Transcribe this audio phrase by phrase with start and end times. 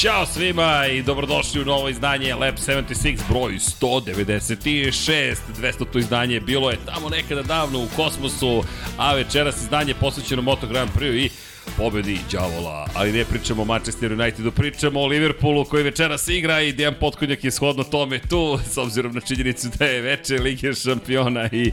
[0.00, 5.36] Ćao svima i dobrodošli u novo izdanje Lab 76 broj 196.
[5.60, 5.98] 200.
[5.98, 8.62] izdanje bilo je tamo nekada davno u kosmosu,
[8.98, 11.30] a večeras izdanje posvećeno Moto Grand Prix i
[11.76, 12.86] pobedi Đavola.
[12.94, 17.44] Ali ne pričamo o Manchester Unitedu, pričamo o Liverpoolu koji večeras igra i Dejan Potkonjak
[17.44, 21.72] je shodno tome tu, s obzirom na činjenicu da je veče Lige šampiona i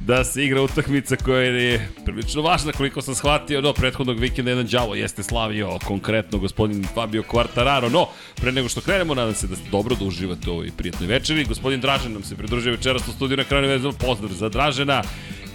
[0.00, 4.66] da se igra utakmica koja je prilično važna koliko sam shvatio do prethodnog vikenda jedan
[4.66, 8.06] Đavo jeste slavio konkretno gospodin Fabio Quartararo, no
[8.36, 11.44] pre nego što krenemo nadam se da ste dobro da uživate u ovoj prijatnoj večeri.
[11.44, 15.02] Gospodin Dražen nam se pridružuje večeras u studiju na kraju vezano, pozdrav za Dražena.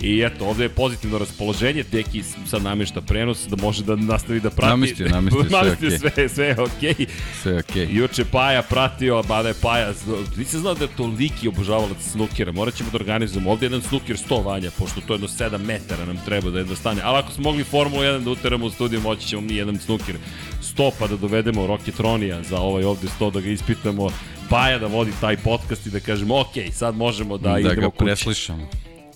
[0.01, 4.49] I eto, ovde je pozitivno raspoloženje, Deki sad namješta prenos da može da nastavi da
[4.49, 4.69] prati.
[4.69, 5.99] Namestio, namestio, sve okej.
[5.99, 6.93] sve, sve je okej.
[6.93, 7.07] Okay.
[7.41, 7.87] Sve okej.
[7.91, 9.93] Juče Paja pratio, mada je Paja,
[10.37, 14.43] nisam znao da je toliki obožavalac snukera, morat ćemo da organizujemo ovde jedan snuker 100
[14.43, 17.43] vanja, pošto to je jedno 7 metara nam treba da jedno stane, ali ako smo
[17.43, 20.15] mogli Formulu 1 da uteramo u studiju, moći ćemo mi jedan snuker
[20.61, 24.09] 100 pa da dovedemo Rocketronija za ovaj ovde 100 da ga ispitamo,
[24.49, 27.89] Paja da vodi taj podcast i da kažemo, ok, sad možemo da, Da, idemo ga
[27.89, 28.05] kući.
[28.05, 28.67] preslišamo.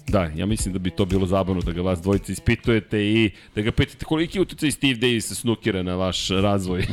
[0.08, 3.62] Da, ja mislim da bi to bilo zabavno da ga vas dvojice ispitujete i da
[3.62, 6.86] ga pitate koliki je utjecaj Steve Davis snukera na vaš razvoj.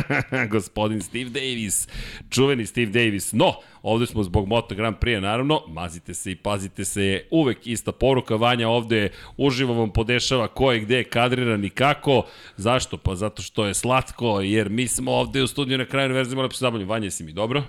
[0.50, 1.88] Gospodin Steve Davis,
[2.30, 3.32] čuveni Steve Davis.
[3.32, 7.92] No, ovde smo zbog Moto Grand Prix, naravno, mazite se i pazite se, uvek ista
[7.92, 12.22] poruka, Vanja ovde uživo vam podešava ko je gde kadriran i kako.
[12.56, 12.96] Zašto?
[12.96, 16.54] Pa zato što je slatko, jer mi smo ovde u studiju na kraju univerzima lepo
[16.54, 16.90] se zabavljamo.
[16.92, 17.62] Vanja, jesi mi dobro?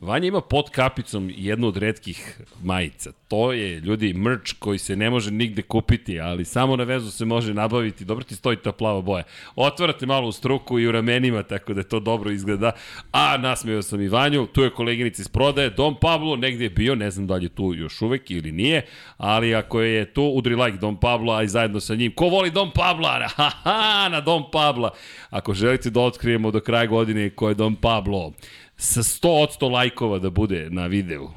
[0.00, 3.12] Vanja ima pod kapicom jednu od redkih majica.
[3.28, 7.24] To je, ljudi, merch koji se ne može nigde kupiti, ali samo na vezu se
[7.24, 8.04] može nabaviti.
[8.04, 9.22] Dobro ti stoji ta plava boja.
[9.56, 12.72] Otvarate malo u struku i u ramenima, tako da to dobro izgleda.
[13.12, 16.94] A nasmeo sam i Vanju, tu je koleginica iz prodaje, Dom Pablo, negde je bio,
[16.94, 18.86] ne znam da li je tu još uvek ili nije,
[19.16, 22.12] ali ako je tu, udri like Dom Pablo, a i zajedno sa njim.
[22.14, 23.28] Ko voli Dom Pabla?
[23.36, 24.90] Ha, ha, na Dom Pabla.
[25.30, 28.32] Ako želite da otkrijemo do kraja godine ko je Dom Pablo,
[28.76, 31.30] sa 100% lajkova da bude na videu.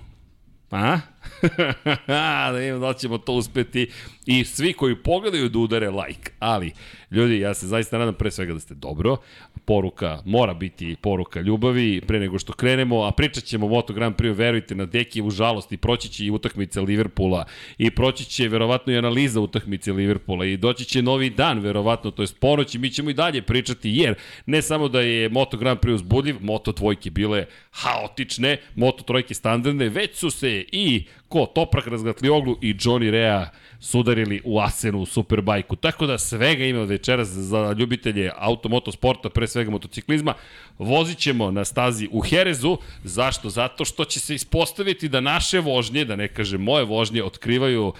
[0.72, 1.00] A?
[2.08, 3.88] da vidimo da ćemo to uspeti
[4.26, 6.32] i svi koji pogledaju da udare like.
[6.40, 6.72] Ali,
[7.12, 9.18] ljudi, ja se zaista nadam pre svega da ste dobro.
[9.66, 14.36] Poruka mora biti poruka ljubavi pre nego što krenemo, a pričat ćemo Moto Grand Prix,
[14.36, 17.46] verujte, na deki u žalost i proći će i utakmica Liverpoola
[17.78, 22.22] i proći će verovatno i analiza utakmice Liverpoola i doći će novi dan, verovatno, to
[22.22, 24.16] je ponoć i mi ćemo i dalje pričati, jer
[24.46, 29.90] ne samo da je Moto Grand Prix uzbudljiv, Moto dvojke bile haotične, Moto trojke standardne,
[29.90, 33.50] već su se i ko Toprak Razgatlioglu i Johnny Rea
[33.80, 35.76] sudarili u Asenu u Superbajku.
[35.76, 40.34] Tako da svega ima od večeras za ljubitelje automotosporta, pre svega motociklizma.
[40.78, 42.78] Vozit ćemo na stazi u Herezu.
[43.04, 43.50] Zašto?
[43.50, 47.94] Zato što će se ispostaviti da naše vožnje, da ne kažem moje vožnje, otkrivaju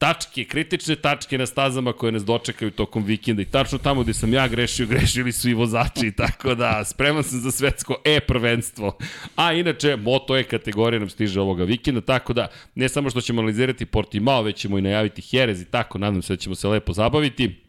[0.00, 4.32] tačke, kritične tačke na stazama koje nas dočekaju tokom vikenda i tačno tamo gde sam
[4.32, 8.96] ja grešio, grešili su i vozači, tako da spreman sam za svetsko E-prvenstvo.
[9.36, 13.40] A inače, Moto E kategorija nam stiže ovoga vikenda, tako da ne samo što ćemo
[13.40, 16.92] analizirati Portimao, već ćemo i najaviti Jerez i tako, nadam se da ćemo se lepo
[16.92, 17.60] zabaviti.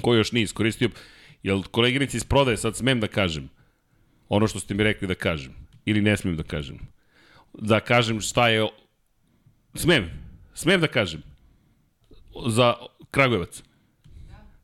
[0.00, 0.90] Ko još nije iskoristio,
[1.42, 3.50] jel koleginici iz prodaje, sad smem da kažem,
[4.28, 5.54] ono što ste mi rekli da kažem,
[5.84, 6.78] ili ne smem da kažem.
[7.58, 8.68] Da kažem šta je...
[9.74, 10.10] Smem,
[10.54, 11.33] smem da kažem
[12.46, 12.74] za
[13.10, 13.62] Kragujevac.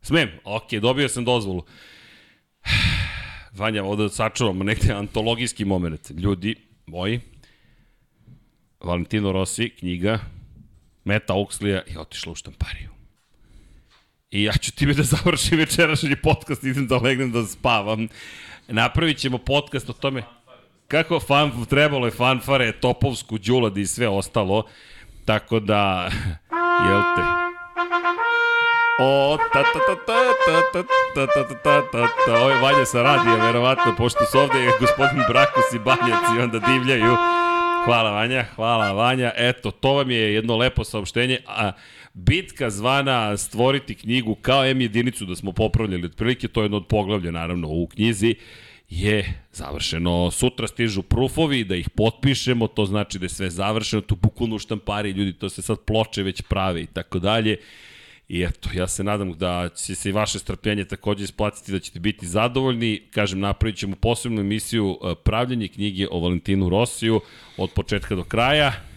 [0.02, 0.30] Smem?
[0.44, 1.64] Ok, dobio sam dozvolu.
[3.58, 6.10] Vanja, ovde sačuvamo negde antologijski moment.
[6.10, 6.54] Ljudi
[6.86, 7.20] moji,
[8.80, 10.18] Valentino Rossi, knjiga,
[11.04, 12.90] Meta Oxlija je otišla u štampariju.
[14.30, 18.08] I ja ću time da završim večerašnji podcast, idem da legnem da spavam.
[18.68, 20.22] Napravit ćemo podcast o tome
[20.90, 24.64] kako fan, trebalo je fanfare, topovsku, džuladi i sve ostalo.
[25.24, 26.10] Tako da,
[26.86, 27.49] jel te?
[28.98, 30.82] O, ta ta ta ta ta ta
[31.14, 35.22] ta ta ta ta ta Ovo je Vanja sa radija, verovatno, pošto su ovde gospodin
[35.28, 37.16] Brakos i Banjac i onda divljaju.
[37.84, 39.32] Hvala Vanja, hvala Vanja.
[39.36, 41.38] Eto, to vam je jedno lepo saopštenje.
[41.46, 41.72] A,
[42.14, 46.06] bitka zvana stvoriti knjigu kao M jedinicu da smo popravljali.
[46.06, 48.34] Otprilike to je jedno od poglavlja, naravno, u knjizi
[48.90, 50.30] je završeno.
[50.30, 55.10] Sutra stižu proofovi da ih potpišemo, to znači da je sve završeno, tu bukvalno štampari
[55.10, 57.56] ljudi, to se sad ploče već prave i tako dalje.
[58.28, 62.00] I eto, ja se nadam da će se i vaše strpljenje takođe isplatiti, da ćete
[62.00, 63.02] biti zadovoljni.
[63.10, 67.20] Kažem, napravit ćemo posebnu emisiju e, pravljanje knjige o Valentinu Rosiju
[67.56, 68.89] od početka do kraja.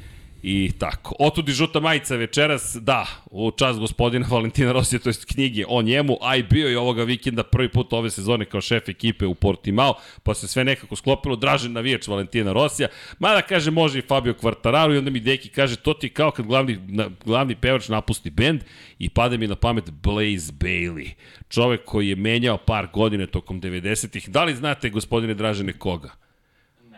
[0.44, 1.16] I tako.
[1.20, 5.82] Otud i žuta majica večeras, da, u čast gospodina Valentina Rosija, to je knjige o
[5.82, 9.36] njemu, a i bio je ovoga vikenda prvi put ove sezone kao šef ekipe u
[9.36, 9.94] Portimao,
[10.24, 12.88] pa se sve nekako sklopilo, dražen navijač Valentina Rosija,
[13.20, 16.46] mada kaže može i Fabio Quartararo i onda mi Deki kaže to ti kao kad
[16.46, 18.62] glavni, na, glavni pevač napusti bend
[19.00, 21.10] i pada mi na pamet Blaze Bailey,
[21.50, 24.30] čovek koji je menjao par godine tokom 90-ih.
[24.30, 26.23] Da li znate, gospodine Dražene, koga?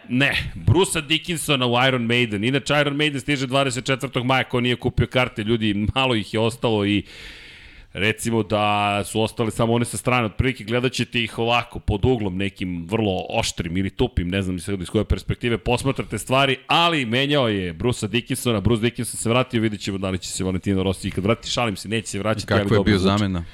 [0.09, 2.43] Ne, Brusa Dickinsona u Iron Maiden.
[2.43, 4.23] Inače, Iron Maiden stiže 24.
[4.23, 7.03] maja, ko nije kupio karte, ljudi, malo ih je ostalo i
[7.93, 12.37] recimo da su ostali samo one sa strane, otprilike gledat ćete ih ovako, pod uglom
[12.37, 17.73] nekim vrlo oštrim ili tupim, ne znam iz koje perspektive posmatrate stvari, ali menjao je
[17.73, 21.23] Brusa Dickinsona, Bruce Dickinson se vratio, vidjet ćemo da li će se Valentino Rossi kad
[21.23, 22.47] vrati, šalim se, neće se vraćati.
[22.47, 23.45] Kako je bio zamena?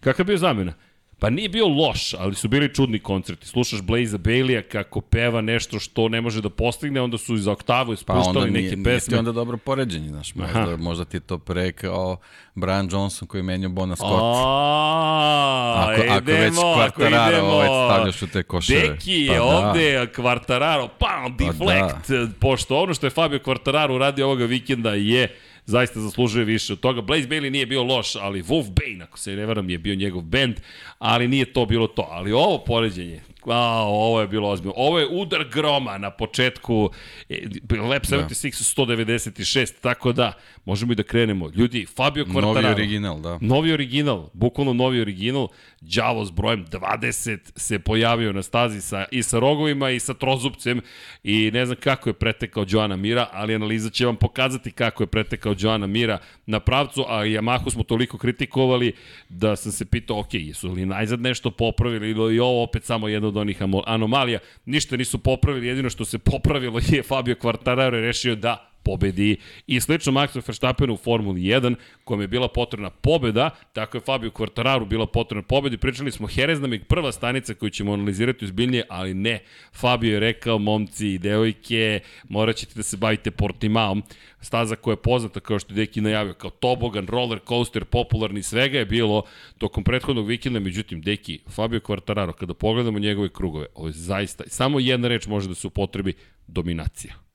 [0.00, 0.72] Kako je bio zamena?
[1.20, 3.46] Pa nije bio loš, ali su bili čudni koncerti.
[3.46, 7.92] Slušaš Blaze Baileya kako peva nešto što ne može da postigne, onda su iz oktavu
[7.92, 9.14] ispuštali pa neke nije, pesme.
[9.14, 12.16] Pa onda dobro poređenje, znaš, možda, možda ti je to pre kao
[12.54, 14.22] Brian Johnson koji je menjao Bona Scott.
[14.22, 18.88] A, ako, idemo, ako već Quartararo ovaj stavljaš u te koševe.
[18.88, 20.22] Deki je pa ovde, da.
[20.22, 22.28] Quartararo, pam, deflect, pa da.
[22.40, 25.36] pošto ono što je Fabio Quartararo uradio ovoga vikenda je
[25.70, 27.00] zaista zaslužuje više od toga.
[27.00, 30.22] Blaze Bailey nije bio loš, ali Wolf Bane, ako se ne varam, je bio njegov
[30.22, 30.60] bend,
[31.00, 32.06] ali nije to bilo to.
[32.10, 34.74] Ali ovo poređenje, A, ovo je bilo ozbiljno.
[34.76, 36.90] Ovo je udar groma na početku
[37.28, 38.94] e, Lab 76 da.
[38.94, 40.32] 196, tako da
[40.64, 41.50] možemo i da krenemo.
[41.54, 42.62] Ljudi, Fabio Quartararo.
[42.62, 43.38] Novi original, da.
[43.40, 45.48] Novi original, bukvalno novi original.
[45.80, 50.80] Đavo s brojem 20 se pojavio na stazi sa, i sa rogovima i sa trozupcem
[51.24, 55.06] i ne znam kako je pretekao Joana Mira, ali analiza će vam pokazati kako je
[55.06, 58.92] pretekao Joana Mira na pravcu, a Yamahu smo toliko kritikovali
[59.28, 63.08] da sam se pitao, ok, jesu li najzad nešto popravili ili je ovo opet samo
[63.08, 64.38] jedna od onih anomalija.
[64.64, 69.36] Ništa nisu popravili, jedino što se popravilo je Fabio Quartararo rešio da pobedi
[69.66, 71.74] i slično Maxu Verstappenu u Formuli 1
[72.04, 76.60] kojem je bila potrebna pobeda, tako je Fabio Quartararo bila potrebna pobeda pričali smo Jerez
[76.60, 79.38] nam je prva stanica koju ćemo analizirati uzbiljnije, ali ne.
[79.72, 84.02] Fabio je rekao, momci i devojke, morat ćete da se bavite Portimaom,
[84.40, 88.78] staza koja je poznata kao što je Deki najavio, kao tobogan, roller coaster, popularni svega
[88.78, 89.22] je bilo
[89.58, 94.80] tokom prethodnog vikenda, međutim, Deki, Fabio Quartararo, kada pogledamo njegove krugove, ovo je zaista, samo
[94.80, 96.14] jedna reč može da se upotrebi,
[96.46, 97.29] dominacija.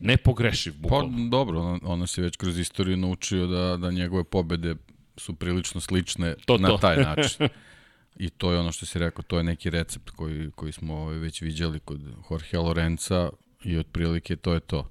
[0.00, 1.16] Nepogrešiv, pa, bukvalno.
[1.16, 4.74] Pa dobro, ono se već kroz istoriju naučio da, da njegove pobede
[5.16, 6.78] su prilično slične to, na to.
[6.78, 7.48] taj način.
[8.24, 11.18] I to je ono što si rekao, to je neki recept koji, koji smo ovaj,
[11.18, 12.00] već viđali kod
[12.30, 13.30] Jorge Lorenza
[13.64, 14.90] i otprilike to je to.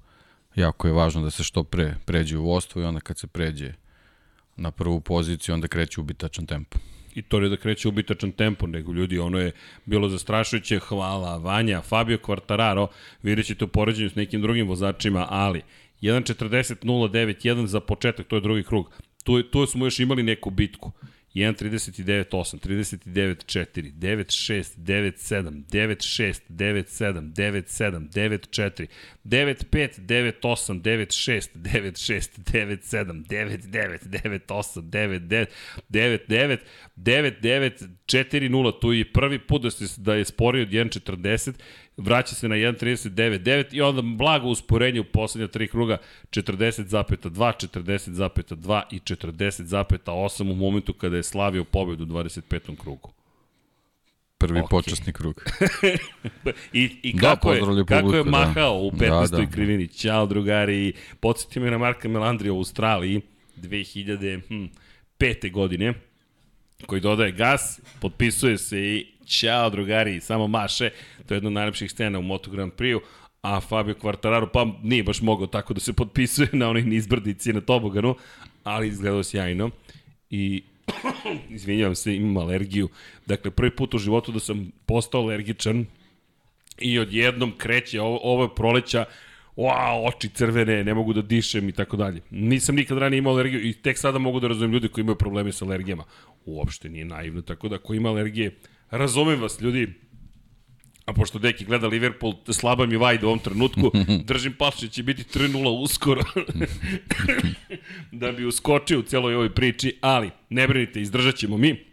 [0.54, 3.72] Jako je važno da se što pre pređe u vostvo i onda kad se pređe
[4.56, 6.78] na prvu poziciju, onda kreće ubitačan tempo
[7.14, 9.52] i to je da kreće ubitačan tempo, nego ljudi, ono je
[9.84, 12.86] bilo zastrašujuće, hvala Vanja, Fabio Quartararo,
[13.22, 15.62] vidjet ćete u poređenju s nekim drugim vozačima, ali
[16.02, 18.90] 1.40.09.1 za početak, to je drugi krug.
[19.24, 20.92] Tu, tu smo još imali neku bitku.
[21.34, 28.86] 1.39.8, 39.4, 9.6, 9.7, 9.6, 9.7, 9.7, 9.4,
[29.24, 35.46] 9.5, 9.8, 9.6, 9.6, 9.7, 9.9, 9.8, 9.9,
[35.90, 36.58] 9.9,
[36.96, 41.52] 9.9, 4.0, tu je prvi put da, se, da je sporio od 1.40,
[42.00, 45.98] vraća se na 1.39.9 i onda blago usporenje u poslednja tri kruga
[46.30, 47.04] 40,2,
[47.68, 52.76] 40,2 i 40,8 u momentu kada je slavio pobedu u 25.
[52.76, 53.12] krugu.
[54.38, 54.70] Prvi okay.
[54.70, 55.44] počasni krug.
[56.72, 58.30] I, i da, kako, je, publiku, kako je da.
[58.30, 58.80] mahao da.
[58.80, 59.30] u 15.
[59.30, 59.46] Da, da.
[59.50, 59.88] krivini.
[59.88, 63.20] Ćao drugari, podsjetio me na Marka Melandrija u Australiji
[63.56, 64.40] 2005.
[64.48, 65.94] Hm, godine
[66.86, 70.90] koji dodaje gas, potpisuje se i ćao drugari, samo maše.
[71.26, 73.00] To je jedna od najlepših scena u Moto Grand Prix-u
[73.42, 77.60] a Fabio Quartararo pa nije baš mogao tako da se potpisuje na onoj nizbrdici na
[77.60, 78.14] toboganu,
[78.64, 79.70] ali izgledao sjajno.
[80.30, 80.62] I
[81.50, 82.88] izvinjavam se, imam alergiju.
[83.26, 85.86] Dakle, prvi put u životu da sam postao alergičan
[86.78, 89.04] i odjednom kreće ovo, ovo je proleća
[89.56, 92.20] wow, oči crvene, ne mogu da dišem i tako dalje.
[92.30, 95.52] Nisam nikad ranije imao alergiju i tek sada mogu da razumem ljudi koji imaju probleme
[95.52, 96.04] sa alergijama.
[96.44, 98.56] Uopšte nije naivno, tako da ako ima alergije,
[98.90, 99.92] razumem vas ljudi,
[101.04, 103.92] a pošto Deki gleda Liverpool, slaba mi vajda u ovom trenutku,
[104.30, 106.22] držim pašu, će biti 3-0 uskoro,
[108.12, 111.89] da bi uskočio u celoj ovoj priči, ali ne brinite, izdržat ćemo mi.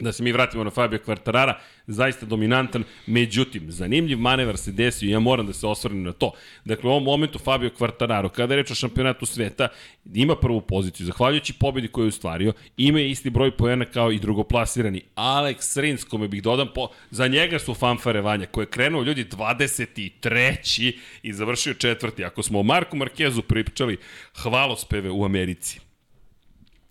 [0.00, 1.54] Da se mi vratimo na Fabio Quartarara,
[1.86, 6.32] zaista dominantan, međutim, zanimljiv manevar se desio i ja moram da se osvrnem na to.
[6.64, 9.68] Dakle, u ovom momentu Fabio Quartararo, kada je reč o šampionatu sveta,
[10.14, 15.02] ima prvu poziciju, zahvaljujući pobedi koju je ustvario, ima isti broj poena kao i drugoplasirani.
[15.16, 19.24] Alex Rins, kome bih dodam, po, za njega su fanfare Vanja, koji je krenuo ljudi
[19.24, 20.92] 23.
[21.22, 22.24] i završio četvrti.
[22.24, 23.96] Ako smo o Marku Markezu pričali
[24.42, 25.87] hvalospeve u Americi,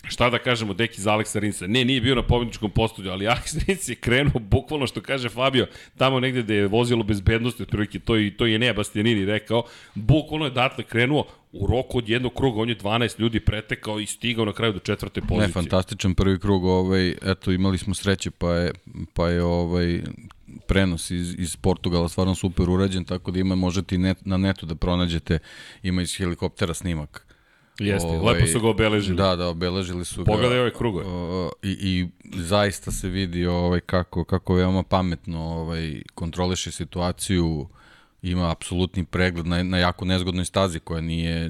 [0.08, 1.68] šta da kažemo, deki za Aleksa Rinsa.
[1.68, 5.68] Ne, nije bio na pobedničkom postolju, ali Aleks Rins je krenuo, bukvalno što kaže Fabio,
[5.98, 9.64] tamo negde gde je vozilo bezbednosti, otprilike, to, i, to je ne Bastianini rekao,
[9.96, 14.06] bukvalno je datle krenuo u roku od jednog kruga, on je 12 ljudi pretekao i
[14.06, 15.48] stigao na kraju do četvrte pozicije.
[15.48, 18.72] Ne, fantastičan prvi krug, ovaj, eto, imali smo sreće, pa je,
[19.14, 20.02] pa je ovaj,
[20.68, 24.66] prenos iz, iz Portugala stvarno super urađen, tako da ima, možete i net, na netu
[24.66, 25.40] da pronađete,
[25.84, 27.27] ima iz helikoptera snimak
[27.80, 29.18] Jeste, ovaj, lepo su ga obeležili.
[29.18, 30.42] Da, da, obeležili su Pogledaj ga.
[30.42, 31.06] Pogledaj ove krugove.
[31.64, 32.08] I, I
[32.40, 37.68] zaista se vidi ovaj, kako, kako veoma pametno ovaj, kontroliše situaciju,
[38.22, 41.50] ima apsolutni pregled na, na jako nezgodnoj stazi koja nije,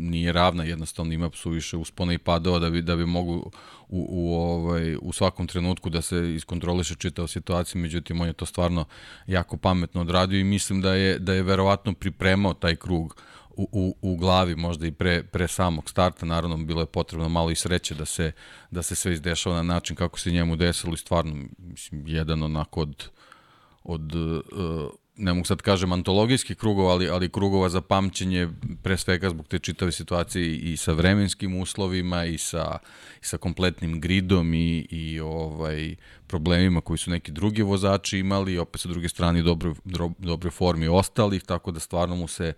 [0.00, 3.50] nije ravna, jednostavno ima suviše uspona i padova da bi, da bi mogu
[3.88, 8.46] u, u, ovaj, u svakom trenutku da se iskontroliše čitao situaciju, međutim on je to
[8.46, 8.84] stvarno
[9.26, 13.68] jako pametno odradio i mislim da je, da je verovatno pripremao taj krug uh, u,
[13.72, 17.54] u, u glavi možda i pre, pre samog starta, naravno bilo je potrebno malo i
[17.54, 18.32] sreće da se,
[18.70, 22.80] da se sve izdešava na način kako se njemu desilo i stvarno, mislim, jedan onako
[22.80, 23.08] od,
[23.84, 28.48] od uh, ne mogu sad kažem antologijskih krugova, ali, ali krugova za pamćenje
[28.82, 32.78] pre svega zbog te čitave situacije i sa vremenskim uslovima i sa,
[33.22, 35.94] i sa kompletnim gridom i, i ovaj
[36.26, 39.74] problemima koji su neki drugi vozači imali opet sa druge strane dobro,
[40.18, 42.52] dobre formi ostalih, tako da stvarno mu se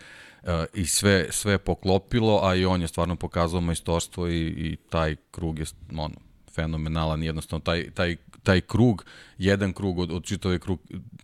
[0.74, 5.58] i sve, sve poklopilo, a i on je stvarno pokazao majstorstvo i, i taj krug
[5.58, 5.64] je
[5.96, 6.14] ono,
[6.54, 9.04] fenomenalan, jednostavno taj, taj taj krug,
[9.38, 10.78] jedan krug od, od čitave krug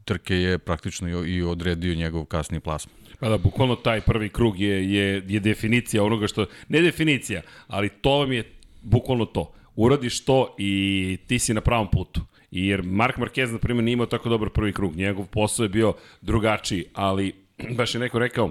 [0.04, 2.96] trke je praktično i, i odredio njegov kasni plasman.
[3.20, 7.88] Pa da, bukvalno taj prvi krug je, je, je definicija onoga što, ne definicija, ali
[7.88, 8.44] to vam je
[8.82, 9.52] bukvalno to.
[9.76, 12.20] Uradiš to i ti si na pravom putu.
[12.50, 14.96] Jer Mark Marquez, na primjer, nije imao tako dobar prvi krug.
[14.96, 17.32] Njegov posao je bio drugačiji, ali
[17.78, 18.50] baš je neko rekao,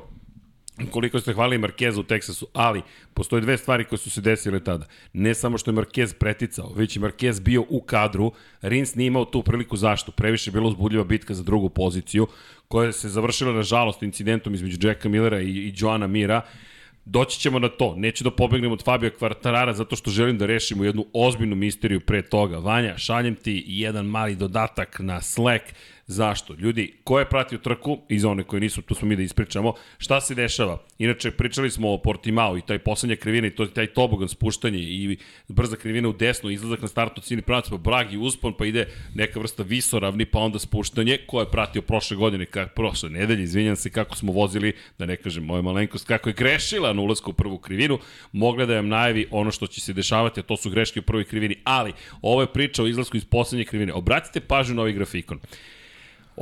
[0.91, 2.81] koliko ste hvalili Markeza u Teksasu, ali
[3.13, 4.85] postoje dve stvari koje su se desile tada.
[5.13, 9.25] Ne samo što je Marquez preticao, već je Marquez bio u kadru, Rins nije imao
[9.25, 10.11] tu priliku zašto.
[10.11, 12.27] Previše je bila uzbudljiva bitka za drugu poziciju,
[12.67, 16.41] koja se završila na žalost incidentom između Jacka Millera i, i Joana Mira.
[17.05, 17.95] Doći ćemo na to.
[17.97, 22.21] Neću da pobegnem od Fabio Kvartarara zato što želim da rešimo jednu ozbiljnu misteriju pre
[22.21, 22.57] toga.
[22.57, 25.63] Vanja, šaljem ti jedan mali dodatak na Slack
[26.11, 26.55] Zašto?
[26.59, 30.21] Ljudi, ko je pratio trku, iz one koji nisu, tu smo mi da ispričamo, šta
[30.21, 30.77] se dešava?
[30.97, 35.17] Inače, pričali smo o Portimao i taj poslednja krivina i to, taj tobogan spuštanje i
[35.47, 39.39] brza krivina u desnu, izlazak na startu cijeli pravac, pa bragi uspon, pa ide neka
[39.39, 43.89] vrsta visoravni, pa onda spuštanje, ko je pratio prošle godine, kak, prošle nedelje, izvinjam se
[43.89, 47.57] kako smo vozili, da ne kažem moja malenkost, kako je grešila na ulazku u prvu
[47.57, 47.99] krivinu,
[48.31, 51.23] mogla da vam najavi ono što će se dešavati, a to su greške u prvoj
[51.23, 53.93] krivini, ali ovo je priča o izlasku iz poslednje krivine.
[53.93, 55.39] Obratite pažnju na ovaj grafikon.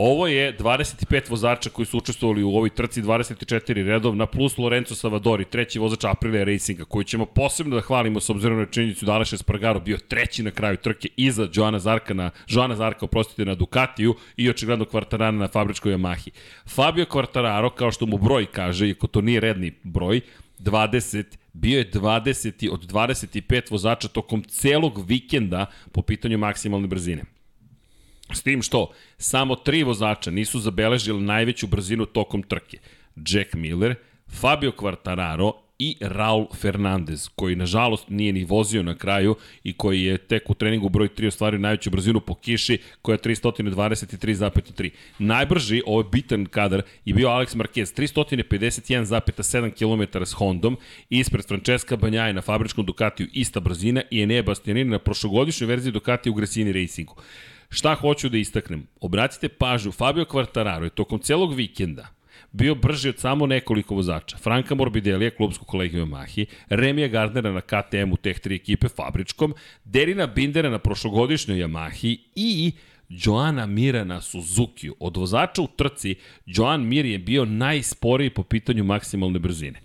[0.01, 5.45] Ovo je 25 vozača koji su učestvovali u ovoj trci, 24 redovna, plus Lorenzo Savadori,
[5.45, 9.33] treći vozač Aprilia Racinga, koji ćemo posebno da hvalimo s obzirom na činjenicu da Aleš
[9.33, 14.15] Espargaro bio treći na kraju trke iza Joana Zarka, na, Joana Zarka, oprostite, na Ducatiju
[14.37, 16.29] i očigledno Kvartarana na fabričkoj Yamahi.
[16.67, 20.21] Fabio Kvartararo, kao što mu broj kaže, iako to nije redni broj,
[20.59, 27.38] 20, bio je 20 od 25 vozača tokom celog vikenda po pitanju maksimalne brzine.
[28.33, 32.77] S tim što samo tri vozača nisu zabeležili najveću brzinu tokom trke.
[33.15, 33.95] Jack Miller,
[34.27, 40.17] Fabio Quartararo i Raul Fernandez, koji nažalost nije ni vozio na kraju i koji je
[40.17, 44.89] tek u treningu broj 3 ostvario najveću brzinu po kiši, koja je 323,3.
[45.19, 50.77] Najbrži, ovo je bitan kadar, je bio Alex Marquez, 351,7 km s Hondom,
[51.09, 56.31] ispred Francesca Banjaje na fabričkom Ducatiju ista brzina i Enea Bastianini na prošlogodišnjoj verziji Ducatija
[56.31, 57.15] u Gresini Racingu.
[57.69, 58.87] Šta hoću da istaknem?
[59.01, 62.19] Obratite pažnju, Fabio Quartararo je tokom celog vikenda
[62.51, 64.37] bio brži od samo nekoliko vozača.
[64.37, 70.69] Franka Morbidelija, klubsku kolegiju Yamahi, Remija Gardnera na KTM-u teh tri ekipe fabričkom, Derina Bindera
[70.69, 72.71] na prošlogodišnjoj Yamahi i
[73.09, 74.89] Joana Mira na Suzuki.
[74.99, 79.79] Od vozača u trci, Joan Mir je bio najsporiji po pitanju maksimalne brzine.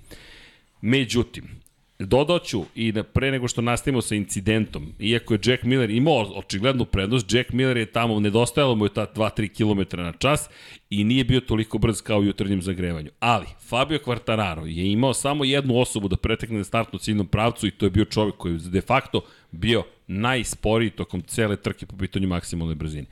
[0.80, 1.63] Međutim,
[1.98, 7.32] Dodaću i pre nego što nastavimo sa incidentom, iako je Jack Miller imao očiglednu prednost,
[7.32, 9.48] Jack Miller je tamo, nedostajalo mu je ta 2-3
[9.88, 10.48] km na čas
[10.90, 13.10] i nije bio toliko brz kao u jutarnjem zagrevanju.
[13.20, 17.70] Ali, Fabio Quartararo je imao samo jednu osobu da pretekne na startnu ciljnom pravcu i
[17.70, 19.20] to je bio čovjek koji je de facto
[19.50, 23.06] bio najsporiji tokom cele trke po pitanju maksimalne brzine.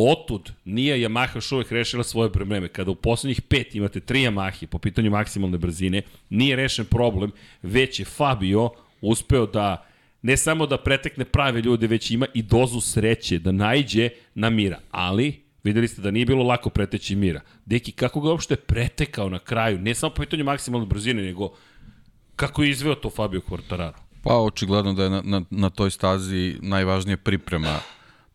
[0.00, 2.68] Otud nije Yamaha još uvek rešila svoje probleme.
[2.68, 7.98] Kada u poslednjih pet imate tri Yamahe po pitanju maksimalne brzine, nije rešen problem, već
[7.98, 9.86] je Fabio uspeo da
[10.22, 14.78] ne samo da pretekne prave ljude, već ima i dozu sreće da najđe na Mira.
[14.90, 17.40] Ali, videli ste da nije bilo lako preteći Mira.
[17.66, 21.50] Deki, kako ga uopšte pretekao na kraju, ne samo po pitanju maksimalne brzine, nego
[22.36, 23.98] kako je izveo to Fabio Quartararo?
[24.22, 27.78] Pa, očigledno da je na, na, na toj stazi najvažnija priprema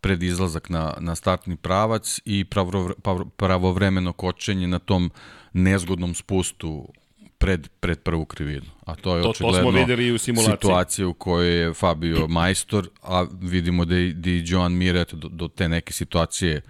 [0.03, 2.93] pred izlazak na, na startni pravac i pravo,
[3.37, 5.11] pravovremeno kočenje na tom
[5.53, 6.89] nezgodnom spustu
[7.37, 8.65] pred, pred prvu krivinu.
[8.85, 13.25] A to je to, očigledno to smo u situacija u kojoj je Fabio majstor, a
[13.41, 16.61] vidimo da je, da je Joan Miret do, do te neke situacije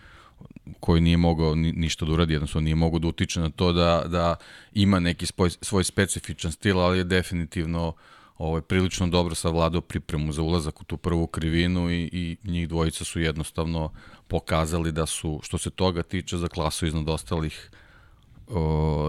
[0.80, 4.04] koji nije mogao ni, ništa da uradi, jednostavno nije mogao da utiče na to da,
[4.08, 4.36] da
[4.74, 7.96] ima neki svoj, svoj specifičan stil, ali je definitivno uh,
[8.38, 13.04] ovaj, prilično dobro savladao pripremu za ulazak u tu prvu krivinu i, i njih dvojica
[13.04, 13.92] su jednostavno
[14.28, 17.70] pokazali da su, što se toga tiče, za klasu iznad ostalih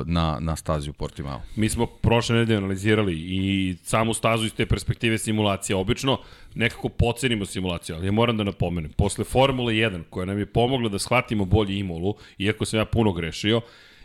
[0.06, 1.42] na, na stazi u Portimao.
[1.56, 5.76] Mi smo prošle nedelje analizirali i samu stazu iz te perspektive simulacije.
[5.76, 6.18] Obično
[6.54, 8.92] nekako pocenimo simulaciju, ali ja moram da napomenem.
[8.92, 13.12] Posle Formule 1, koja nam je pomogla da shvatimo bolje Imolu, iako sam ja puno
[13.12, 13.60] grešio,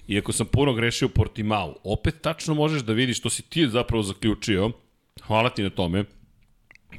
[0.08, 4.04] iako sam puno grešio u Portimao, opet tačno možeš da vidiš što si ti zapravo
[4.04, 4.72] zaključio,
[5.28, 6.04] Hvala ti na tome.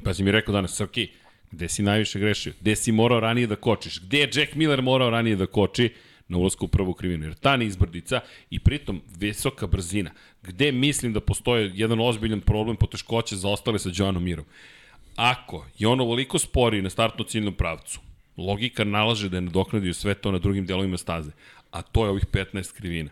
[0.03, 1.09] Pa si mi rekao danas, Srki,
[1.51, 2.53] gde si najviše grešio?
[2.59, 4.01] Gde si morao ranije da kočiš?
[4.01, 5.93] Gde je Jack Miller morao ranije da koči?
[6.31, 7.25] na ulazku u prvu krivinu.
[7.25, 10.11] Jer ta izbrdica i pritom visoka brzina,
[10.43, 14.45] gde mislim da postoje jedan ozbiljan problem poteškoće za ostale sa Joanom Mirom.
[15.15, 17.99] Ako je ono ovoliko spori na startno ciljnom pravcu,
[18.37, 21.31] logika nalaže da je nadoknadio sve to na drugim delovima staze,
[21.71, 23.09] a to je ovih 15 krivina.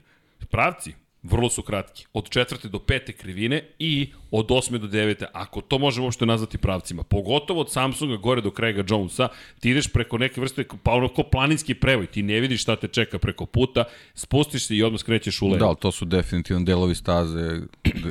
[0.49, 2.05] Pravci, Vrlo su kratki.
[2.13, 6.57] Od četvrte do pete krivine i od osme do devete, ako to možemo uopšte nazvati
[6.57, 7.03] pravcima.
[7.03, 9.27] Pogotovo od Samsunga gore do Craiga Jonesa,
[9.59, 12.87] ti ideš preko neke vrste, pa ono ko planinski prevoj, ti ne vidiš šta te
[12.87, 13.83] čeka preko puta,
[14.13, 15.67] spustiš se i odmah skrećeš u levo.
[15.67, 17.61] Da, to su definitivno delovi staze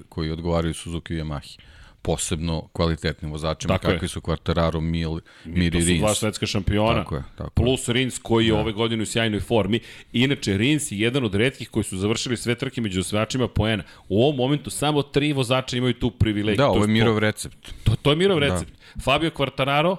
[0.09, 1.59] koji odgovaraju Suzuki i Yamahi
[2.09, 4.09] posebno kvalitetnim vozačima, tako kakvi je.
[4.09, 5.87] su Quartararo, Mil, Mir i Rins.
[5.87, 8.61] To su dva svetska šampiona, tako je, tako plus Rins koji je da.
[8.61, 9.81] ove godine u sjajnoj formi.
[10.13, 13.83] Inače, Rins je jedan od redkih koji su završili sve trke među osvajačima poena.
[14.09, 16.57] U ovom momentu samo tri vozača imaju tu privilegiju.
[16.57, 17.73] Da, ovo je Mirov recept.
[17.85, 18.47] To, to je Mirov da.
[18.47, 18.73] recept.
[18.95, 19.03] Da.
[19.03, 19.97] Fabio Quartararo,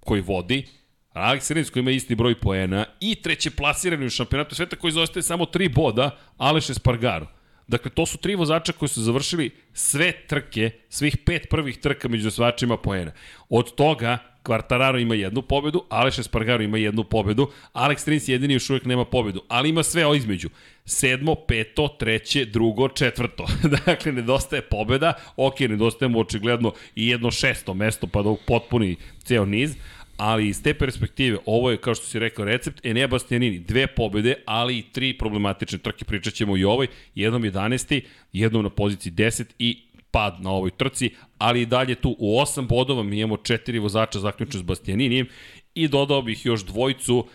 [0.00, 0.66] koji vodi,
[1.14, 5.22] Alex Rins koji ima isti broj poena i treće plasirani u šampionatu sveta koji zostaje
[5.22, 7.26] samo tri boda, Aleš Espargaro.
[7.68, 12.28] Dakle, to su tri vozača koji su završili sve trke, svih pet prvih trka među
[12.28, 13.12] osvačima poena.
[13.48, 18.70] Od toga Quartararo ima jednu pobedu, Aleš Espargaro ima jednu pobedu, Alex Rins jedini još
[18.70, 20.48] uvijek nema pobedu, ali ima sve o između.
[20.84, 23.46] Sedmo, peto, treće, drugo, četvrto.
[23.86, 29.44] dakle, nedostaje pobeda, ok, nedostaje mu očigledno i jedno šesto mesto pa da potpuni ceo
[29.44, 29.76] niz,
[30.22, 34.34] ali iz te perspektive, ovo je, kao što si rekao, recept Enea Bastianini, dve pobede,
[34.46, 38.00] ali i tri problematične trke, pričat ćemo i ovoj, jednom 11.
[38.32, 42.68] jednom na poziciji 10 i pad na ovoj trci, ali i dalje tu u 8
[42.68, 45.26] bodova mi imamo četiri vozača zaključno s Bastianinijem
[45.74, 47.26] i dodao bih još dvojicu,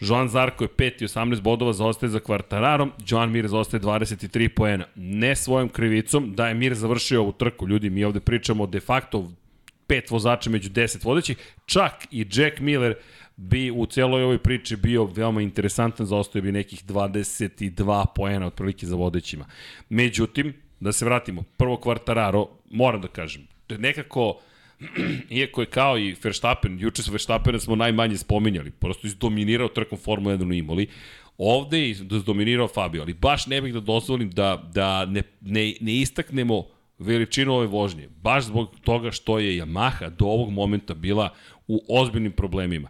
[0.00, 4.84] Joan Zarko je 5 i 18 bodova zaostaje za kvartararom, Joan Mir zaostaje 23 poena.
[4.94, 7.68] Ne svojom krivicom, da je Mir završio ovu trku.
[7.68, 9.30] Ljudi, mi ovde pričamo de facto
[9.90, 12.94] pet vozača među 10 vodećih, čak i Jack Miller
[13.36, 18.96] bi u celoj ovoj priči bio veoma interesantan, zaostaje bi nekih 22 poena otprilike za
[18.96, 19.46] vodećima.
[19.88, 24.40] Međutim, da se vratimo, prvo kvartararo, moram da kažem, nekako,
[25.40, 30.36] iako je kao i Verstappen, juče sa Verstappena smo najmanje spominjali, prosto izdominirao trkom Formula
[30.36, 30.86] 1 u Imoli,
[31.38, 35.94] ovde je izdominirao Fabio, ali baš ne bih da dozvolim da, da ne, ne, ne
[35.96, 36.64] istaknemo
[37.00, 41.32] veličinu ove vožnje, baš zbog toga što je Yamaha do ovog momenta bila
[41.68, 42.88] u ozbiljnim problemima.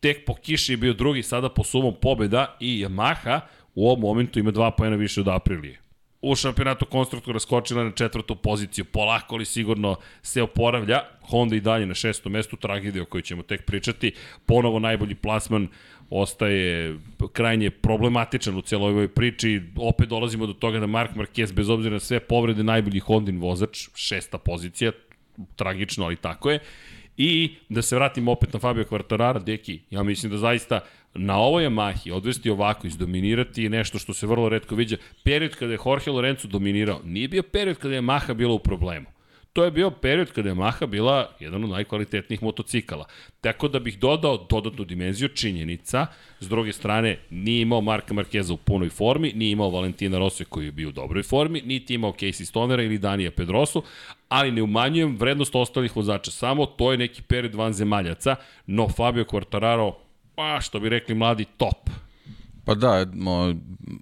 [0.00, 3.40] Tek po kiši je bio drugi, sada po sumom pobeda i Yamaha
[3.74, 5.78] u ovom momentu ima dva pojena više od Aprilije.
[6.22, 11.86] U šampionatu konstruktora skočila na četvrtu poziciju, polako li sigurno se oporavlja, Honda i dalje
[11.86, 14.12] na šestom mestu, tragedija o kojoj ćemo tek pričati,
[14.46, 15.68] ponovo najbolji plasman
[16.12, 16.96] ostaje
[17.32, 19.60] krajnje problematičan u celoj ovoj priči.
[19.76, 23.88] Opet dolazimo do toga da Mark Marquez, bez obzira na sve povrede, najbolji Hondin vozač,
[23.94, 24.92] šesta pozicija,
[25.56, 26.58] tragično, ali tako je.
[27.16, 30.80] I da se vratimo opet na Fabio Quartarara, deki, ja mislim da zaista
[31.14, 34.96] na ovoj Yamahi odvesti ovako, izdominirati je nešto što se vrlo redko viđa.
[35.24, 39.06] Period kada je Jorge Lorenzo dominirao, nije bio period kada je Yamaha bila u problemu.
[39.52, 43.06] To je bio period kada je Maha bila jedan od najkvalitetnijih motocikala.
[43.40, 46.06] Tako da bih dodao dodatnu dimenziju činjenica,
[46.40, 50.64] s druge strane nije imao Marka Markeza u punoj formi, nije imao Valentina Rossi koji
[50.64, 53.82] je bio u dobroj formi, niti imao Casey Stonera ili Danija Pedrosu,
[54.28, 58.36] ali ne umanjujem vrednost ostalih vozača, samo to je neki period van zemaljaca,
[58.66, 59.92] no Fabio Quartararo,
[60.34, 61.90] pa što bi rekli mladi, top.
[62.64, 63.06] Pa da,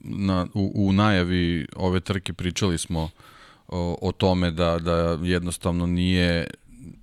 [0.02, 3.10] na, u, u najavi ove trke pričali smo
[3.70, 6.46] o, o tome da, da jednostavno nije,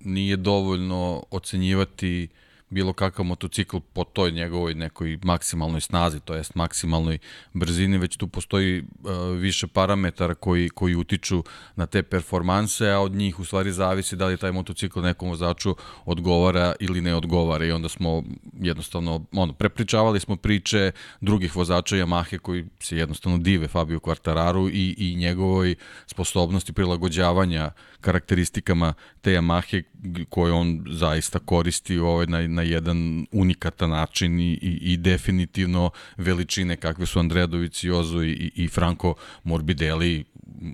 [0.00, 6.54] nije dovoljno ocenjivati uh, bilo kakav motocikl po toj njegovoj nekoj maksimalnoj snazi, to jest
[6.54, 7.18] maksimalnoj
[7.54, 11.44] brzini, već tu postoji uh, više parametara koji, koji utiču
[11.76, 15.76] na te performanse, a od njih u stvari zavisi da li taj motocikl nekom vozaču
[16.04, 17.64] odgovara ili ne odgovara.
[17.64, 18.22] I onda smo
[18.60, 24.94] jednostavno, ono, prepričavali smo priče drugih vozača Yamahe koji se jednostavno dive Fabio Quartararu i,
[24.98, 25.74] i njegovoj
[26.06, 29.82] sposobnosti prilagođavanja karakteristikama te Yamahe
[30.28, 36.76] koje on zaista koristi ovaj, na, na jedan unikatan način i, i, i definitivno veličine
[36.76, 40.24] kakve su Andredović, Jozo i, i Franco Morbidelli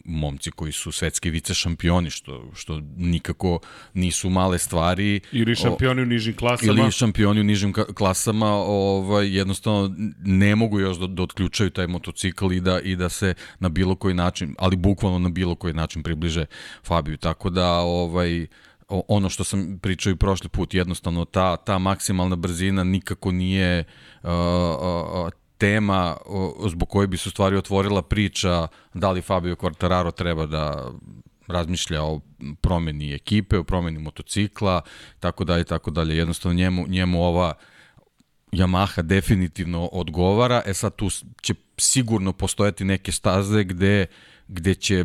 [0.04, 3.58] momci koji su svetski vice šampioni, što, što nikako
[3.94, 5.20] nisu male stvari.
[5.32, 6.72] Ili šampioni u nižim klasama.
[6.72, 9.94] Ili šampioni u nižim klasama, ovaj, jednostavno
[10.24, 13.94] ne mogu još da, da otključaju taj motocikl i da, i da se na bilo
[13.94, 16.46] koji način, ali bukvalno na bilo koji način približe
[16.86, 17.16] Fabiju.
[17.16, 18.46] Tako da, ovaj,
[19.08, 23.84] ono što sam pričao i prošli put, jednostavno ta, ta maksimalna brzina nikako nije
[24.22, 26.16] uh, uh, tema
[26.68, 30.90] zbog koje bi se stvari otvorila priča da li Fabio Quartararo treba da
[31.46, 32.20] razmišlja o
[32.60, 34.82] promeni ekipe, o promeni motocikla,
[35.20, 36.16] tako dalje, tako dalje.
[36.16, 37.54] Jednostavno njemu, njemu ova
[38.52, 41.08] Yamaha definitivno odgovara, e sad tu
[41.42, 44.06] će sigurno postojati neke staze gde,
[44.48, 45.04] gde će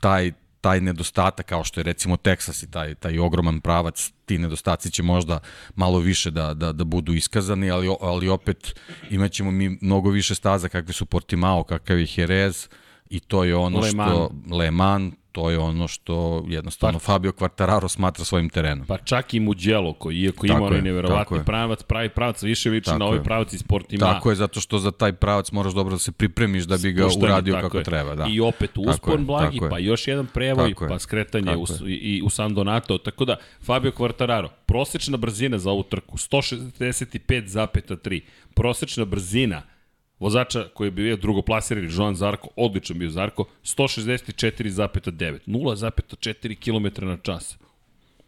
[0.00, 0.32] taj
[0.64, 5.02] taj nedostatak kao što je recimo Texas i taj, taj ogroman pravac, ti nedostaci će
[5.02, 5.38] možda
[5.74, 10.68] malo više da, da, da budu iskazani, ali, ali opet imaćemo mi mnogo više staza
[10.68, 12.68] kakve su Portimao, kakav je Jerez
[13.10, 17.32] i to je ono Le što Le Mans, to je ono što jednostavno pa, Fabio
[17.32, 18.86] Quartararo smatra svojim terenom.
[18.86, 23.06] Pa čak i Mugello koji iako ima onaj neverovatni pravac, pravi pravac više liči na
[23.06, 24.12] ovaj pravac iz Portima.
[24.12, 27.02] Tako je, zato što za taj pravac moraš dobro da se pripremiš da bi ga
[27.02, 27.84] Spuštanje, uradio kako je.
[27.84, 28.14] treba.
[28.14, 28.26] Da.
[28.30, 32.30] I opet uspon je, blagi, pa još jedan prevoj, tako pa skretanje u, i u
[32.30, 32.98] San Donato.
[32.98, 38.20] Tako da, Fabio Quartararo, prosečna brzina za ovu trku, 165,3.
[38.54, 39.62] Prosečna brzina
[40.24, 47.58] vozača koji je bio drugoplasirani, Joan Zarko, odličan bio Zarko, 164,9, 0,4 km na čas.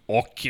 [0.08, 0.42] Ok,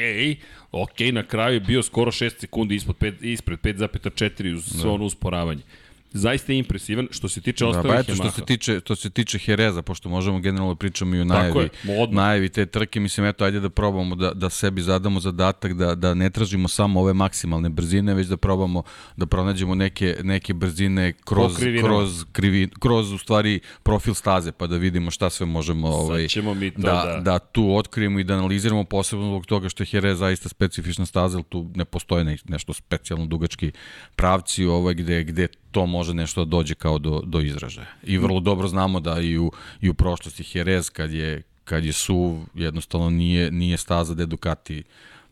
[0.73, 5.05] ok, na kraju je bio skoro 6 sekundi ispod 5, ispred 5,4 uz sve ono
[5.05, 5.63] usporavanje
[6.12, 9.11] zaista je impresivan što se tiče da, ostalih pa eto, što se tiče što se
[9.11, 13.27] tiče Hereza pošto možemo generalno da pričamo i o najavi je, najavi te trke mislim
[13.27, 17.12] eto ajde da probamo da da sebi zadamo zadatak da da ne tražimo samo ove
[17.12, 18.83] maksimalne brzine već da probamo
[19.16, 24.77] da pronađemo neke neke brzine kroz kroz krivi kroz u stvari profil staze pa da
[24.77, 28.85] vidimo šta sve možemo ovaj mi to, da, da, da tu otkrijemo i da analiziramo
[28.85, 33.73] posebno zbog toga što je Jerez zaista specifična staza, tu ne postoje nešto specijalno dugački
[34.16, 37.87] pravci ovaj gde gde to može nešto da dođe kao do, do izražaja.
[38.03, 41.93] I vrlo dobro znamo da i u, i u prošlosti Jerez kad je, kad je
[41.93, 44.83] suv, jednostavno nije, nije staza da Ducati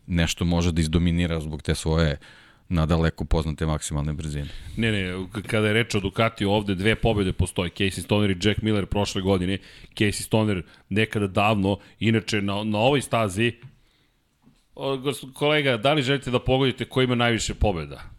[0.07, 2.17] nešto može da izdominira zbog te svoje
[2.69, 4.47] na daleko poznate maksimalne brzine.
[4.77, 8.61] Ne, ne, kada je reč o Ducati ovde dve pobede postoje, Casey Stoner i Jack
[8.61, 9.57] Miller prošle godine,
[9.97, 13.53] Casey Stoner nekada davno, inače na, na ovoj stazi,
[15.33, 18.14] kolega, da li želite da pogodite ko ima najviše pobeda?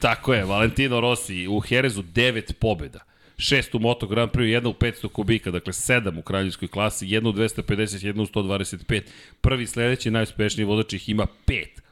[0.00, 2.98] Tako je, Valentino Rossi u Herezu 9 pobjeda.
[3.38, 7.30] Šest u Moto Grand Prix, jedna u 500 kubika, dakle sedam u kraljevskoj klasi, jedna
[7.30, 9.02] u 250, jedna u 125.
[9.40, 11.82] Prvi sledeći najuspešniji vozač ih ima pet.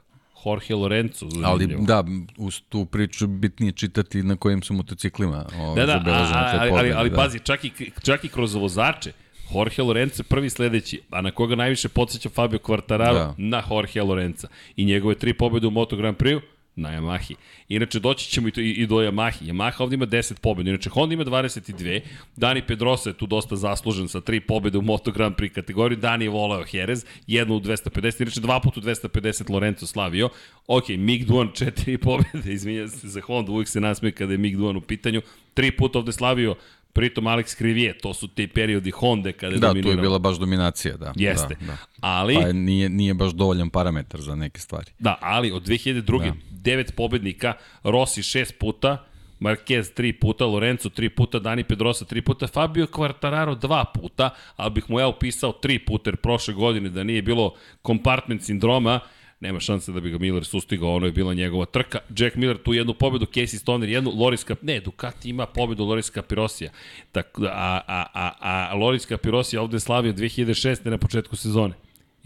[0.46, 1.26] Jorge Lorenzo.
[1.30, 1.80] Zanimljivo.
[1.80, 2.04] Ali da,
[2.36, 6.70] uz tu priču bitnije čitati na kojim su motociklima ovaj, da, da, a, a, ali,
[6.70, 7.16] ali, ali da.
[7.16, 7.70] pazi, čak i,
[8.02, 9.12] čak i kroz vozače,
[9.54, 13.12] Jorge Lorenzo prvi sledeći, a na koga najviše podsjeća Fabio Quartararo?
[13.12, 13.34] Da.
[13.38, 14.48] Na Jorge Lorenza.
[14.76, 16.40] I njegove tri pobjede u Moto Grand Prix
[16.76, 17.34] na Yamahi.
[17.68, 19.44] Inače, doći ćemo i, to, i do Yamahi.
[19.44, 22.00] Yamaha ovde ima 10 pobjeda, inače Honda ima 22,
[22.36, 26.24] Dani Pedrosa je tu dosta zaslužen sa tri pobjede u Moto Grand Prix kategoriji, Dani
[26.24, 30.28] je voleo Jerez, jednu u 250, inače dva puta u 250 Lorenzo slavio.
[30.66, 34.56] Ok, Mig Duan četiri pobjede, izvinjam se za Honda, uvijek se nasmije kada je Mig
[34.56, 35.22] Duan u pitanju,
[35.54, 36.54] tri puta ovde slavio
[36.96, 39.92] Pritom Alex Krivije, to su te periodi Honda kada je da, dominirao.
[39.92, 41.12] Da, tu je bila baš dominacija, da.
[41.16, 41.56] Jeste.
[41.60, 41.76] Da, da.
[42.00, 42.34] Ali...
[42.34, 44.90] Pa nije, nije baš dovoljan parametar za neke stvari.
[44.98, 46.18] Da, ali od 2002.
[46.18, 46.32] Da
[46.66, 49.04] devet pobednika, Rossi šest puta,
[49.40, 54.70] Marquez tri puta, Lorenzo tri puta, Dani Pedrosa tri puta, Fabio Quartararo dva puta, ali
[54.70, 59.00] bih mu ja upisao tri puta, jer prošle godine da nije bilo kompartment sindroma,
[59.40, 61.98] nema šanse da bi ga Miller sustigao, ono je bila njegova trka.
[62.16, 64.62] Jack Miller tu jednu pobedu, Casey Stoner jednu, Loris Cap...
[64.62, 66.70] Ne, Ducati ima pobedu Loris Capirosija.
[67.12, 70.90] Tak, a, a, a, a Loris Capirosija ovde slavio 2006.
[70.90, 71.74] na početku sezone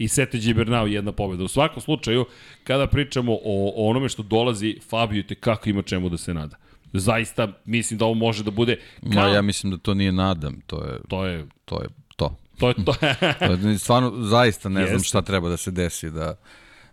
[0.03, 1.43] i Sete Gibernau jedna pobeda.
[1.43, 2.25] U svakom slučaju,
[2.63, 6.57] kada pričamo o, o onome što dolazi, Fabio te kako ima čemu da se nada.
[6.93, 8.79] Zaista mislim da ovo može da bude...
[9.13, 9.23] Kao...
[9.23, 10.99] Ma, ja mislim da to nije nadam, to je...
[11.07, 11.45] To je...
[11.65, 12.37] To je to.
[12.59, 12.93] To je to.
[13.83, 14.91] stvarno, zaista ne Jeste.
[14.91, 16.35] znam šta treba da se desi da,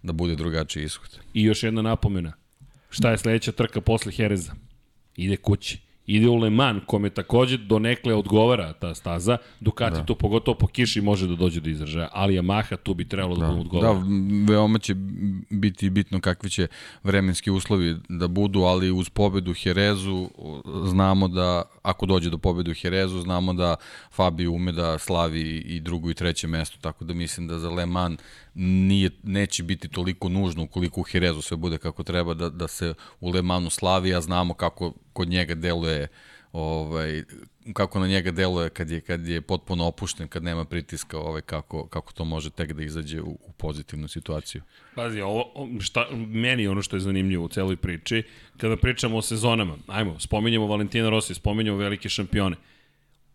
[0.02, 1.18] da bude drugačiji ishod.
[1.34, 2.32] I još jedna napomena.
[2.90, 4.52] Šta je sledeća trka posle Hereza?
[5.16, 10.04] Ide kući ide u Le Mans, kome takođe donekle odgovara ta staza, Ducati da.
[10.04, 13.46] tu pogotovo po kiši može da dođe do izražaja, ali Yamaha tu bi trebalo da,
[13.46, 13.92] da mu odgovara.
[13.92, 14.04] Da,
[14.52, 14.94] veoma će
[15.50, 16.66] biti bitno kakvi će
[17.02, 20.30] vremenski uslovi da budu, ali uz pobedu Herezu
[20.84, 23.76] znamo da, ako dođe do pobede u Herezu, znamo da
[24.14, 27.86] Fabio ume da slavi i drugo i treće mesto, tako da mislim da za Le
[27.86, 28.20] Mans
[28.54, 32.94] nije, neće biti toliko nužno ukoliko u Herezu sve bude kako treba da, da se
[33.20, 36.08] u Le Mansu slavi, a znamo kako kod njega deluje
[36.52, 37.22] ovaj
[37.72, 41.86] kako na njega deluje kad je kad je potpuno opušten, kad nema pritiska, ovaj kako
[41.86, 44.62] kako to može tek da izađe u, u pozitivnu situaciju.
[44.94, 48.22] Pazi, ovo šta meni ono što je zanimljivo u celoj priči,
[48.56, 49.76] kada pričamo o sezonama.
[49.86, 52.56] Ajmo, spominjemo Valentina Rossi, spominjemo velike šampione.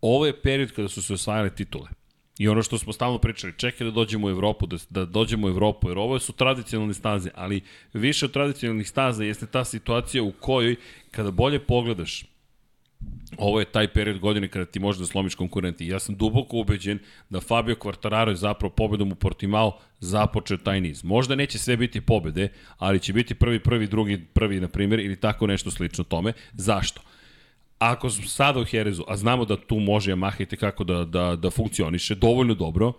[0.00, 1.88] Ovo je period kada su se osvajale titule.
[2.38, 5.50] I ono što smo stalno pričali, čekaj da dođemo u Evropu, da, da dođemo u
[5.50, 7.60] Evropu, jer ovo su tradicionalne staze, ali
[7.92, 10.76] više od tradicionalnih staza jeste ta situacija u kojoj,
[11.10, 12.24] kada bolje pogledaš,
[13.38, 15.86] ovo je taj period godine kada ti možeš da slomiš konkurenti.
[15.86, 16.98] Ja sam duboko ubeđen
[17.30, 21.04] da Fabio Quartararo je zapravo pobedom u Portimao započeo taj niz.
[21.04, 25.16] Možda neće sve biti pobede, ali će biti prvi, prvi, drugi, prvi, na primjer, ili
[25.16, 26.32] tako nešto slično tome.
[26.52, 27.00] Zašto?
[27.90, 31.36] Ako smo sada u Herezu, a znamo da tu može Yamaha i tekako da, da,
[31.36, 32.92] da funkcioniše dovoljno dobro,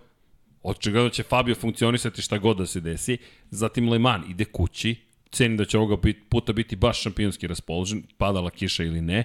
[0.64, 3.18] očigledno će Fabio funkcionisati šta god da se desi,
[3.50, 4.96] zatim Le Mans ide kući,
[5.32, 9.24] ceni da će ovoga bit, puta biti baš šampionski raspoložen, padala kiša ili ne.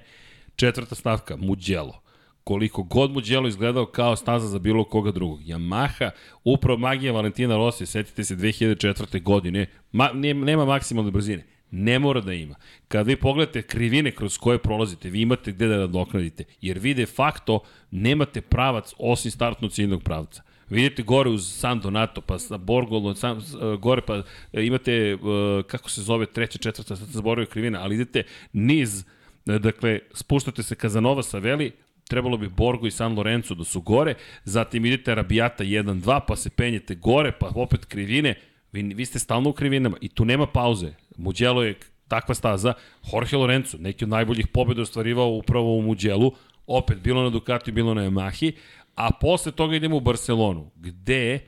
[0.57, 2.03] Četvrta stavka, Mugello.
[2.44, 5.40] Koliko god Mugello izgledao kao staza za bilo koga drugog.
[5.40, 6.11] Yamaha,
[6.44, 9.23] upravo magija Valentina Rossi, setite se 2004.
[9.23, 12.54] godine, ma, nema maksimalne brzine Ne mora da ima.
[12.88, 16.44] Kad vi pogledate krivine kroz koje prolazite, vi imate gde da nadoknadite.
[16.61, 20.42] Jer vi de facto nemate pravac osim startnog ciljnog pravca.
[20.70, 25.64] Vidite gore uz San Donato, pa sa Borgolo, sam, uh, gore pa uh, imate, uh,
[25.66, 29.04] kako se zove, treća, četvrta, sad zaboravio krivina, ali idete niz,
[29.44, 31.72] dakle, spuštate se Kazanova sa Veli,
[32.09, 36.50] trebalo bi Borgo i San Lorenzo da su gore, zatim idete Rabijata 1-2, pa se
[36.50, 38.35] penjete gore, pa opet krivine,
[38.72, 40.92] vi, vi ste stalno u krivinama i tu nema pauze.
[41.16, 41.78] Mugello je
[42.09, 42.74] takva staza,
[43.12, 46.33] Jorge Lorenzo, neki od najboljih pobjeda ostvarivao upravo u Mugellu,
[46.66, 48.52] opet bilo na Ducati, bilo na Yamahi,
[48.94, 51.38] a posle toga idemo u Barcelonu, gde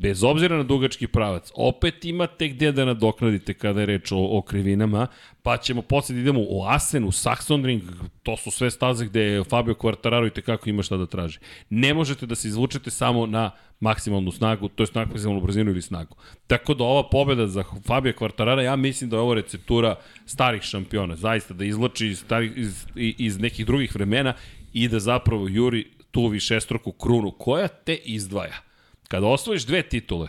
[0.00, 4.42] bez obzira na dugački pravac, opet imate gde da nadoknadite kada je reč o, o
[4.42, 5.06] krivinama,
[5.42, 7.80] pa ćemo posle da idemo u Asen, u Saxonring,
[8.22, 11.38] to su sve staze gde je Fabio Quartararo i tekako ima šta da traži.
[11.70, 16.16] Ne možete da se izvučete samo na maksimalnu snagu, to je maksimalnu brzinu ili snagu.
[16.46, 21.16] Tako da ova pobeda za Fabio Quartararo, ja mislim da je ovo receptura starih šampiona,
[21.16, 24.34] zaista da izlači iz, starih, iz, iz nekih drugih vremena
[24.72, 28.67] i da zapravo juri tu višestroku krunu koja te izdvaja
[29.08, 30.28] Kada osvojiš dve titule,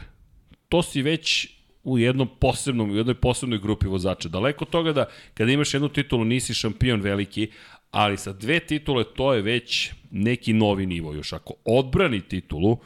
[0.70, 1.48] to si već
[1.84, 4.30] u jednom posebnom, u jednoj posebnoj grupi vozača.
[4.30, 7.50] Daleko od toga da kada imaš jednu titulu nisi šampion veliki,
[7.92, 11.13] ali sa dve titule to je već neki novi nivo.
[11.13, 12.78] Još ako odbrani titulu,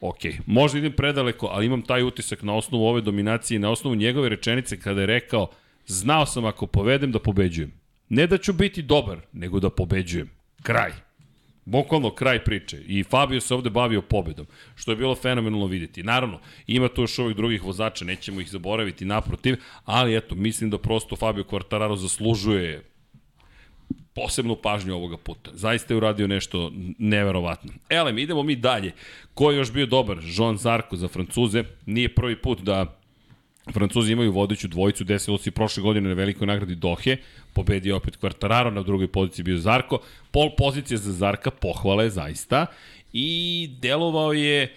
[0.00, 4.28] ok, možda idem predaleko, ali imam taj utisak na osnovu ove dominacije na osnovu njegove
[4.28, 5.50] rečenice kada je rekao
[5.86, 7.72] znao sam ako povedem da pobeđujem.
[8.08, 10.30] Ne da ću biti dobar, nego da pobeđujem.
[10.62, 11.03] Kraj.
[11.64, 12.82] Bukvalno kraj priče.
[12.86, 16.02] I Fabio se ovde bavio pobedom, što je bilo fenomenalno videti.
[16.02, 20.78] Naravno, ima tu još ovih drugih vozača, nećemo ih zaboraviti naprotiv, ali eto, mislim da
[20.78, 22.84] prosto Fabio Quartararo zaslužuje
[24.14, 25.50] posebnu pažnju ovoga puta.
[25.54, 27.72] Zaista je uradio nešto neverovatno.
[27.88, 28.92] Elem, idemo mi dalje.
[29.34, 30.18] Ko je još bio dobar?
[30.22, 31.64] Jean Zarko za Francuze.
[31.86, 32.98] Nije prvi put da
[33.72, 37.16] Francuzi imaju vodeću dvojicu, desilo se i prošle godine na velikoj nagradi Dohe,
[37.52, 39.98] pobedio opet Quartararo, na drugoj poziciji bio Zarko,
[40.30, 42.66] pol pozicija za Zarka, pohvale zaista,
[43.12, 44.74] i delovao je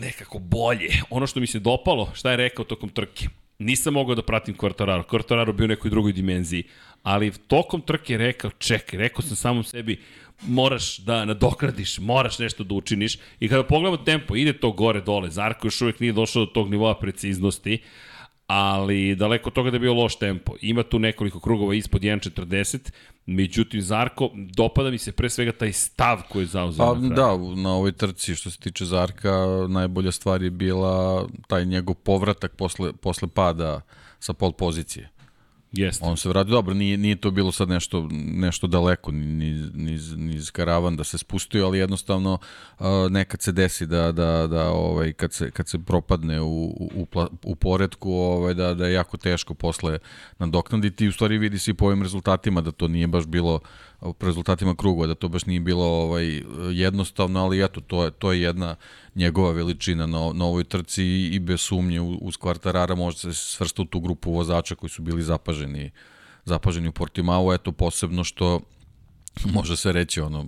[0.00, 0.90] nekako bolje.
[1.10, 3.28] Ono što mi se dopalo, šta je rekao tokom trke,
[3.58, 6.64] nisam mogao da pratim Quartararo, Quartararo bio u nekoj drugoj dimenziji,
[7.02, 10.00] ali tokom trke rekao, čekaj, rekao sam samom sebi,
[10.46, 15.30] moraš da nadokradiš, moraš nešto da učiniš i kada pogledamo tempo, ide to gore dole,
[15.30, 17.78] Zarko još uvijek nije došao do tog nivoa preciznosti,
[18.46, 20.52] ali daleko toga da je bio loš tempo.
[20.60, 22.90] Ima tu nekoliko krugova ispod 1.40,
[23.26, 27.54] međutim Zarko, dopada mi se pre svega taj stav koji je zauzeo pa, na kraju.
[27.54, 32.56] Da, na ovoj trci što se tiče Zarka, najbolja stvar je bila taj njegov povratak
[32.56, 33.80] posle, posle pada
[34.20, 35.10] sa pol pozicije.
[35.72, 36.04] Jeste.
[36.04, 40.50] On se vrati dobro, nije, nije to bilo sad nešto, nešto daleko, niz, niz, niz
[40.50, 42.38] karavan da se spustio, ali jednostavno
[42.78, 47.06] uh, nekad se desi da, da, da ovaj, kad, se, kad se propadne u, u,
[47.44, 49.98] u poredku, ovaj, da, da je jako teško posle
[50.38, 53.60] nadoknaditi u stvari vidi se i po ovim rezultatima da to nije baš bilo uh,
[54.00, 58.32] po rezultatima krugova, da to baš nije bilo ovaj, jednostavno, ali eto, to je, to
[58.32, 58.76] je jedna
[59.14, 63.84] njegova veličina na, na ovoj trci i, bez sumnje uz Kvartarara može se svrsta u
[63.84, 65.90] tu grupu vozača koji su bili zapaženi,
[66.44, 68.60] zapaženi u Portimao, eto posebno što
[69.44, 70.46] može se reći ono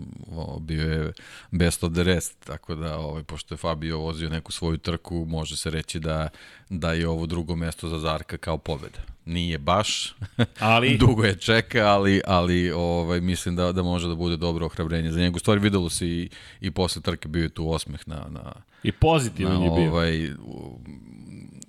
[0.61, 1.13] bio je
[1.51, 5.57] best of the rest tako da ovaj pošto je Fabio vozio neku svoju trku može
[5.57, 6.29] se reći da
[6.69, 10.15] da je ovo drugo mesto za Zarka kao pobeda nije baš
[10.59, 15.13] ali dugo je čeka ali ali ovaj mislim da da može da bude dobro ohrabrenje
[15.13, 16.29] za njega stvari videlo se i
[16.61, 20.79] i posle trke bio je tu osmeh na na i pozitivan je bio ovaj u,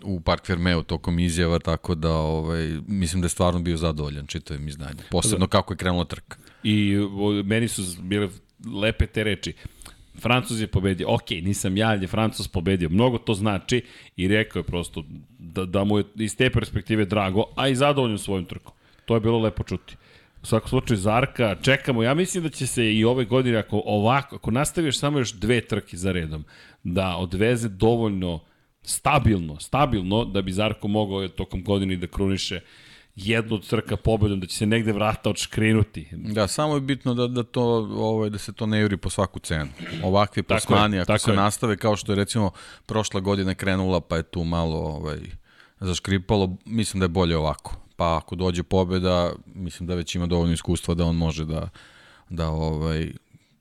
[0.03, 4.67] u Park Fermeu tokom izjava, tako da ovaj, mislim da je stvarno bio zadovoljan čitavim
[4.67, 5.05] izdanjem.
[5.11, 6.37] Posebno kako je krenula trka.
[6.63, 6.97] I
[7.45, 8.29] meni su bile
[8.81, 9.53] lepe te reči.
[10.19, 11.09] Francuz je pobedio.
[11.09, 12.89] Ok, nisam ja, ali je Francuz pobedio.
[12.89, 13.83] Mnogo to znači
[14.17, 15.03] i rekao je prosto
[15.39, 18.73] da, da mu je iz te perspektive drago, a i zadovoljan svojim trkom.
[19.05, 19.95] To je bilo lepo čuti.
[20.43, 22.03] U svakom slučaju Zarka, čekamo.
[22.03, 25.61] Ja mislim da će se i ove godine, ako ovako, ako nastaviš samo još dve
[25.61, 26.45] trke za redom,
[26.83, 28.39] da odveze dovoljno
[28.83, 32.59] stabilno, stabilno da bi Zarko mogao tokom godine da kruniše
[33.15, 36.07] jednu od trka pobedom, da će se negde vrata odškrinuti.
[36.11, 39.39] Da, samo je bitno da, da, to, ovaj, da se to ne juri po svaku
[39.39, 39.71] cenu.
[40.03, 41.35] Ovakvi plasmani, ako se je.
[41.35, 42.51] nastave kao što je recimo
[42.85, 45.19] prošla godina krenula, pa je tu malo ovaj,
[45.79, 47.75] zaškripalo, mislim da je bolje ovako.
[47.95, 51.69] Pa ako dođe pobeda, mislim da već ima dovoljno iskustva da on može da,
[52.29, 53.11] da ovaj,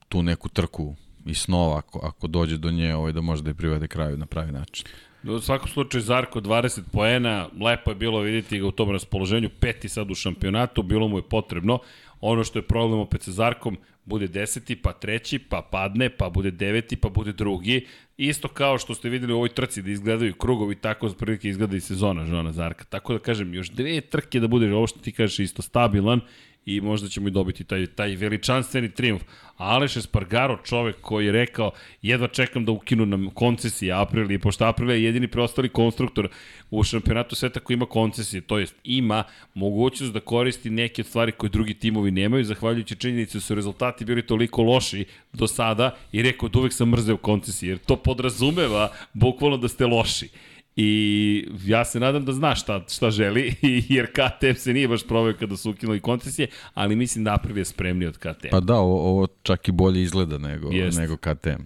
[0.09, 3.53] tu neku trku i snova, ako, ako dođe do nje, ovaj, da može da je
[3.53, 4.85] privede kraju na pravi način.
[5.23, 9.89] U svakom slučaju Zarko 20 poena, lepo je bilo vidjeti ga u tom raspoloženju, peti
[9.89, 11.79] sad u šampionatu, bilo mu je potrebno.
[12.21, 16.51] Ono što je problem opet sa Zarkom, bude deseti, pa treći, pa padne, pa bude
[16.51, 17.87] deveti, pa bude drugi.
[18.17, 21.75] Isto kao što ste videli u ovoj trci da izgledaju krugovi, tako za prilike izgleda
[21.75, 22.83] i sezona Žona Zarka.
[22.83, 26.21] Tako da kažem, još dve trke da bude, ovo što ti kažeš, isto stabilan
[26.65, 29.23] i možda ćemo i dobiti taj, taj veličanstveni triumf.
[29.57, 31.71] Aleš Espargaro, čovek koji je rekao
[32.01, 36.29] jedva čekam da ukinu nam koncesije Aprili, pošto Aprili je jedini preostali konstruktor
[36.71, 41.49] u šampionatu sveta koji ima koncesije, to jest ima mogućnost da koristi neke stvari koje
[41.49, 46.49] drugi timovi nemaju, zahvaljujući činjenici da su rezultati bili toliko loši do sada i rekao
[46.49, 50.29] da uvek sam mrzeo koncesije, jer to podrazumeva bukvalno da ste loši.
[50.75, 53.55] I ja se nadam da zna šta, šta želi,
[53.95, 57.65] jer KTM se nije baš proveo kada su ukinuli koncesije, ali mislim da Aprilia je
[57.65, 58.47] spremniji od KTM.
[58.51, 60.97] Pa da, ovo, ovo čak i bolje izgleda nego, Jest.
[60.97, 61.63] nego KTM.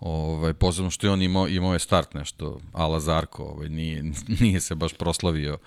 [0.00, 4.04] Ovaj, posebno što je on imao, imao je start nešto, ala Zarko, ovaj, nije,
[4.40, 5.58] nije se baš proslavio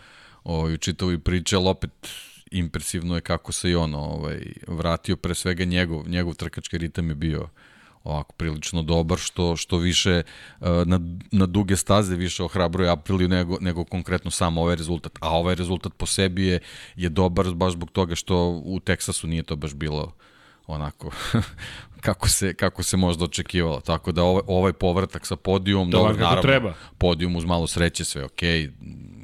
[0.44, 1.92] ovaj, u čitavi priče, ali opet
[2.52, 7.16] impresivno je kako se i on ovaj, vratio, pre svega njegov, njegov trkački ritam je
[7.16, 7.48] bio
[8.04, 10.24] ovako prilično dobar, što, što više e,
[10.86, 11.00] na,
[11.32, 15.12] na duge staze više ohrabruje Apriliju nego, nego konkretno samo ovaj rezultat.
[15.20, 16.60] A ovaj rezultat po sebi je,
[16.96, 20.14] je dobar baš zbog toga što u Teksasu nije to baš bilo
[20.68, 21.12] onako
[22.06, 23.82] kako se kako se možda očekivalo.
[23.82, 26.74] Tako da ovaj, ovaj povratak sa podijumom, dobro, naravno, treba.
[26.98, 28.68] podijum uz malo sreće sve okej.
[28.68, 28.72] Okay.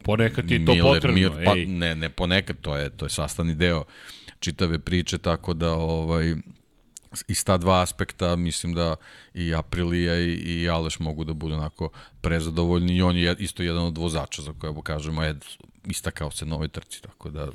[0.04, 1.16] Ponekad je to Miller, potrebno.
[1.16, 3.84] Mir, pa, ne, ne ponekad, to je to je sastavni deo
[4.40, 6.36] čitave priče, tako da ovaj
[7.28, 8.96] iz ta dva aspekta mislim da
[9.34, 11.90] i Aprilija i, i Aleš mogu da budu onako
[12.22, 15.36] prezadovoljni i on je isto jedan od vozača za koje kažemo je
[15.90, 17.48] istakao se na ovoj trci, tako da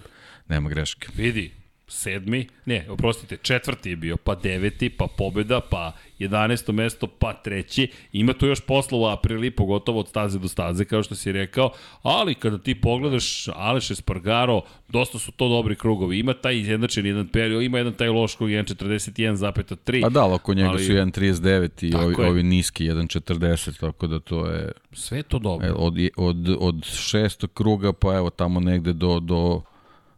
[0.48, 1.08] nema greške.
[1.16, 1.52] Vidi,
[1.88, 5.92] sedmi, ne, oprostite, četvrti je bio, pa deveti, pa pobeda, pa
[6.28, 6.72] 11.
[6.72, 7.88] mesto, pa treći.
[8.12, 11.70] Ima tu još posla u aprili, pogotovo od staze do staze, kao što si rekao,
[12.02, 16.18] ali kada ti pogledaš Aleš Espargaro, dosta su to dobri krugovi.
[16.18, 20.02] Ima taj izjednačen jedan period, ima jedan taj loš krug 1.41,3.
[20.02, 20.84] Pa da, oko njega ali...
[20.84, 24.72] su 1.39 i ovi, ovi niski 1.40, tako da to je...
[24.92, 25.66] Sve to dobro.
[25.66, 29.62] E, od, od, od šestog kruga, pa evo tamo negde do, do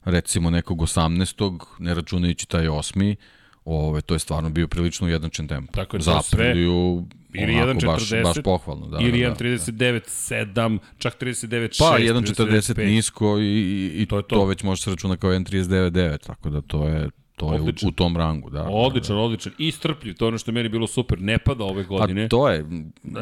[0.05, 1.59] recimo nekog 18.
[1.79, 3.17] ne računajući taj osmi,
[3.65, 5.73] ove, to je stvarno bio prilično ujednačen tempo.
[5.73, 8.87] Tako je, Za Apriliju ili 1.40 baš, baš pohvalno.
[8.87, 10.71] Da, ili da, 1.39.7, da.
[10.99, 11.79] čak 39.6.
[11.79, 14.37] Pa 1.40 nisko i, i, i to, je to.
[14.37, 17.87] to već može se računa kao 1.39.9, tako da to je To odličan.
[17.87, 18.63] je u, u tom rangu, da.
[18.63, 19.25] Odličan, da, da.
[19.25, 19.53] odličan.
[19.59, 21.21] I strpljiv, to je ono što je meni bilo super.
[21.21, 22.25] Ne pada ove pa godine.
[22.25, 22.67] Pa to je,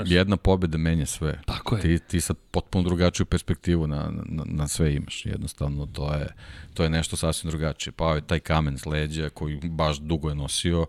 [0.05, 1.41] jedna pobeda menja sve.
[1.47, 1.83] Tako je.
[1.83, 5.27] Ti, ti sad potpuno drugačiju perspektivu na, na, na sve imaš.
[5.27, 6.35] Jednostavno, to je,
[6.75, 7.93] to je nešto sasvim drugačije.
[7.93, 10.87] Pa je taj kamen s leđa koji baš dugo je nosio,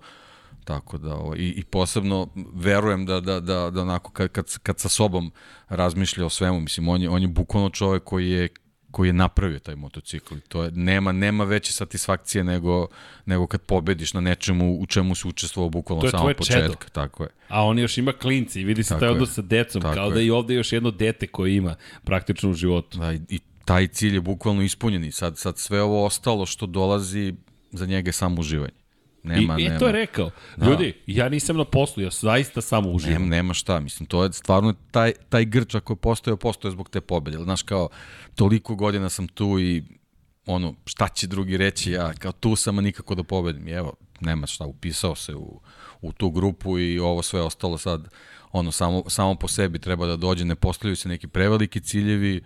[0.63, 4.79] Tako da, o, i, i posebno verujem da, da, da, da onako kad, kad, kad
[4.79, 5.31] sa sobom
[5.69, 8.49] razmišlja o svemu, mislim, on je, on je bukvalno čovek koji je
[8.93, 10.35] koji je napravio taj motocikl.
[10.47, 12.87] To je, nema, nema veće satisfakcije nego,
[13.25, 16.61] nego kad pobediš na nečemu u čemu se učestvovao bukvalno samo početka.
[16.61, 16.75] Čedo.
[16.91, 17.29] Tako je.
[17.47, 20.13] A on još ima klinci i vidi se taj odnos sa decom, Tako kao je.
[20.13, 22.97] da i ovde još jedno dete koje ima praktično u životu.
[22.97, 26.65] Da, i, i taj cilj je bukvalno ispunjen i sad, sad sve ovo ostalo što
[26.65, 27.33] dolazi
[27.71, 28.82] za njega je samo uživanje.
[29.23, 29.75] Nema, I, nema.
[29.75, 30.29] I to je rekao.
[30.57, 30.65] Da.
[30.65, 33.21] Ljudi, ja nisam na poslu, ja zaista samo uživam.
[33.21, 36.89] Nema, nema šta, mislim, to je stvarno taj, taj grč ako je postojao, postoje zbog
[36.89, 37.37] te pobede.
[37.37, 37.89] Znaš, kao,
[38.35, 39.83] toliko godina sam tu i
[40.45, 43.67] ono, šta će drugi reći, ja kao tu sam, a nikako da pobedim.
[43.67, 45.61] I evo, nema šta, upisao se u,
[46.01, 48.09] u tu grupu i ovo sve ostalo sad,
[48.51, 52.41] ono, samo, samo po sebi treba da dođe, ne postavljaju se neki preveliki ciljevi,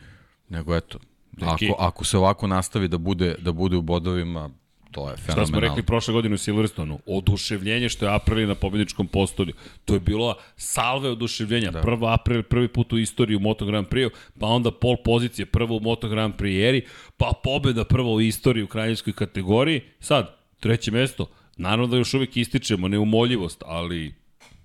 [0.49, 0.99] nego eto,
[1.31, 1.69] Neki...
[1.69, 4.49] ako, ako se ovako nastavi da bude, da bude u bodovima,
[4.97, 5.45] to je fenomenalno.
[5.45, 6.99] Šta smo rekli prošle godine u Silverstonu?
[7.05, 9.53] Oduševljenje što je Aprili na pobedničkom postolju.
[9.85, 11.71] To je bilo salve oduševljenja.
[11.71, 11.81] Da.
[11.81, 15.77] Prva April, prvi put u istoriji u Moto Grand Prix, pa onda pol pozicije prvo
[15.77, 16.81] u Moto Grand Prix eri,
[17.17, 19.81] pa pobeda prvo u istoriji u kraljevskoj kategoriji.
[19.99, 21.29] Sad, treće mesto.
[21.57, 24.13] Naravno da još uvijek ističemo neumoljivost, ali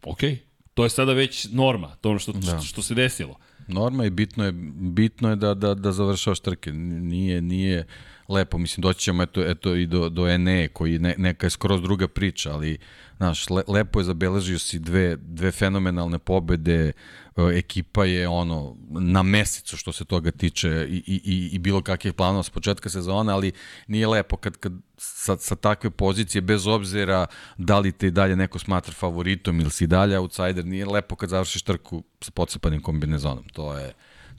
[0.02, 0.30] okej.
[0.30, 0.36] Okay.
[0.74, 2.60] To je sada već norma, to ono što, da.
[2.60, 3.36] što se desilo.
[3.68, 6.72] Norma i bitno je, bitno je da, da, da završavaš trke.
[6.72, 7.86] Nije, nije,
[8.32, 11.82] lepo, mislim, doći ćemo eto, eto i do, do Ene, koji ne, neka je skroz
[11.82, 12.78] druga priča, ali,
[13.16, 16.92] znaš, le, lepo je zabeležio si dve, dve fenomenalne pobede,
[17.36, 22.14] e, ekipa je ono na mesecu što se toga tiče i, i, i bilo kakvih
[22.14, 23.52] planova s početka sezona, ali
[23.86, 27.26] nije lepo kad, kad sa, sa takve pozicije, bez obzira
[27.58, 31.28] da li te i dalje neko smatra favoritom ili si dalje outsider, nije lepo kad
[31.28, 33.44] završiš trku sa pocepanim kombinezonom.
[33.52, 33.92] To je,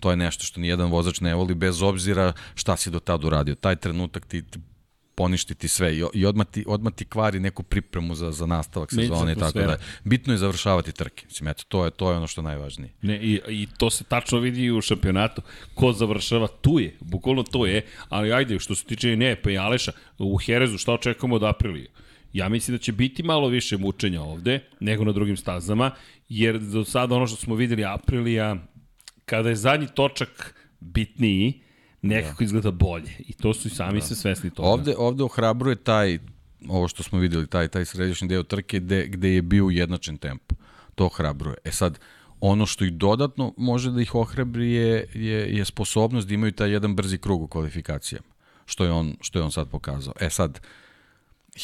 [0.04, 3.56] to je nešto što nijedan vozač ne voli, bez obzira šta si do tada uradio.
[3.56, 4.60] Taj trenutak ti, ti
[5.16, 8.92] poništi ti sve i, i odmah, ti, odmah ti kvari neku pripremu za, za nastavak
[8.92, 9.78] sezone i tako da.
[10.04, 11.26] Bitno je završavati trke.
[11.26, 12.92] Mislim, eto, to je, to je ono što je najvažnije.
[13.02, 15.42] Ne, i, I to se tačno vidi u šampionatu.
[15.74, 19.58] Ko završava, tu je, bukvalno tu je, ali ajde, što se tiče ne, pa i
[19.58, 21.88] Aleša, u Herezu šta očekujemo od Aprilije?
[22.34, 25.92] Ja mislim da će biti malo više mučenja ovde nego na drugim stazama,
[26.30, 28.58] jer do sada ono što smo videli Aprilija,
[29.26, 31.62] kada je zadnji točak bitniji,
[32.02, 32.46] nekako da.
[32.46, 33.12] izgleda bolje.
[33.20, 34.06] I to su i sami da.
[34.06, 34.70] se svesni toga.
[34.70, 36.20] Ovde, ovde ohrabruje taj,
[36.70, 40.56] ovo što smo videli, taj, taj središnji deo trke gde, gde je bio ujednačen tempo.
[40.96, 41.58] To ohrabruje.
[41.64, 42.00] E sad,
[42.40, 46.72] ono što i dodatno može da ih ohrabri je, je, je sposobnost da imaju taj
[46.72, 48.28] jedan brzi krug u kvalifikacijama,
[48.66, 50.14] što je on, što je on sad pokazao.
[50.20, 50.60] E sad,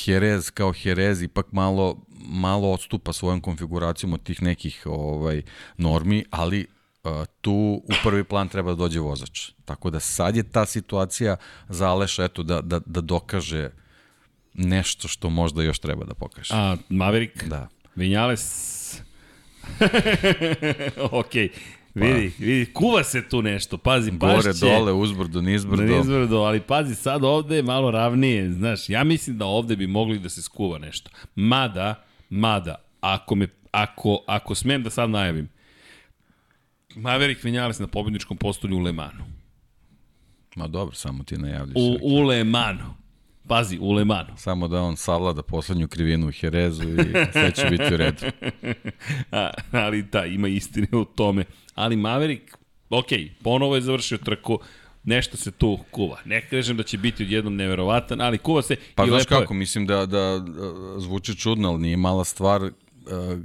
[0.05, 5.41] Jerez kao Jerez ipak malo, malo odstupa svojom konfiguracijom od tih nekih ovaj
[5.77, 6.67] normi, ali
[7.41, 9.49] tu u prvi plan treba da dođe vozač.
[9.65, 11.35] Tako da sad je ta situacija
[11.69, 13.69] za Aleša eto, da, da, da dokaže
[14.53, 16.53] nešto što možda još treba da pokaže.
[16.53, 17.43] A, Maverick?
[17.43, 17.67] Da.
[17.95, 19.01] Vinjales?
[21.11, 21.33] ok.
[21.95, 22.45] Vidi, pa.
[22.45, 24.65] vidi, kuva se tu nešto, pazi, baš Gore, će...
[24.65, 25.83] dole, uzbrdo, nizbrdo.
[25.83, 30.19] Nizbrdo, ali pazi, sad ovde je malo ravnije, znaš, ja mislim da ovde bi mogli
[30.19, 31.09] da se skuva nešto.
[31.35, 35.49] Mada, mada, ako me, ako, ako smem da sad najavim,
[36.95, 39.25] Maverick Vinales na pobedničkom postolju u Lemanu.
[40.55, 41.75] Ma dobro, samo ti najavljaš.
[41.75, 42.93] U, u Lemanu.
[43.47, 44.37] Pazi, u Lemanu.
[44.37, 46.95] Samo da on savlada poslednju krivinu u Herezu i
[47.31, 48.25] sve će biti u redu.
[49.31, 51.45] A, ali da, ima istine u tome.
[51.75, 52.57] Ali Maverick,
[52.89, 53.07] ok,
[53.43, 54.59] ponovo je završio trku,
[55.03, 56.17] nešto se tu kuva.
[56.25, 59.57] Ne kažem da će biti odjednom neverovatan, ali kuva se pa, i lepo kako, je.
[59.57, 62.71] mislim da, da, da zvuči čudno, ali nije mala stvar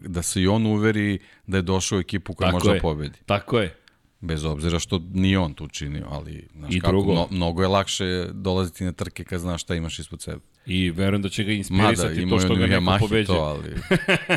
[0.02, 3.18] da se i on uveri da je došao u ekipu koja može da pobedi.
[3.26, 3.76] Tako je.
[4.20, 7.14] Bez obzira što ni on tu činio, ali znaš I kako, drugo.
[7.14, 10.40] No, mnogo je lakše dolaziti na trke kad znaš šta imaš ispod sebe.
[10.66, 13.26] I verujem da će ga inspirisati Mada, to što ga neko pobeđe.
[13.26, 13.74] To, ali...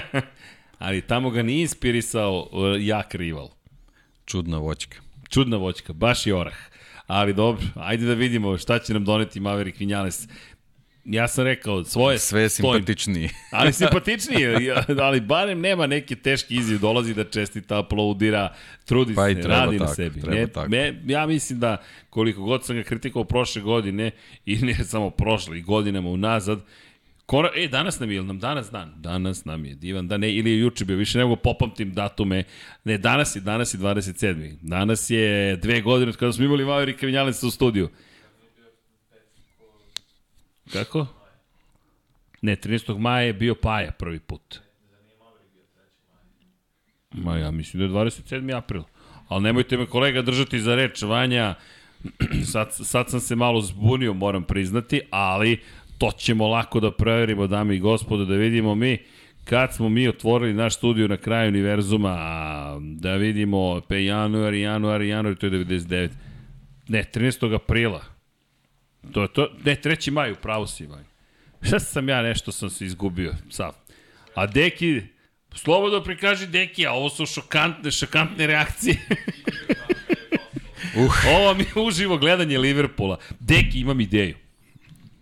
[0.85, 3.49] ali tamo ga nije inspirisao eh, jak rival.
[4.25, 4.97] Čudna voćka.
[5.29, 6.57] Čudna voćka, baš i orah.
[7.07, 10.27] Ali dobro, ajde da vidimo šta će nam doneti Maverick Vinales
[11.07, 13.29] ja sam rekao svoje sve simpatičniji.
[13.51, 14.47] ali simpatičniji,
[15.01, 18.53] ali barem nema neki teški izziv, dolazi da čestita, aplaudira,
[18.85, 20.21] trudi pa se, radi tako, na sebi.
[20.27, 20.69] Ne, tako.
[20.69, 21.77] Me, ja mislim da
[22.09, 24.11] koliko god sam ga kritikovao prošle godine
[24.45, 26.59] i ne samo prošle i godinama unazad,
[27.27, 28.93] Kora, e, danas nam je, nam danas dan?
[28.97, 32.43] Danas nam je divan dan, ne, ili je juče bio, više nego popamtim datume.
[32.83, 34.57] Ne, danas je, danas je 27.
[34.61, 37.89] Danas je dve godine kada smo imali Maverick Vinjalenca u studiju.
[40.73, 41.05] Kako?
[42.41, 42.97] Ne, 13.
[42.97, 44.59] maja je bio Paja prvi put.
[47.11, 48.57] Ma ja mislim da je 27.
[48.57, 48.83] april.
[49.27, 51.55] Ali nemojte me kolega držati za reč, Vanja,
[52.51, 55.59] sad, sad sam se malo zbunio, moram priznati, ali
[55.97, 58.97] to ćemo lako da proverimo, dame i gospodo, da vidimo mi
[59.43, 62.17] kad smo mi otvorili naš studio na kraju univerzuma,
[62.81, 66.09] da vidimo pe januar, januar, januar, to je 99.
[66.87, 67.55] Ne, 13.
[67.55, 68.16] aprila.
[69.11, 70.11] To je to, ne, 3.
[70.11, 71.07] maj, upravo si, Vanja.
[71.61, 73.71] Šta sam ja nešto sam se izgubio, sav.
[74.35, 75.01] A Deki,
[75.55, 78.97] slobodno prikaži Deki, a ovo su šokantne, šokantne reakcije.
[80.97, 81.25] uh.
[81.37, 83.17] Ovo mi je uživo gledanje Liverpoola.
[83.39, 84.35] Deki, imam ideju.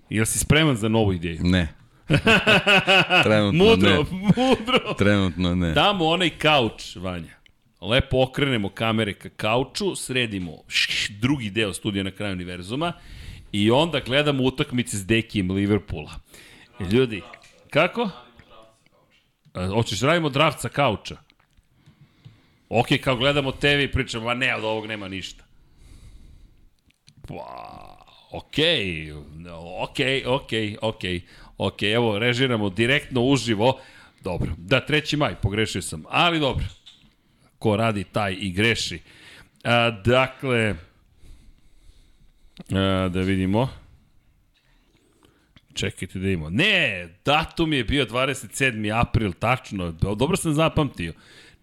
[0.09, 1.39] Jel si spreman za novu ideju?
[1.43, 1.67] Ne.
[3.23, 3.97] Trenutno mudro, ne.
[4.11, 5.71] Mudro, Trenutno ne.
[5.71, 7.35] Damo onaj kauč, Vanja.
[7.81, 10.51] Lepo okrenemo kamere ka kauču, sredimo
[11.09, 12.93] drugi deo studija na kraju univerzuma
[13.55, 16.11] i onda gledamo utakmice s Dekijem Liverpoola.
[16.91, 17.21] Ljudi,
[17.69, 18.09] kako?
[19.73, 21.17] Hoćeš da radimo draft sa kauča?
[22.69, 25.43] Ok, kao gledamo TV i pričamo, a ne, od ovog nema ništa.
[27.27, 27.35] Pa,
[28.31, 28.57] ok,
[29.79, 30.51] ok, ok,
[30.81, 31.03] ok,
[31.57, 33.79] ok, evo, režiramo direktno uživo.
[34.21, 35.17] Dobro, da, 3.
[35.17, 36.65] maj, pogrešio sam, ali dobro.
[37.59, 38.99] Ko radi, taj i greši.
[39.63, 40.75] A, dakle,
[42.59, 43.69] a, da vidimo.
[45.73, 46.49] Čekajte da imamo.
[46.49, 49.01] Ne, datum je bio 27.
[49.01, 49.91] april, tačno.
[49.91, 51.13] Dobro sam zapamtio.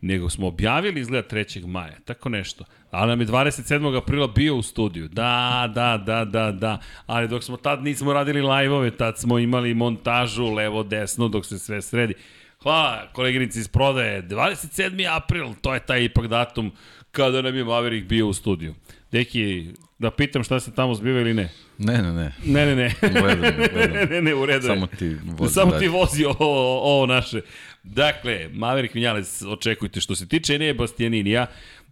[0.00, 1.66] Nego smo objavili izgleda 3.
[1.66, 2.64] maja, tako nešto.
[2.90, 3.96] Ali nam je 27.
[3.96, 5.08] aprila bio u studiju.
[5.08, 6.78] Da, da, da, da, da.
[7.06, 11.58] Ali dok smo tad nismo radili live-ove, tad smo imali montažu levo, desno, dok se
[11.58, 12.14] sve sredi.
[12.62, 14.22] Hvala koleginici iz prodaje.
[14.22, 15.16] 27.
[15.16, 16.72] april, to je taj ipak datum
[17.12, 18.74] kada nam je Maverick bio u studiju.
[19.12, 19.66] Deki,
[20.02, 21.48] da pitam šta se tamo zbiva ili ne?
[21.78, 22.32] Ne, ne, ne.
[22.44, 22.94] Ne, ne, ne.
[23.00, 23.40] Gledam.
[23.94, 27.40] ne, ne, ne, u redu Samo ti vozi Samo ti vozi ovo, ovo naše.
[27.82, 31.46] Dakle, Maverick Vinales, očekujte što se tiče Enea Bastianinija.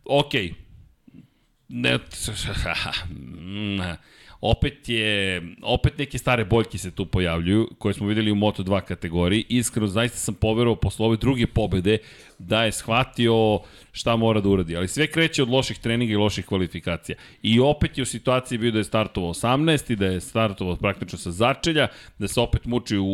[0.05, 0.33] Ok,
[1.69, 1.99] ne,
[4.41, 9.45] opet je, opet neke stare boljke se tu pojavljuju, koje smo videli u Moto2 kategoriji.
[9.49, 11.99] Iskreno, zaista sam poverovao posle ove druge pobede
[12.39, 13.61] da je shvatio
[13.93, 14.77] šta mora da uradi.
[14.77, 17.17] Ali sve kreće od loših treninga i loših kvalifikacija.
[17.43, 21.19] I opet je u situaciji bio da je startovao 18 i da je startovao praktično
[21.19, 21.89] sa začelja,
[22.19, 23.07] da se opet muči u,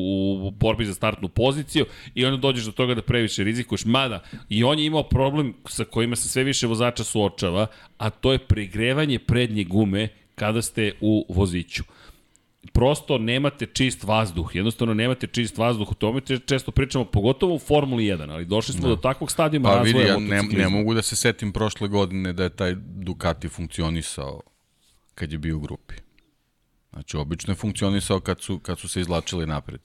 [0.47, 3.85] u borbi za startnu poziciju i onda dođeš do toga da previše rizikuješ.
[3.85, 7.67] Mada, i on je imao problem sa kojima se sve više vozača suočava,
[7.99, 11.85] a to je pregrevanje prednje gume kada ste u voziću
[12.73, 18.05] prosto nemate čist vazduh, jednostavno nemate čist vazduh, o tome često pričamo, pogotovo u Formuli
[18.05, 18.95] 1, ali došli smo no.
[18.95, 22.33] do takvog stadijuma pa, razvoja vidi, ja ne, ne mogu da se setim prošle godine
[22.33, 24.41] da je taj Ducati funkcionisao
[25.15, 25.95] kad je bio u grupi.
[26.93, 29.81] Znači, obično je funkcionisao kad su, kad su se izlačili napred.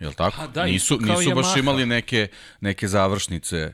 [0.00, 0.36] Jel tako?
[0.36, 1.34] Pa da, nisu, nisu Yamaha.
[1.34, 2.28] baš imali neke,
[2.60, 3.72] neke završnice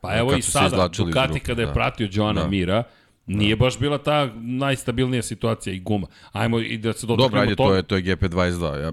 [0.00, 1.72] Pa evo i sada, Ducati kada je da.
[1.72, 2.48] pratio Joana Da.
[2.48, 2.84] Mira,
[3.26, 6.06] Nije baš bila ta najstabilnija situacija i guma.
[6.32, 8.82] Ajmo i da se dotaknemo Dobro, ajde, to je, to je GP22.
[8.82, 8.92] Ja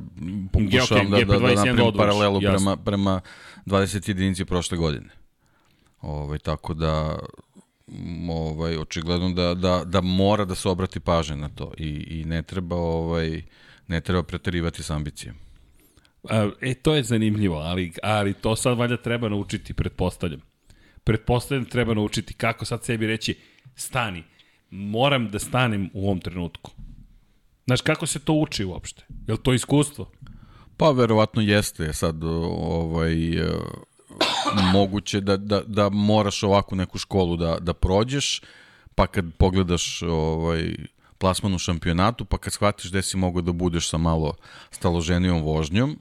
[0.54, 2.76] pokušavam okay, da, da, da GP21 napravim odvojiš, paralelu jasno.
[2.76, 3.22] prema, prema
[3.66, 5.10] 20 jedinici prošle godine.
[6.02, 7.20] Ovaj, tako da
[8.30, 12.42] ovaj očigledno da, da, da mora da se obrati pažnja na to i, i ne
[12.42, 13.42] treba ovaj
[13.90, 15.36] ne treba preterivati s ambicijom.
[16.62, 20.42] E, to je zanimljivo, ali, ali to sad valjda treba naučiti, pretpostavljam.
[21.04, 23.36] Pretpostavljam da treba naučiti kako sad sebi reći,
[23.80, 24.24] stani,
[24.72, 26.72] moram da stanem u ovom trenutku.
[27.66, 29.06] Znaš, kako se to uči uopšte?
[29.28, 30.12] Je li to iskustvo?
[30.78, 33.52] Pa verovatno jeste sad ovaj e,
[34.74, 38.42] moguće da, da, da moraš ovakvu neku školu da, da prođeš,
[38.96, 40.76] pa kad pogledaš ovaj
[41.18, 44.34] plasman u šampionatu, pa kad shvatiš gde si mogao da budeš sa malo
[44.72, 46.00] staloženijom vožnjom,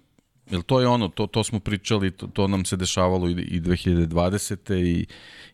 [0.51, 3.61] Jer to je ono, to, to smo pričali, to, to nam se dešavalo i, i
[3.61, 4.75] 2020.
[4.75, 5.07] i,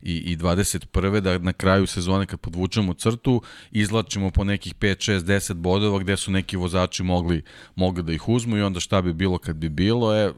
[0.02, 1.20] i, i 21.
[1.20, 6.16] da na kraju sezone kad podvučemo crtu, izlačimo po nekih 5, 6, 10 bodova gde
[6.16, 7.42] su neki vozači mogli,
[7.74, 10.16] mogli da ih uzmu i onda šta bi bilo kad bi bilo.
[10.16, 10.32] E,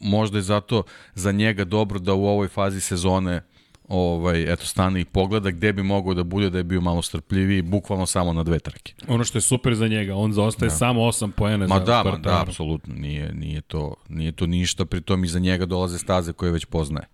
[0.00, 0.82] možda je zato
[1.14, 3.42] za njega dobro da u ovoj fazi sezone
[3.88, 7.62] ovaj, eto, stane i pogleda gde bi mogao da bude da je bio malo strpljiviji,
[7.62, 8.92] bukvalno samo na dve trke.
[9.08, 10.74] Ono što je super za njega, on zaostaje da.
[10.74, 14.84] samo 8 poena Ma za da, ma da, apsolutno, nije, nije, to, nije to ništa,
[14.84, 17.06] pritom iza njega dolaze staze koje već poznaje.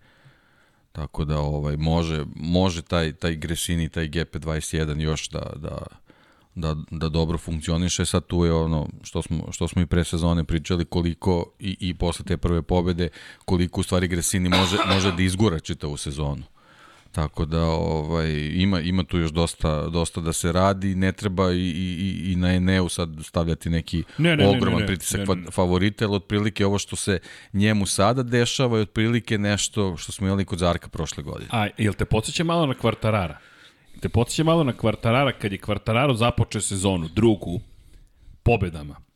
[0.91, 5.77] Tako da ovaj može može taj taj Gresini taj GP21 još da da
[6.55, 10.43] da da dobro funkcioniše sad tu je ono što smo što smo i pre sezone
[10.43, 13.09] pričali koliko i i posle te prve pobede
[13.45, 16.43] koliko u stvari Gresini može može da izgura čitavu sezonu.
[17.11, 21.57] Tako da ovaj, ima, ima tu još dosta, dosta da se radi, ne treba i,
[21.57, 25.41] i, i na Eneu sad stavljati neki ne, ne, ogroman ne, ne, pritisak ne, ne,
[25.41, 25.51] ne.
[25.51, 27.19] favorita, ali otprilike ovo što se
[27.53, 31.49] njemu sada dešava je otprilike nešto što smo imali kod Zarka prošle godine.
[31.51, 33.37] A, jel te podsjeća malo na Kvartarara?
[33.99, 37.59] Te podsjeća malo na Kvartarara kad je Kvartararo započeo sezonu, drugu,
[38.43, 39.10] pobedama.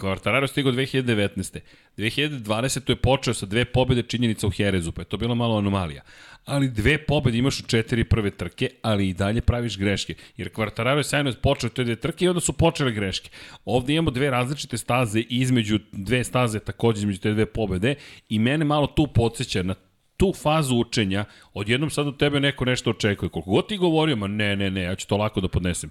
[0.00, 1.60] Kvartararo stigao 2019.
[1.96, 2.90] 2020.
[2.90, 6.02] je počeo sa dve pobede činjenica u Herezu, pa je to bila malo anomalija.
[6.44, 10.14] Ali dve pobede imaš u četiri prve trke, ali i dalje praviš greške.
[10.36, 13.30] Jer Kvartararo je sajno počeo te dve trke i onda su počele greške.
[13.64, 17.94] Ovde imamo dve različite staze između dve staze takođe između te dve pobede
[18.28, 19.74] i mene malo tu podsjeća na
[20.16, 23.28] tu fazu učenja, odjednom sad od tebe neko nešto očekuje.
[23.28, 25.90] Koliko god ti govorio, ma ne, ne, ne, ja ću to lako da podnesem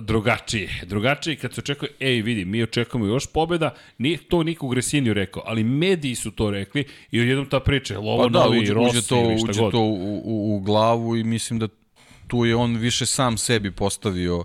[0.00, 0.80] drugačije.
[0.86, 5.42] Drugačije kad se očekuje, ej vidi, mi očekujemo još pobeda, nije to niko Gresiniju rekao,
[5.46, 8.98] ali mediji su to rekli i odjednom ta priča, ovo pa da, novi, uđe, Rossi
[8.98, 9.72] uđe to, uđe god.
[9.72, 11.68] to u, u, u glavu i mislim da
[12.26, 14.44] tu je on više sam sebi postavio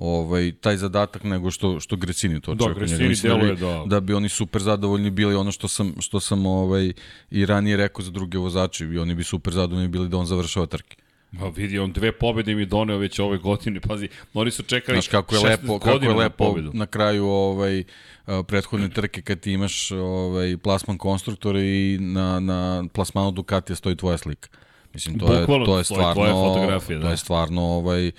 [0.00, 2.86] ovaj taj zadatak nego što što Gresini to da, očekuje.
[2.86, 6.46] Da, Gresini deluje da da bi oni super zadovoljni bili ono što sam što sam
[6.46, 6.92] ovaj
[7.30, 10.66] i ranije rekao za druge vozače i oni bi super zadovoljni bili da on završava
[10.66, 10.96] trke.
[11.32, 15.08] Ma vidi, on dve pobede mi doneo već ove godine, pazi, oni su čekali Znaš,
[15.08, 17.84] kako je lepo, kako je lepo na, na kraju ovaj,
[18.46, 24.18] prethodne trke kad ti imaš ovaj, plasman konstruktora i na, na plasmanu Ducatija stoji tvoja
[24.18, 24.48] slika.
[24.94, 27.00] Mislim, to je, to je stvarno, da.
[27.00, 28.10] to je stvarno ovaj,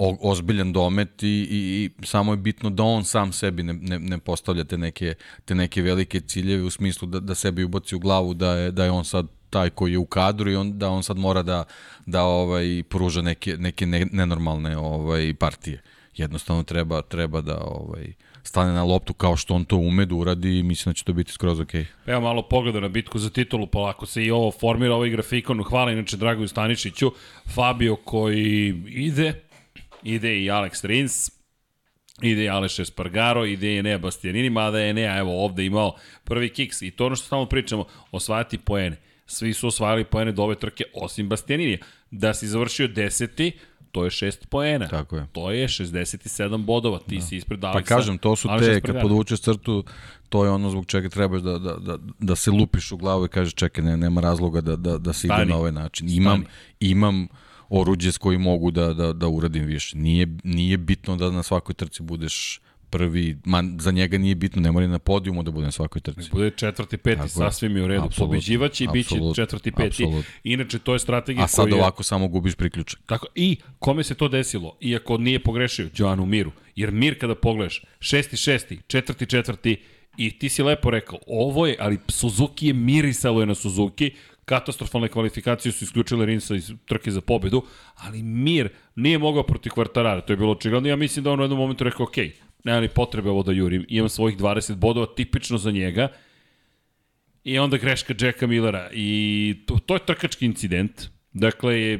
[0.00, 3.98] o, ozbiljan domet i, i, i samo je bitno da on sam sebi ne, ne,
[3.98, 7.98] ne postavlja te neke, te neke velike ciljeve u smislu da, da sebi ubaci u
[7.98, 10.90] glavu da je, da je on sad taj koji je u kadru i on, da
[10.90, 11.64] on sad mora da,
[12.06, 15.82] da ovaj, pruža neke, neke ne, nenormalne ovaj, partije.
[16.16, 20.58] Jednostavno treba, treba da ovaj, stane na loptu kao što on to ume da uradi
[20.58, 21.74] i mislim da će to biti skroz ok.
[22.06, 25.92] Evo malo pogleda na bitku za titulu, polako se i ovo formira, ovaj grafikon, hvala
[25.92, 27.12] inače Dragoju Stanišiću,
[27.54, 29.49] Fabio koji ide,
[30.02, 31.30] ide i Alex Rins,
[32.22, 35.94] ide i Aleš Espargaro, ide i Enea Bastianini, mada je Enea evo ovde imao
[36.24, 38.96] prvi kiks i to ono što samo pričamo, osvajati poene
[39.30, 41.78] svi su osvajali poene do ove trke, osim Bastianinija.
[42.10, 43.52] Da si završio deseti,
[43.92, 44.88] to je 6 poena.
[44.88, 45.26] Tako je.
[45.32, 47.22] To je 67 bodova, ti da.
[47.22, 47.94] si ispred Aleksa.
[47.94, 49.84] Pa kažem, to su te, kad podvučeš crtu,
[50.28, 53.28] to je ono zbog čega trebaš da, da, da, da se lupiš u glavu i
[53.28, 56.08] kažeš čekaj, ne, nema razloga da, da, da se ide na ovaj način.
[56.08, 56.90] Imam, Stani.
[56.90, 57.28] imam
[57.70, 59.98] oruđe s koji mogu da, da, da uradim više.
[59.98, 62.60] Nije, nije bitno da na svakoj trci budeš
[62.90, 66.30] prvi, man, za njega nije bitno, ne mora na podijumu da bude na svakoj trci.
[66.32, 68.08] Bude četvrti, peti, Tako sasvim je u redu.
[68.18, 70.04] Pobeđivaće i bit će četvrti, peti.
[70.04, 70.24] Absolut.
[70.44, 73.00] Inače, to je strategija A sad koju ovako samo gubiš priključak.
[73.06, 76.52] Tako, I kome se to desilo, iako nije pogrešio, Joanu Miru.
[76.76, 79.76] Jer Mir kada pogledaš, šesti, šesti, četvrti, četvrti,
[80.16, 84.10] I ti si lepo rekao, ovo je, ali Suzuki je mirisalo je na Suzuki,
[84.44, 87.62] katastrofalne kvalifikacije su isključile Rinsa iz trke za pobedu,
[87.96, 90.88] ali Mir nije mogao protiv Kvartarara, to je bilo očigledno.
[90.88, 92.16] Ja mislim da on u jednom momentu rekao, ok,
[92.64, 96.08] nema ni potrebe ovo da jurim, imam svojih 20 bodova, tipično za njega,
[97.44, 101.98] i onda greška Jacka Millera, i to, to je trkački incident, Dakle,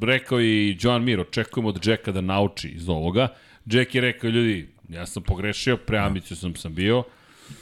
[0.00, 3.28] rekao i John Mir, očekujemo od Jacka da nauči iz ovoga.
[3.66, 7.04] Jack je rekao, ljudi, ja sam pogrešio, preambiciju sam sam bio,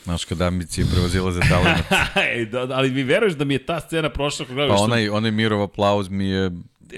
[0.05, 1.87] Znaš, kad ambicije prevozila za talent.
[2.35, 5.31] e, da, ali mi veruješ da mi je ta scena prošla kod Pa onaj, onaj
[5.31, 6.51] Mirov aplauz mi je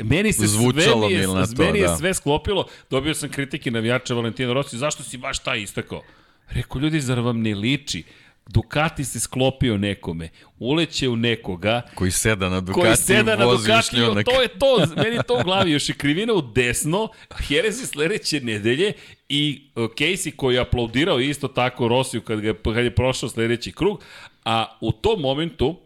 [0.02, 1.96] meni se zvučalo sve, mi je, na to, meni je da.
[1.96, 2.66] sve sklopilo.
[2.90, 6.02] Dobio sam kritike navijača Valentina Rossi, zašto si baš taj istakao?
[6.48, 8.04] Rekao, ljudi, zar vam ne liči?
[8.46, 10.28] Ducati se sklopio nekome,
[10.58, 15.18] uleće u nekoga koji seda na Ducati koji seda na Ducati, to je to, meni
[15.26, 17.08] to u glavi, još je krivina u desno,
[17.48, 18.92] Jerez je sledeće nedelje
[19.28, 23.72] i uh, Casey koji je aplaudirao isto tako Rosiju kad, ga, kad je prošao sledeći
[23.72, 24.04] krug,
[24.44, 25.80] a u tom momentu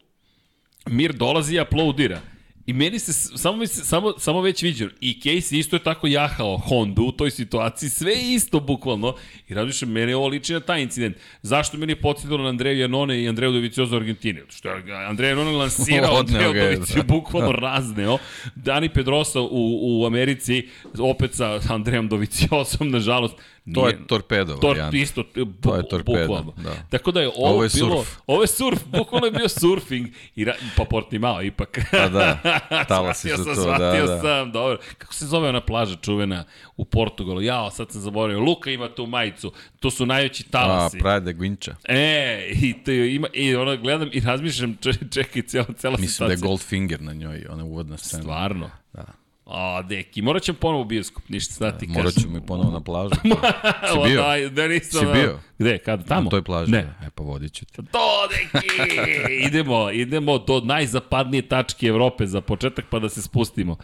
[0.87, 2.21] Mir dolazi i aplaudira.
[2.69, 4.91] I meni se, samo, samo, samo već viđeno.
[5.01, 9.15] I Casey isto je tako jahao Honda u toj situaciji, sve isto bukvalno.
[9.49, 11.17] I razmišlja, mene ovo liči na taj incident.
[11.43, 14.41] Zašto meni je podsjetilo na Andreju Janone i Andreju Dovicioza u Argentini?
[14.49, 17.15] Što je Andrej Janone lansirao Andreju Doviciju, da.
[17.15, 18.19] bukvalno razneo.
[18.55, 19.49] Dani Pedrosa u,
[19.83, 23.37] u Americi, opet sa Andrejom Doviciozom, nažalost,
[23.75, 26.53] To je torpedo tor, Isto, bu, to je torpedo, bukvalno.
[26.57, 26.75] da.
[26.91, 28.17] Tako da je ovo, ovo je bilo, surf.
[28.27, 30.07] ovo je surf, bukvalno je bio surfing,
[30.37, 31.79] i ra, pa Portimao ipak.
[31.91, 32.39] Pa da,
[32.89, 34.21] talasi su to, da, da.
[34.21, 34.79] sam, dobro.
[34.99, 36.45] Kako se zove ona plaža čuvena
[36.77, 37.43] u Portugalu?
[37.43, 38.41] Jao, sad sam zaboravio.
[38.41, 40.97] Luka ima tu majicu, to su najveći talasi.
[40.97, 41.75] A, Praia de Guincha.
[41.85, 44.77] E, i, to ima, i ono gledam i razmišljam,
[45.11, 46.29] čekaj, cijela, cijela Mislim situacija.
[46.29, 48.23] Mislim da je Goldfinger na njoj, ona uvodna scena.
[48.23, 48.71] Stvarno?
[48.93, 49.28] Da.
[49.51, 52.03] A, deki, morat ćemo ponovo u bioskop, ništa sad ti kažem.
[52.03, 53.11] Morat ćemo i ponovo na plažu.
[53.23, 54.23] si bio?
[54.23, 55.39] Da, da nisam, si bio?
[55.59, 56.23] Gde, kada, tamo?
[56.23, 56.83] Na toj plaži, ne.
[56.83, 57.07] da.
[57.07, 57.83] E pa vodit ću te.
[57.83, 58.67] To, deki!
[59.49, 63.77] idemo, idemo do najzapadnije tačke Evrope za početak, pa da se spustimo.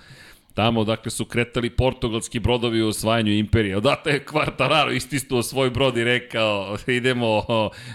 [0.55, 3.77] Tamo, dakle, su kretali portugalski brodovi u osvajanju imperije.
[3.77, 7.43] Odate je Kvartararo ististuo svoj brod i rekao, idemo,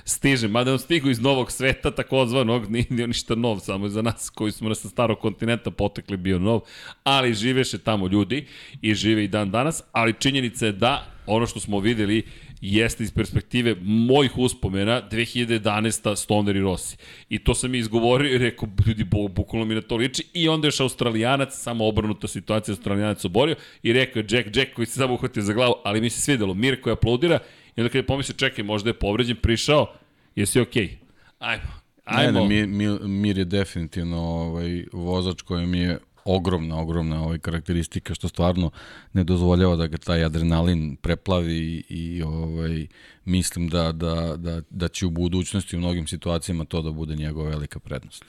[0.05, 0.51] stižem.
[0.51, 4.51] Mada on stigu iz novog sveta, takozvanog, nije, nije ništa nov, samo za nas koji
[4.51, 6.61] smo sa starog kontinenta potekli bio nov,
[7.03, 8.47] ali živeše tamo ljudi
[8.81, 12.23] i žive i dan danas, ali činjenica je da ono što smo videli
[12.61, 16.15] jeste iz perspektive mojih uspomena 2011.
[16.15, 16.97] Stoner i Rossi.
[17.29, 20.23] I to sam mi izgovorio i rekao, ljudi, bukvalno mi na to liči.
[20.33, 24.93] I onda još Australijanac, samo obrnuta situacija, Australijanac oborio i rekao Jack Jack koji se
[24.93, 26.53] samo uhvatio za glavu, ali mi se svidelo.
[26.53, 27.39] Mir koji aplaudira
[27.75, 29.93] i onda kada je pomislio, čekaj, možda je povređen, prišao,
[30.35, 30.87] jesi okej?
[30.87, 30.95] Okay?
[31.39, 32.39] Ajmo, Ajmo.
[32.39, 38.13] Ne, ne, Mir, Mir je definitivno ovaj, vozač koji mi je ogromna, ogromna ovaj karakteristika
[38.13, 38.71] što stvarno
[39.13, 42.87] ne dozvoljava da ga taj adrenalin preplavi i, i ovaj
[43.25, 47.49] mislim da, da, da, da će u budućnosti u mnogim situacijama to da bude njegova
[47.49, 48.25] velika prednost.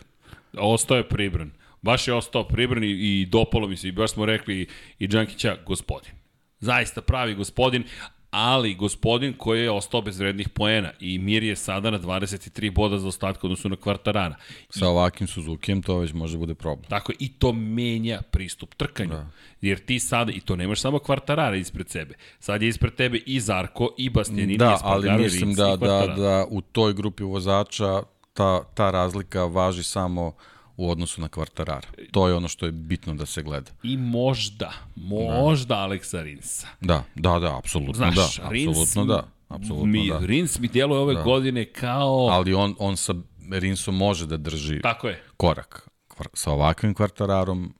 [0.58, 1.50] Ostao je pribran.
[1.82, 4.66] Baš je ostao pribran i, i dopalo mi se i baš smo rekli
[4.98, 6.12] i Đankića gospodin.
[6.60, 7.84] Zaista pravi gospodin,
[8.30, 12.98] ali gospodin koji je ostao bez vrednih poena i Mir je sada na 23 boda
[12.98, 14.36] za ostatku odnosu na kvartarana.
[14.70, 16.84] Sa ovakvim Suzukijem to već može bude problem.
[16.88, 19.10] Tako i to menja pristup trkanju.
[19.10, 19.26] Da.
[19.60, 23.40] Jer ti sada, i to nemaš samo kvartarara ispred sebe, sad je ispred tebe i
[23.40, 24.56] Zarko i Bastianini.
[24.56, 28.02] Da, ali mislim da, da, da u toj grupi vozača
[28.34, 30.32] ta, ta razlika važi samo
[30.80, 31.88] u odnosu na kvartarara.
[32.10, 33.70] To je ono što je bitno da se gleda.
[33.82, 35.80] I možda, možda da.
[35.80, 36.66] Aleksa Rinsa.
[36.80, 38.46] Da, da, da, apsolutno Znaš, da.
[38.46, 39.28] Apsolutno da.
[39.48, 40.18] Apsolutno mi, da.
[40.18, 41.22] Rins mi djeluje ove da.
[41.22, 42.28] godine kao...
[42.30, 43.14] Ali on, on sa
[43.50, 45.22] Rinsom može da drži Tako je.
[45.36, 45.88] korak.
[46.34, 47.74] Sa ovakvim kvartararom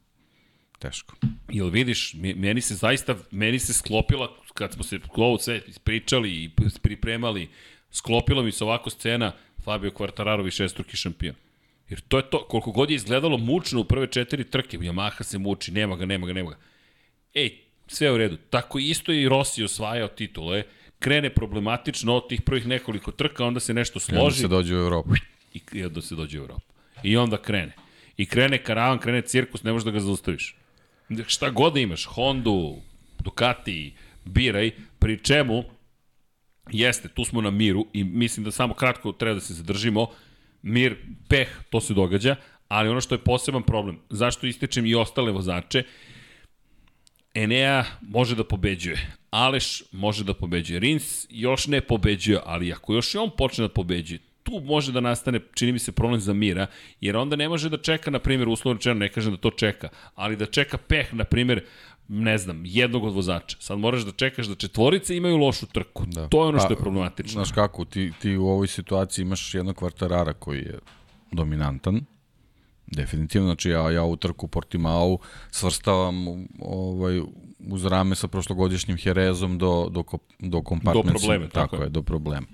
[0.79, 1.15] teško.
[1.49, 6.51] Jel vidiš, meni se zaista, meni se sklopila, kad smo se ovo sve ispričali i
[6.83, 7.49] pripremali,
[7.91, 9.33] sklopila mi se ovako scena
[9.65, 11.35] Fabio Quartararo šestruki šampion.
[11.91, 15.39] Jer to je to, koliko god je izgledalo mučno u prve četiri trke, Yamaha se
[15.39, 16.57] muči, nema ga, nema ga, nema ga.
[17.35, 18.37] Ej, sve u redu.
[18.51, 20.63] Tako isto i Rossi osvajao titule,
[20.99, 24.21] krene problematično od tih prvih nekoliko trka, onda se nešto složi.
[24.21, 25.15] I onda se dođe u Evropu.
[25.55, 26.73] I, i onda se dođe u Evropu.
[27.03, 27.73] I onda krene.
[28.17, 30.57] I krene karavan, krene cirkus, ne možeš da ga zaustaviš.
[31.27, 32.77] Šta god da imaš, Hondu,
[33.19, 35.65] Ducati, biraj, pri čemu
[36.71, 40.07] jeste, tu smo na miru i mislim da samo kratko treba da se zadržimo,
[40.63, 40.97] mir,
[41.29, 42.37] peh, to se događa,
[42.69, 45.83] ali ono što je poseban problem, zašto ističem i ostale vozače,
[47.35, 53.15] Enea može da pobeđuje, Aleš može da pobeđuje, Rins još ne pobeđuje, ali ako još
[53.15, 56.67] i on počne da pobeđuje, tu može da nastane, čini mi se, problem za Mira,
[57.01, 59.89] jer onda ne može da čeka, na primjer, uslovno rečeno, ne kažem da to čeka,
[60.15, 61.65] ali da čeka peh, na primjer,
[62.13, 63.57] ne znam, jednog od vozača.
[63.61, 66.05] Sad moraš da čekaš da četvorice imaju lošu trku.
[66.07, 66.29] Da.
[66.29, 67.33] To je ono što je pa, problematično.
[67.33, 70.79] Znaš kako, ti, ti u ovoj situaciji imaš jednog kvartarara koji je
[71.33, 72.01] dominantan,
[72.87, 75.19] definitivno, znači ja, ja u trku Portimao
[75.51, 76.15] svrstavam
[76.59, 77.21] ovaj,
[77.69, 80.05] uz rame sa prošlogodišnjim Herezom do, do,
[80.39, 81.13] do kompartmenca.
[81.13, 81.89] Do probleme, tako, tako je.
[81.89, 82.47] do problema.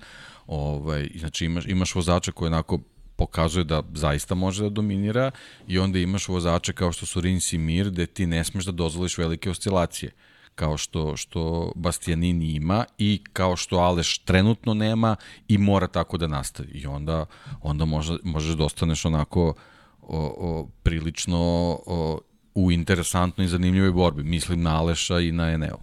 [0.47, 2.79] Ovaj, znači imaš, imaš vozača koji onako
[3.17, 5.31] pokazuje da zaista može da dominira
[5.67, 8.71] i onda imaš vozače kao što su Rins i Mir gde ti ne smeš da
[8.71, 10.11] dozvoliš velike oscilacije
[10.57, 15.15] kao što, što Bastianini ima i kao što Aleš trenutno nema
[15.47, 16.71] i mora tako da nastavi.
[16.73, 17.25] I onda,
[17.61, 19.53] onda može, možeš da ostaneš onako
[20.01, 21.39] o, o, prilično
[21.85, 22.19] o,
[22.55, 24.23] u interesantnoj i zanimljivoj borbi.
[24.23, 25.77] Mislim na Aleša i na Eneo,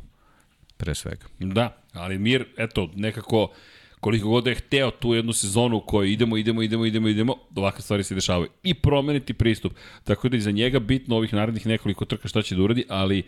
[0.77, 1.27] pre svega.
[1.39, 3.49] Da, ali Mir, eto, nekako
[4.05, 7.37] koliko god da je hteo tu jednu sezonu u kojoj idemo, idemo, idemo, idemo, idemo,
[7.57, 8.49] ovakve stvari se dešavaju.
[8.63, 9.73] I promeniti pristup.
[10.05, 13.23] Tako da i za njega bitno ovih narednih nekoliko trka šta će da uradi, ali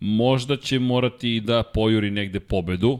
[0.00, 2.98] možda će morati da pojuri negde pobedu,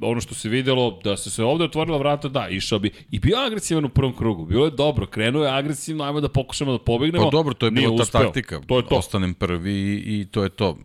[0.00, 3.36] ono što se videlo, da se se ovde otvorila vrata, da, išao bi i bio
[3.36, 4.46] agresivan u prvom krugu.
[4.46, 7.24] Bilo je dobro, krenuo je agresivno, ajmo da pokušamo da pobegnemo.
[7.24, 8.22] Pa dobro, to je bila ta uspeo.
[8.22, 8.60] taktika.
[8.66, 8.94] To je to.
[8.96, 10.78] Ostanem prvi i, i to je to.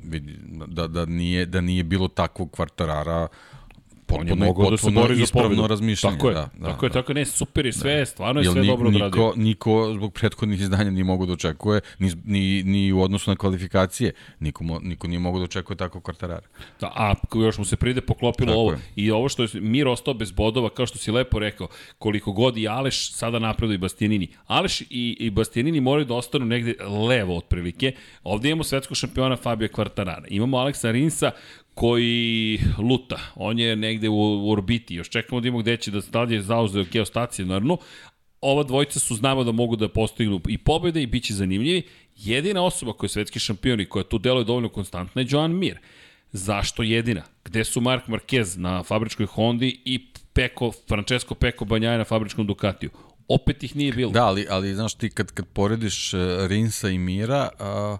[0.67, 3.27] Da, da, nije, da nije bilo takvog kvartarara,
[4.09, 5.67] potpuno, on je mogao da se bori za pobedu.
[5.67, 6.17] razmišljanje.
[6.17, 6.93] Tako je, da, da, tako je, da.
[6.93, 8.05] tako ne, super je sve, da.
[8.05, 9.05] stvarno je Jel sve ni, dobro odradio.
[9.05, 13.35] Niko, niko zbog prethodnih izdanja nije mogo da očekuje, ni, ni, ni u odnosu na
[13.35, 16.47] kvalifikacije, niko, mo, niko nije mogo da očekuje tako kvartarara.
[16.79, 18.71] Da, a još mu se pride poklopilo tako ovo.
[18.71, 18.79] Je.
[18.95, 22.57] I ovo što je Mir ostao bez bodova, kao što si lepo rekao, koliko god
[22.57, 24.27] i Aleš sada napredo i Bastianini.
[24.47, 26.75] Aleš i, i Bastianini moraju da ostanu negde
[27.09, 27.93] levo otprilike.
[28.23, 30.25] Ovde imamo svetskog šampiona Fabio Kvartarara.
[30.29, 31.31] Imamo Aleksa Rinsa
[31.79, 33.19] koji luta.
[33.35, 34.95] On je negde u, orbiti.
[34.95, 37.77] Još čekamo da imamo gde će da dalje zauzeo geostacionarnu,
[38.41, 41.83] ova dvojica su znamo da mogu da postignu i pobede i bit će zanimljivi.
[42.15, 45.79] Jedina osoba koja je svetski šampion i koja tu deluje dovoljno konstantna je Joan Mir.
[46.31, 47.23] Zašto jedina?
[47.45, 52.89] Gde su Mark Marquez na fabričkoj Hondi i Peko, Francesco Peko Banjaja na fabričkom Ducatiju?
[53.27, 54.11] Opet ih nije bilo.
[54.11, 57.99] Da, ali, ali znaš ti kad, kad porediš uh, Rinsa i Mira, uh,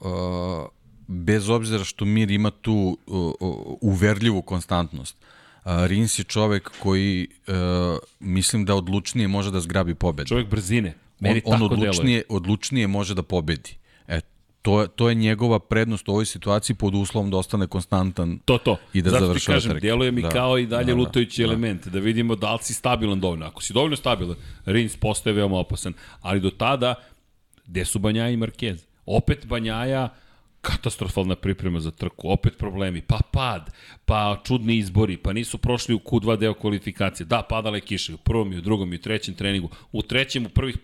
[0.00, 0.77] uh,
[1.08, 3.32] bez obzira što Mir ima tu uh,
[3.80, 5.16] uverljivu konstantnost,
[5.64, 7.54] uh, Rins je čovek koji uh,
[8.20, 10.28] mislim da odlučnije može da zgrabi pobedu.
[10.28, 10.94] Čovek brzine.
[11.20, 13.76] Meni on, on odlučnije, odlučnije može da pobedi.
[14.08, 14.20] E,
[14.62, 18.76] to, to je njegova prednost u ovoj situaciji pod uslovom da ostane konstantan to, to.
[18.92, 19.60] i da Zato završava trke.
[19.60, 21.90] Zato ti kažem, djeluje mi da, kao i dalje da, lutajući da, element, da.
[21.90, 23.46] da vidimo da li si stabilan dovoljno.
[23.46, 25.92] Ako si dovoljno stabilan, Rins postaje veoma opasan.
[26.20, 26.94] Ali do tada,
[27.66, 28.78] gde su Banjaja i Marquez?
[29.06, 30.08] Opet Banjaja,
[30.60, 33.70] katastrofalna priprema za trku, opet problemi, pa pad,
[34.04, 37.26] pa čudni izbori, pa nisu prošli u Q2 deo kvalifikacije.
[37.26, 39.70] Da, padala je kiša u prvom i u drugom i u trećem treningu.
[39.92, 40.76] U trećem, u prvih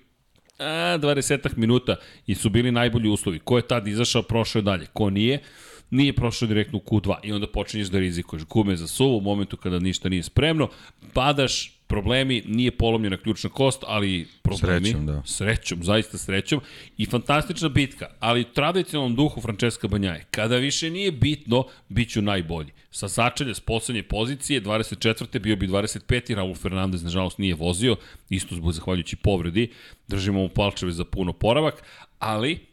[0.58, 1.96] a, 20 minuta
[2.26, 3.38] i su bili najbolji uslovi.
[3.38, 4.86] Ko je tad izašao, prošao je dalje.
[4.92, 5.42] Ko nije,
[5.90, 8.44] nije prošao direktno u Q2 i onda počinješ da rizikuješ.
[8.44, 10.68] Gume za suvu u momentu kada ništa nije spremno,
[11.12, 14.86] padaš, problemi, nije polomljena ključna kost, ali problemi.
[14.86, 15.22] Srećom, da.
[15.24, 16.60] Srećom, zaista srećom.
[16.96, 20.26] I fantastična bitka, ali u tradicionalnom duhu Francesca Banjaje.
[20.30, 22.72] Kada više nije bitno, bit ću najbolji.
[22.90, 25.38] Sa sačelja s poslednje pozicije, 24.
[25.38, 26.34] bio bi 25.
[26.34, 27.96] Raul Fernandez, nažalost, nije vozio,
[28.30, 29.70] isto zbog zahvaljujući povredi.
[30.08, 31.82] Držimo mu palčeve za puno poravak,
[32.18, 32.66] ali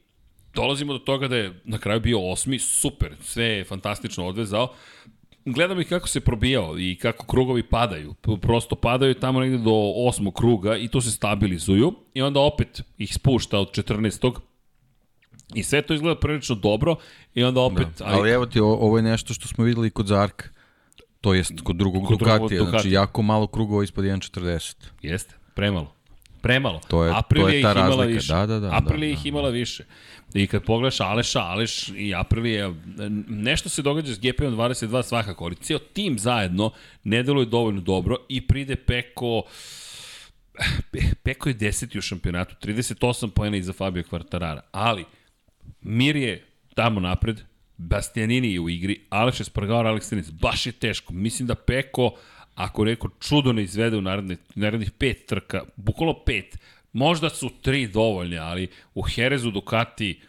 [0.54, 4.74] dolazimo do toga da je na kraju bio osmi, super, sve je fantastično odvezao
[5.46, 8.14] gledam ih kako se probijao i kako krugovi padaju.
[8.42, 13.14] Prosto padaju tamo negde do osmog kruga i to se stabilizuju i onda opet ih
[13.14, 14.34] spušta od 14.
[15.54, 16.96] I sve to izgleda prilično dobro
[17.36, 17.88] i onda opet...
[18.00, 18.06] Da.
[18.06, 20.50] Ali, ali evo ti, ovo je nešto što smo videli kod Zarka.
[21.22, 22.70] To jest kod drugog kod Ducatija, Ducati.
[22.70, 24.76] znači jako malo krugova ispod 1.40.
[25.02, 25.94] Jeste, premalo.
[26.42, 26.82] Premalo.
[26.88, 28.14] To je, Aprilija to je ta razlika.
[28.14, 28.34] Više.
[28.34, 28.70] Da, da, da.
[28.78, 29.86] Aprilija da, ih imala više.
[30.34, 32.74] I kad pogledaš Aleša, Aleš i Aprilija,
[33.28, 36.72] nešto se događa s GP-om 22 svakako, ali cijel tim zajedno
[37.04, 39.44] ne deluje dovoljno dobro i pride Peko...
[41.24, 45.06] Peko je deseti u šampionatu, 38 pojena iza Fabio Quartarara, ali
[45.82, 47.42] Mir je tamo napred,
[47.78, 51.14] Bastianini je u igri, Aleš je sprgao Alex Tenis, baš je teško.
[51.14, 52.12] Mislim da Peko,
[52.64, 56.58] ako neko čudo ne izvede u naredne, narednih pet trka, bukvalno pet,
[56.94, 60.22] možda su tri dovoljne, ali u Herezu Ducati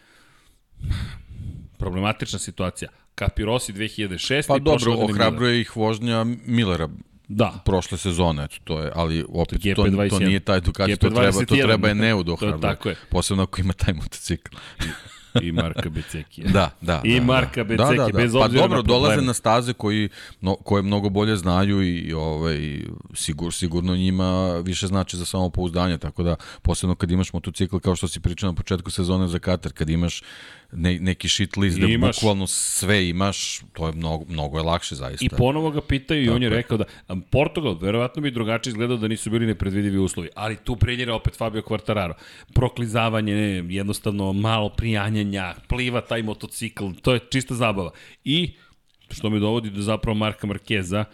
[1.77, 2.89] problematična situacija.
[3.19, 4.47] Capirosi 2006.
[4.47, 6.89] Pa dobro, ohrabruje ih vožnja Millera
[7.27, 7.61] da.
[7.65, 11.55] prošle sezone, eto, to je, ali opet to, to nije taj Ducati, to treba, to
[11.55, 12.95] treba je Neu ohrabruje, tako je.
[13.09, 14.57] posebno ako ima taj motocikl.
[15.41, 16.49] I Marka Becekija.
[16.51, 17.01] Da, da.
[17.03, 17.63] I da, Marka da.
[17.63, 18.17] Becekija, da, da, da.
[18.17, 20.09] bez pa obzira Pa dobro, na dolaze na staze koji,
[20.41, 22.81] no, koje mnogo bolje znaju i ovaj,
[23.13, 28.07] sigur, sigurno njima više znači za samopouzdanje, tako da posebno kad imaš motocikl kao što
[28.07, 30.23] si pričao na početku sezone za Katar, kad imaš
[30.75, 34.95] ne, neki shit list da imaš, bukvalno sve imaš, to je mnogo, mnogo je lakše
[34.95, 35.25] zaista.
[35.25, 36.85] I ponovo ga pitaju i on je rekao da
[37.31, 41.61] Portugal verovatno bi drugačije izgledao da nisu bili nepredvidivi uslovi, ali tu prednjera opet Fabio
[41.61, 42.13] Quartararo.
[42.53, 47.91] Proklizavanje, ne, jednostavno malo prijanjanja, pliva taj motocikl, to je čista zabava.
[48.23, 48.51] I
[49.11, 51.05] što me dovodi do zapravo Marka Markeza,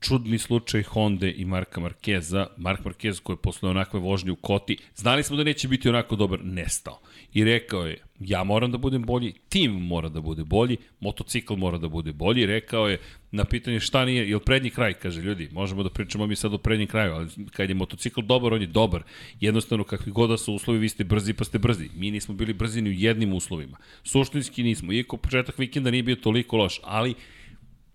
[0.00, 2.46] čudni slučaj Honda i Marka Markeza.
[2.56, 6.16] Mark Markez koji je posle onakve vožnje u Koti, znali smo da neće biti onako
[6.16, 7.00] dobar, nestao.
[7.32, 11.78] I rekao je, ja moram da budem bolji, tim mora da bude bolji, motocikl mora
[11.78, 12.46] da bude bolji.
[12.46, 12.98] Rekao je
[13.30, 16.54] na pitanje šta nije, je li prednji kraj, kaže ljudi, možemo da pričamo mi sad
[16.54, 19.02] o prednjem kraju, ali kad je motocikl dobar, on je dobar.
[19.40, 21.88] Jednostavno, kakvi god da su uslovi, vi ste brzi pa ste brzi.
[21.94, 23.76] Mi nismo bili brzi ni u jednim uslovima.
[24.02, 27.14] Suštinski nismo, iako početak vikenda nije bio toliko loš, ali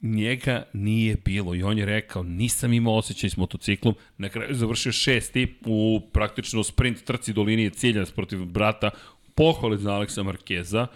[0.01, 4.91] njega nije bilo i on je rekao nisam imao osjećaj s motociklom, na kraju završio
[4.91, 8.89] šesti u praktično sprint trci do linije cilja protiv brata,
[9.35, 10.87] pohvali za Aleksa Markeza,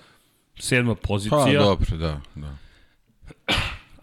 [0.59, 1.45] sedma pozicija.
[1.45, 2.55] Pa dobro, da, da.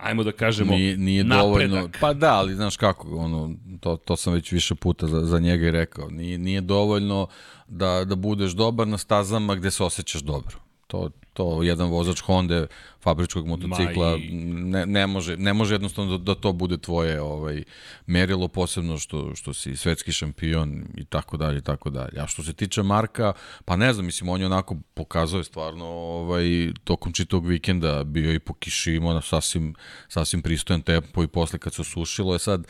[0.07, 1.71] Ajmo da kažemo nije, nije napredak.
[1.71, 5.39] dovoljno, pa da, ali znaš kako, ono, to, to sam već više puta za, za
[5.39, 7.27] njega i rekao, nije, nije dovoljno
[7.69, 10.66] da, da budeš dobar na stazama gde se osjećaš dobro.
[10.87, 12.67] To, to jedan vozač Honda
[13.01, 14.35] fabričkog motocikla i...
[14.55, 17.63] ne, ne, može, ne može jednostavno da, da to bude tvoje ovaj
[18.07, 22.21] merilo posebno što što si svetski šampion i tako dalje i tako dalje.
[22.21, 23.33] A što se tiče Marka,
[23.65, 28.35] pa ne znam, mislim on je onako pokazao je stvarno ovaj tokom čitog vikenda bio
[28.35, 29.75] i po kiši imao na sasvim
[30.09, 32.67] sasvim pristojan tempo i posle kad se osušilo je sad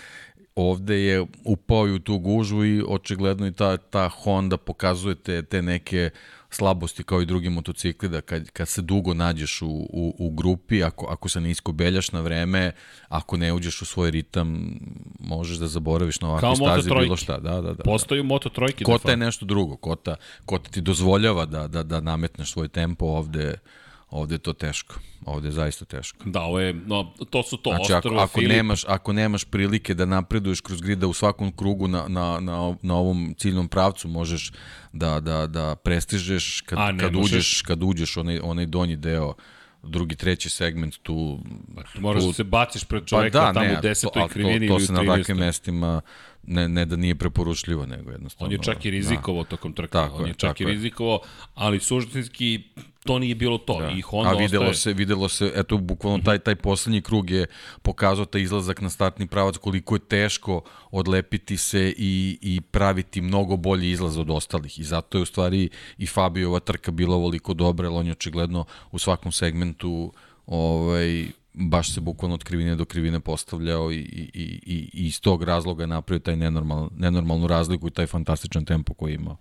[0.56, 5.42] ovde je upao i u tu gužvu i očigledno i ta, ta Honda pokazuje te,
[5.42, 6.10] te neke
[6.51, 10.82] slabosti kao i drugi motocikli, da kad, kad se dugo nađeš u, u, u grupi,
[10.82, 12.72] ako, ako se ne iskobeljaš na vreme,
[13.09, 14.78] ako ne uđeš u svoj ritam,
[15.20, 17.38] možeš da zaboraviš na ovakve staze bilo šta.
[17.38, 18.84] Da, da, da, Postoju moto trojke.
[18.84, 19.76] Kota je nešto drugo.
[19.76, 23.55] Kota, kota ti dozvoljava da, da, da nametneš svoj tempo ovde
[24.11, 24.94] Ovde je to teško.
[25.24, 26.24] Ovde je zaista teško.
[26.24, 27.70] Da, ovo je, no, to su to.
[27.70, 32.09] Znači, ako, ako, nemaš, ako nemaš prilike da napreduješ kroz grida u svakom krugu na,
[32.09, 34.52] na, na, na ovom ciljnom pravcu, možeš
[34.92, 37.32] da, da, da prestižeš kad, A, kad, možeš.
[37.32, 39.34] uđeš, kad uđeš onaj, onaj donji deo
[39.82, 41.38] drugi, treći segment tu...
[41.74, 44.28] Pa, moraš tu, da se baciš pred pa čoveka pa da, tamo ne, u desetoj
[44.28, 46.00] krivini to, to, to se na takvim mestima
[46.42, 48.46] ne, ne da nije preporučljivo, nego jednostavno...
[48.46, 49.48] On je čak i rizikovao da.
[49.48, 51.20] tokom trke, on je, je čak i rizikovao,
[51.54, 52.62] ali suštinski
[53.07, 53.80] to nije bilo to.
[53.80, 53.90] Da.
[53.90, 54.94] I Honda A videlo ostaje...
[54.94, 57.46] se, videlo se, eto, bukvalno taj, taj poslednji krug je
[57.82, 63.57] pokazao taj izlazak na startni pravac, koliko je teško odlepiti se i, i praviti mnogo
[63.57, 64.78] bolji izlaz od ostalih.
[64.78, 68.64] I zato je u stvari i Fabiova trka bila ovoliko dobra, jer on je očigledno
[68.90, 70.12] u svakom segmentu
[70.46, 71.26] ovaj,
[71.57, 75.86] baš se bukvalno od krivine do krivine postavljao i, i, i, i iz tog razloga
[75.86, 79.36] napravio taj nenormal, nenormalnu razliku i taj fantastičan tempo koji je imao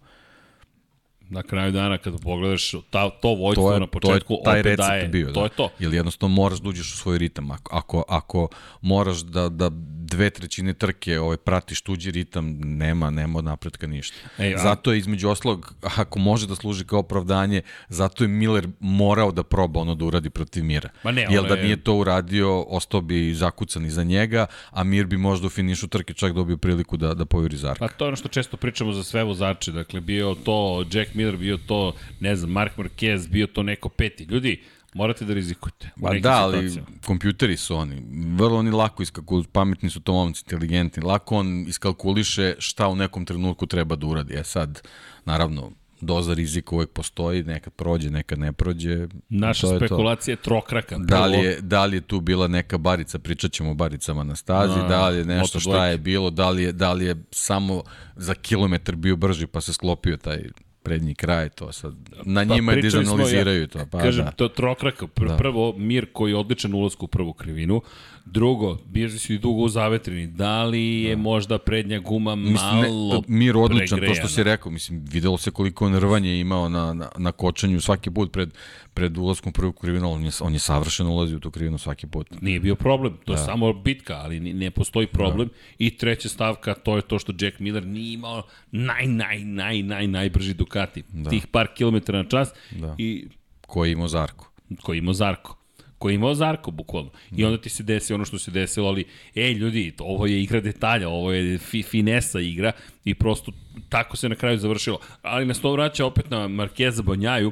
[1.29, 4.77] na kraju dana kada pogledaš ta, to vojstvo to je, na početku to je opet
[4.77, 5.45] daje, bio, to da.
[5.45, 5.69] je to.
[5.79, 7.51] Ili jednostavno moraš da uđeš u svoj ritam.
[7.51, 8.47] Ako, ako, ako
[8.81, 9.69] moraš da, da
[10.05, 14.15] dve trećine trke ovaj, pratiš tuđi ritam, nema, nema od napretka ništa.
[14.39, 14.57] Ej, a...
[14.57, 19.43] Zato je između oslog, ako može da služi kao opravdanje, zato je Miller morao da
[19.43, 20.89] proba ono da uradi protiv Mira.
[21.03, 25.17] Ma ne, Jer da nije to uradio, ostao bi zakucan iza njega, a Mir bi
[25.17, 27.87] možda u finišu trke čak dobio priliku da, da povjeri Zarka.
[27.87, 29.71] Pa to je ono što često pričamo za sve vozače.
[29.71, 34.23] Dakle, bio to Jack Miller, bio to, ne znam, Mark Marquez, bio to neko peti.
[34.23, 34.61] Ljudi,
[34.93, 35.89] morate da rizikujete.
[36.01, 36.71] Pa da, ali
[37.05, 38.03] kompjuteri su oni.
[38.35, 41.03] Vrlo oni lako iskalkulišu, pametni su to momci, inteligentni.
[41.03, 44.33] Lako on iskalkuliše šta u nekom trenutku treba da uradi.
[44.33, 44.81] E sad,
[45.25, 49.07] naravno, doza rizika uvek postoji, nekad prođe, nekad ne prođe.
[49.29, 50.95] Naša je spekulacija je trokraka.
[50.95, 51.05] Prvo.
[51.05, 54.35] Da li je, da li je tu bila neka barica, pričat ćemo o baricama na
[54.35, 57.15] stazi, A, da li je nešto šta je bilo, da li je, da li je
[57.31, 57.83] samo
[58.15, 60.43] za kilometar bio brži pa se sklopio taj
[60.85, 61.93] prednji kraj, to sad,
[62.25, 63.79] na pa, njima je da analiziraju ja, to.
[63.91, 64.31] Pa, kažem, da.
[64.31, 65.37] to trokraka, pr da.
[65.37, 67.81] prvo Mir koji je odličan ulazku u prvu krivinu,
[68.25, 71.21] drugo, bježi su i dugo u zavetrini, da li je da.
[71.21, 74.21] možda prednja guma mislim, malo ne, Mir odličan, pregrejana.
[74.21, 78.11] to što si rekao, mislim, videlo se koliko nervanje imao na, na, na kočanju svaki
[78.11, 78.49] put pred,
[78.93, 82.07] pred ulazkom u prvu krivinu, on je, on je savršeno ulazio u tu krivinu svaki
[82.07, 82.41] put.
[82.41, 83.39] Nije bio problem, to da.
[83.39, 85.47] je samo bitka, ali ne postoji problem.
[85.47, 85.53] Da.
[85.79, 90.07] I treća stavka, to je to što Jack Miller nije imao naj, naj, naj, naj,
[90.07, 91.03] najbrži Ducati.
[91.09, 91.29] Da.
[91.29, 92.49] Tih par kilometara na čas.
[92.71, 92.95] Da.
[92.97, 93.27] I,
[93.67, 94.51] koji imao Zarko.
[94.81, 95.64] Koji imao Zarko
[95.97, 97.11] koji je imao Zarko, bukvalno.
[97.37, 100.61] I onda ti se desi ono što se desilo, ali, ej, ljudi, ovo je igra
[100.61, 102.71] detalja, ovo je fi, finesa igra
[103.05, 103.51] i prosto
[103.89, 104.99] tako se na kraju završilo.
[105.21, 107.51] Ali nas to vraća opet na Markeza Banjaju,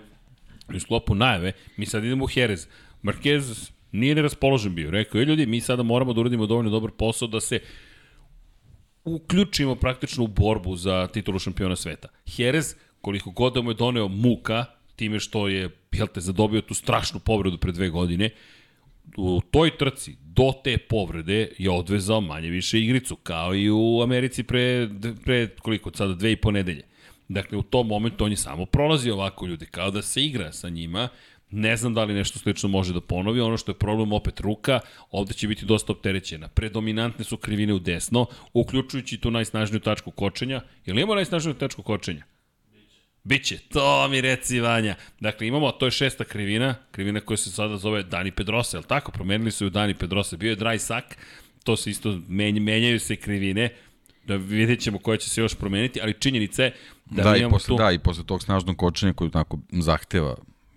[0.76, 2.68] u sklopu najave, mi sad idemo u Jerez.
[3.04, 4.92] Marquez nije neraspoložen bio.
[4.92, 7.60] Rekao je, ljudi, mi sada moramo da uradimo dovoljno dobar posao da se
[9.04, 12.08] uključimo praktično u borbu za titulu šampiona sveta.
[12.38, 14.66] Jerez, koliko god da mu je doneo muka,
[14.96, 18.30] time što je, jel te, zadobio tu strašnu povredu pre dve godine,
[19.18, 24.44] u toj trci do te povrede je odvezao manje više igricu, kao i u Americi
[24.44, 24.90] pre,
[25.24, 26.84] pre koliko, sada dve i po nedelje.
[27.28, 30.70] Dakle, u tom momentu on je samo prolazio ovako ljudi, kao da se igra sa
[30.70, 31.10] njima,
[31.54, 34.80] Ne znam da li nešto slično može da ponovi, ono što je problem opet ruka,
[35.12, 36.48] ovde će biti dosta opterećena.
[36.48, 40.62] Predominantne su krivine u desno, uključujući tu najsnažniju tačku kočenja.
[40.86, 42.24] Jel imamo najsnažniju tačku kočenja?
[43.24, 44.96] Biće, to mi reci Vanja.
[45.20, 49.12] Dakle, imamo, to je šesta krivina, krivina koja se sada zove Dani Pedrosa, je tako?
[49.12, 51.18] Promenili su ju Dani Pedrosa, bio je dry sak,
[51.64, 53.70] to se isto menj, menjaju se krivine,
[54.28, 56.74] da vidjet ćemo koja će se još promeniti, ali činjenica je
[57.06, 57.76] da, da i posle, tu...
[57.78, 60.36] Da, i posle tog snažnog kočenja koji tako zahteva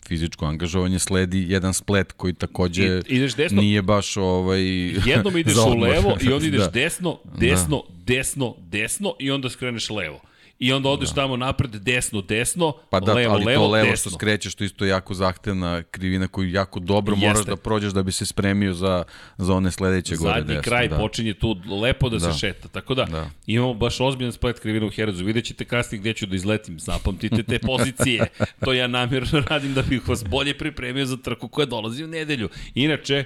[0.08, 4.60] fizičko angažovanje sledi jedan splet koji takođe I, ideš desno, nije baš ovaj
[5.12, 6.70] jednom ideš u levo i onda ideš da.
[6.70, 8.14] desno, desno, da.
[8.14, 10.20] desno, desno i onda skreneš levo
[10.58, 11.14] i onda odeš da.
[11.14, 14.10] tamo napred, desno, desno, pa da, levo, ali levo, to levo desno.
[14.10, 17.26] što skrećeš, to isto je jako zahtevna krivina koju jako dobro Jeste.
[17.26, 19.04] moraš da prođeš da bi se spremio za,
[19.38, 20.26] za one sledeće desno.
[20.26, 20.96] Zadnji kraj da.
[20.96, 23.30] počinje tu lepo da, da se šeta, tako da, da.
[23.46, 27.42] imamo baš ozbiljan splet krivina u Herezu, vidjet ćete kasnije gde ću da izletim, zapamtite
[27.42, 28.26] te pozicije,
[28.64, 32.48] to ja namjerno radim da bih vas bolje pripremio za trku koja dolazi u nedelju.
[32.74, 33.24] Inače,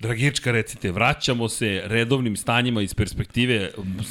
[0.00, 3.70] Dragička, recite, vraćamo se redovnim stanjima iz perspektive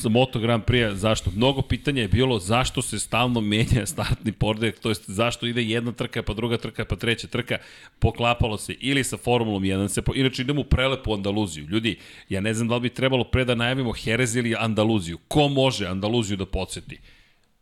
[0.10, 1.32] Moto Grand Prix, zašto?
[1.36, 5.92] Mnogo pitanja je bilo zašto se stalno menja startni pordek, to jest zašto ide jedna
[5.92, 7.58] trka, pa druga trka, pa treća trka,
[8.00, 10.12] poklapalo se ili sa Formulom 1, se po...
[10.16, 11.68] inače idemo u prelepu Andaluziju.
[11.68, 11.98] Ljudi,
[12.30, 15.18] ja ne znam da li bi trebalo pre da najavimo Jerez ili Andaluziju.
[15.28, 17.00] Ko može Andaluziju da podsjeti?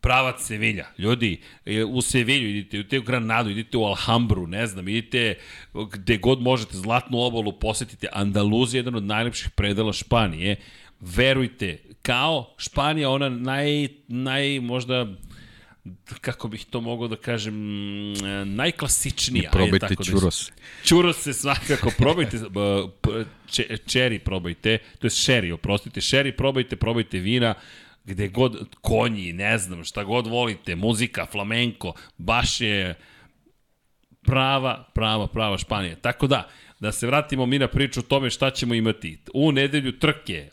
[0.00, 0.86] Pravac Sevilja.
[0.98, 5.34] Ljudi, e, u Sevilju idite, idite u Granadu, idite u Alhambru, ne znam, idite
[5.92, 8.08] gde god možete, Zlatnu obalu posetite.
[8.12, 10.56] Andaluzija je jedan od najlepših predela Španije.
[11.00, 15.06] Verujte, kao Španija, ona naj, naj možda
[16.20, 17.54] kako bih to mogao da kažem,
[18.44, 19.48] najklasičnija.
[19.48, 20.04] I probajte ajde, tako
[20.84, 21.16] čuros.
[21.16, 22.38] Da se svakako, probajte,
[23.92, 27.54] čeri probajte, to je šeri, oprostite, šeri probajte, probajte vina,
[28.08, 32.94] gde god, konji, ne znam, šta god volite, muzika, flamenko, baš je
[34.22, 35.96] prava, prava, prava Španija.
[35.96, 36.48] Tako da,
[36.80, 39.18] da se vratimo mi na priču o tome šta ćemo imati.
[39.34, 40.50] U nedelju trke,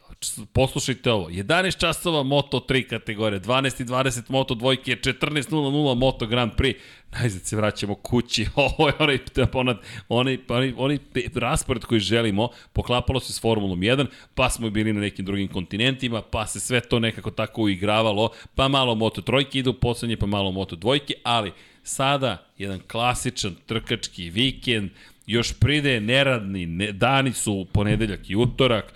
[0.53, 6.51] poslušajte ovo, 11 časova Moto 3 kategorije, 12 i 20 Moto dvojke, 14.00 Moto Grand
[6.57, 6.75] Prix,
[7.19, 9.19] najzad se vraćamo kući, ovo je onaj,
[9.53, 9.75] onaj,
[10.09, 10.97] onaj, onaj, onaj
[11.35, 14.05] raspored koji želimo, poklapalo se s Formulom 1,
[14.35, 18.67] pa smo bili na nekim drugim kontinentima, pa se sve to nekako tako uigravalo, pa
[18.67, 21.51] malo Moto trojke idu poslednje, pa malo Moto dvojke, ali
[21.83, 24.89] sada jedan klasičan trkački vikend,
[25.27, 28.93] još pride neradni, ne, dani su ponedeljak i utorak,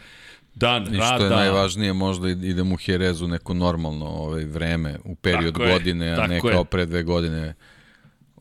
[0.60, 1.16] dan I rada.
[1.16, 5.72] I što je najvažnije, možda idemo u Herezu neko normalno ovaj, vreme, u period tako
[5.72, 7.53] godine, je, a ne kao pre dve godine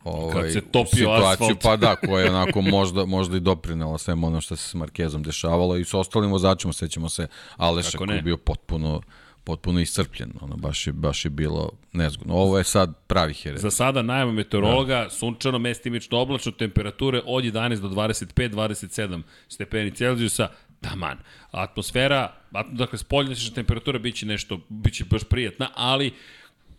[0.03, 1.61] ovaj, Kad se topio situaciju, asfalt.
[1.63, 5.23] pa da, koja je onako možda, možda i doprinela svema ono što se s Markezom
[5.23, 9.01] dešavalo i s ostalim vozačima, sećamo se Aleša koji je bio potpuno
[9.43, 12.33] potpuno iscrpljen, ono baš je, baš je bilo nezgodno.
[12.33, 13.61] Ovo je sad pravi herez.
[13.61, 15.09] Za sada najava meteorologa, da.
[15.09, 20.47] sunčano, mestimično oblačno, temperature od 11 do 25, 27 stepeni Celzijusa,
[20.81, 21.17] taman.
[21.51, 22.33] Atmosfera,
[22.71, 26.13] dakle, spoljnešna temperatura biće nešto, biće baš prijatna, ali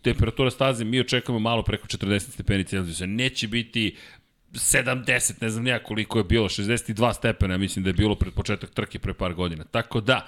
[0.01, 3.05] temperatura staze mi očekujemo malo preko 40 stepeni Celzijusa.
[3.05, 3.95] Neće biti
[4.51, 8.69] 70, ne znam nija koliko je bilo, 62 stepena, mislim da je bilo pred početak
[8.69, 9.63] trke pre par godina.
[9.63, 10.27] Tako da,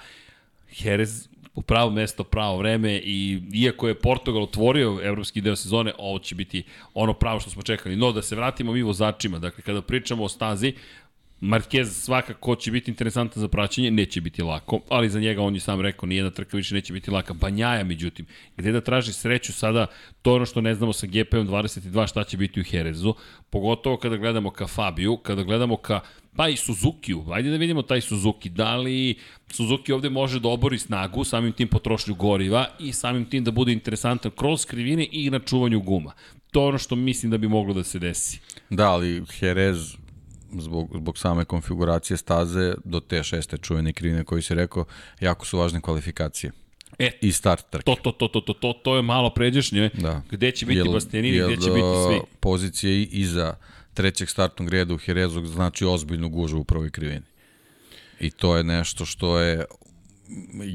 [0.78, 6.18] Jerez u pravo mesto, pravo vreme i iako je Portugal otvorio evropski deo sezone, ovo
[6.18, 6.64] će biti
[6.94, 7.96] ono pravo što smo čekali.
[7.96, 10.74] No, da se vratimo mi vozačima, dakle, kada pričamo o stazi,
[11.40, 15.60] Marquez svakako će biti interesantan za praćenje, neće biti lako, ali za njega on je
[15.60, 17.34] sam rekao, nijedna trka više neće biti laka.
[17.34, 18.26] Banjaja, međutim,
[18.56, 19.86] gde da traži sreću sada,
[20.22, 23.14] to ono što ne znamo sa GP-om 22 šta će biti u Herezu,
[23.50, 26.00] pogotovo kada gledamo ka Fabiju, kada gledamo ka
[26.36, 27.24] pa i Suzuki-u.
[27.32, 28.48] Ajde da vidimo taj Suzuki.
[28.48, 29.14] Da li
[29.50, 33.72] Suzuki ovde može da obori snagu, samim tim potrošnju goriva i samim tim da bude
[33.72, 36.12] interesantan kroz krivine i na čuvanju guma.
[36.50, 38.40] To je ono što mislim da bi moglo da se desi.
[38.70, 40.03] Da, ali Jerez
[40.60, 44.84] zbog, zbog same konfiguracije staze do te šeste čuvene krivine koji si rekao,
[45.20, 46.52] jako su važne kvalifikacije.
[46.98, 47.84] E, I start trke.
[47.84, 49.90] To, to, to, to, to, to, to je malo pređešnje.
[49.94, 50.22] Da.
[50.30, 52.20] Gde će biti jel, Bastianini, gde će biti svi.
[52.40, 53.54] Pozicije iza
[53.94, 57.26] trećeg startnog reda u Herezu znači ozbiljnu gužu u prvoj krivini.
[58.20, 59.64] I to je nešto što je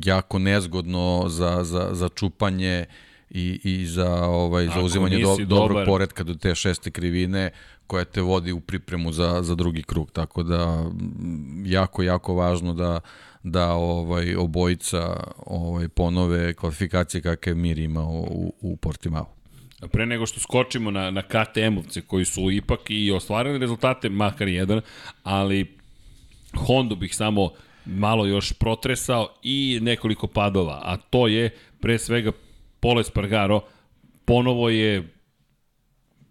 [0.03, 2.85] jako nezgodno za, za, za čupanje
[3.29, 7.51] i, i za ovaj za uzimanje do, dobrog poredka do te šeste krivine
[7.87, 10.11] koja te vodi u pripremu za, za drugi krug.
[10.11, 10.85] Tako da
[11.65, 12.99] jako, jako važno da,
[13.43, 19.33] da ovaj obojica ovaj ponove kvalifikacije kakve Mir imao u, u Portimao.
[19.91, 24.81] Pre nego što skočimo na, na KTM-ovce koji su ipak i ostvarili rezultate, makar jedan,
[25.23, 25.77] ali
[26.55, 27.49] Hondu bih samo
[27.85, 31.49] malo još protresao i nekoliko padova, a to je
[31.79, 32.31] pre svega
[32.79, 33.61] Pole Spargaro,
[34.25, 35.19] ponovo je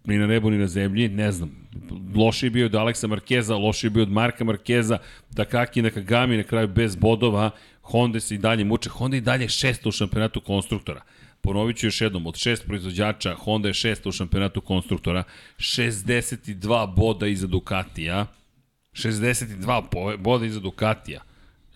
[0.05, 1.69] ni na nebu ni na zemlji, ne znam.
[2.15, 4.97] Loši je bio od Aleksa Markeza, loši je bio od Marka Markeza,
[5.35, 9.49] Takaki na Kagami na kraju bez bodova, Honda se i dalje muče, Honda i dalje
[9.49, 11.01] šesta u šampionatu konstruktora.
[11.41, 15.23] Ponovit ću još jednom, od šest proizvođača, Honda je šesta u šampionatu konstruktora,
[15.57, 18.25] 62 boda iza Ducatija,
[18.93, 21.21] 62 boda iza Ducatija.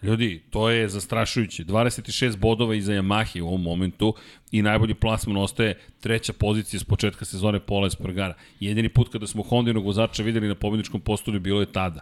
[0.03, 1.63] Ljudi, to je zastrašujuće.
[1.63, 4.15] 26 bodova iza Yamahe u ovom momentu
[4.51, 8.33] i najbolji plasman ostaje treća pozicija s početka sezone Pola Espargara.
[8.59, 12.01] Jedini put kada smo Hondinog vozača videli na pobedničkom postolju bilo je tada.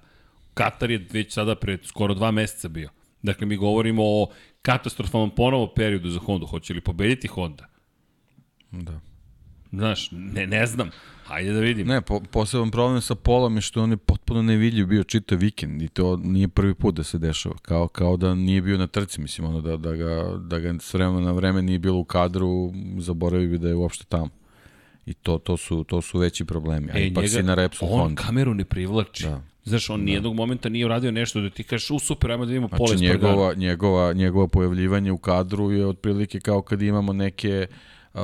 [0.54, 2.90] Katar je već sada pred skoro dva meseca bio.
[3.22, 4.28] Dakle, mi govorimo o
[4.62, 6.46] katastrofalnom ponovo periodu za Hondu.
[6.46, 7.68] Hoće li pobediti Honda?
[8.72, 9.11] Da.
[9.72, 10.90] Znaš, ne, ne znam.
[11.24, 11.88] Hajde da vidim.
[11.88, 15.82] Ne, po, poseban problem sa Polom je što on je potpuno nevidljiv bio čitav vikend
[15.82, 17.56] i to nije prvi put da se dešava.
[17.62, 20.94] Kao, kao da nije bio na trci, mislim, ono da, da, ga, da ga s
[20.94, 24.30] vremena na vreme nije bilo u kadru, zaboravio bi da je uopšte tamo.
[25.06, 26.92] I to, to, su, to su veći problemi.
[26.94, 28.22] A e, ipak njega, si na repsu on Honda.
[28.22, 29.24] kameru ne privlači.
[29.24, 29.42] Da.
[29.64, 30.06] Znaš, on da.
[30.06, 32.96] nijednog momenta nije uradio nešto da ti kažeš, u super, ajmo da vidimo znači, Pola
[32.96, 37.76] njegova, njegova, njegova pojavljivanje u kadru je otprilike kao kad imamo neke uh,
[38.14, 38.22] uh,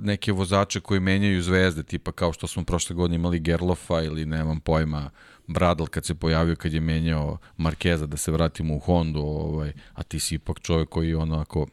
[0.00, 4.60] neke vozače koji menjaju zvezde, tipa kao što smo prošle godine imali Gerlofa ili nemam
[4.60, 5.10] pojma,
[5.46, 10.02] Bradl kad se pojavio kad je menjao Markeza da se vratimo u Hondu, ovaj, a
[10.02, 11.66] ti si ipak čovjek koji onako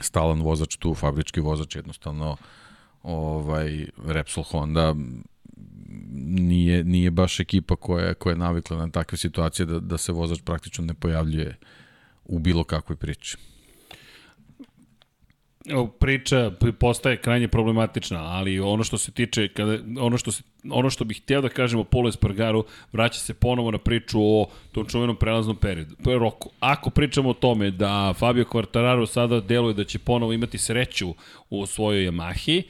[0.00, 2.36] stalan vozač tu, fabrički vozač jednostavno
[3.02, 4.94] ovaj Repsol Honda
[6.12, 10.40] nije, nije baš ekipa koja, koja je navikla na takve situacije da, da se vozač
[10.44, 11.58] praktično ne pojavljuje
[12.24, 13.36] u bilo kakvoj priči
[15.98, 21.04] priča postaje krajnje problematična, ali ono što se tiče kada ono što se ono što
[21.04, 25.16] bih hteo da kažem o Polo Espargaru vraća se ponovo na priču o tom čuvenom
[25.16, 25.96] prelaznom periodu.
[26.04, 26.50] Roku.
[26.60, 31.14] Ako pričamo o tome da Fabio Quartararo sada deluje da će ponovo imati sreću
[31.50, 32.62] u svojoj Yamahi,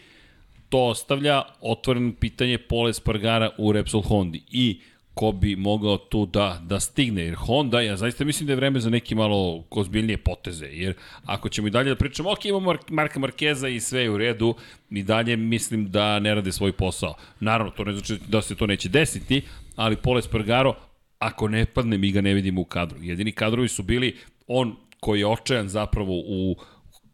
[0.69, 4.43] to ostavlja otvoreno pitanje Pole Espargara u Repsol Hondi.
[4.51, 4.81] I
[5.14, 7.22] ko bi mogao tu da, da stigne.
[7.22, 10.66] Jer Honda, ja zaista mislim da je vreme za neki malo kozbiljnije poteze.
[10.66, 10.94] Jer
[11.24, 14.55] ako ćemo i dalje da pričamo, ok, imamo Marka Markeza i sve je u redu,
[14.90, 17.14] i dalje mislim da ne rade svoj posao.
[17.40, 19.43] Naravno, to ne znači da se to neće desiti,
[19.76, 20.74] ali Pole Spargaro,
[21.18, 22.98] ako ne padne, mi ga ne vidimo u kadru.
[23.02, 24.16] Jedini kadrovi su bili
[24.47, 26.56] on koji je očajan zapravo u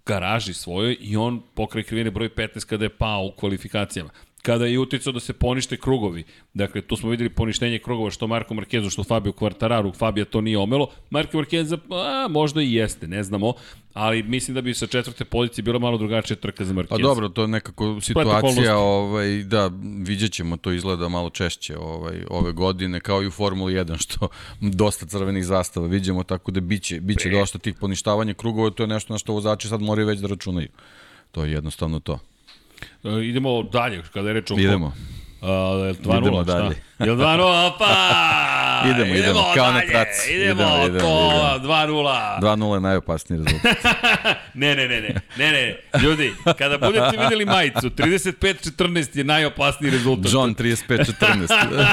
[0.07, 4.11] garaži svojoj i on pokraj krivine broj 15 kada je pao u kvalifikacijama
[4.43, 6.25] kada je uticao da se ponište krugovi.
[6.55, 10.59] Dakle, tu smo videli poništenje krugova što Marko Markezu, što Fabio Quartararo, Fabio to nije
[10.59, 10.91] omelo.
[11.11, 13.53] Marko Markeza, a, možda i jeste, ne znamo,
[13.95, 16.97] ali mislim da bi sa četvrte pozicije bilo malo drugačija trka za Markeza.
[16.97, 22.25] Pa dobro, to je nekako situacija, ovaj, da, vidjet ćemo, to izgleda malo češće ovaj,
[22.31, 24.29] ove godine, kao i u Formuli 1, što
[24.61, 29.15] dosta crvenih zastava vidimo, tako da biće, biće dosta tih poništavanja krugova, to je nešto
[29.15, 30.69] na što vozači sad moraju već da računaju.
[31.31, 32.19] To je jednostavno to.
[33.03, 34.59] Uh, idemo dalje, kada je reč o...
[34.59, 34.93] Idemo.
[35.41, 36.77] Uh, 2-0, idemo dalje.
[36.99, 38.83] Jel 2-0, pa!
[38.85, 40.33] idemo, idemo, idemo, kao na traci.
[40.33, 42.41] Idemo, idemo, idemo to, 2-0.
[42.41, 43.77] 2-0 je najopasniji rezultat.
[44.55, 50.33] ne, ne, ne, ne, ne, ne, ljudi, kada budete videli majicu, 35-14 je najopasniji rezultat.
[50.33, 51.87] John 35-14.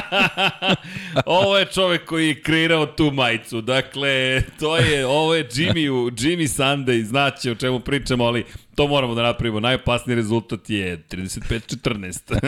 [1.26, 6.48] ovo je čovek koji je kreirao tu majicu, dakle, to je, ovo je Jimmy, Jimmy
[6.48, 8.46] Sunday, znaće o čemu pričamo, ali
[8.76, 9.60] To moramo da napravimo.
[9.60, 12.40] Najopasniji rezultat je 35-14.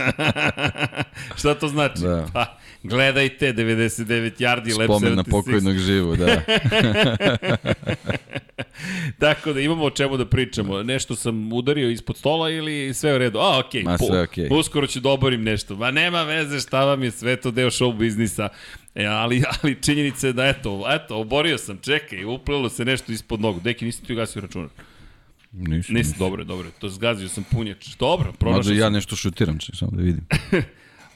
[1.37, 2.01] Šta to znači?
[2.01, 2.25] Da.
[2.33, 2.46] Pa,
[2.83, 6.41] gledajte, 99 yardi, Spomen na pokojnog živu, da.
[9.19, 10.83] Tako da imamo o čemu da pričamo.
[10.83, 13.39] Nešto sam udario ispod stola ili sve u redu?
[13.39, 13.81] A, okej.
[13.81, 13.85] Okay.
[13.85, 14.45] Ma sve okej.
[14.45, 14.59] Okay.
[14.59, 15.75] Uskoro ću da oborim nešto.
[15.75, 18.49] Ma nema veze šta vam je sve to deo show biznisa.
[18.95, 23.41] E, ali, ali činjenica je da eto, eto, oborio sam, čekaj, uplelo se nešto ispod
[23.41, 23.59] nogu.
[23.59, 24.69] Deki, nisi ti ugasio računar.
[25.51, 25.95] Nisam.
[25.95, 26.67] Nisi, dobro, dobro.
[26.79, 27.95] To zgazio sam punjač.
[27.99, 28.77] Dobro, pronašao sam.
[28.77, 30.25] ja nešto šutiram, če, samo da vidim.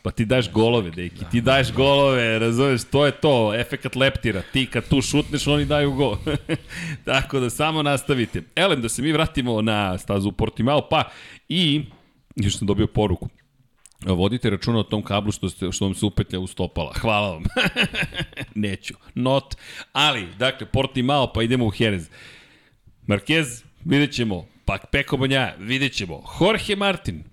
[0.04, 1.26] Pa ti daš golove, deki.
[1.32, 4.42] Ti daš golove, razumeš, to je to, efekat leptira.
[4.54, 6.18] Ti kad tu šutneš, oni daju gol.
[7.06, 8.42] Tako da samo nastavite.
[8.56, 11.04] Elem, da se mi vratimo na stazu u Portimao, pa
[11.50, 11.86] i,
[12.36, 13.30] još sam dobio poruku,
[14.06, 16.94] Vodite računa o tom kablu što, ste, što vam se upetlja u stopala.
[16.94, 17.44] Hvala vam.
[18.56, 18.94] Neću.
[19.16, 19.56] Not.
[19.94, 22.10] Ali, dakle, Portimao, pa idemo u Jerez.
[23.08, 24.46] Marquez, Vidjet ćemo.
[24.66, 26.24] Pak Peko Banja, vidjet ćemo.
[26.42, 27.24] Jorge Martin.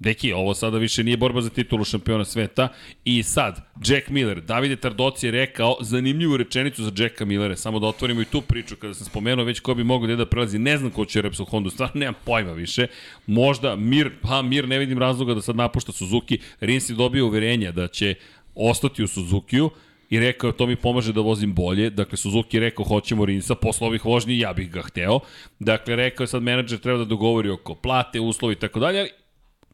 [0.00, 2.68] Deki, ovo sada više nije borba za titulu šampiona sveta.
[3.04, 4.40] I sad, Jack Miller.
[4.40, 7.56] Davide Tardoci je rekao zanimljivu rečenicu za Jacka Millera.
[7.56, 10.26] Samo da otvorimo i tu priču kada sam spomenuo već ko bi mogo da, da
[10.26, 10.58] prelazi.
[10.58, 12.86] Ne znam ko će Repsol Honda, stvarno nemam pojma više.
[13.26, 16.38] Možda Mir, pa Mir ne vidim razloga da sad napušta Suzuki.
[16.60, 18.14] Rins je dobio uverenja da će
[18.54, 19.70] ostati u Suzukiju
[20.10, 21.90] i rekao to mi pomaže da vozim bolje.
[21.90, 25.20] Dakle, Suzuki je rekao hoćemo Rinsa, posle ovih vožnji ja bih ga hteo.
[25.58, 29.08] Dakle, rekao je sad menadžer treba da dogovori oko plate, uslovi i tako dalje,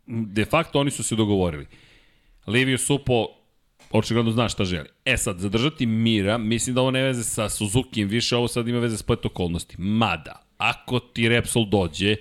[0.06, 1.66] de facto oni su se dogovorili.
[2.46, 3.26] Livio Supo
[3.90, 4.88] očigledno zna šta želi.
[5.04, 8.78] E sad, zadržati mira, mislim da ovo ne veze sa Suzuki, više ovo sad ima
[8.78, 9.74] veze s plet okolnosti.
[9.78, 12.16] Mada, ako ti Repsol dođe,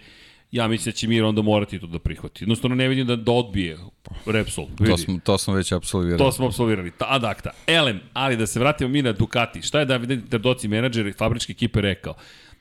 [0.52, 2.44] ja mislim da će Mir onda morati to da prihvati.
[2.44, 3.78] Jednostavno ne vidim da, da odbije
[4.26, 4.66] Repsol.
[4.80, 4.92] Vidi.
[4.92, 6.18] To, smo, to smo već absolvirali.
[6.18, 6.92] To smo absolvirali.
[6.92, 7.50] Ta, adakta.
[7.68, 9.62] Elem, ali da se vratimo mi na Ducati.
[9.62, 12.14] Šta je David Terdoci, menadžer i fabričke ekipe rekao?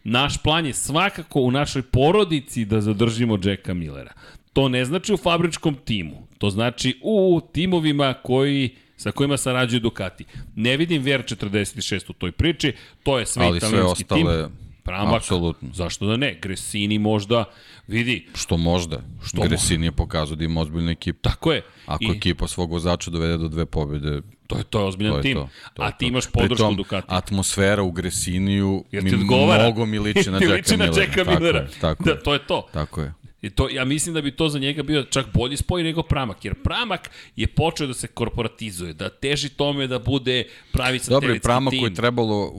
[0.04, 4.12] Naš plan je svakako u našoj porodici da zadržimo Jacka Millera.
[4.54, 6.26] To ne znači u fabričkom timu.
[6.38, 10.24] To znači u timovima koji sa kojima sarađuju Ducati.
[10.56, 12.72] Ne vidim VR46 u toj priči,
[13.02, 14.16] to je sve Ali italijanski tim.
[14.16, 15.68] Ali sve ostale Pramak, Apsolutno.
[15.72, 16.38] zašto da ne?
[16.42, 17.44] Gresini možda,
[17.86, 18.26] vidi.
[18.34, 19.00] Što možda.
[19.22, 21.18] Što Gresini je pokazao da ima ozbiljnu ekipu.
[21.22, 21.62] Tako je.
[21.86, 22.16] Ako I...
[22.16, 25.34] ekipa svog vozača dovede do dve pobjede, To je, to je ozbiljan to je tim.
[25.34, 27.06] To, to A ti imaš podršku Pritom, Ducati.
[27.10, 31.02] atmosfera u Gresiniju mi mnogo mi liči na Jacka Millera.
[31.02, 31.66] Jacka Millera.
[31.66, 32.68] Tako, je, tako da, to je to.
[32.72, 33.12] Tako je.
[33.44, 36.44] I to, ja mislim da bi to za njega bio čak bolji spoj nego Pramak,
[36.44, 41.40] jer Pramak je počeo da se korporatizuje, da teži tome da bude pravi satelitski Dobro,
[41.42, 42.52] Pramak koji je trebalo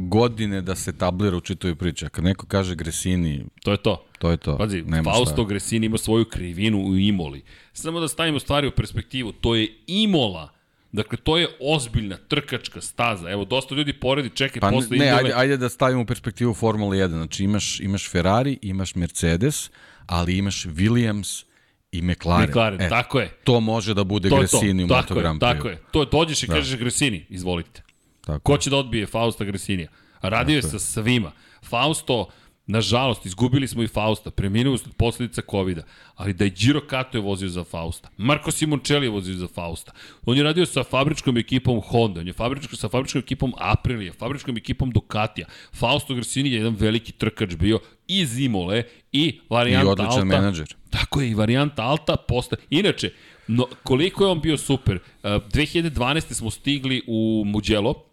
[0.00, 2.06] godine da se tablira u čitoj priči.
[2.10, 3.44] Kad neko kaže Gresini...
[3.62, 4.06] To je to.
[4.18, 4.58] To je to.
[4.58, 5.44] Pazi, Nema Fausto šta.
[5.44, 7.42] Gresini ima svoju krivinu u Imoli.
[7.72, 10.48] Samo da stavimo stvari u perspektivu, to je Imola
[10.92, 13.30] Dakle, to je ozbiljna trkačka staza.
[13.30, 16.96] Evo, dosta ljudi poredi, čekaj, pa, posle ne, ajde, ajde da stavimo u perspektivu Formula
[16.96, 17.08] 1.
[17.08, 19.70] Znači, imaš, imaš Ferrari, imaš Mercedes,
[20.06, 21.44] ali imaš Williams,
[21.92, 22.50] i McLaren.
[22.50, 23.28] McLaren, e, tako je.
[23.44, 25.54] To može da bude to Gresini u Moto Grand Prix.
[25.54, 26.54] Tako je, to dođeš i da.
[26.54, 27.82] kažeš Gresini, izvolite.
[28.20, 29.88] Tako Ko će da odbije Fausta Gresinija?
[30.22, 31.32] Radio je sa svima.
[31.62, 32.28] Fausto,
[32.66, 35.82] Nažalost, izgubili smo i Fausta, preminuo od posledica covid -a,
[36.14, 38.08] ali da je Giro Kato je vozio za Fausta.
[38.16, 39.92] Marko Simoncelli je vozio za Fausta.
[40.26, 44.56] On je radio sa fabričkom ekipom Honda, on je fabričko, sa fabričkom ekipom Aprilia, fabričkom
[44.56, 45.46] ekipom Ducatija.
[45.72, 47.78] Fausto Gresini je jedan veliki trkač bio
[48.08, 48.82] i Zimole
[49.12, 50.02] i varijanta Alta.
[50.02, 50.40] I odličan Alta.
[50.40, 50.74] menadžer.
[50.90, 52.56] Tako je, i varijanta Alta posta.
[52.70, 53.12] Inače,
[53.48, 54.96] no, koliko je on bio super.
[54.96, 56.32] Uh, 2012.
[56.32, 58.11] smo stigli u Mugello,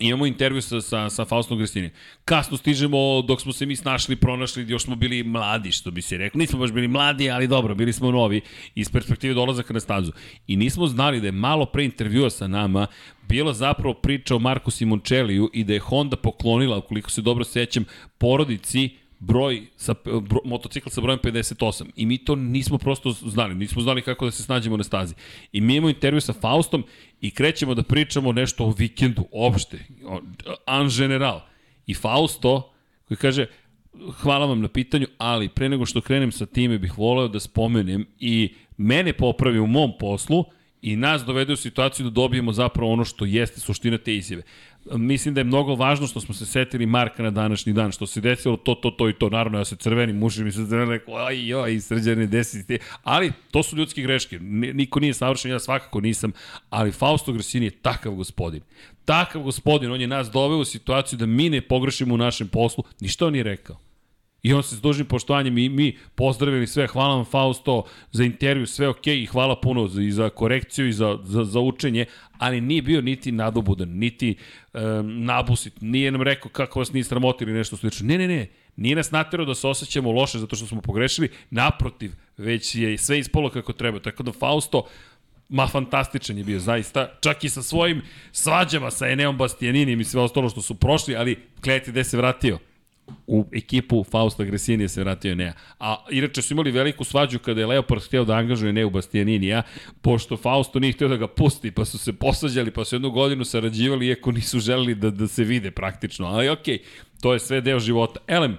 [0.00, 1.90] Imamo intervju sa, sa, sa Faustom Grestini.
[2.24, 6.16] Kasno stižemo dok smo se mi snašli, pronašli, još smo bili mladi, što bi se
[6.16, 6.38] rekao.
[6.38, 8.40] Nismo baš bili mladi, ali dobro, bili smo novi
[8.74, 10.12] iz perspektive dolazaka na stazu.
[10.46, 12.86] I nismo znali da je malo pre intervjua sa nama
[13.28, 17.84] bila zapravo priča o Marku Simončeliju i da je Honda poklonila, ukoliko se dobro sećam,
[18.18, 23.82] porodici broj sa bro, motocikl sa brojem 58 i mi to nismo prosto znali, nismo
[23.82, 25.14] znali kako da se snađemo na stazi.
[25.52, 26.84] I mi imamo intervju sa Faustom
[27.20, 29.78] i krećemo da pričamo nešto o vikendu, opšte,
[30.66, 31.40] an general.
[31.86, 32.72] I Fausto,
[33.08, 33.46] koji kaže,
[34.22, 38.06] hvala vam na pitanju, ali pre nego što krenem sa time bih voleo da spomenem
[38.18, 40.44] i mene popravi u mom poslu
[40.82, 44.42] i nas dovede u situaciju da dobijemo zapravo ono što jeste suština te izjave
[44.84, 48.20] mislim da je mnogo važno što smo se setili Marka na današnji dan, što se
[48.20, 49.28] desilo to, to, to i to.
[49.28, 52.78] Naravno, ja se crveni, muži mi se crveni, rekao, aj, joj, srđane, desi ti.
[53.02, 54.38] Ali, to su ljudske greške.
[54.74, 56.32] Niko nije savršen, ja svakako nisam.
[56.70, 58.62] Ali Fausto Gresini je takav gospodin.
[59.04, 62.84] Takav gospodin, on je nas doveo u situaciju da mi ne pogrešimo u našem poslu.
[63.00, 63.89] Ništa on nije rekao.
[64.42, 68.66] I on se s dužnim poštovanjem i mi pozdravili sve, hvala vam Fausto za intervju,
[68.66, 72.06] sve ok i hvala puno za, i za korekciju i za, za, za učenje,
[72.38, 74.36] ali nije bio niti nadobudan, niti
[74.72, 74.80] um,
[75.24, 78.06] nabusit, nije nam rekao kako vas nije sramotili nešto slično.
[78.06, 78.46] Ne, ne, ne,
[78.76, 83.18] nije nas naterao da se osjećamo loše zato što smo pogrešili, naprotiv, već je sve
[83.18, 83.98] ispolo kako treba.
[83.98, 84.86] Tako da Fausto,
[85.48, 88.02] ma fantastičan je bio zaista, čak i sa svojim
[88.32, 92.58] svađama sa Eneom Bastianinim i sve ostalo što su prošli, ali gledajte gde se vratio
[93.26, 95.52] u ekipu Fausta Gresinija se vratio Nea.
[95.78, 99.62] A inače su imali veliku svađu kada je Leopard htio da angažuje Neu Bastianinija,
[100.02, 103.44] pošto Fausto nije htio da ga pusti, pa su se posađali, pa su jednu godinu
[103.44, 106.26] sarađivali, iako nisu želeli da, da se vide praktično.
[106.26, 106.80] Ali okej, okay,
[107.22, 108.20] to je sve deo života.
[108.26, 108.56] Elem,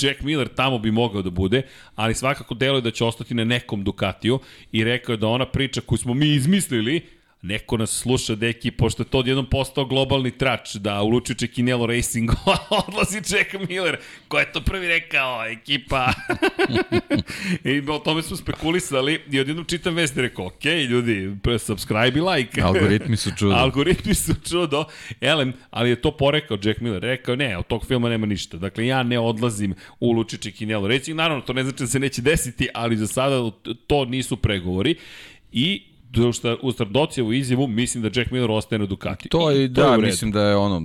[0.00, 1.62] Jack Miller tamo bi mogao da bude,
[1.94, 4.38] ali svakako deluje da će ostati na nekom Ducatiju
[4.72, 7.02] i rekao je da ona priča koju smo mi izmislili,
[7.44, 11.86] Neko nas sluša, deki, pošto je to odjednom postao globalni trač, da u Luču Čekinelo
[11.86, 12.30] Racing
[12.86, 13.96] odlazi Jack Miller,
[14.28, 16.12] ko je to prvi rekao, ekipa.
[17.64, 22.22] I o tome smo spekulisali i odjednom čitam vest i rekao, ok, ljudi, subscribe i
[22.22, 22.62] like.
[22.72, 23.54] Algoritmi su čudo.
[23.54, 24.84] Algoritmi su čudo.
[25.20, 27.02] Elem, ali je to porekao Jack Miller.
[27.02, 28.56] Rekao, ne, od tog filma nema ništa.
[28.56, 31.16] Dakle, ja ne odlazim u Luču Čekinelo Racing.
[31.16, 33.50] Naravno, to ne znači da se neće desiti, ali za sada
[33.86, 34.94] to nisu pregovori.
[35.52, 35.91] I
[36.32, 39.28] što u Stardocijevu izjavu mislim da Jack Miller ostaje na Ducati.
[39.28, 40.82] To je, to da, je mislim da je ono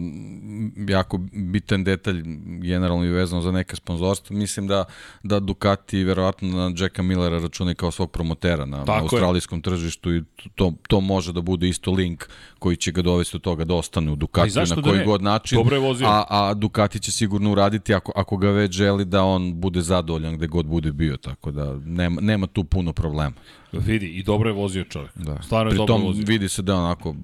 [0.88, 2.24] jako bitan detalj
[2.62, 4.36] generalno i vezano za neke sponzorstva.
[4.36, 4.86] Mislim da,
[5.24, 9.62] da Ducati verovatno na Jacka Millera računa kao svog promotera na, na australijskom je.
[9.62, 10.24] tržištu i
[10.56, 12.26] to, to može da bude isto link
[12.60, 15.22] koji će ga dovesti do toga da ostane u Ducati na da koji da god
[15.22, 15.58] način.
[15.58, 16.08] Dobro je vozio.
[16.08, 20.38] A, a Ducati će sigurno uraditi ako, ako ga već želi da on bude zadovoljan
[20.38, 23.34] gde god bude bio, tako da nema, nema tu puno problema.
[23.72, 25.12] Vidi, i dobro je vozio čovjek.
[25.20, 25.42] Da.
[25.44, 26.24] Stvarno je Pri dobro tom vozio.
[26.28, 27.16] vidi se da je onako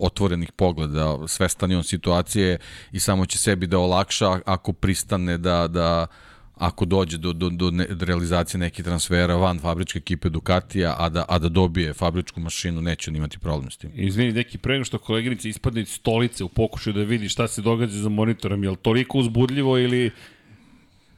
[0.00, 2.58] otvorenih pogleda, svestan je on situacije
[2.92, 6.06] i samo će sebi da olakša ako pristane da, da
[6.54, 11.24] ako dođe do, do, do, ne, realizacije nekih transfera van fabričke ekipe Ducatija, a da,
[11.28, 13.90] a da dobije fabričku mašinu, neće on imati problem s tim.
[13.94, 17.98] Izvini, neki pre što koleginici ispadne iz stolice u pokušaju da vidi šta se događa
[17.98, 20.10] za monitorom, je li toliko uzbudljivo ili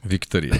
[0.03, 0.55] Viktorija.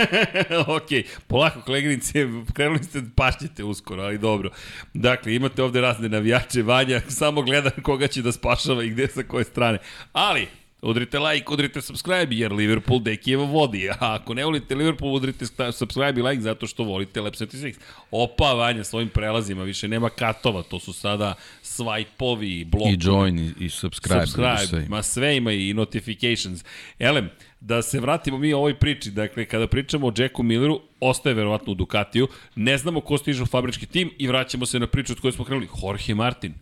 [0.76, 0.88] ok,
[1.26, 4.50] polako koleginice, krenuli ste da pašćete uskoro, ali dobro.
[4.94, 9.22] Dakle, imate ovde razne navijače, Vanja samo gleda koga će da spašava i gde sa
[9.22, 9.78] koje strane.
[10.12, 10.48] Ali,
[10.82, 13.90] Udrite like, udrite subscribe, jer Liverpool Dekijevo vodi.
[13.90, 17.74] A ako ne volite Liverpool, udrite subscribe i like zato što volite Lab 76.
[18.10, 22.94] Opa, Vanja, svojim prelazima više nema katova, to su sada swipe-ovi, blokovi.
[22.94, 24.26] I join i, i subscribe.
[24.26, 24.86] Subscribe, sve.
[24.88, 26.64] ma sve ima i notifications.
[26.98, 27.30] Elem,
[27.60, 29.10] da se vratimo mi ovoj priči.
[29.10, 32.28] Dakle, kada pričamo o Jacku Milleru, ostaje verovatno u Ducatiju.
[32.54, 35.44] Ne znamo ko stiže u fabrički tim i vraćamo se na priču od koje smo
[35.44, 35.68] krenuli.
[35.82, 36.54] Jorge Martin.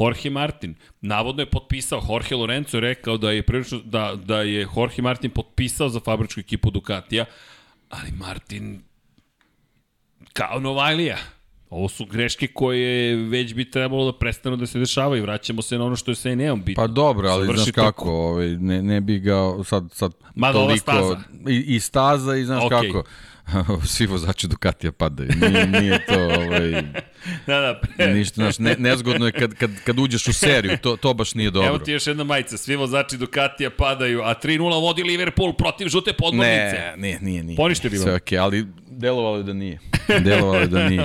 [0.00, 4.66] Jorge Martin, navodno je potpisao, Jorge Lorenzo je rekao da je, prilično, da, da je
[4.76, 7.24] Jorge Martin potpisao za fabričku ekipu Ducatija,
[7.88, 8.82] ali Martin
[10.32, 11.18] kao Novajlija,
[11.70, 15.22] Ovo su greške koje već bi trebalo da prestanu da se dešavaju.
[15.22, 16.82] Vraćamo se na ono što je sa Eneom bitno.
[16.82, 20.78] Pa dobro, ali Završi znaš kako, ovaj, ne, ne bi ga sad, sad Mada toliko...
[20.78, 21.20] staza.
[21.48, 22.92] I, I staza i znaš okay.
[22.92, 25.30] kako svi vozači Ducatija padaju.
[25.40, 26.82] Nije, nije to ovaj,
[27.46, 27.80] da, da.
[27.96, 28.14] Pre...
[28.14, 31.50] ništa, znaš, ne, nezgodno je kad, kad, kad uđeš u seriju, to, to baš nije
[31.50, 31.68] dobro.
[31.68, 36.12] Evo ti još jedna majica, svi vozači Ducatija padaju, a 3-0 vodi Liverpool protiv žute
[36.12, 36.76] podmornice.
[36.76, 37.42] Ne, nije, nije.
[37.42, 37.56] nije.
[37.56, 38.02] Ponište bilo.
[38.02, 39.78] Sve okej, okay, ali delovalo je da nije.
[40.24, 41.04] Delovalo je da nije.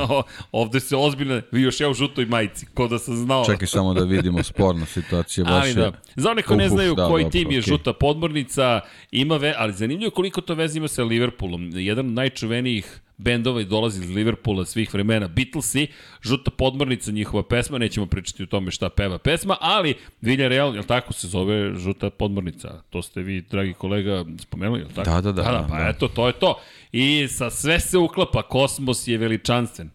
[0.52, 3.46] Ovde se ozbiljno, vi još ja u žutoj majici, ko da sam znao.
[3.46, 5.44] Čekaj samo da vidimo sporna situacija.
[5.44, 7.68] Baš ali da, za one ko ne znaju da, koji dobro, tim je okay.
[7.68, 8.82] žuta podmornica,
[9.12, 11.70] ima ve, ali zanimljivo koliko to veze ima sa Liverpoolom.
[11.74, 15.88] Jedan od najčuvenijih bendova i dolazi iz Liverpoola svih vremena, Beatlesi,
[16.22, 21.14] žuta podmornica njihova pesma, nećemo pričati o tome šta peva pesma, ali Villarreal, jel tako
[21.14, 22.82] se zove žuta podmornica?
[22.90, 25.10] To ste vi, dragi kolega, spomenuli, jel tako?
[25.10, 25.44] Da, da, da.
[25.44, 25.90] da, da pa da.
[25.90, 26.60] eto, to je to.
[26.92, 29.90] I sa sve se uklapa, kosmos je veličanstven.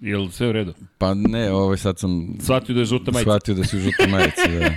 [0.00, 0.74] Jel sve u redu?
[0.98, 2.36] Pa ne, ovaj sad sam...
[2.40, 3.30] Shvatio da je žuta majica.
[3.30, 4.74] Shvatio da si žuta majica, da.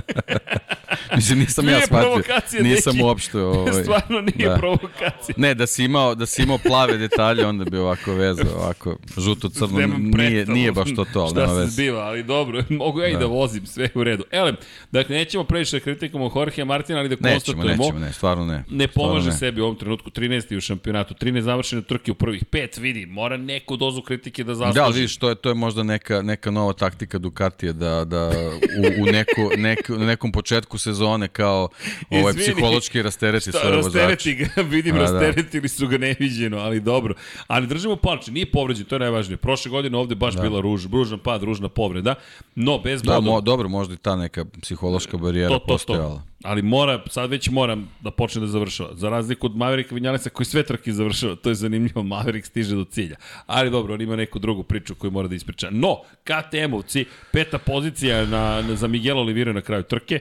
[1.16, 2.22] Mislim, nisam ja shvatio.
[2.60, 3.04] Nisam neki.
[3.04, 3.38] uopšte...
[3.50, 4.56] Ovaj, Stvarno nije da.
[4.56, 5.34] provokacija.
[5.36, 9.80] Ne, da si, imao, da si imao plave detalje, onda bi ovako vezao, ovako žuto-crno,
[9.98, 11.60] nije, nije baš to to, ali nema veze.
[11.60, 13.18] Šta se zbiva, ali dobro, mogu ja i da.
[13.18, 14.24] da vozim, sve u redu.
[14.30, 14.56] Elem,
[14.92, 17.84] dakle, nećemo previše da kritikamo Jorge Martina, ali da nećemo, konstatujemo...
[17.84, 18.64] Nećemo, ne, stvarno ne.
[18.70, 19.36] Ne pomaže ne.
[19.36, 20.56] sebi u ovom trenutku, 13.
[20.56, 24.78] u šampionatu, 13 završene trke u prvih pet, vidi, mora neku dozu kritike da zasluži.
[24.78, 28.30] Da, vidiš, to je, to je možda neka, neka nova taktika Ducatija, da, da
[28.78, 31.68] u, u neku, neku, nekom početku sezone kao
[32.10, 33.98] ovaj psihološki rastereti sve vozače.
[33.98, 35.68] Rastereti ga, vidim, A, rasteretili da.
[35.68, 37.14] su ga neviđeno, ali dobro.
[37.46, 39.36] Ali držimo palče, nije povređen, to je najvažnije.
[39.36, 40.42] Prošle godine ovde baš da.
[40.42, 42.14] bila ruž, ružan pad, ružna povreda,
[42.54, 46.16] no bez da, Mo, dobro, možda i ta neka psihološka barijera to, to, postojala.
[46.16, 46.30] To.
[46.44, 48.90] Ali mora, sad već moram da počne da završava.
[48.94, 52.84] Za razliku od Mavericka Vinjalesa koji sve trke završava, to je zanimljivo, Maverick stiže do
[52.84, 53.16] cilja.
[53.46, 55.68] Ali dobro, on ima neku drugu priču koju mora da ispriča.
[55.70, 60.20] No, KTM-ovci, peta pozicija na, na, za Miguel Oliveira na kraju trke,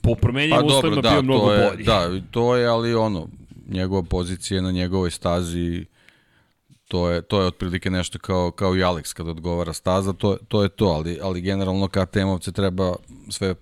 [0.00, 1.84] po promenjenim pa, uslovima da, bio mnogo je, bolji.
[1.84, 3.28] Da, to je, ali ono,
[3.68, 5.86] njegova pozicija na njegovoj stazi,
[6.88, 10.62] to je, to je otprilike nešto kao, kao i Alex kada odgovara staza, to, to
[10.62, 12.94] je to, ali, ali generalno KTM-ovce treba
[13.28, 13.54] sve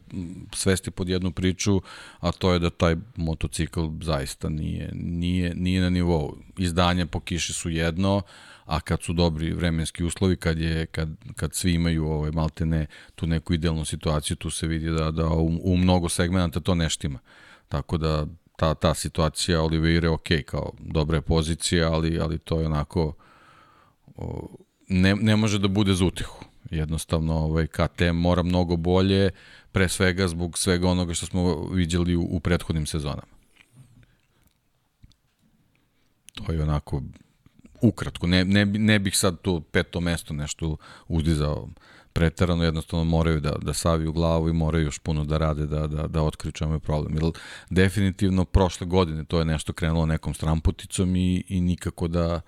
[0.53, 1.81] svesti pod jednu priču,
[2.21, 6.37] a to je da taj motocikl zaista nije, nije, nije na nivou.
[6.59, 8.23] Izdanje po kiši su jedno,
[8.65, 13.27] a kad su dobri vremenski uslovi, kad, je, kad, kad svi imaju ovaj, maltene tu
[13.27, 17.19] neku idealnu situaciju, tu se vidi da, da u, u mnogo segmenta to neštima.
[17.69, 18.27] Tako da
[18.57, 23.15] ta, ta situacija Oliveira ok, kao dobra je pozicija, ali, ali to je onako
[24.17, 24.49] o,
[24.89, 26.45] ne, ne može da bude za utehu.
[26.71, 29.31] Jednostavno ovaj, KTM mora mnogo bolje,
[29.73, 33.35] pre svega zbog svega onoga što smo viđali u, u prethodnim sezonama.
[36.35, 37.03] To je onako
[37.89, 40.77] ukratko, ne, ne, ne bih sad tu peto mesto nešto
[41.09, 41.69] uzdizao
[42.13, 46.07] pretarano, jednostavno moraju da, da saviju glavu i moraju još puno da rade da, da,
[46.07, 47.15] da otkriju čemu je problem.
[47.15, 47.33] Jer
[47.71, 52.41] definitivno prošle godine to je nešto krenulo nekom stramputicom i, i nikako da,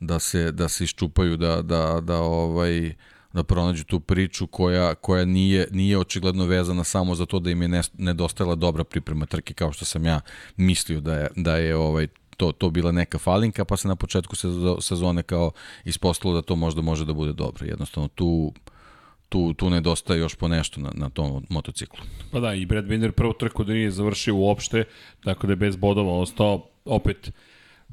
[0.00, 2.94] da, se, da se iščupaju, da, da, da ovaj,
[3.32, 7.62] da pronađu tu priču koja, koja nije, nije očigledno vezana samo za to da im
[7.62, 10.20] je nedostajala dobra priprema trke kao što sam ja
[10.56, 12.06] mislio da je, da je ovaj
[12.36, 14.36] to, to bila neka falinka, pa se na početku
[14.80, 15.50] sezone kao
[15.84, 17.66] ispostavilo da to možda može da bude dobro.
[17.66, 18.52] Jednostavno tu
[19.28, 21.98] tu, tu nedostaje još po nešto na, na tom motociklu.
[22.32, 24.84] Pa da, i Brad Binder prvo trku da nije završio uopšte,
[25.24, 27.32] tako da je bez bodova ostao opet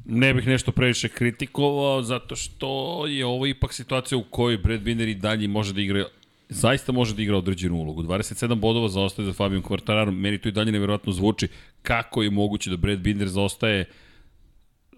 [0.04, 5.08] ne bih nešto previše kritikovao, zato što je ovo ipak situacija u kojoj Brad Binder
[5.08, 6.04] i dalje može da igra
[6.48, 8.02] zaista može da igra određenu ulogu.
[8.02, 11.48] 27 bodova zaostaje za Fabijom Kvartararom, meni to i dalje nevjerojatno zvuči
[11.82, 13.84] kako je moguće da Brad Binder zaostaje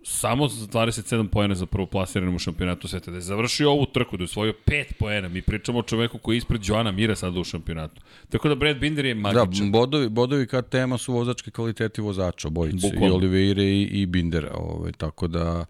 [0.09, 3.11] samo za 27 poena za prvo plasiranom u šampionatu sveta.
[3.11, 5.29] Da je završio ovu trku, da je osvojio 5 poena.
[5.29, 8.01] Mi pričamo o čoveku koji je ispred Joana Mira sada u šampionatu.
[8.29, 9.73] Tako da Brad Binder je magičan.
[9.73, 12.87] Da, bodovi, bodovi kad tema su vozački kvaliteti vozača, obojice.
[12.87, 14.55] I Oliveira i, i Bindera.
[14.55, 15.65] Ovaj, tako da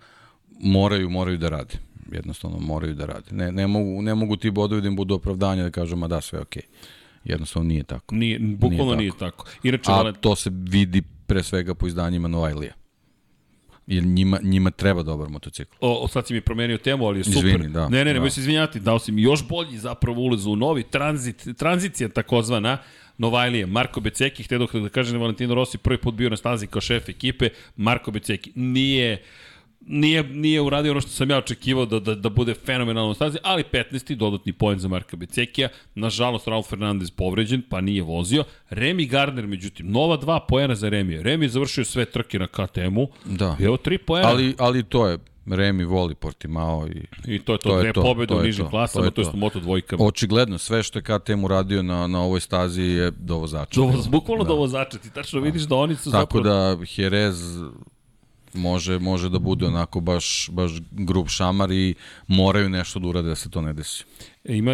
[0.60, 1.74] moraju, moraju da rade.
[2.12, 3.26] Jednostavno moraju da rade.
[3.30, 6.20] Ne, ne, mogu, ne mogu ti bodovi da im budu opravdanje da kažu, ma da,
[6.20, 6.62] sve okej.
[6.62, 6.86] Okay.
[7.24, 8.14] Jednostavno nije tako.
[8.14, 9.44] Nije, bukvalno nije tako.
[9.62, 9.88] Nije tako.
[9.92, 12.85] Inače, A to se vidi pre svega po izdanjima Novajlija.
[13.86, 15.76] Jer njima, njima treba dobar motocikl.
[15.80, 17.46] O, o sad si mi promenio temu, ali je super.
[17.46, 17.88] Izvini, da.
[17.88, 18.30] Ne, ne, ne, da.
[18.30, 22.78] se izvinjati, dao si mi još bolji zapravo ulaz u novi tranzit, tranzicija takozvana,
[23.18, 26.80] Novajlije, Marko Beceki, htio da kažem da Valentino Rossi prvi put bio na stazi kao
[26.80, 29.22] šef ekipe, Marko Beceki nije
[29.86, 33.64] nije, nije uradio ono što sam ja očekivao da, da, da bude fenomenalno stazi, ali
[33.72, 34.14] 15.
[34.14, 35.68] dodatni poen za Marka Becekija.
[35.94, 38.44] Nažalost, Raul Fernandez povređen, pa nije vozio.
[38.70, 41.22] Remy Gardner, međutim, nova dva poena za Remy.
[41.22, 43.08] Remy je završio sve trke na KTM-u.
[43.24, 43.56] Da.
[43.60, 44.28] Evo tri poena.
[44.28, 48.34] Ali, ali to je Remi voli Portimao i, I to je to, to dve pobede
[48.34, 50.04] u nižim klasama, to je to moto dvojkama.
[50.04, 53.80] Očigledno, sve što je KTM uradio na, na ovoj stazi je do vozača.
[53.80, 54.48] Do, bukvalno da.
[54.48, 56.76] do vozača, ti tačno vidiš da oni su Tako zapravo...
[56.76, 57.58] da Jerez
[58.56, 61.94] može, može da bude onako baš, baš grub šamar i
[62.26, 64.04] moraju nešto da urade da se to ne desi.
[64.44, 64.72] E, ima,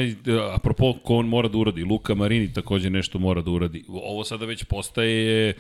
[0.55, 3.85] apropo, ko on mora da uradi, Luka Marini takođe nešto mora da uradi.
[3.89, 5.55] Ovo sada već postaje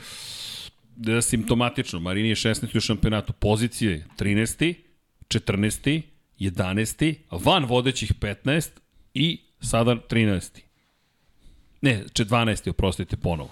[0.97, 2.01] da simptomatično.
[2.01, 2.77] Marini je 16.
[2.77, 4.75] u šampionatu, pozicije 13.
[5.29, 6.03] 14.
[6.39, 7.15] 11.
[7.31, 8.69] van vodećih 15.
[9.15, 10.61] i sada 13.
[11.81, 12.71] Ne, 12.
[12.71, 13.51] oprostite ponovo.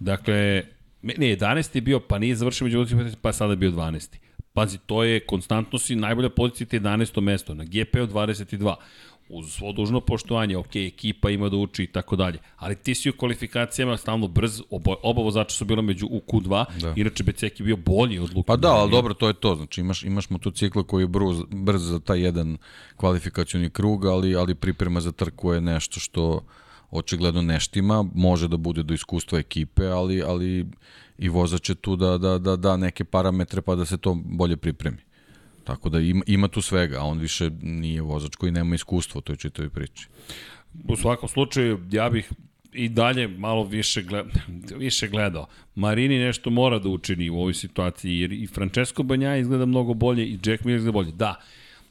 [0.00, 0.62] Dakle,
[1.04, 1.76] ne, 11.
[1.76, 4.16] je bio, pa nije završio među vodećih 15, pa sada je bio 12.
[4.52, 7.20] Pazi, to je konstantno si najbolja pozicija ti 11.
[7.20, 8.74] mesto, na GP od 22
[9.28, 13.10] uz svo dužno poštovanje, ok, ekipa ima da uči i tako dalje, ali ti si
[13.10, 16.92] u kvalifikacijama stalno brz, oba, oba vozača su bila među u Q2, da.
[16.96, 18.46] inače Becek je bio bolji od Luka.
[18.46, 21.82] Pa da, ali dobro, to je to, znači imaš, imaš motocikla koji je brz, brz
[21.82, 22.56] za taj jedan
[22.96, 26.40] kvalifikacioni krug, ali, ali priprema za trku je nešto što
[26.94, 30.66] očigledno neštima, može da bude do iskustva ekipe, ali, ali
[31.18, 34.56] i vozač je tu da, da, da, da neke parametre pa da se to bolje
[34.56, 34.98] pripremi.
[35.64, 39.22] Tako da ima, ima tu svega, a on više nije vozač koji nema iskustvo u
[39.22, 40.08] toj čitovi priči.
[40.88, 42.32] U svakom slučaju, ja bih
[42.72, 44.26] i dalje malo više, gled,
[44.84, 45.46] više gledao.
[45.74, 50.26] Marini nešto mora da učini u ovoj situaciji, jer i Francesco Banja izgleda mnogo bolje
[50.26, 51.12] i Jack Miller izgleda bolje.
[51.12, 51.40] Da,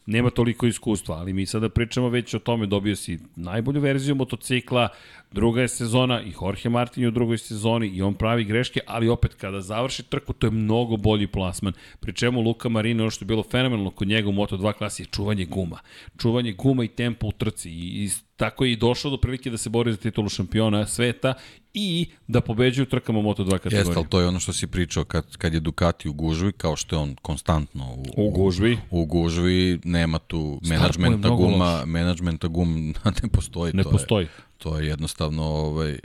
[0.06, 4.90] nema toliko iskustva, ali mi sada pričamo već o tome, dobio si najbolju verziju motocikla,
[5.34, 9.10] druga je sezona i Jorge Martin je u drugoj sezoni i on pravi greške, ali
[9.10, 11.74] opet kada završi trku, to je mnogo bolji plasman.
[12.00, 15.08] Pri čemu Luka Marino, ono što je bilo fenomenalno kod njega u Moto2 klasi je
[15.08, 15.80] čuvanje guma.
[16.18, 19.58] Čuvanje guma i tempo u trci i, i tako je i došao do prilike da
[19.58, 21.34] se bori za titulu šampiona sveta
[21.74, 23.80] i da pobeđuju trkama Moto2 kategorije.
[23.80, 26.76] Jeste, ali to je ono što si pričao kad, kad je Ducati u gužvi, kao
[26.76, 28.78] što je on konstantno u, u gužvi.
[28.90, 32.94] U gužvi nema tu menadžmenta guma, menadžmenta gum
[33.24, 33.74] ne postoji.
[33.74, 34.24] Ne to postoji.
[34.24, 34.30] Je,
[34.64, 36.00] to je jednostavno ovaj,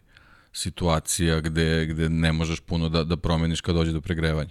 [0.52, 4.50] situacija gde, gde ne možeš puno da, da promeniš kad dođe do pregrevanja.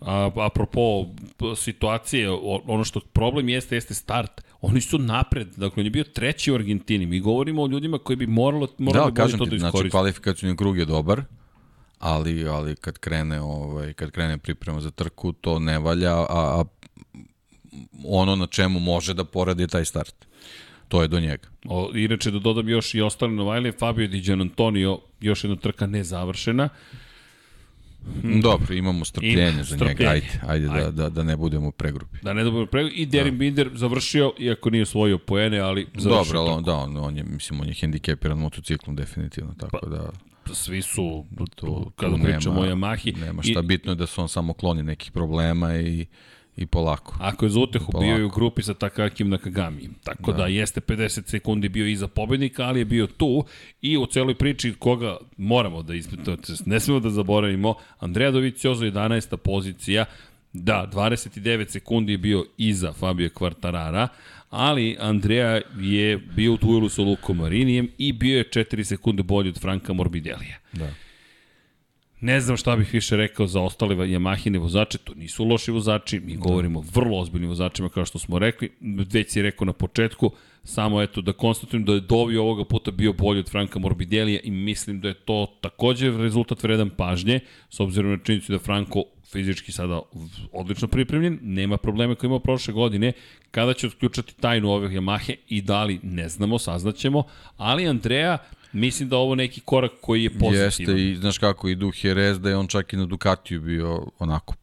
[0.00, 1.06] A, apropo
[1.56, 2.30] situacije,
[2.66, 4.42] ono što problem jeste, jeste start.
[4.60, 7.06] Oni su napred, dakle on je bio treći u Argentini.
[7.06, 9.78] Mi govorimo o ljudima koji bi moralo, morali da, kažem to da iskoriste.
[9.78, 11.22] Znači kvalifikacijni krug je dobar,
[11.98, 16.64] ali, ali kad krene ovaj kad krene priprema za trku to ne valja a, a
[18.04, 20.28] ono na čemu može da poradi je taj start
[20.88, 21.48] to je do njega.
[21.64, 26.68] O, inače da dodam još i ostale Novajlije, Fabio Di Antonio, još jedna trka nezavršena.
[28.22, 28.40] Hmm.
[28.40, 29.94] Dobro, imamo strpljenje Ima, za strpljenje.
[29.98, 30.84] njega, ajde, ajde, ajde.
[30.84, 32.18] Da, da, da ne budemo pregrupi.
[32.22, 32.96] Da ne budemo pregrupi.
[32.96, 33.38] I Derin da.
[33.38, 37.60] Binder završio, iako nije osvojio poene, ali završio Dobro, on, da, on, on je, mislim,
[37.60, 40.10] on je hendikepiran motociklom definitivno, tako pa, da...
[40.52, 43.20] Svi su, tu, tu, kada tu pričamo nema, o Yamahi.
[43.20, 46.06] Nema šta, I, bitno je da se on samo kloni nekih problema i
[46.58, 47.16] I polako.
[47.20, 49.88] Ako je za utehu, bio je u grupi sa Takakim Nakagami.
[50.04, 50.38] Tako da.
[50.38, 53.44] da jeste 50 sekundi bio iza pobednika, ali je bio tu
[53.82, 56.36] i u celoj priči koga moramo da ispitamo,
[56.66, 59.36] ne smemo da zaboravimo, Andreja Doviciozo 11.
[59.36, 60.04] pozicija,
[60.52, 64.08] da, 29 sekundi je bio iza Fabio Kvartarara,
[64.50, 69.48] ali Andreja je bio u duelu sa Lukom Marinijem i bio je 4 sekunde bolji
[69.48, 70.56] od Franka Morbidelija.
[70.72, 70.90] Da.
[72.20, 76.34] Ne znam šta bih više rekao za ostale Yamahine vozače, to nisu loši vozači, mi
[76.34, 76.40] da.
[76.40, 78.70] govorimo o vrlo ozbiljnim vozačima kao što smo rekli,
[79.12, 80.30] već si rekao na početku,
[80.64, 84.50] samo eto da konstatujem da je Dovi ovoga puta bio bolji od Franka Morbidelija i
[84.50, 87.40] mislim da je to takođe rezultat vredan pažnje,
[87.70, 90.00] s obzirom na činjenicu da Franko fizički sada
[90.52, 93.12] odlično pripremljen, nema problema koje imao prošle godine,
[93.50, 97.22] kada će otključati tajnu ove Yamahe i da li ne znamo, saznaćemo,
[97.56, 98.38] ali Andreja
[98.72, 100.64] Mislim da ovo neki korak koji je pozitivan.
[100.64, 104.06] Jeste i znaš kako i Duh Jerez da je on čak i na Ducatiju bio
[104.18, 104.54] onako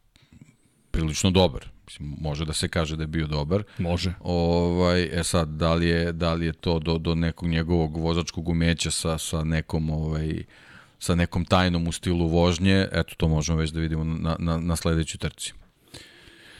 [0.90, 1.68] prilično dobar.
[1.86, 3.62] Mislim, može da se kaže da je bio dobar.
[3.78, 4.14] Može.
[4.20, 8.48] Ovaj, e sad, da li je, da li je to do, do nekog njegovog vozačkog
[8.48, 10.44] umeća sa, sa nekom ovaj,
[10.98, 14.76] sa nekom tajnom u stilu vožnje, eto to možemo već da vidimo na, na, na
[14.76, 15.52] sledećoj trci.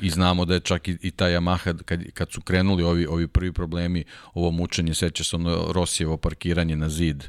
[0.00, 3.28] I znamo da je čak i, i ta Yamaha, kad, kad su krenuli ovi, ovi
[3.28, 4.04] prvi problemi,
[4.34, 7.24] ovo mučenje, seća se ono Rosijevo parkiranje na zid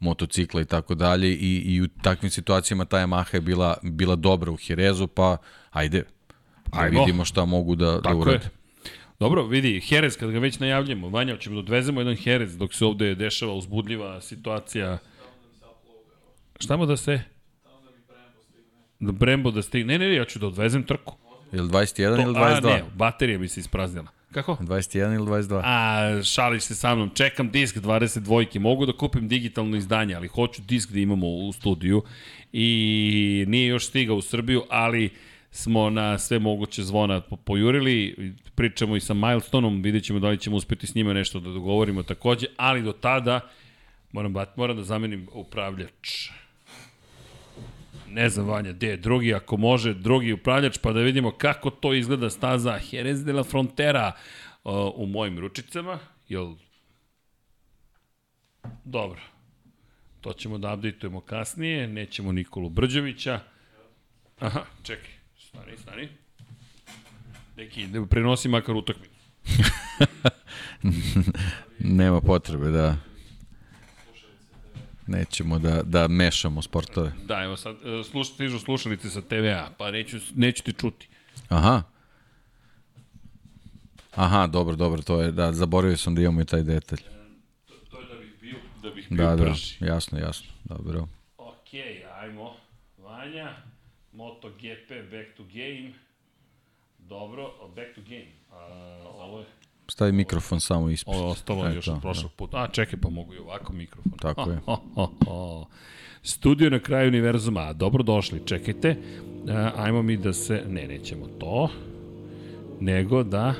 [0.00, 4.50] motocikla i tako dalje i, i u takvim situacijama ta Yamaha je bila, bila dobra
[4.50, 5.36] u Herezu, pa
[5.70, 6.04] ajde,
[6.72, 7.00] da Ajmo.
[7.00, 8.44] vidimo šta mogu da, da urade.
[8.44, 8.50] Je.
[9.20, 12.84] Dobro, vidi, Jerez, kad ga već najavljamo, Vanja, ćemo da odvezemo jedan Jerez dok se
[12.84, 14.98] ovde dešava uzbudljiva situacija.
[16.60, 17.20] Šta mu da se?
[19.00, 19.98] Da Brembo da stigne.
[19.98, 21.16] Ne, ne, ne, ja ću da odvezem trku.
[21.52, 22.56] Ili 21 to, ili 22?
[22.56, 24.06] A, ne, baterija bi se ispraznila.
[24.32, 24.56] Kako?
[24.60, 25.60] 21 ili 22?
[25.64, 27.10] A, šališ se sa mnom.
[27.14, 28.58] Čekam disk 22.
[28.58, 32.02] Mogu da kupim digitalno izdanje, ali hoću disk da imamo u studiju.
[32.52, 35.10] I nije još stigao u Srbiju, ali
[35.50, 40.56] smo na sve moguće zvona pojurili, pričamo i sa Milestoneom, vidjet ćemo da li ćemo
[40.56, 43.40] uspeti s njima nešto da dogovorimo takođe, ali do tada
[44.12, 46.30] moram, moram da zamenim upravljač.
[48.12, 51.94] Ne znam, Vanja, gde je drugi, ako može, drugi upravljač, pa da vidimo kako to
[51.94, 54.12] izgleda staza Jerez de la Frontera
[54.64, 55.98] uh, u mojim ručicama.
[56.28, 56.54] Jel...
[58.84, 59.20] Dobro.
[60.20, 63.40] To ćemo da updateujemo kasnije, nećemo Nikolu Brđovića.
[64.38, 66.08] Aha, čekaj, stani, stani.
[67.56, 69.14] Neki, ne prenosi makar utakmicu.
[71.98, 72.96] Nema potrebe, da
[75.10, 77.12] nećemo da, da mešamo sportove.
[77.24, 81.08] Da, evo sad, e, sluš, stižu slušalice sa TV-a, pa neću, neću ti čuti.
[81.48, 81.82] Aha.
[84.14, 86.98] Aha, dobro, dobro, to je, da, zaboravio sam da imamo i taj detalj.
[87.66, 89.76] To, to je da bih bio, da bih bio da, da brži.
[89.80, 91.08] Da, jasno, jasno, dobro.
[91.36, 92.56] Okej, okay, ajmo,
[92.98, 93.56] Vanja,
[94.12, 95.92] MotoGP, back to game.
[96.98, 98.32] Dobro, back to game.
[98.50, 98.56] A,
[99.04, 99.46] ovo je...
[99.90, 101.16] Stavi mikrofon samo ispred.
[101.16, 102.62] Ovo je ostalo e, još od prošlog puta.
[102.62, 104.12] A, čekaj, pa mogu i ovako mikrofon.
[104.18, 104.60] Tako ha, je.
[106.32, 107.72] Studio na kraju univerzuma.
[107.72, 108.88] Dobro došli, čekajte.
[108.88, 108.96] E,
[109.76, 110.64] ajmo mi da se...
[110.68, 111.68] Ne, nećemo to.
[112.80, 113.54] Nego da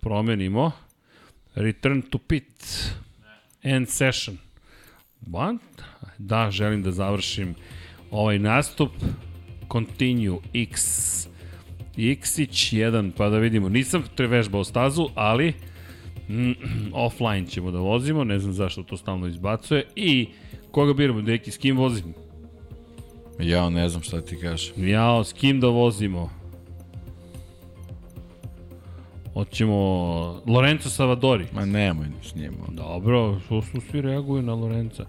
[0.00, 0.72] promenimo
[1.54, 2.90] Return to pit.
[3.62, 4.38] End session.
[5.26, 5.58] What?
[6.18, 7.54] Da, želim da završim
[8.10, 8.90] ovaj nastup.
[9.72, 11.35] Continue X
[11.96, 13.68] Iksić, jedan, pa da vidimo.
[13.68, 15.54] Nisam vežbao stazu, ali
[16.28, 16.52] mm,
[17.06, 19.84] offline ćemo da vozimo, ne znam zašto to stalno izbacuje.
[19.96, 20.28] I
[20.70, 22.14] koga biramo, deki, s kim vozim?
[23.40, 24.88] Ja ne znam šta ti kažem.
[24.88, 26.30] Ja, s kim da vozimo?
[29.32, 29.76] Hoćemo
[30.46, 31.46] Lorenzo Savadori.
[31.52, 32.54] Ma nemoj s njim.
[32.68, 35.04] Dobro, što su svi reaguju na Lorenza.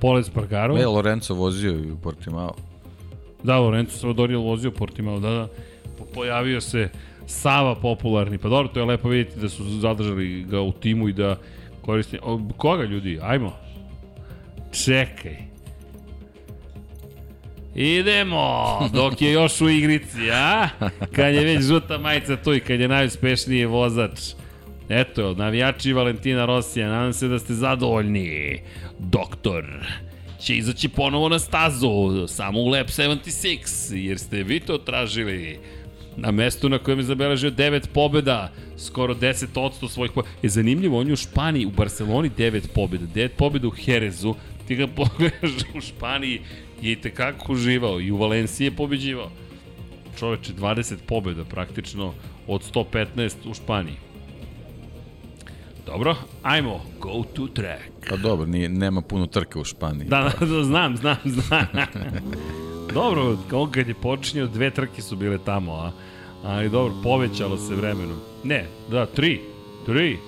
[0.00, 0.74] Pole Spargaro.
[0.74, 2.54] Ne, Lorenzo vozio i u Portimao.
[3.42, 5.48] Da, Lorenzo Savadori je vozio u Portimao, da, da
[6.04, 6.88] pojavio se
[7.26, 11.12] Sava popularni, pa dobro, to je lepo vidjeti da su zadržali ga u timu i
[11.12, 11.36] da
[11.82, 12.18] koristi...
[12.22, 13.18] O, koga ljudi?
[13.22, 13.52] Ajmo.
[14.84, 15.36] Čekaj.
[17.74, 20.68] Idemo, dok je još u igrici, a?
[21.16, 24.20] Kad je već žuta majica tu i kad je najuspešniji vozač.
[24.88, 28.60] Eto, navijači Valentina Rosija, nadam se da ste zadovoljni.
[28.98, 29.64] Doktor
[30.40, 35.58] će izaći ponovo na stazu, samo u Lab 76, jer ste vi to tražili
[36.18, 40.36] na mestu na kojem je zabeležio 9 pobjeda, skoro 10% svojih pobjeda.
[40.42, 44.34] Je zanimljivo, on je u Španiji, u Barceloni 9 pobjeda, 9 pobjeda u Herezu,
[44.68, 46.40] ti ga pogledaš u Španiji
[46.82, 49.30] je i tekako uživao i u Valenciji je pobeđivao.
[50.18, 52.14] Čoveče, 20 pobjeda praktično
[52.46, 53.96] od 115 u Španiji.
[55.92, 57.82] Dobro, ajmo, go to track.
[58.08, 60.08] Pa dobro, nije, nema puno trke u Španiji.
[60.08, 61.66] Da, da, da znam, znam, znam.
[62.94, 65.92] dobro, kao kad je počinio, dve trke su bile tamo, a?
[66.44, 68.18] Ali dobro, povećalo se vremenom.
[68.44, 69.40] Ne, da, tri.
[69.86, 70.18] Tri.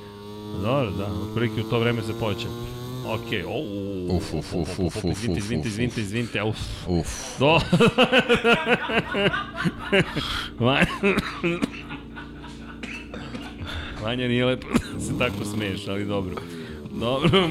[0.62, 2.54] Dobro, da, otprilike u to vreme se povećalo.
[3.06, 3.62] Ok, o,
[4.16, 6.58] uf, uf, uf, uf, uf, izvinite, izvinite, izvinite, izvinite, uf.
[6.88, 7.08] Uf.
[7.38, 7.60] Do.
[14.02, 16.34] Vanja nije lepo da se tako smeješ, ali dobro.
[16.92, 17.50] Dobro.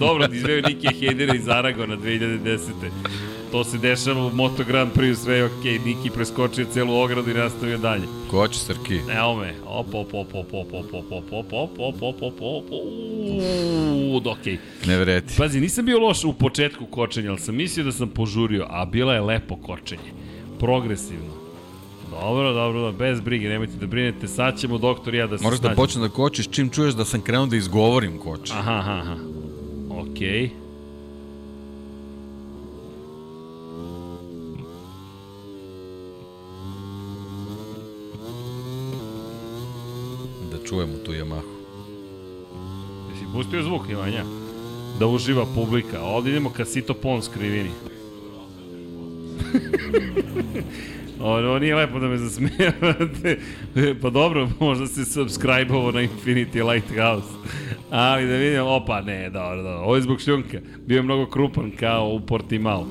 [0.00, 2.58] dobro, izveo Niki Heidera iz Aragona 2010
[3.54, 5.86] to se dešava u Moto Grand Prix, sve je okej, okay.
[5.86, 8.02] Niki preskočio celu ogradu i nastavio dalje.
[8.30, 9.00] Ko će Srki?
[9.18, 12.42] Evo me, op, op, op, op, op, op, op, op, op, op, op, op, op,
[12.42, 12.64] op,
[14.16, 14.58] op, okej.
[14.86, 15.34] Ne vreti.
[15.36, 19.14] Pazi, nisam bio loš u početku kočenja, ali sam mislio da sam požurio, a bila
[19.14, 20.10] je lepo kočenje.
[20.60, 21.43] Progresivno.
[22.20, 25.44] Dobro, dobro, dobro, bez brige, nemojte da brinete, sad ćemo doktor i ja da se
[25.44, 28.52] Moraš da počne da kočiš čim čuješ da sam krenuo da izgovorim koče.
[28.52, 29.16] Aha, aha, aha.
[29.90, 30.50] Okej.
[30.50, 30.64] Okay.
[40.64, 41.48] čujemo tu Yamahu.
[43.10, 44.24] Jesi pustio zvuk, Ivanja?
[44.98, 46.02] Da uživa publika.
[46.02, 47.70] Ovdje idemo ka Sito Pon skrivini.
[51.24, 53.38] Ovo nije lepo da me zasmijavate.
[54.02, 57.28] pa dobro, možda se subscribe-ovo na Infinity Lighthouse.
[57.90, 59.78] Ali da vidim, opa, ne, dobro, dobro.
[59.78, 60.58] Ovo je zbog šljunka.
[60.86, 62.86] Bio je mnogo krupan kao u Portimao.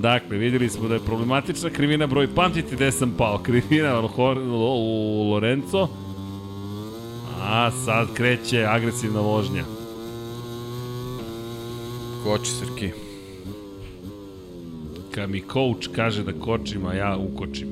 [0.00, 4.00] Dakle, videli smo da je problematična krivina broj, pamtite gde sam pao, krivina
[4.58, 5.88] u Lorenzo,
[7.42, 9.64] A sad kreće agresivna vožnja.
[12.24, 13.05] Koči Srki.
[15.16, 17.68] Kad mi coach kaže da kočim, a ja ukočim.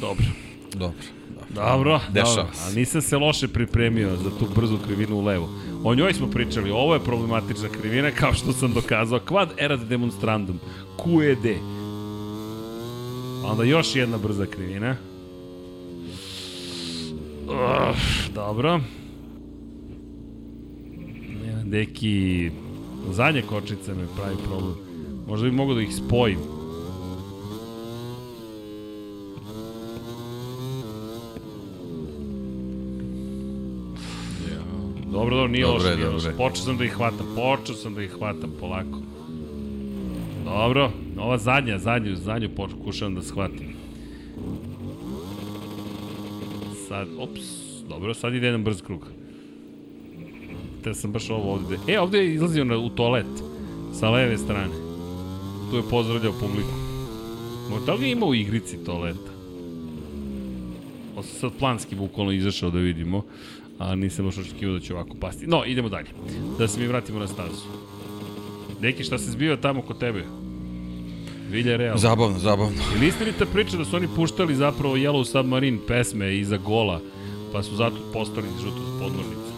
[0.00, 0.24] Dobro.
[0.74, 0.98] Dobro,
[1.48, 2.00] dobro.
[2.12, 2.52] Dešava dobro.
[2.66, 5.48] A nisam se loše pripremio za tu brzu krivinu u levo.
[5.84, 9.18] O njoj smo pričali, ovo je problematična krivina, kao što sam dokazao.
[9.18, 10.60] Quad erat demonstrandum,
[10.96, 11.56] QED.
[13.44, 14.96] Onda još jedna brza krivina.
[17.46, 18.80] Uf, dobro.
[21.70, 22.50] Deki,
[23.10, 24.74] zadnje kočice me pravi problem.
[25.28, 26.38] Možda bi mogo da ih spojim.
[35.12, 36.32] Dobro, dobro, nije loše, nije loše.
[36.36, 38.98] Počeo sam da ih hvatam, počeo sam da ih hvatam polako.
[40.44, 43.74] Dobro, ova zadnja, zadnju, zadnju pokušavam da shvatim.
[46.88, 47.40] Sad, ops,
[47.88, 49.19] dobro, sad ide jedan brz krug.
[50.84, 51.78] Te sam baš ovo ovde.
[51.88, 53.42] E, ovde je izlazio na, u toalet,
[53.94, 54.74] sa leve strane.
[55.70, 56.80] Tu je pozdravljao publiku.
[57.86, 59.30] Da li je imao u igrici toaleta?
[61.12, 63.22] Ovo sam sad planski bukvalno izašao da vidimo
[63.80, 65.46] a nisam baš očekivao da će ovako pasti.
[65.46, 66.08] No, idemo dalje.
[66.58, 67.64] Da se mi vratimo na stazu.
[68.80, 70.24] Neki, šta se zbiva tamo kod tebe?
[71.50, 71.98] Vilja Real.
[71.98, 72.78] Zabavno, zabavno.
[72.96, 77.00] Ili istinita priča da su oni puštali zapravo Yellow Submarine pesme iza gola,
[77.52, 79.49] pa su zato postali žuto podmornice?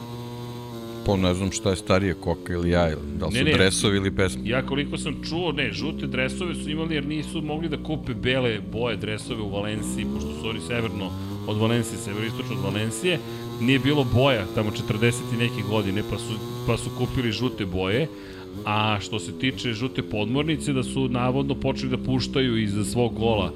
[1.06, 3.96] Pa ne znam šta je starije, Koka ili ja, da li su ne, ne, dresovi
[3.96, 4.42] ili pesme?
[4.44, 8.60] Ja koliko sam čuo, ne, žute dresove su imali jer nisu mogli da kupe bele
[8.72, 11.10] boje dresove u Valenciji, pošto su oni severno
[11.46, 13.18] od Valencije, severistočno od Valencije,
[13.60, 16.34] nije bilo boja tamo 40 i neke godine, pa su,
[16.66, 18.08] pa su kupili žute boje,
[18.64, 23.52] a što se tiče žute podmornice, da su navodno počeli da puštaju iza svog gola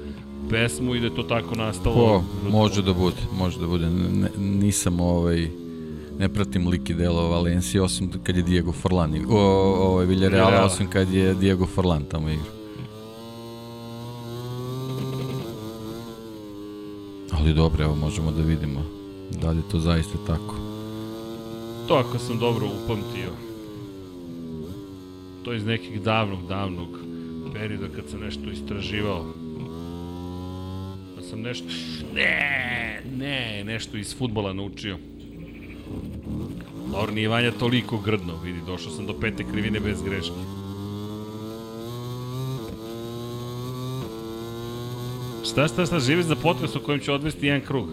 [0.49, 1.95] pesmu i da je to tako nastalo.
[1.95, 3.89] Po, može da bude, može da bude.
[3.89, 5.47] Ne, nisam ovaj
[6.19, 9.39] ne pratim lik i delo Valencije, osim kad je Diego Forlan, o,
[9.87, 12.51] ovaj Villarreal, osim kad je Diego Forlan tamo igra.
[17.31, 18.97] Ali dobro, evo možemo da vidimo
[19.41, 20.55] da li je to zaista tako.
[21.87, 23.31] To ako sam dobro upamtio.
[25.43, 26.87] To iz nekih davnog, davnog
[27.53, 29.25] perioda kad sam nešto istraživao.
[31.15, 31.67] Da sam nešto...
[32.13, 34.97] Ne, ne, nešto iz futbola naučio.
[36.91, 40.35] Dobro, nije Vanja toliko grdno, vidi, došao sam do pete krivine bez greške.
[45.51, 47.89] Šta, šta, šta, živi za potres u kojem ću odvesti jedan krug.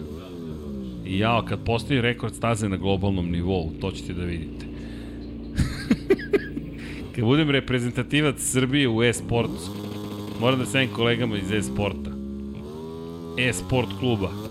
[1.05, 4.65] I jao, kad postoji rekord staze na globalnom nivou, to ćete da vidite.
[7.15, 9.71] kad budem reprezentativac Srbije u e-sportu,
[10.39, 12.11] moram da savim kolegama iz e-sporta.
[13.37, 14.44] E-sport kluba.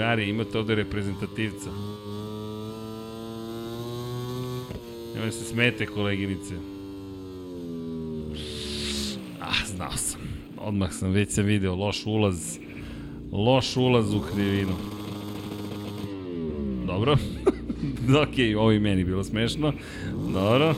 [0.00, 1.70] Drugari, imate ovde reprezentativca.
[5.14, 6.54] Nema se smete, koleginice.
[9.40, 10.20] Ah, znao sam.
[10.58, 12.58] Odmah sam, već sam video, loš ulaz
[13.32, 14.72] Loš ulaz u krivinu.
[16.86, 17.12] Dobro.
[18.22, 19.72] ok, ovo i meni bilo smešno.
[20.32, 20.74] Dobro.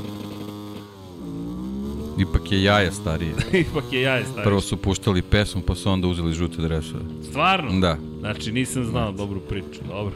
[2.18, 3.34] Ipak je jaje starije.
[3.70, 4.44] Ipak je jaje starije.
[4.44, 7.04] Prvo su puštali pesmu, pa su onda uzeli žute dresove.
[7.30, 7.80] Stvarno?
[7.80, 7.98] Da.
[8.20, 9.80] Znači nisam znao dobru priču.
[9.88, 10.14] Dobro.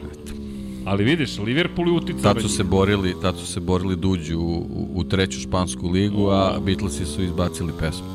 [0.85, 2.33] Ali vidiš, Liverpool je uticao.
[2.33, 5.89] Tad su se borili, tad su se borili da uđu u, u, u treću špansku
[5.89, 8.07] ligu, a Beatlesi su izbacili pesmu.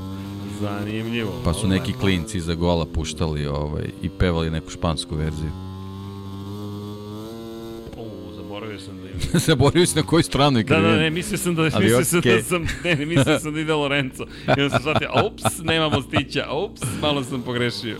[0.60, 1.32] Zanimljivo.
[1.44, 5.50] Pa su neki klinci za gola puštali ovaj, i pevali neku špansku verziju.
[9.47, 12.05] zaboravio da si na koju stranu je Da, da, ne, mislio sam da, mislio okay.
[12.05, 14.27] sam da sam, ne, ne, mislio sam da ide Lorenzo.
[14.47, 17.97] I onda sam shvatio, ups, nemamo stića, ups, malo sam pogrešio.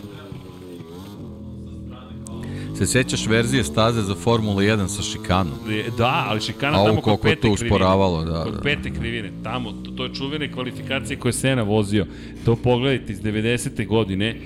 [2.77, 5.53] Se sećaš verzije staze za Formula 1 sa šikanom?
[5.97, 8.43] Da, ali šikana tamo kod pete to usporavalo, da.
[8.43, 8.61] Kod da.
[8.61, 12.05] pete krivine, tamo, to, to je čuvene kvalifikacije koje Sena vozio.
[12.45, 13.87] To pogledajte iz 90.
[13.87, 14.41] godine,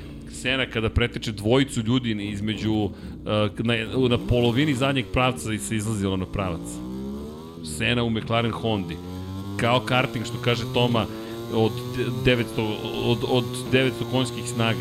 [0.47, 2.91] Sena kada preteče dvojicu ljudi između, uh,
[3.57, 3.75] na,
[4.09, 6.61] na polovini zadnjeg pravca i se izlazilo na pravac.
[7.77, 8.95] Sena u McLaren Hondi.
[9.57, 11.05] Kao karting, što kaže Toma,
[11.53, 11.71] od
[12.25, 12.43] 900,
[13.05, 14.79] od, od 900 konjskih snaga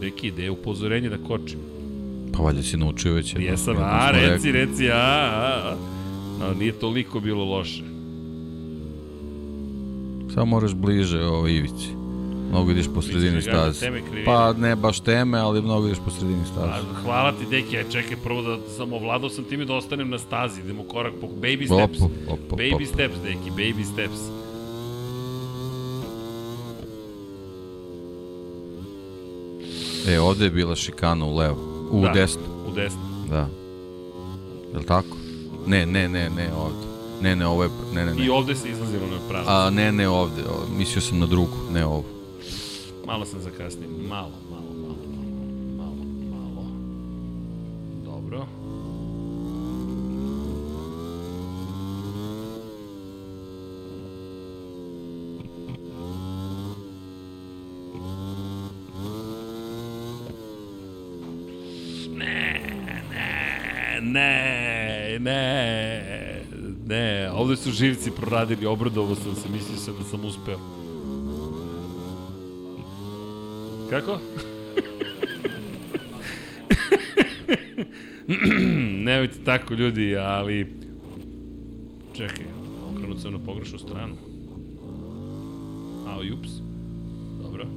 [0.00, 1.58] Deki, gde je upozorenje da kočim?
[2.32, 3.48] Pa valjda si naučio već jedno.
[3.48, 5.76] Jesam, a, reci, reci, a, a,
[6.42, 6.54] a.
[6.58, 7.82] Nije toliko bilo loše.
[10.34, 12.03] Samo moraš bliže ovo ivici.
[12.54, 13.90] Mnogo ideš po sredini staze.
[14.24, 16.66] Pa ne baš teme, ali mnogo ideš po sredini staze.
[16.66, 20.18] A, hvala ti, deki, aj čekaj prvo da sam ovladao sam time da ostanem na
[20.18, 20.60] stazi.
[20.60, 22.00] Idemo korak po baby steps.
[22.00, 22.88] Op, op, op, baby op.
[22.94, 24.18] steps, deki, baby steps.
[30.08, 31.88] E, ovde je bila šikana u levo.
[31.90, 32.42] U da, desno.
[32.68, 33.00] U desno.
[33.30, 33.48] Da.
[34.72, 35.16] Je li tako?
[35.66, 36.86] Ne, ne, ne, ne, ovde.
[37.22, 37.68] Ne, ne, ovo je...
[37.94, 38.24] Ne, ne, ne.
[38.24, 39.44] I ovde se izlazilo na pravo.
[39.48, 40.42] A, ne, ne, ovde.
[40.78, 42.13] Mislio sam na drugu, ne ovo.
[43.06, 43.88] Malo sam zakasnio.
[44.08, 44.96] Malo, malo, malo,
[45.76, 46.66] malo, malo.
[48.04, 48.46] Dobro.
[62.16, 62.60] Ne,
[63.10, 66.42] ne, ne, ne,
[66.86, 70.58] ne, ovde su živci proradili, obradovo sam se, mislio sam da sam uspeo.
[73.90, 74.18] Kako?
[79.04, 80.66] Nemojte tako ljudi, ali...
[82.16, 82.44] Čekaj,
[82.94, 84.14] okrenut sam na pogrešnu stranu.
[86.06, 86.48] A, ups.
[87.42, 87.64] Dobro.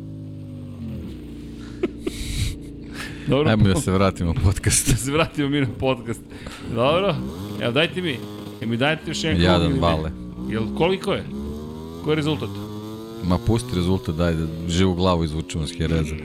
[3.28, 3.50] Dobro.
[3.50, 4.90] Ajmo da se vratimo u podcast.
[4.90, 6.22] da se vratimo mi na podcast.
[6.76, 7.16] Dobro.
[7.62, 8.18] Evo, dajte mi,
[8.62, 10.12] jel mi dajte još jedan Jadan bale.
[10.50, 11.24] Jel, koliko je?
[12.04, 12.50] Koji je rezultat?
[13.23, 16.15] Ma pusti rezultat, daj da živu glavu izvučemo s Jereza.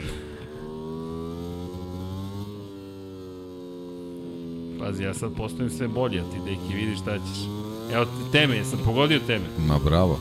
[4.78, 7.44] Pazi, ja sad postavim sve bolje, a ti deki vidiš šta ćeš.
[7.92, 9.44] Evo, teme, jesam pogodio teme.
[9.66, 10.18] Ma bravo.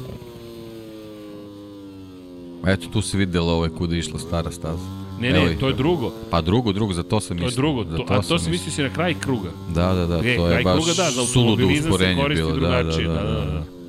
[2.67, 5.01] Eto, tu se videlo ovaj kuda išla stara staza.
[5.19, 6.11] Ne, ne, to je drugo.
[6.29, 7.49] Pa drugo, drugo, za to sam mislio.
[7.49, 9.49] To je drugo, to, to a to sam mislio si na kraj kruga.
[9.75, 12.51] Da, da, da, e, to je baš kruga, da, za suludo usporenje bilo.
[12.51, 13.80] Da, da, da, da, da, da.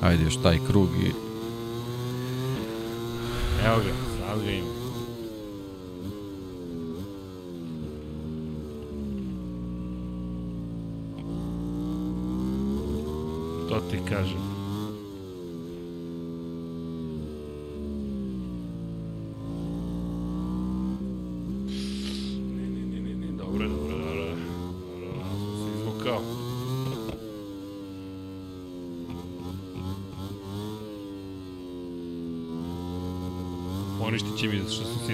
[0.00, 1.12] Ajde još taj krug i...
[3.66, 4.80] Evo ga, sad ga imam.
[13.68, 14.49] To ti kažem.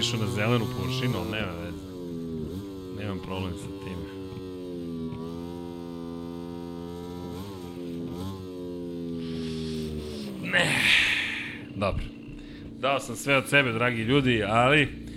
[0.07, 1.77] Sišao na zelenu površinu, ali nema veze.
[2.99, 4.07] Nemam problem sa time.
[10.51, 10.81] Ne.
[11.75, 12.03] Dobro.
[12.79, 15.07] Dao sam sve od sebe, dragi ljudi, ali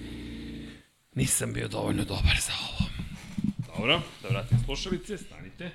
[1.15, 2.91] nisam bio dovoljno dobar za ovo.
[3.67, 5.71] Dobro, da vratim slušalice, stanite.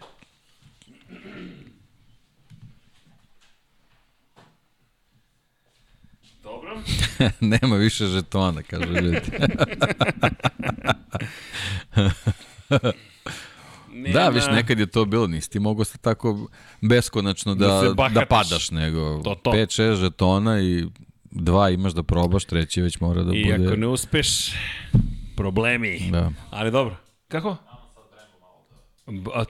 [6.44, 6.82] Dobro.
[7.62, 9.22] Nema više žetona, kažu ljudi.
[13.94, 14.20] Nema...
[14.20, 16.50] Da, viš, nekad je to bilo, nisi ti mogo se tako
[16.82, 19.52] beskonačno da, da, da padaš, nego to, to.
[19.52, 20.86] 5-6 žetona i
[21.32, 23.64] dva imaš da probaš, treći već mora da I bude...
[23.64, 24.52] I ako ne uspeš,
[25.36, 26.10] problemi.
[26.12, 26.32] Da.
[26.52, 26.96] Ali dobro.
[27.28, 27.58] Kako?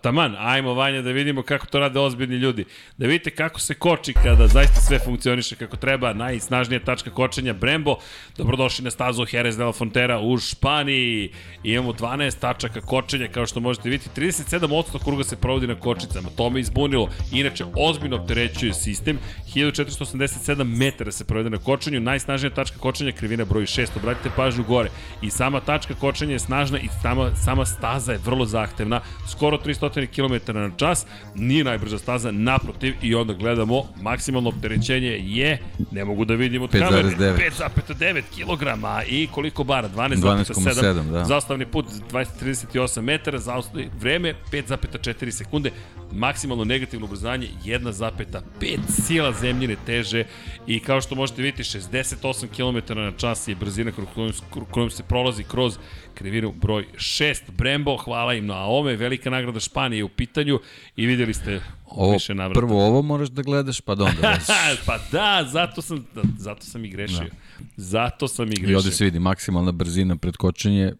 [0.02, 2.66] Taman, ajmo Vanja da vidimo kako to rade ozbiljni ljudi.
[2.98, 6.14] Da vidite kako se koči kada zaista sve funkcioniše kako treba.
[6.14, 7.96] Najsnažnija tačka kočenja Brembo.
[8.38, 11.32] Dobrodošli na stazu Jerez de la Fontera u Španiji.
[11.64, 14.22] Imamo 12 tačaka kočenja kao što možete vidjeti.
[14.22, 16.30] 37% kruga se provodi na kočicama.
[16.38, 17.10] To me izbunilo.
[17.32, 19.20] Inače, ozbiljno opterećuje sistem.
[19.56, 22.00] 1487 metara se provede na kočenju.
[22.00, 23.88] Najsnažnija tačka kočenja krivina broj 6.
[23.96, 24.90] Obratite pažnju gore.
[25.22, 29.02] I sama tačka kočenja je snažna i sama, sama staza je vrlo zahtevna.
[29.32, 31.06] Skoro skoro 300 km na čas,
[31.36, 35.60] nije najbrža staza, naprotiv, i onda gledamo, maksimalno opterećenje je,
[35.92, 38.66] ne mogu da vidim od kamere, 5,9 kg
[39.08, 41.26] i koliko bara, 12,7, da.
[41.26, 45.72] zastavni put 238 metara, zaostavni vreme 5,4 sekunde,
[46.12, 50.24] maksimalno negativno ubrzanje 1,5 sila zemljine teže
[50.68, 53.92] i kao što možete vidjeti 68 km na čas je brzina
[54.72, 55.78] kojom se prolazi kroz
[56.16, 60.60] krivinu broj 6 Brembo, hvala im na ome, velika nagrada Španije u pitanju
[60.96, 62.60] i videli ste ovo, više navrata.
[62.60, 64.22] Prvo ovo moraš da gledaš, pa da onda
[64.86, 67.18] pa da, zato sam, da, zato sam i grešio.
[67.20, 67.66] Da.
[67.78, 68.74] Zato sam i grešio.
[68.74, 70.94] I ovde se vidi maksimalna brzina pred kočenje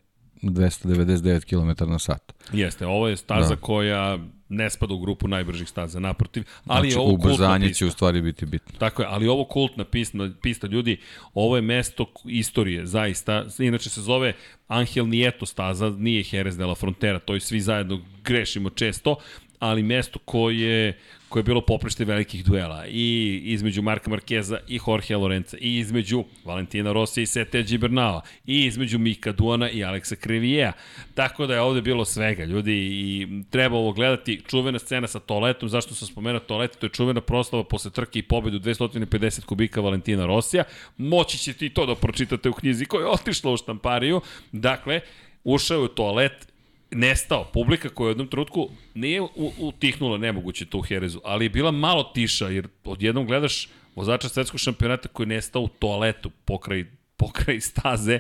[0.52, 2.34] 299 km na sat.
[2.54, 3.62] Jeste, ovo je staza da.
[3.62, 4.18] koja
[4.50, 6.44] ne spada u grupu najbržih staza, naprotiv.
[6.66, 8.80] Ali znači, ovo ubrzanje će u stvari biti bitno.
[8.80, 10.98] Tako je, ali ovo kultna pista, pista ljudi,
[11.34, 13.46] ovo je mesto istorije, zaista.
[13.60, 14.34] Inače se zove
[14.68, 19.16] Angel Nieto staza, nije Jerez de la Frontera, to i svi zajedno grešimo često,
[19.60, 20.98] ali mesto koje
[21.36, 26.24] koje je bilo poprište velikih duela i između Marka Markeza i Jorge Lorenza i između
[26.46, 30.72] Valentina Rossi i Sete Gibernala i između Mika Duana i Aleksa Krivijea.
[31.14, 34.42] Tako da je ovde bilo svega, ljudi, i treba ovo gledati.
[34.48, 38.24] Čuvena scena sa toaletom, zašto sam spomenuo toalet, to je čuvena proslava posle trke i
[38.24, 40.64] pobedu 250 kubika Valentina Rosija.
[40.98, 44.22] Moći ćete i to da pročitate u knjizi koja je otišla u štampariju.
[44.52, 45.02] Dakle,
[45.44, 46.55] ušao je u toalet,
[46.96, 47.44] nestao.
[47.54, 49.22] Publika koja je u jednom trenutku nije
[49.58, 54.60] utihnula nemoguće to u Herezu, ali je bila malo tiša, jer odjednom gledaš vozača svetskog
[54.60, 56.86] šampionata koji je nestao u toaletu pokraj,
[57.18, 58.20] pokraj staze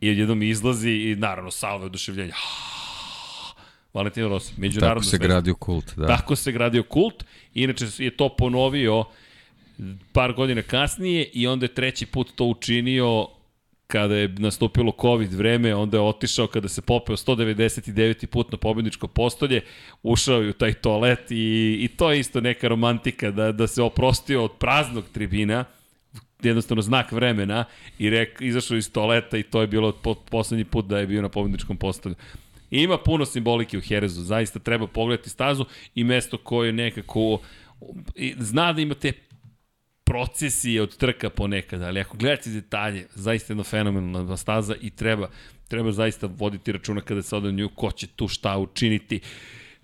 [0.00, 2.34] i odjednom izlazi i naravno salve oduševljenja.
[3.94, 5.28] Valentino Rossi, međunarodno Tako se svetsko.
[5.28, 6.06] gradio kult, da.
[6.06, 7.24] Tako se gradio kult,
[7.54, 9.04] inače je to ponovio
[10.12, 13.26] par godina kasnije i onda je treći put to učinio
[13.92, 18.26] kada je nastupilo COVID vreme, onda je otišao kada se popeo 199.
[18.26, 19.60] put na pobedničko postolje,
[20.02, 23.82] ušao je u taj toalet i, i to je isto neka romantika da, da se
[23.82, 25.64] oprostio od praznog tribina,
[26.42, 27.64] jednostavno znak vremena
[27.98, 31.22] i rek, izašao iz toaleta i to je bilo po, poslednji put da je bio
[31.22, 32.14] na pobedničkom postolju.
[32.70, 35.64] I ima puno simbolike u Herezu, zaista treba pogledati stazu
[35.94, 37.40] i mesto koje nekako
[38.38, 39.12] zna da ima te
[40.12, 45.28] procesije od trka ponekad, ali ako gledate detalje, zaista jedno fenomenalna staza i treba,
[45.68, 49.20] treba zaista voditi računa kada se ode nju ko će tu šta učiniti.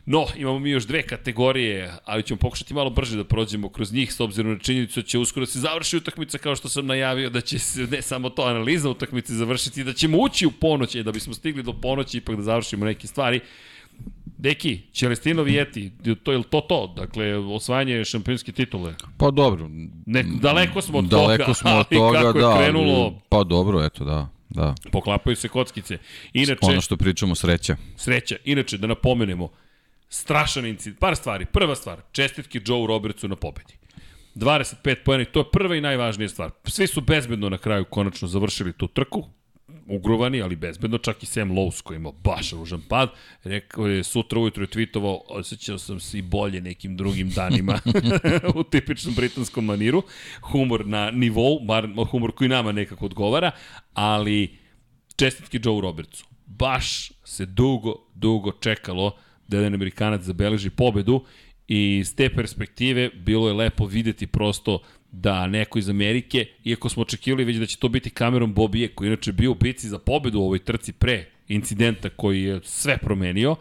[0.06, 4.12] No, imamo mi još dve kategorije, ali ćemo pokušati malo brže da prođemo kroz njih,
[4.12, 7.30] s obzirom na činjenicu da će uskoro da se završi utakmica, kao što sam najavio,
[7.30, 11.12] da će se ne samo to analiza utakmice završiti, da ćemo ući u ponoć, da
[11.12, 13.40] bismo stigli do ponoći ipak da završimo neke stvari.
[14.39, 15.93] Deki, Čelestino Vijeti,
[16.23, 16.94] to je to to?
[16.97, 18.94] Dakle, osvajanje šampionske titule?
[19.16, 19.69] Pa dobro.
[20.06, 23.20] Ne, daleko smo od daleko toga, smo od toga, kako da, je krenulo...
[23.28, 24.28] Pa dobro, eto, da.
[24.48, 24.74] Da.
[24.93, 25.98] Poklapaju se kockice.
[26.32, 27.77] Inače, ono što pričamo, sreća.
[27.97, 28.36] Sreća.
[28.44, 29.48] Inače, da napomenemo,
[30.09, 31.01] strašan incident.
[31.01, 31.47] Par stvari.
[31.47, 33.74] Prva stvar, čestitke Joe Robertsu na pobedi.
[34.35, 36.51] 25 pojena to je prva i najvažnija stvar.
[36.65, 39.24] Svi su bezbedno na kraju konačno završili tu trku,
[39.90, 43.09] ugruvani, ali bezbedno, čak i Sam Lowe's koji ima baš ružan pad,
[43.44, 47.81] rekao je sutra ujutro je tweetovao, osjećao sam se i bolje nekim drugim danima
[48.59, 50.02] u tipičnom britanskom maniru,
[50.40, 53.51] humor na nivou, bar humor koji nama nekako odgovara,
[53.93, 54.56] ali
[55.16, 56.24] čestitke Joe Robertsu.
[56.47, 59.16] Baš se dugo, dugo čekalo
[59.48, 61.24] da jedan Amerikanac zabeleži pobedu
[61.69, 64.81] i s te perspektive bilo je lepo videti prosto
[65.12, 69.09] da neko iz Amerike, iako smo očekivali već da će to biti Cameron Bobije, koji
[69.09, 73.56] inače bio u bici za pobedu u ovoj trci pre incidenta koji je sve promenio,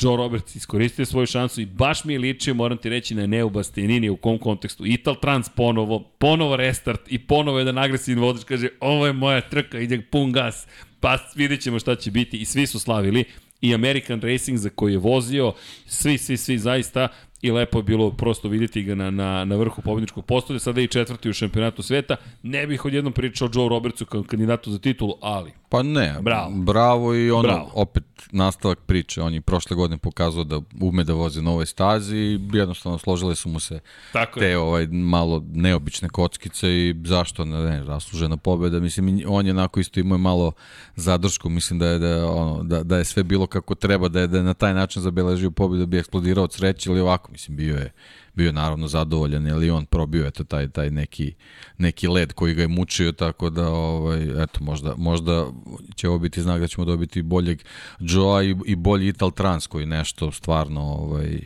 [0.00, 3.50] Joe Roberts iskoristio svoju šansu i baš mi je ličio, moram ti reći, na Neu
[3.50, 4.86] Bastianini u kom kontekstu.
[4.86, 9.78] Ital Trans ponovo, ponovo restart i ponovo jedan agresivni vozač kaže ovo je moja trka,
[9.78, 10.66] ide pun gas,
[11.00, 13.24] pa vidjet ćemo šta će biti i svi su slavili
[13.60, 15.52] i American Racing za koji je vozio,
[15.86, 17.08] svi, svi, svi zaista
[17.42, 20.84] i lepo je bilo prosto vidjeti ga na, na, na vrhu pobjedničkog postolja, sada je
[20.84, 22.16] i četvrti u šampionatu sveta.
[22.42, 25.52] Ne bih odjednom pričao Joe Robertsu kao kandidatu za titulu, ali...
[25.70, 27.70] Pa ne, bravo, bravo i ono, bravo.
[27.74, 32.16] opet nastavak priče, on je prošle godine pokazao da ume da vozi na ovoj stazi
[32.16, 33.80] i jednostavno složile su mu se
[34.12, 34.58] Tako te je.
[34.58, 40.00] ovaj, malo neobične kockice i zašto ne, ne zaslužena pobjeda, mislim on je onako isto
[40.00, 40.52] imao malo
[40.96, 44.26] zadršku, mislim da je, da, ono, da, da je sve bilo kako treba, da je,
[44.26, 47.56] da je na taj način zabeležio pobjedu, da bi eksplodirao od sreće ili ovako, mislim
[47.56, 47.92] bio je
[48.38, 51.34] bio je naravno zadovoljan, jer i on probio eto taj, taj neki,
[51.78, 55.46] neki led koji ga je mučio, tako da ovaj, eto, možda, možda
[55.94, 57.62] će ovo biti znak da ćemo dobiti boljeg
[58.00, 61.40] Joa i, i bolji Ital Trans koji nešto stvarno ovaj,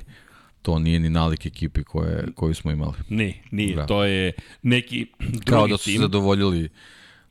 [0.62, 2.94] to nije ni nalik ekipi koje, koju smo imali.
[3.08, 3.86] Ni, nije, da.
[3.86, 4.32] to je
[4.62, 6.00] neki drugi Kao da su tim.
[6.00, 6.68] zadovoljili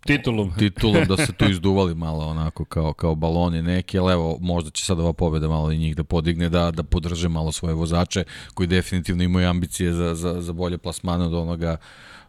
[0.06, 0.54] Titulom.
[0.60, 4.86] Titulom da se tu izduvali malo onako kao, kao baloni neki, ali evo možda će
[4.86, 8.24] sad ova pobeda malo i njih da podigne, da, da podrže malo svoje vozače
[8.54, 11.78] koji definitivno imaju ambicije za, za, za bolje plasmane od onoga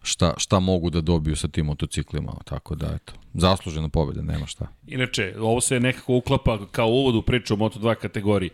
[0.03, 4.67] šta, šta mogu da dobiju sa tim motociklima, tako da eto, zaslužena pobeda, nema šta.
[4.87, 8.49] Inače, ovo se nekako uklapa kao uvod u priču o Moto2 kategoriji.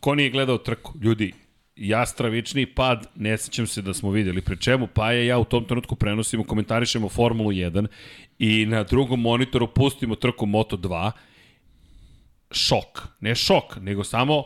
[0.00, 0.94] Ko nije gledao trku?
[1.00, 1.32] Ljudi,
[1.76, 5.44] ja stravični pad, ne sećam se da smo videli pre čemu, pa je ja u
[5.44, 7.86] tom trenutku prenosimo, komentarišemo Formulu 1
[8.38, 11.10] i na drugom monitoru pustimo trku Moto 2,
[12.50, 14.44] šok, ne šok, nego samo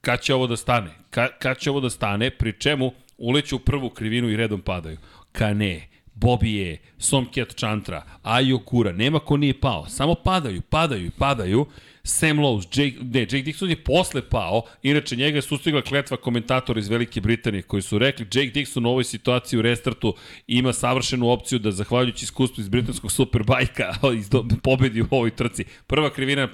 [0.00, 3.58] kad će ovo da stane, ka, kad će ovo da stane, pri čemu uleću u
[3.58, 4.98] prvu krivinu i redom padaju.
[5.32, 11.10] Ka ne, Bobije, Somkjet Chantra, Ayo Kura, nema ko nije pao, samo padaju, padaju i
[11.10, 11.66] padaju,
[12.08, 16.80] Sam Lowe's, Jake, ne, Jake Dixon je posle pao, inače njega je sustigla kletva komentatora
[16.80, 20.14] iz Velike Britanije koji su rekli Jake Dixon u ovoj situaciji u restartu
[20.46, 23.94] ima savršenu opciju da zahvaljujući iskustvu iz britanskog superbajka
[24.64, 25.64] pobedi u ovoj trci.
[25.86, 26.48] Prva krivina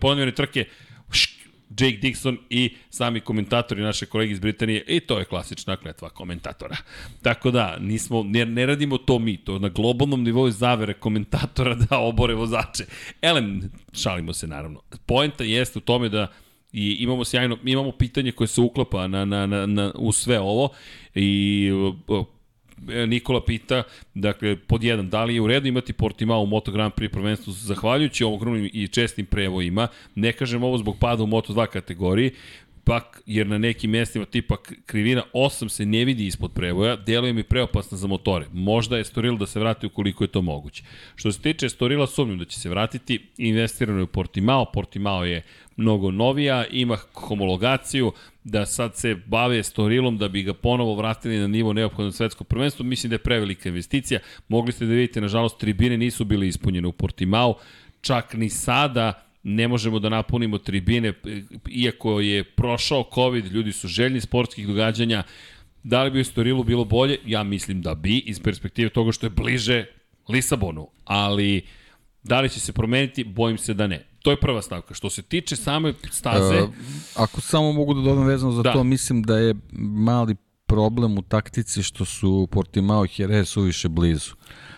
[0.00, 0.64] ponovne trke,
[1.70, 6.76] Jake Dixon i sami komentatori naše kolege iz Britanije i to je klasična kletva komentatora.
[7.22, 11.98] Tako da, nismo, ne, ne radimo to mi, to na globalnom nivou zavere komentatora da
[11.98, 12.84] obore vozače.
[13.22, 14.80] Elem, šalimo se naravno.
[15.06, 16.26] Poenta jeste u tome da
[16.72, 20.68] i imamo sjajno, imamo pitanje koje se uklapa na, na, na, na, u sve ovo
[21.14, 21.70] i
[23.06, 23.82] Nikola pita,
[24.14, 27.52] dakle, pod jedan, da li je u redu imati Portimao u Moto Grand Prix prvenstvu
[27.52, 32.30] zahvaljujući ogromnim i čestim prevojima, ne kažem ovo zbog pada u Moto 2 kategoriji,
[32.84, 34.56] pak, jer na nekim mestima tipa
[34.86, 38.46] krivina 8 se ne vidi ispod prevoja, deluje mi preopasna za motore.
[38.52, 40.82] Možda je Storil da se vrati ukoliko je to moguće.
[41.14, 45.42] Što se tiče Storila, sumnjam da će se vratiti, investirano je u Portimao, Portimao je
[45.76, 48.12] mnogo novija, ima homologaciju,
[48.44, 52.84] da sad se bave Storilom da bi ga ponovo vratili na nivo neophodno svetsko prvenstvo,
[52.84, 54.20] mislim da je prevelika investicija.
[54.48, 57.58] Mogli ste da vidite, nažalost, tribine nisu bile ispunjene u Portimao,
[58.00, 61.12] čak ni sada ne možemo da napunimo tribine,
[61.70, 65.22] iako je prošao COVID, ljudi su željni sportskih događanja,
[65.82, 67.18] da li bi u Storilu bilo bolje?
[67.26, 69.84] Ja mislim da bi, iz perspektive toga što je bliže
[70.28, 71.62] Lisabonu, ali
[72.22, 73.24] da li će se promeniti?
[73.24, 74.06] Bojim se da ne.
[74.22, 74.94] To je prva stavka.
[74.94, 76.62] Što se tiče same staze...
[76.62, 76.70] Uh,
[77.16, 78.72] ako samo mogu da dodam vezano za da.
[78.72, 84.34] to, mislim da je mali problem u taktici što su Portimao i Jerez suviše blizu.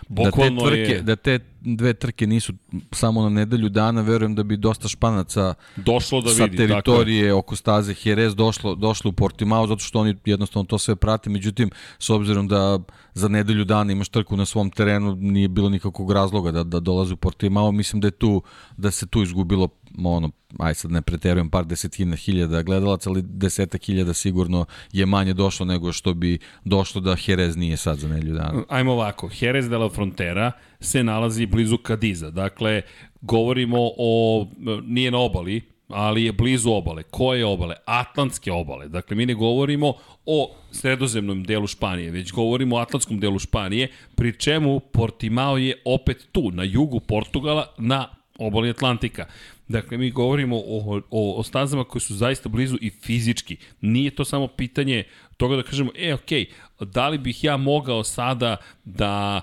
[0.09, 1.01] Bukvalno da te, trke, je...
[1.01, 2.53] da te dve trke nisu
[2.91, 7.33] samo na nedelju dana, verujem da bi dosta španaca došlo da sa vidi, teritorije dakle.
[7.33, 11.69] oko staze Jerez došlo, došlo u Portimao, zato što oni jednostavno to sve prate, međutim,
[11.99, 12.79] s obzirom da
[13.13, 17.13] za nedelju dana imaš trku na svom terenu, nije bilo nikakvog razloga da, da dolaze
[17.13, 18.41] u Portimao, mislim da je tu,
[18.77, 19.67] da se tu izgubilo
[20.03, 25.33] ono, aj sad ne preterujem, par desetina hiljada gledalaca, ali deseta hiljada sigurno je manje
[25.33, 28.63] došlo nego što bi došlo da Jerez nije sad za nedelju dana.
[28.69, 32.81] Ajmo ovako, Jerez de la Frontera se nalazi blizu Kadiza, dakle,
[33.21, 34.47] govorimo o,
[34.83, 37.03] nije na obali, ali je blizu obale.
[37.03, 37.75] Koje obale?
[37.85, 38.87] Atlantske obale.
[38.87, 39.93] Dakle, mi ne govorimo
[40.25, 46.27] o sredozemnom delu Španije, već govorimo o atlantskom delu Španije, pri čemu Portimao je opet
[46.31, 48.07] tu, na jugu Portugala, na
[48.39, 49.25] obali Atlantika.
[49.67, 53.57] Dakle, mi govorimo o, o, o stazama koje su zaista blizu i fizički.
[53.81, 55.03] Nije to samo pitanje
[55.37, 59.41] toga da kažemo, e, okej, okay, da li bih ja mogao sada da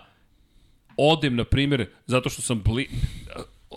[0.97, 2.89] odem, na primjer, zato što sam bli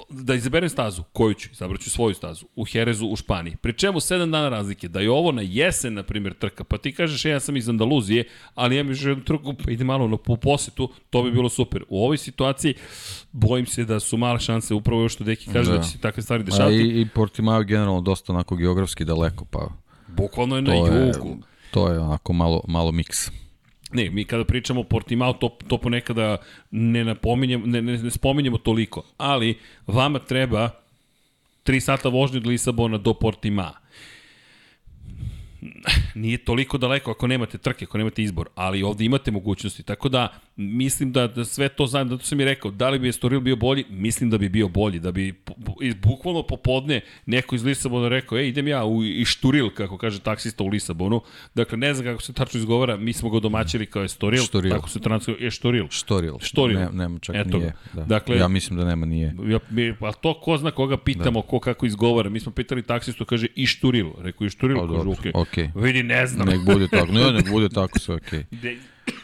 [0.10, 3.56] da izaberem stazu, koju ću, izabraću svoju stazu, u Herezu u Španiji.
[3.56, 6.92] Pri čemu 7 dana razlike, da je ovo na jesen, na primjer, trka, pa ti
[6.92, 8.24] kažeš, e, ja sam iz Andaluzije,
[8.56, 11.84] ali ja mi još jednu trku, pa ide malo na posetu, to bi bilo super.
[11.90, 12.74] U ovoj situaciji,
[13.32, 15.98] bojim se da su male šanse, upravo još što Deki kaže da, da će se
[15.98, 16.76] takve stvari dešavati.
[16.76, 19.68] A i, i Portimao je generalno dosta onako geografski daleko, pa...
[20.08, 21.30] Bukvalno je na jugu.
[21.30, 21.38] Je,
[21.72, 23.32] to je onako malo, malo miks.
[23.92, 26.38] Ne, mi kada pričamo o Portimao, to, to ponekada
[26.72, 30.70] ne, napominjem, ne, ne, ne spominjemo toliko, ali vama treba
[31.66, 33.87] 3 sata vožnje od Lisabona do Portimao
[36.16, 40.28] nije toliko daleko ako nemate trke, ako nemate izbor, ali ovde imate mogućnosti, tako da
[40.56, 43.40] mislim da, da sve to znam, da to sam i rekao, da li bi Estoril
[43.40, 45.36] bio bolji, mislim da bi bio bolji, da bi
[46.02, 50.68] bukvalno popodne neko iz Lisabona rekao, ej, idem ja u Išturil, kako kaže taksista u
[50.68, 51.22] Lisabonu,
[51.56, 54.72] dakle, ne znam kako se tačno izgovara, mi smo ga domaćili kao Estoril, Štoril.
[54.72, 55.88] tako se transkripuje, Štoril.
[55.90, 56.34] Štoril.
[56.40, 56.80] Štoril.
[56.80, 57.74] Ne, nema čak Eto, nije.
[57.94, 58.04] Da.
[58.04, 59.36] Dakle, ja mislim da nema nije.
[59.48, 61.48] Ja, mi, pa to ko zna koga pitamo, da.
[61.48, 65.32] ko kako izgovara, mi smo pitali taksistu, kaže Išturil, rekao Išturil, pa, kaže, okej.
[65.32, 65.57] Okay.
[65.58, 65.84] Okay.
[65.84, 66.48] Vidi, ne znam.
[66.48, 68.44] Nek bude tako, ne, nek bude tako sve okej.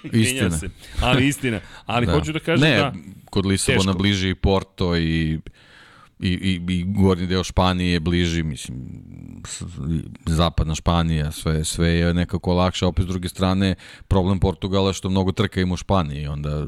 [0.04, 0.22] Okay.
[0.22, 0.52] istina.
[0.52, 0.70] Se.
[1.02, 1.60] Ali istina.
[1.86, 2.12] Ali da.
[2.12, 2.94] hoću da kažem ne, da...
[3.30, 3.98] kod Lisabona teško.
[3.98, 5.40] bliži i Porto i
[6.20, 8.78] i, i, i gornji deo Španije je bliži, mislim,
[10.26, 13.76] zapadna Španija, sve, sve je nekako lakše, opet s druge strane,
[14.08, 16.68] problem Portugala što mnogo trka ima u Španiji, onda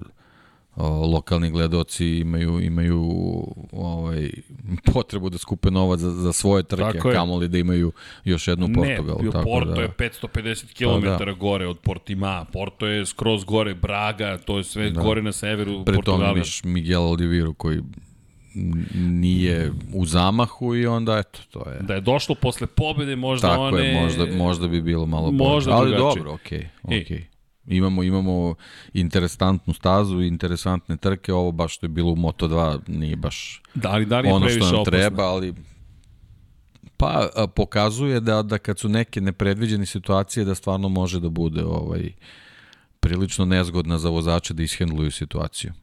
[0.76, 3.02] o, lokalni gledoci imaju imaju
[3.72, 4.30] ovaj
[4.93, 7.91] potrebu da skupe novac za, za svoje trke, kamoli da imaju
[8.23, 9.18] još jednu Portugal.
[9.22, 9.81] Ne, tako Porto da...
[9.81, 11.31] je 550 km pa, da.
[11.31, 15.02] gore od Portima, Porto je skroz gore Braga, to je sve da.
[15.02, 16.31] gore na severu Pre Portugala.
[16.31, 17.81] Pre imaš Miguel Oliviru koji
[18.95, 21.80] nije u zamahu i onda eto to je.
[21.81, 25.72] Da je došlo posle pobede možda Tako one je, možda možda bi bilo malo bolje.
[25.72, 27.03] Ali dobro, okej, okay, okej.
[27.03, 27.35] Okay.
[27.68, 28.56] Imamo, imamo
[28.94, 34.06] interesantnu stazu, interesantne trke, ovo baš što je bilo u Moto2 nije baš da li,
[34.06, 34.84] da li ono što nam opasno?
[34.84, 35.54] treba, ali
[36.98, 42.12] pa pokazuje da, da kad su neke nepredviđene situacije da stvarno može da bude ovaj
[43.00, 45.74] prilično nezgodna za vozače da ishendluju situaciju.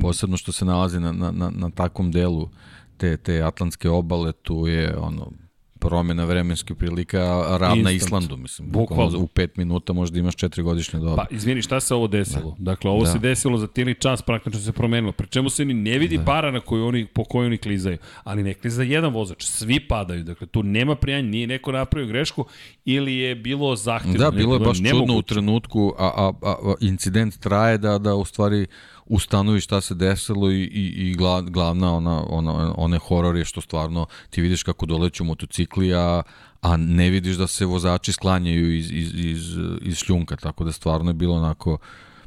[0.00, 2.48] Posebno što se nalazi na, na, na, na takvom delu
[2.96, 5.32] te, te atlantske obale, tu je ono
[5.80, 7.18] promjena vremenskih prilika
[7.60, 8.02] ravna Instant.
[8.02, 8.70] Islandu, mislim.
[8.70, 9.18] Bukvalno.
[9.18, 11.16] U pet minuta možda imaš četiri godišnje doba.
[11.16, 12.56] Pa, izvini, šta se ovo desilo?
[12.58, 12.70] Da.
[12.70, 13.12] Dakle, ovo da.
[13.12, 15.12] se desilo za tijeli čas, praktično se promenilo.
[15.12, 16.24] Pri čemu se ni ne vidi da.
[16.24, 17.98] para na koju oni, po kojoj oni klizaju.
[18.24, 20.24] Ali ne kliza jedan vozač, svi padaju.
[20.24, 22.44] Dakle, tu nema prijanja, nije neko napravio grešku
[22.84, 24.18] ili je bilo zahtjevno.
[24.18, 28.24] Da, bilo je baš čudno u trenutku, a, a, a, incident traje da, da u
[28.24, 28.66] stvari
[29.10, 31.14] ustanovi šta se desilo i, i, i
[31.50, 36.22] glavna ona, ona, one horor je što stvarno ti vidiš kako doleću motocikli, a,
[36.60, 41.10] a ne vidiš da se vozači sklanjaju iz, iz, iz, iz šljunka, tako da stvarno
[41.10, 41.78] je bilo onako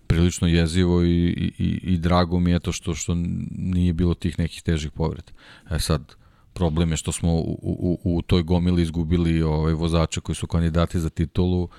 [0.07, 1.27] prilično jezivo i,
[1.57, 3.15] i, i drago mi je to što, što
[3.51, 5.31] nije bilo tih nekih težih povreda.
[5.72, 6.15] E sad,
[6.53, 10.99] problem je što smo u, u, u toj gomili izgubili ovaj, vozača koji su kandidati
[10.99, 11.69] za titulu,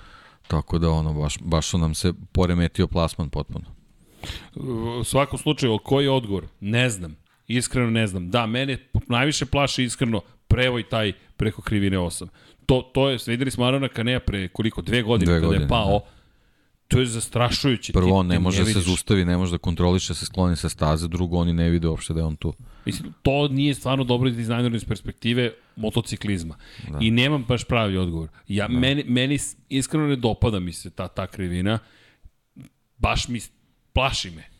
[0.49, 3.74] tako da ono, baš, baš su nam se poremetio plasman potpuno.
[5.01, 6.45] U svakom slučaju, koji je odgovor?
[6.61, 7.17] Ne znam.
[7.47, 8.31] Iskreno ne znam.
[8.31, 12.27] Da, mene najviše plaši iskreno prevoj taj preko krivine 8.
[12.67, 15.69] To, to je, videli smo Arona Kanea pre koliko, dve godine, dve kada godine, je
[15.69, 16.05] pao, da.
[16.89, 17.93] to je zastrašujuće.
[17.93, 21.09] Prvo, on ne može da se zustavi, ne može da kontroliše, se skloni sa staze,
[21.09, 22.55] drugo, oni ne vide uopšte da je on tu.
[22.85, 26.57] Mislim, to nije stvarno dobro dizajner iz perspektive motociklizma.
[26.89, 26.99] Da.
[27.01, 28.29] I nemam baš pravi odgovor.
[28.49, 28.79] Ja, da.
[28.79, 29.39] meni, meni
[29.69, 31.79] iskreno ne dopada mi se ta, ta krivina.
[32.99, 33.41] Baš mi
[33.95, 34.55] plaši me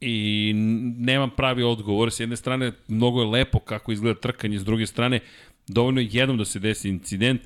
[0.00, 0.52] i
[0.98, 2.12] nemam pravi odgovor.
[2.12, 5.20] S jedne strane, mnogo je lepo kako izgleda trkanje, s druge strane,
[5.68, 7.40] dovoljno je jednom da se desi incident.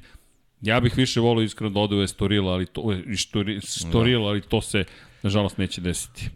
[0.61, 4.61] Ja bih više volio iskreno da ode u Estorila, ali to, Estoril, Estoril, ali to
[4.61, 4.85] se,
[5.23, 6.31] nažalost, neće desiti.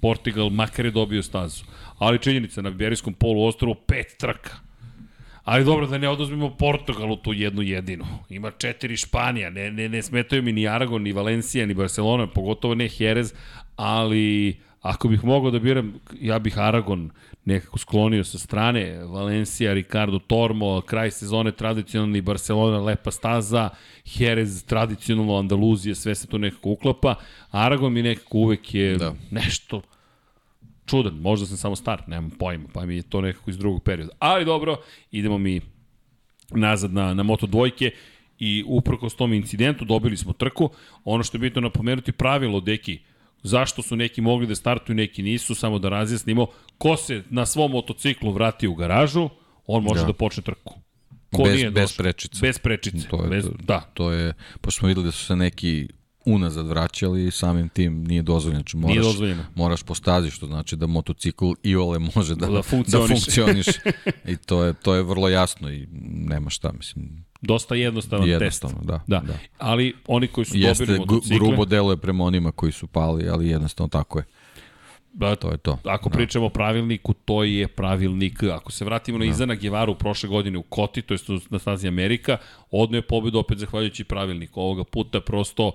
[0.00, 1.64] Portugal makar je dobio stazu.
[1.98, 4.69] Ali činjenica, na Biberijskom polu ostrovu pet trka.
[5.50, 8.04] Ali dobro, da ne oduzmemo Portugalu tu jednu jedinu.
[8.28, 12.74] Ima četiri Španija, ne, ne, ne smetaju mi ni Aragon, ni Valencija, ni Barcelona, pogotovo
[12.74, 13.34] ne Jerez,
[13.76, 17.10] ali Ako bih mogao da biram, ja bih Aragon
[17.44, 23.68] nekako sklonio sa strane, Valencia, Ricardo Tormo, kraj sezone tradicionalni Barcelona, lepa staza,
[24.14, 27.14] Jerez, tradicionalno Andaluzija, sve se to nekako uklapa.
[27.50, 29.14] Aragon mi nekako uvek je da.
[29.30, 29.82] nešto
[30.90, 34.12] čudan, možda sam samo star, nemam pojma, pa mi je to nekako iz drugog perioda.
[34.18, 34.76] Ali dobro,
[35.10, 35.60] idemo mi
[36.50, 37.90] nazad na, na Moto dvojke
[38.38, 40.70] i uprko s tom incidentu dobili smo trku.
[41.04, 42.98] Ono što je bitno napomenuti pravilo, deki,
[43.42, 46.46] Zašto su neki mogli da startuju, neki nisu, samo da razjasnimo.
[46.78, 49.28] Ko se na svom motociklu vrati u garažu,
[49.66, 50.74] on može da, da počne trku.
[51.32, 52.38] Ko bez, nije bez prečice.
[52.42, 53.08] Bez prečice.
[53.08, 53.80] To je, bez, da.
[53.94, 55.88] To je, pošto smo videli da su se neki
[56.24, 58.60] unazad vraćali i samim tim nije dozvoljeno.
[58.60, 59.44] Znači moraš, nije dozvoljeno.
[59.54, 63.08] Moraš postazi, što znači da motocikl i ole može da, da funkcioniš.
[63.08, 63.66] Da funkcioniš.
[64.32, 67.24] I to je, to je vrlo jasno i nema šta, mislim.
[67.40, 68.86] Dosta jednostavan jednostavno, test.
[68.86, 69.20] Da, da.
[69.26, 69.38] da.
[69.58, 71.38] Ali oni koji su Jeste, dobili motocikle...
[71.38, 74.24] grubo deluje prema onima koji su pali, ali jednostavno tako je.
[75.12, 75.78] Da, to je to.
[75.84, 76.16] Ako da.
[76.16, 78.42] pričamo o pravilniku, to je pravilnik.
[78.42, 79.30] Ako se vratimo na da.
[79.30, 81.18] Izana Gevaru prošle godine u Koti, to je
[81.50, 82.36] na stazi Amerika,
[82.70, 84.60] odno je pobedu opet zahvaljujući pravilniku.
[84.60, 85.72] Ovoga puta prosto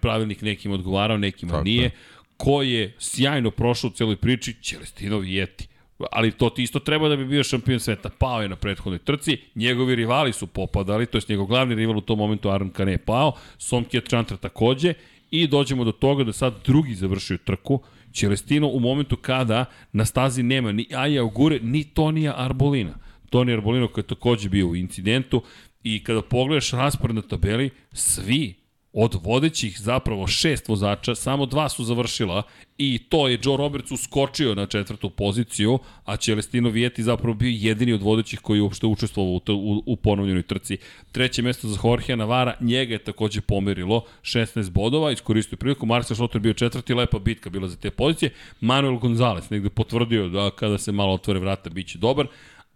[0.00, 1.82] pravilnik nekim odgovarao, nekim Tako nije.
[1.82, 1.90] Je.
[2.36, 4.56] Ko je sjajno prošao u celoj priči?
[4.62, 5.70] Čelestino Vijeti
[6.12, 8.10] ali to ti isto treba da bi bio šampion sveta.
[8.18, 12.00] Pao je na prethodnoj trci, njegovi rivali su popadali, to je njegov glavni rival u
[12.00, 14.94] tom momentu Aron Kane je pao, Somkija Chantra takođe
[15.30, 17.80] i dođemo do toga da sad drugi završio trku,
[18.12, 22.94] Čelestino u momentu kada na stazi nema ni Aja Ogure, ni Tonija Arbolina.
[23.30, 25.42] Tonija Arbolino koji je takođe bio u incidentu
[25.82, 28.59] i kada pogledaš raspored na tabeli, svi
[28.92, 32.42] Od vodećih zapravo šest vozača, samo dva su završila
[32.78, 37.92] i to je Joe Roberts uskočio na četvrtu poziciju, a Celestino Vieti zapravo bio jedini
[37.92, 40.78] od vodećih koji je uopšte učestvovao u, u, u ponovljenoj trci.
[41.12, 46.40] Treće mesto za Jorge Navara, njega je takođe pomerilo 16 bodova, iskoristio priliku, Marcel Schrotter
[46.40, 48.30] bio četvrti, lepa bitka bila za te pozicije,
[48.60, 52.26] Manuel Gonzalez negde potvrdio da kada se malo otvore vrata biće dobar,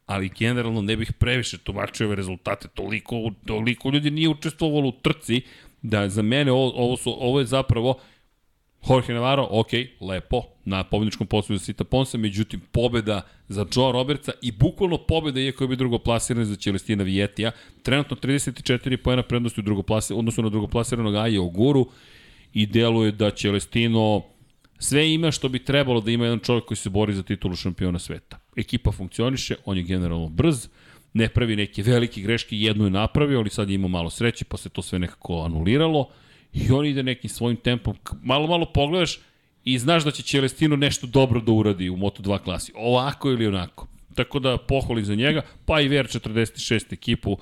[0.07, 5.43] ali generalno ne bih previše tumačio ove rezultate, toliko, toliko ljudi nije učestvovalo u trci,
[5.85, 7.94] da za mene ovo, ovo, su, ovo je zapravo
[8.89, 9.69] Jorge Navarro, ok,
[10.01, 15.40] lepo, na pobedničkom poslu za Sita Ponsa, međutim, pobeda za Joe Robertsa i bukvalno pobeda,
[15.40, 17.51] iako je bi drugo plasirano za Celestina Vijetija,
[17.82, 21.86] trenutno 34 pojena prednosti u drugoplasi, odnosno na drugoplasiranog Aja Oguru
[22.52, 24.23] i deluje da Celestino
[24.78, 27.98] sve ima što bi trebalo da ima jedan čovjek koji se bori za titulu šampiona
[27.98, 28.39] sveta.
[28.56, 30.69] Ekipa funkcioniše, on je generalno brz,
[31.15, 34.57] ne pravi neke velike greške, jednu je napravio, ali sad je imao malo sreće, pa
[34.57, 36.09] se to sve nekako anuliralo
[36.53, 37.97] i on ide nekim svojim tempom.
[38.23, 39.19] Malo, malo pogledaš
[39.65, 43.86] i znaš da će Celestino nešto dobro da uradi u Moto2 klasi, ovako ili onako.
[44.15, 47.39] Tako da pohvali za njega, pa i VR46 ekipu,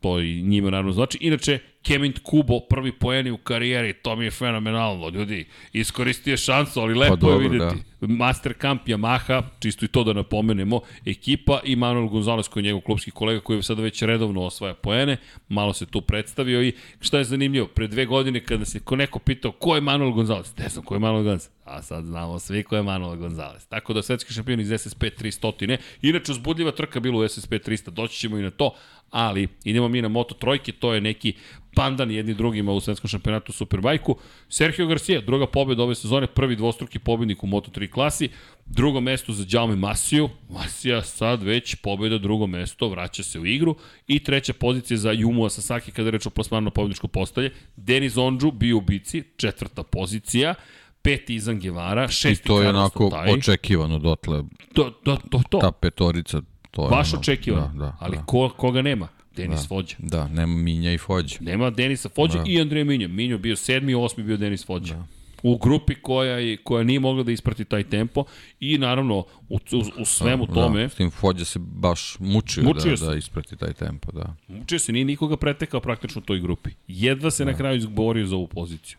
[0.00, 1.18] to i njima naravno znači.
[1.20, 5.46] Inače, Kevin Kubo, prvi poeni u karijeri, to mi je fenomenalno, ljudi.
[5.72, 7.76] Iskoristio šansu, ali lepo pa, dobro, je videti.
[8.00, 8.06] Da.
[8.06, 12.80] Master Camp Yamaha, čisto i to da napomenemo, ekipa i Manuel Gonzalez koji je njegov
[12.80, 15.16] klubski kolega koji je sada već redovno osvaja poene,
[15.48, 19.18] malo se tu predstavio i šta je zanimljivo, pre dve godine kada se ko neko
[19.18, 22.62] pitao ko je Manuel Gonzalez, ne znam ko je Manuel Gonzalez, a sad znamo svi
[22.62, 23.66] ko je Manuel Gonzalez.
[23.66, 28.18] Tako da svetski šampion iz SSP 300, inače uzbudljiva trka bila u SSP 300, doći
[28.18, 28.74] ćemo i na to,
[29.10, 31.32] ali idemo mi na Moto trojke, to je neki
[31.76, 34.16] pandan jedni drugima u svetskom šampionatu Superbajku.
[34.48, 38.28] Sergio Garcia, druga pobeda ove sezone, prvi dvostruki pobednik u Moto3 klasi,
[38.66, 43.76] drugo mesto za Jaume Masiju, Masija sad već pobeda drugo mesto, vraća se u igru
[44.06, 48.76] i treća pozicija za Yumu Sasaki kada reč o plasmanu pobedničko postalje, Denis Ondžu bio
[48.76, 50.54] u bici, četvrta pozicija,
[51.02, 53.32] peti Izan Gevara, šesti I to je onako taj.
[53.32, 54.42] očekivano dotle.
[54.72, 55.58] To, to, to, to.
[55.58, 56.42] Ta petorica,
[56.76, 58.22] to je Baš ono, očekivano, da, da, ali da.
[58.22, 59.08] Ko, koga nema?
[59.36, 59.96] Denis da, Fođa.
[59.98, 61.38] Da, nema Minja i Fođa.
[61.40, 62.44] Nema Denisa Fođa da.
[62.46, 63.08] i Andreja Minja.
[63.08, 64.94] Minjo bio sedmi, osmi bio Denis Fođa.
[64.94, 65.06] Da.
[65.42, 68.24] U grupi koja, je, koja nije mogla da isprati taj tempo
[68.60, 69.58] i naravno u, u,
[69.98, 70.82] u svemu da, tome...
[70.82, 73.06] Da, s tim Fođa se baš mučio, mučio da, se.
[73.06, 74.12] da isprati taj tempo.
[74.12, 74.34] Da.
[74.48, 76.70] Mučio se, nije nikoga pretekao praktično u toj grupi.
[76.88, 77.50] Jedva se da.
[77.50, 78.98] na kraju izborio za ovu poziciju.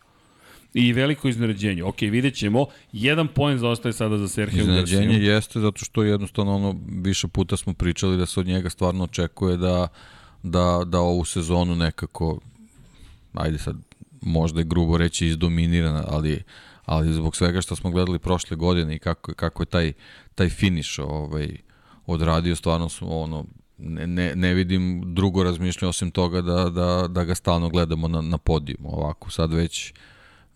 [0.74, 1.84] I veliko iznenađenje.
[1.84, 2.66] Ok, vidjet ćemo.
[2.92, 4.82] Jedan poen zaostaje sada za Sergio Garcia.
[4.82, 9.04] Iznenađenje jeste zato što jednostavno ono, više puta smo pričali da se od njega stvarno
[9.04, 9.88] očekuje da
[10.42, 12.40] da, da ovu sezonu nekako,
[13.34, 13.76] ajde sad,
[14.20, 16.42] možda je grubo reći izdominirana, ali,
[16.84, 19.92] ali zbog svega što smo gledali prošle godine i kako, kako je taj,
[20.34, 21.56] taj finiš ovaj,
[22.06, 23.44] odradio, stvarno smo ono,
[23.78, 28.20] ne, ne, ne vidim drugo razmišljanje osim toga da, da, da ga stalno gledamo na,
[28.20, 28.88] na podijumu.
[28.88, 29.92] Ovako sad već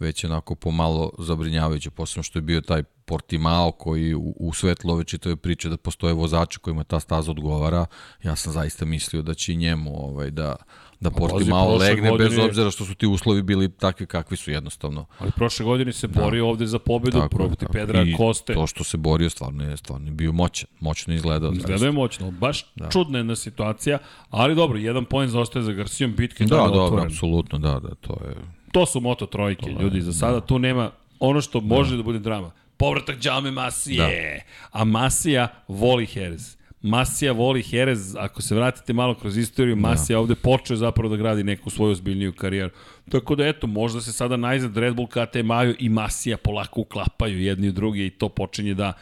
[0.03, 5.05] već onako pomalo zabrinjavajuće, posebno što je bio taj Portimao koji u, u svetlo ove
[5.05, 7.87] čitave priče da postoje vozači kojima ta staza odgovara,
[8.23, 10.57] ja sam zaista mislio da će njemu ovaj, da,
[11.01, 12.29] da Portimao legne godine...
[12.29, 15.07] bez obzira što su ti uslovi bili takvi kakvi su jednostavno.
[15.19, 16.21] Ali prošle godine se da.
[16.21, 17.69] borio ovde za pobedu tako, protiv.
[17.73, 18.55] Pedra I Koste.
[18.55, 21.53] to što se borio stvarno je, stvarno je bio moćan, moćno izgledao.
[21.53, 22.89] Izgledao je moćno, baš da.
[22.91, 23.99] čudna jedna situacija,
[24.31, 27.07] ali dobro, jedan poen zaostaje za Garcijom, bitke da, dobro, otvoren.
[27.07, 30.47] apsolutno, da, da, to je To su Moto trojke, to ljudi, za sada da.
[30.47, 30.91] tu nema
[31.21, 32.51] ono što može da, da bude drama.
[32.77, 34.79] Povratak Džame Masije, da.
[34.79, 36.57] a Masija voli Jerez.
[36.83, 39.81] Masija voli Jerez, ako se vratite malo kroz istoriju, da.
[39.81, 40.21] Masija da.
[40.21, 42.71] ovde počeo zapravo da gradi neku svoju ozbiljniju karijeru.
[43.11, 47.41] Tako da eto, možda se sada najzad Red Bull, KT Maju i Masija polako uklapaju
[47.41, 48.93] jedni u drugi i to počinje da,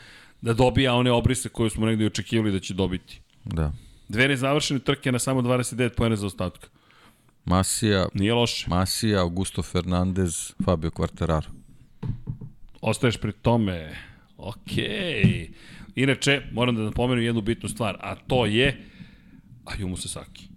[0.40, 3.20] da dobija one obrise koje smo negde očekivali da će dobiti.
[3.44, 3.72] Da.
[4.08, 6.68] Dve nezavršene trke na samo 29 pojene za ostatka.
[7.44, 8.66] Masija, Nije loše.
[8.68, 11.48] Masija, Augusto Fernandez, Fabio Quartararo.
[12.80, 13.96] Ostaješ pri tome.
[14.36, 15.50] Okej.
[15.94, 18.86] Inače, moram da napomenem jednu bitnu stvar, a to je
[19.64, 20.48] Ayumu Sasaki.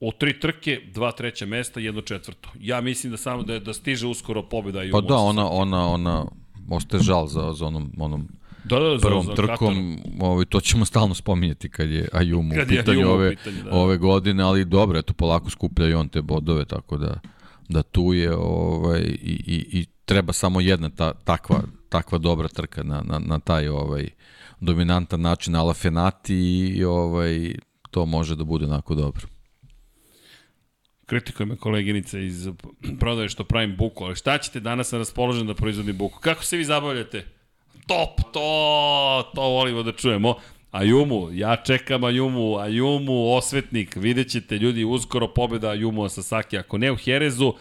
[0.00, 2.48] U tri trke, dva treća mesta, jedno četvrto.
[2.60, 6.26] Ja mislim da samo da, da stiže uskoro pobjeda Ayumu Pa da, ona, ona, ona,
[6.70, 8.28] ostaje žal za, za onom, onom
[8.64, 12.66] da, da, prvom za, za trkom, ovaj, to ćemo stalno spominjati kad je Ayumu kad
[12.66, 13.70] u pitanju, Ayumu ove, pitanje, da.
[13.70, 17.20] ove godine, ali dobro, eto, polako skuplja i on te bodove, tako da,
[17.68, 22.82] da tu je ovaj, i, i, i treba samo jedna ta, takva, takva dobra trka
[22.82, 24.08] na, na, na taj ovaj,
[24.60, 26.34] dominantan način ala Fenati
[26.76, 27.54] i ovaj,
[27.90, 29.26] to može da bude onako dobro.
[31.06, 32.48] Kritikuje me koleginica iz
[33.00, 36.18] prodaje što pravim buku, ali šta ćete danas na raspoložen da proizvodim buku?
[36.20, 37.26] Kako se vi zabavljate?
[37.92, 40.34] Top, to, to volimo da čujemo.
[40.70, 46.92] Ajumu, ja čekam Ajumu, Ajumu, osvetnik, vidjet ćete ljudi, uskoro pobjeda Ajumu Sasaki, ako ne
[46.92, 47.54] u Herezu,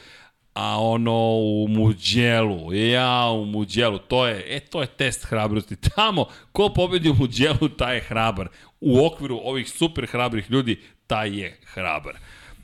[0.54, 5.76] a ono u Muđelu, ja u Muđelu, to je, e, to je test hrabrosti.
[5.76, 8.48] Tamo, ko pobedi u Muđelu, taj je hrabar.
[8.82, 12.14] U okviru ovih super hrabrih ljudi, taj je hrabar.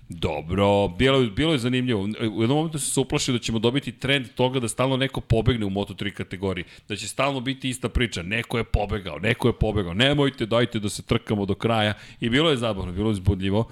[0.10, 2.02] Dobro, bilo, bilo je zanimljivo.
[2.02, 5.70] U jednom momentu se uplašio da ćemo dobiti trend toga da stalno neko pobegne u
[5.70, 6.66] Moto3 kategoriji.
[6.88, 8.22] Da će stalno biti ista priča.
[8.22, 9.94] Neko je pobegao, neko je pobegao.
[9.94, 11.94] Nemojte, dajte da se trkamo do kraja.
[12.22, 13.68] I bilo je zabavno, bilo je zbudljivo.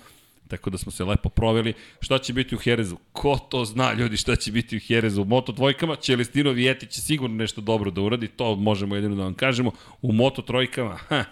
[0.48, 1.74] Tako da smo se lepo proveli.
[2.02, 2.98] Šta će biti u Herezu?
[3.12, 5.22] Ko to zna, ljudi, šta će biti u Herezu?
[5.22, 9.24] U Moto dvojkama Čelestino Vijeti će sigurno nešto dobro da uradi, to možemo jedino da
[9.24, 9.72] vam kažemo.
[10.02, 11.24] U Moto trojkama, ha,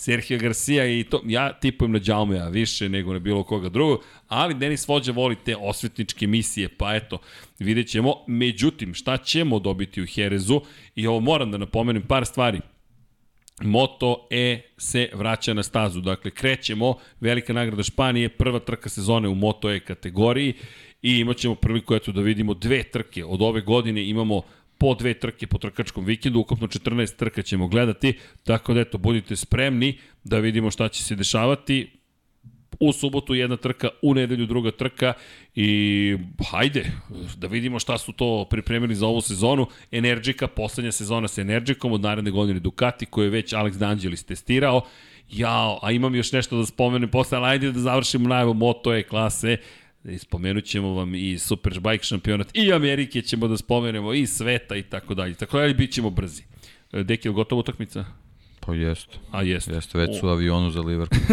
[0.00, 4.54] Sergio Garcia i to, ja tipujem na Jaumea više nego na bilo koga drugog, ali
[4.54, 7.18] Denis Vođa voli te osvetničke misije, pa eto,
[7.58, 8.14] vidjet ćemo.
[8.26, 10.60] Međutim, šta ćemo dobiti u Herezu,
[10.94, 12.60] i ovo moram da napomenem par stvari.
[13.62, 16.00] Moto E se vraća na stazu.
[16.00, 20.54] Dakle, krećemo, velika nagrada Španije, prva trka sezone u Moto E kategoriji
[21.02, 23.24] i imat ćemo priliku eto, da vidimo dve trke.
[23.24, 24.42] Od ove godine imamo
[24.80, 29.36] po dve trke po trkačkom vikendu, ukupno 14 trka ćemo gledati, tako da eto, budite
[29.36, 31.90] spremni da vidimo šta će se dešavati.
[32.80, 35.12] U subotu jedna trka, u nedelju druga trka
[35.54, 36.16] i
[36.50, 36.84] hajde
[37.36, 39.66] da vidimo šta su to pripremili za ovu sezonu.
[39.92, 44.82] Energika, poslednja sezona sa Energikom od naredne godine Ducati koju je već Alex D'Angelis testirao.
[45.28, 49.02] Jao, a imam još nešto da spomenem posle, ali ajde da završimo najavu Moto E
[49.02, 49.56] klase.
[50.18, 55.14] Spomenut ćemo vam i Superbike šampionat i Amerike ćemo da spomenemo i sveta i tako
[55.14, 55.34] dalje.
[55.34, 56.42] Tako dalje, bit ćemo brzi.
[56.92, 58.04] E, Deki, je gotovo utakmica?
[58.60, 59.18] Pa jeste.
[59.30, 59.72] A jeste.
[59.72, 61.20] Jeste, već su u avionu za Liverpool.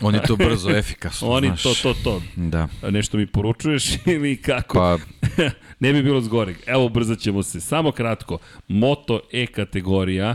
[0.00, 1.62] Oni to brzo, efikasno, Oni znaš.
[1.62, 2.22] to, to, to.
[2.36, 2.68] Da.
[2.90, 3.84] Nešto mi poručuješ
[4.14, 4.74] ili kako?
[4.78, 4.98] Pa,
[5.80, 6.56] ne bi bilo zgoreg.
[6.66, 7.60] Evo, brzat ćemo se.
[7.60, 8.38] Samo kratko.
[8.68, 10.34] Moto E kategorija.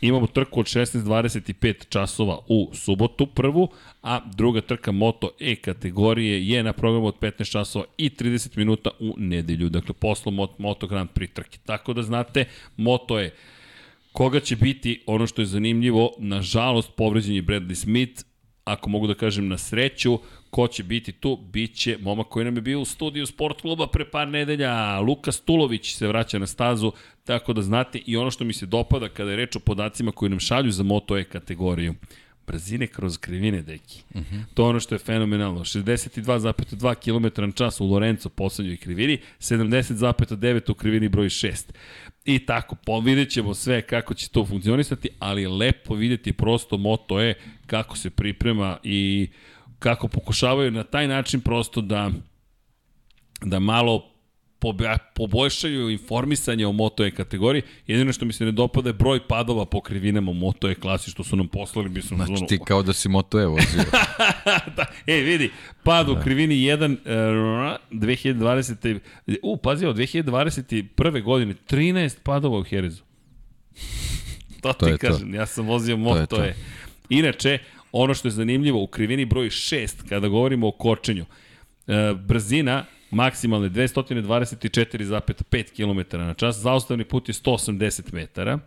[0.00, 3.68] Imamo trku od 16.25 časova u subotu prvu,
[4.02, 8.90] a druga trka Moto E kategorije je na programu od 15 časova i 30 minuta
[9.00, 9.68] u nedelju.
[9.68, 11.58] Dakle, poslo Moto, Moto Grand Prix trke.
[11.66, 12.44] Tako da znate,
[12.76, 13.30] Moto E
[14.12, 18.22] koga će biti, ono što je zanimljivo, nažalost povređen je Bradley Smith,
[18.64, 20.18] ako mogu da kažem na sreću,
[20.50, 23.86] ko će biti tu, bit će momak koji nam je bio u studiju sport kluba
[23.86, 26.92] pre par nedelja, Lukas Tulović se vraća na stazu,
[27.24, 30.30] tako da znate i ono što mi se dopada kada je reč o podacima koji
[30.30, 31.94] nam šalju za Moto E kategoriju.
[32.46, 34.02] Brzine kroz krivine, deki.
[34.14, 34.42] Uh -huh.
[34.54, 35.60] To je ono što je fenomenalno.
[35.60, 41.72] 62,2 km na čas u Lorenzo poslednjoj krivini, 70,9 u krivini broj 6.
[42.24, 46.76] I tako, po, vidjet ćemo sve kako će to funkcionisati, ali je lepo vidjeti prosto
[46.76, 47.34] Moto E
[47.66, 49.28] kako se priprema i
[49.78, 52.10] kako pokušavaju na taj način prosto da
[53.40, 54.18] da malo
[55.14, 57.62] poboljšaju informisanje o Moto E kategoriji.
[57.86, 61.24] Jedino što mi se ne dopada je broj padova po krivinama Moto E klasi što
[61.24, 61.88] su nam poslali.
[61.88, 62.46] Bi znači ono...
[62.46, 63.84] ti kao da si Moto E vozio.
[64.76, 65.50] da, e, vidi,
[65.82, 66.12] pad da.
[66.12, 66.96] u krivini 1
[67.90, 68.98] uh, 2020.
[69.42, 71.22] U, pazi, od 2021.
[71.22, 73.02] godine 13 padova u Herezu.
[74.62, 75.36] to, to ti kažem, to.
[75.36, 76.54] ja sam vozio Moto to E.
[77.08, 77.58] Inače,
[77.92, 83.70] ono što je zanimljivo, u krivini broj 6, kada govorimo o kočenju, uh, brzina maksimalne
[83.70, 88.58] 224,5 km na čas, zaustavni put je 180 metara,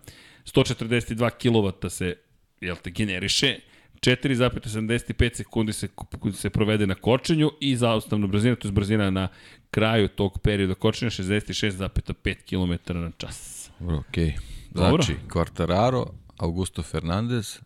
[0.46, 2.16] 142 kW se
[2.62, 3.60] jel te, generiše,
[4.02, 5.88] 4,75 sekundi se,
[6.34, 9.28] se provede na kočenju i zaustavna brzina, to je brzina na
[9.72, 13.70] kraju tog perioda kočenja 66,5 km na čas.
[13.80, 14.26] Dobro, okej.
[14.26, 14.38] Okay.
[14.74, 16.06] Znači, Quartararo,
[16.38, 17.60] Augusto Fernandez,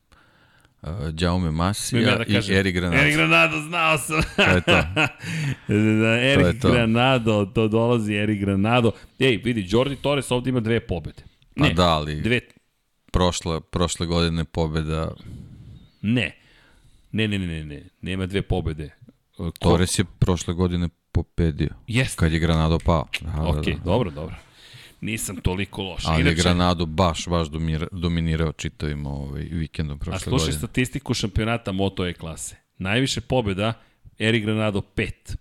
[0.85, 3.01] uh, Jaume Masija ja da i Eri Granado.
[3.01, 4.21] Eri Granado, znao sam.
[4.35, 4.71] to je to.
[6.01, 6.71] da, Eri to je to.
[6.71, 8.91] Granado, to dolazi Eri Granado.
[9.19, 11.23] Ej, vidi, Jordi Torres ovde ima dve pobede.
[11.55, 12.39] Ne, pa da, ali dve...
[13.11, 15.11] prošle, prošle godine pobeda...
[16.01, 16.31] Ne.
[17.11, 17.83] Ne, ne, ne, ne, ne.
[18.01, 18.89] Nema dve pobede.
[19.37, 19.51] Ko...
[19.59, 21.69] Torres je prošle godine pobedio.
[21.87, 22.17] Jeste.
[22.19, 23.07] Kad je Granado pao.
[23.21, 23.77] Da, ok, da, da.
[23.83, 24.35] dobro, dobro
[25.01, 26.03] nisam toliko loš.
[26.05, 27.47] Ali Inače, Granado baš, baš
[27.91, 30.35] dominirao čitavim ovaj vikendom prošle godine.
[30.35, 32.55] A slušaj statistiku šampionata Moto E klase.
[32.77, 33.73] Najviše pobjeda,
[34.19, 35.35] Eri Granado 5.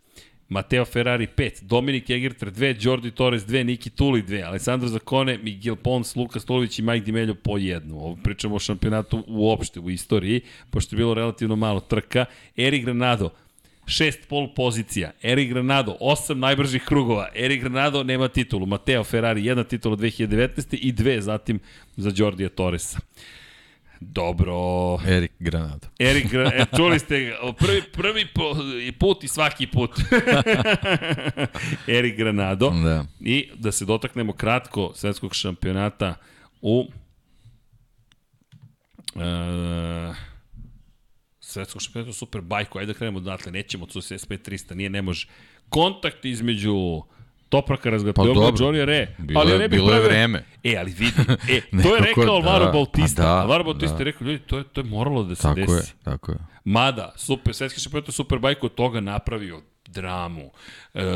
[0.48, 5.76] Mateo Ferrari 5, Dominik Egerter 2, Jordi Torres 2, Niki Tuli 2, Alessandro Zakone, Miguel
[5.76, 7.96] Pons, Luka Stolović i Mike Dimeljo po jednu.
[7.98, 10.40] Ovo pričamo o šampionatu uopšte u istoriji,
[10.70, 12.24] pošto je bilo relativno malo trka.
[12.56, 13.30] Eri Granado
[13.86, 19.64] šest pol pozicija, Erik Granado, osam najbržih krugova, Erik Granado nema titulu, Mateo Ferrari jedna
[19.64, 20.78] titula 2019.
[20.80, 21.60] i dve zatim
[21.96, 22.98] za Jordija Torresa.
[24.00, 24.54] Dobro.
[25.06, 25.88] Erik Granado.
[25.98, 26.56] Erik Granado.
[26.56, 28.26] E, čuli ste prvi, prvi
[28.98, 29.90] put i svaki put.
[31.98, 32.70] Erik Granado.
[32.70, 33.04] Da.
[33.20, 36.14] I da se dotaknemo kratko svetskog šampionata
[36.60, 36.86] u...
[39.14, 40.16] Uh,
[41.54, 45.28] svetskog šampionata super bajku, ajde da krenemo odatle, nećemo od SP300, nije, ne može.
[45.68, 47.02] Kontakt između
[47.48, 49.14] Topraka razgatljova, pa Johnny Re.
[49.18, 50.44] Bilo, ali ne bilo je vreme.
[50.64, 53.22] E, ali vidi, e, to je rekao da, Alvaro Bautista.
[53.22, 54.00] Pa da, Alvaro Bautista da.
[54.00, 55.72] je rekao, ljudi, to je, to je moralo da se tako desi.
[55.72, 56.38] Je, tako je.
[56.64, 60.50] Mada, super, svetski šampionat Superbike od toga napravio dramu,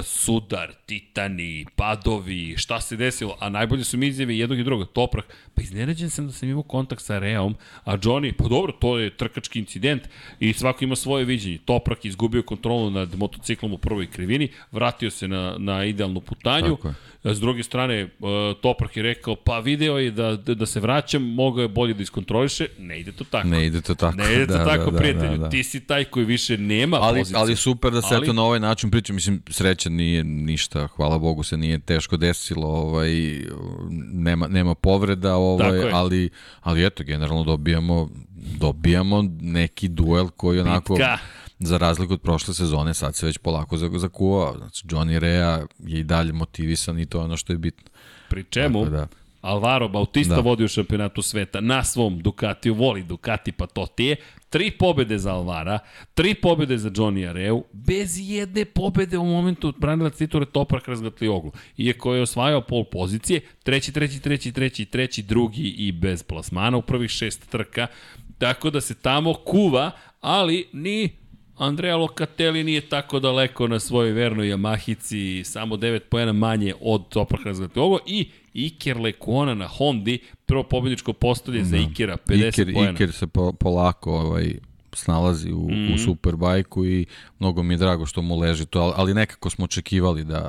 [0.03, 5.25] sudar, titani, padovi, šta se desilo, a najbolje su mi izjave jednog i drugog, Toprak,
[5.55, 9.17] pa iznenađen sam da sam imao kontakt sa Reom, a Johnny, pa dobro, to je
[9.17, 10.03] trkački incident
[10.41, 11.59] i svako ima svoje viđenje.
[11.65, 16.89] Toprak izgubio kontrolu nad motociklom u prvoj krivini, vratio se na, na idealnu putanju, Tako
[16.89, 16.95] je
[17.25, 18.09] S druge strane, e,
[18.63, 22.03] Toprak je rekao, pa video je da, da, da se vraćam, mogao je bolje da
[22.03, 23.49] iskontroliše, ne ide to tako.
[23.49, 24.17] Ne ide to tako.
[24.17, 25.31] Ne ide to da, tako, da, da prijatelju.
[25.31, 25.51] Da, da.
[25.51, 27.39] Ti si taj koji više nema ali, poziciju.
[27.39, 28.25] Ali super da se ali...
[28.25, 32.69] eto na ovaj način priča, mislim, sreća nije ništa, hvala Bogu se nije teško desilo,
[32.69, 33.11] ovaj,
[34.13, 36.31] nema, nema povreda, ovaj, ali,
[36.61, 38.09] ali eto, generalno dobijamo,
[38.59, 40.95] dobijamo neki duel koji onako...
[40.95, 41.19] Bitka
[41.61, 44.55] za razliku od prošle sezone, sad se već polako zakuvao.
[44.59, 47.91] Znači, Johnny Rea je i dalje motivisan i to je ono što je bitno.
[48.29, 49.09] Pri čemu, da.
[49.41, 50.41] Alvaro Bautista da.
[50.41, 54.17] vodi u šampionatu sveta na svom Ducatiju, voli Ducati, pa to ti je.
[54.51, 55.79] Tri pobede za Alvara,
[56.15, 61.53] tri pobede za Johnny Areu, bez jedne pobede u momentu branilac titule Toprak razgatli oglu.
[61.77, 66.83] Iako je osvajao pol pozicije, treći, treći, treći, treći, treći, drugi i bez plasmana u
[66.83, 67.87] prvih šest trka.
[68.39, 71.11] Tako da se tamo kuva, ali ni
[71.59, 77.51] Andrea Locatelli nije tako daleko na svojoj vernoj Yamahici, samo 9 pojena manje od Topraha
[77.75, 78.29] ovo i
[78.67, 81.65] Iker Lekona na Hondi, prvo pobjedičko postolje da.
[81.65, 82.93] za Ikera, 50 Iker, pojena.
[82.93, 84.55] Iker se po, polako ovaj,
[84.93, 85.87] snalazi u, mm.
[85.87, 86.05] u mhm.
[86.05, 87.07] Superbajku i
[87.39, 90.49] mnogo mi je drago što mu leži to, ali nekako smo očekivali da,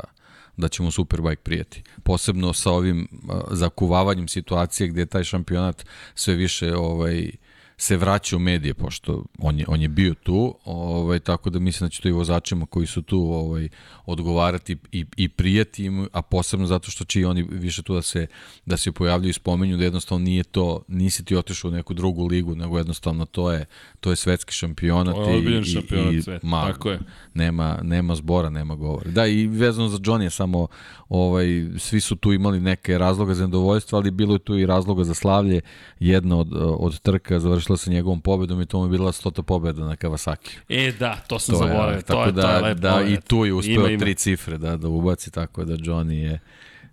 [0.58, 1.84] da će mu Superbike prijeti.
[2.04, 7.49] Posebno sa ovim uh, zakuvavanjem situacije gde je taj šampionat sve više ovaj, uh,
[7.82, 11.88] se vraća u medije, pošto on je, on je bio tu, ovaj, tako da mislim
[11.88, 13.70] da će to i vozačima koji su tu ovaj,
[14.06, 18.02] odgovarati i, i prijati im, a posebno zato što će i oni više tu da
[18.02, 18.28] se,
[18.66, 22.28] da se pojavljaju i spomenju da jednostavno nije to, nisi ti otišao u neku drugu
[22.28, 23.66] ligu, nego jednostavno to je,
[24.00, 25.16] to je svetski šampionat.
[25.16, 27.00] Je i, šampionat i, svet, ma, tako je.
[27.34, 29.12] Nema, nema zbora, nema govora.
[29.12, 30.68] Da, i vezano za Johnny samo
[31.10, 31.48] ovaj,
[31.78, 35.14] svi su tu imali neke razloga za nedovoljstvo, ali bilo je tu i razloga za
[35.14, 35.62] slavlje.
[36.00, 39.86] Jedna od, od trka završila sa njegovom pobedom i to mu je bila stota pobeda
[39.86, 40.58] na Kawasaki.
[40.70, 41.96] E, da, to sam to zaboravio.
[41.96, 42.76] Je, tako to je, da, to je.
[42.76, 44.00] Da, i tu je uspeo ima, ima.
[44.00, 46.40] tri cifre da, da ubaci, tako da Johnny je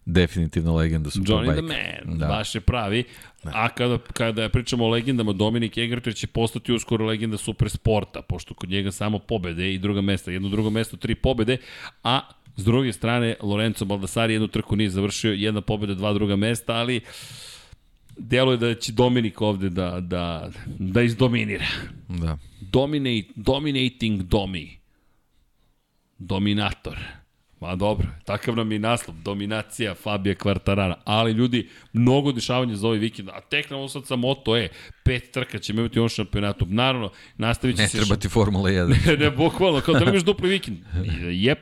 [0.05, 1.53] definitivno legenda Superbike.
[1.53, 2.27] Johnny the man, da.
[2.27, 3.05] baš je pravi.
[3.44, 3.51] Da.
[3.55, 8.70] A kada, kada pričamo o legendama, Dominik Egerter će postati uskoro legenda Supersporta, pošto kod
[8.70, 10.31] njega samo pobede i druga mesta.
[10.31, 11.57] Jedno drugo mesto, tri pobede,
[12.03, 12.20] a
[12.57, 17.01] S druge strane, Lorenzo Baldassari jednu trku nije završio, jedna pobeda, dva druga mesta, ali
[17.01, 17.07] delo
[18.52, 21.66] je da će Dominik ovde da, da, da izdominira.
[22.09, 22.38] Da.
[22.60, 24.78] Dominate, dominating Domi.
[26.18, 26.98] Dominator.
[27.66, 30.94] Ma dobro, takav nam je naslov, dominacija Fabija Kvartarara.
[31.05, 34.68] Ali ljudi, mnogo dešavanja za ovaj vikend, a tek na sad sa Moto E,
[35.05, 36.66] pet trka ćemo imati u ovom šampionatu.
[36.68, 37.98] Naravno, nastavit će ne se...
[37.98, 38.97] Ne treba ti Formula 1.
[39.06, 40.78] ne, ne, bukvalno, kao da li imaš dupli vikend.
[41.32, 41.59] Jep.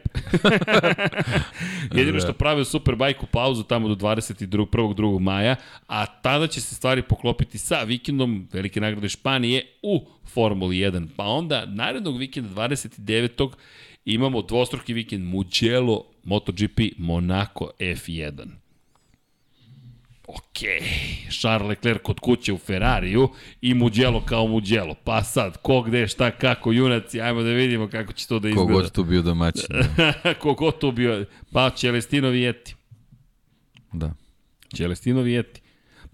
[1.97, 4.67] Jedino što prave Superbike u pauzu tamo do 22.
[4.67, 4.95] 1.
[4.95, 5.19] 2.
[5.19, 5.57] maja,
[5.87, 11.09] a tada će se stvari poklopiti sa vikendom Velike nagrade Španije u Formuli 1.
[11.17, 13.51] Pa onda, narednog vikenda 29
[14.05, 18.49] imamo dvostruki vikend Mugello, MotoGP, Monaco F1.
[20.27, 20.59] Ok,
[21.41, 23.29] Charles Leclerc kod kuće u Ferrariju
[23.61, 24.95] i Mugello kao Mugello.
[25.05, 28.73] Pa sad, ko gde, šta, kako, junaci, ajmo da vidimo kako će to da izgleda.
[28.73, 29.65] Kogod tu bio domaćin.
[29.97, 30.35] Da.
[30.43, 32.75] Kogod tu bio, pa Celestino Vijeti.
[33.93, 34.13] Da.
[34.77, 35.61] Celestino Vijeti.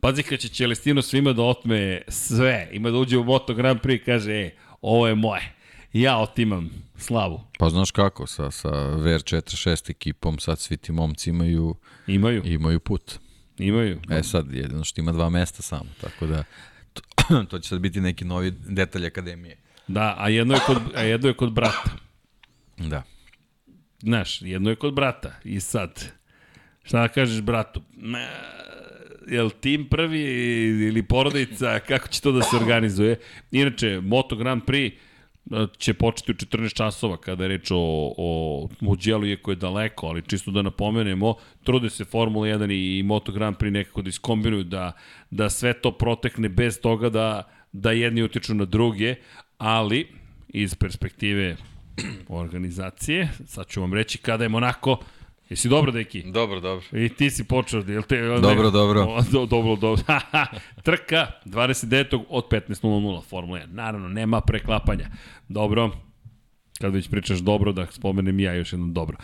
[0.00, 3.94] Pazi kad će Celestino svima da otme sve, ima da uđe u Moto Grand Prix
[3.94, 4.50] i kaže, e,
[4.80, 5.59] ovo je moje
[5.92, 7.40] ja otimam slavu.
[7.58, 11.74] Pa znaš kako, sa, sa VR46 ekipom sad svi ti momci imaju,
[12.06, 12.42] imaju.
[12.44, 13.18] imaju put.
[13.58, 14.00] Imaju.
[14.10, 16.44] E sad, jedino što ima dva mesta samo, tako da
[16.92, 17.02] to,
[17.50, 19.56] to će sad biti neki novi detalj akademije.
[19.88, 21.90] Da, a jedno je kod, a jedno je kod brata.
[22.76, 23.02] Da.
[24.02, 25.32] Znaš, jedno je kod brata.
[25.44, 26.12] I sad,
[26.82, 27.82] šta da kažeš bratu?
[29.30, 30.22] jel tim prvi
[30.88, 33.18] ili porodica, kako će to da se organizuje?
[33.50, 34.92] Inače, Moto Grand Prix,
[35.78, 37.76] će početi u 14 časova kada je reč o,
[38.16, 43.32] o Mugello, iako je daleko, ali čisto da napomenemo, trude se Formula 1 i, Moto
[43.32, 44.92] Grand Prix nekako da iskombinuju, da,
[45.30, 49.14] da sve to protekne bez toga da, da jedni utiču na druge,
[49.58, 50.08] ali
[50.48, 51.56] iz perspektive
[52.28, 54.98] organizacije, sad ću vam reći kada je Monako
[55.50, 56.22] Jesi dobro, deki?
[56.22, 56.84] Dobro, dobro.
[56.92, 58.22] I ti si počeo, jel te...
[58.22, 59.02] Dobro, dobro.
[59.02, 60.04] O, do, dobro, dobro.
[60.84, 62.24] Trka 29.
[62.28, 63.66] od 15.00 Formula 1.
[63.72, 65.06] Naravno, nema preklapanja.
[65.48, 65.90] Dobro.
[66.80, 69.16] Kad već pričaš dobro, da spomenem ja još jedno dobro.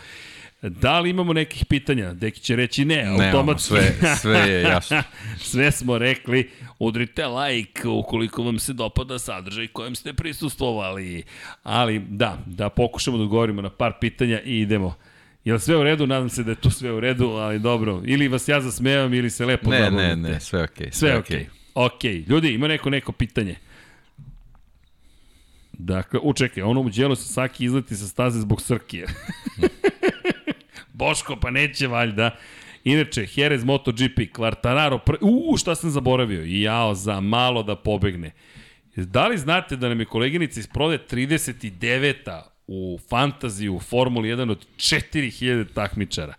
[0.61, 2.13] Da li imamo nekih pitanja?
[2.13, 3.67] Deki će reći ne, automatski.
[3.67, 5.03] sve, sve je jasno.
[5.51, 6.49] sve smo rekli,
[6.79, 11.23] udrite like ukoliko vam se dopada sadržaj kojem ste prisustvovali.
[11.63, 14.95] Ali da, da pokušamo da odgovorimo na par pitanja i idemo.
[15.47, 16.07] Jel sve u redu?
[16.07, 18.01] Nadam se da je to sve u redu, ali dobro.
[18.05, 20.15] Ili vas ja zasmevam ili se lepo ne, zabavite.
[20.15, 20.87] Ne, ne, sve okej.
[20.87, 21.37] Okay, sve, sve okej.
[21.39, 21.85] Okay.
[21.85, 22.13] Okej.
[22.13, 22.29] Okay.
[22.29, 23.55] Ljudi, ima neko neko pitanje?
[25.73, 29.07] Dakle, učekaj, ono u djelu se Saki izleti sa staze zbog Srkije.
[30.99, 32.35] Boško, pa neće valjda.
[32.83, 35.15] Inače, Jerez MotoGP, Quartararo, pr...
[35.21, 36.43] uuu, šta sam zaboravio?
[36.45, 38.31] Jao, za malo da pobegne.
[38.95, 44.51] Da li znate da nam je koleginica iz prode 39 u fantaziju u Formuli 1
[44.51, 46.33] od 4000 takmičara.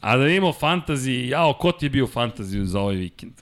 [0.00, 3.32] A da imamo fantaziji, jao, ko ti je bio fantaziju za ovaj vikend?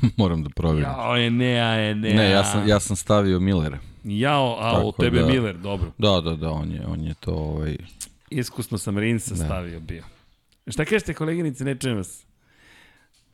[0.16, 0.90] Moram da provjerim.
[0.90, 2.14] Jao, je ne, a je ne.
[2.14, 3.78] Ne, ja sam, ja sam stavio Millera.
[4.04, 5.92] Jao, a Tako u tebe da, Miller, dobro.
[5.98, 7.76] Da, da, da, on je, on je to ovaj...
[8.30, 9.44] Iskusno sam Rinsa da.
[9.44, 10.04] stavio bio.
[10.66, 12.26] Šta kažete koleginice, ne čujem vas?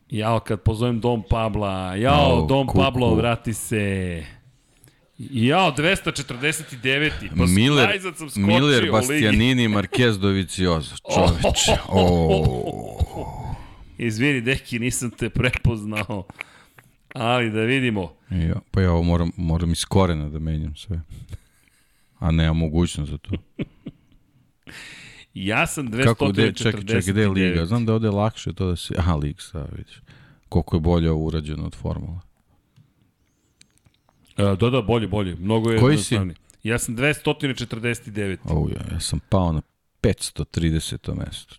[0.08, 2.78] Jao, kad pozovem Dom Pabla, jao, oh, Dom kuku.
[2.78, 4.24] Pablo, vrati se.
[5.18, 7.12] Jao, 249.
[7.38, 10.94] Pa Miller, sam skočio Miller, Bastianini, Marquez, Doviciozo.
[11.14, 11.80] Čoveče.
[11.88, 13.56] Oh.
[13.98, 16.24] Izvini, deki, nisam te prepoznao.
[17.14, 18.12] Ali da vidimo.
[18.30, 21.00] Ja, pa ja ovo moram, moram iz korena da menjam sve.
[22.18, 23.30] A nema mogućnost za to.
[25.34, 26.04] ja sam 249.
[26.04, 27.66] Kako, gde, čekaj, čekaj, gde je liga?
[27.66, 28.94] Znam da ovde je lakše to da se...
[28.98, 30.00] Aha, lig, sad vidiš.
[30.48, 32.20] Koliko je bolje ovo urađeno od formula.
[34.36, 35.36] E, da, da, bolje, bolje.
[35.36, 36.18] Mnogo je Koji si?
[36.62, 38.38] Ja sam 249.
[38.44, 39.62] O, ja, ja sam pao na
[40.02, 41.14] 530.
[41.14, 41.54] mesto.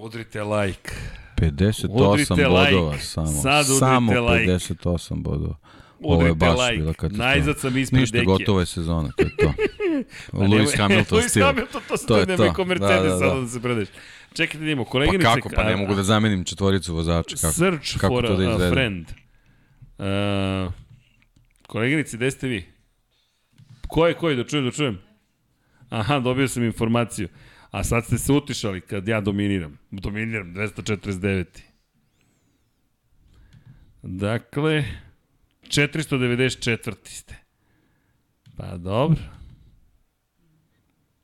[0.00, 0.92] Udrite like.
[1.36, 3.04] 58 udrite bodova like.
[3.04, 3.26] samo.
[3.26, 4.52] Sad samo like.
[4.52, 5.56] 58 bodova.
[6.00, 6.76] Ovo je baš like.
[6.76, 7.28] bila katastrofa.
[7.28, 8.24] Najzad sam ispred Ništa, deke.
[8.24, 9.52] gotova je sezona, to je to.
[10.32, 11.42] Lewis Hamilton stil.
[11.42, 12.44] Lewis Hamilton, to, to je to.
[12.44, 13.40] Neko Mercedes da, da, da.
[13.40, 13.88] da se predeš.
[14.34, 15.24] Čekajte da imamo, koleginice...
[15.24, 17.36] Pa kako, pa ne mogu da zamenim četvoricu vozača.
[17.36, 19.06] Kako, search kako for to da a friend.
[19.98, 20.72] Uh,
[21.74, 22.64] koleginice, gde ste vi?
[23.88, 24.98] Ko je koji, da čujem, da čujem?
[25.90, 27.28] Aha, dobio sam informaciju.
[27.70, 29.78] A sad ste se utišali kad ja dominiram.
[29.90, 31.44] Dominiram, 249.
[34.02, 34.84] Dakle,
[35.62, 36.94] 494.
[37.04, 37.34] ste.
[38.56, 39.20] Pa dobro.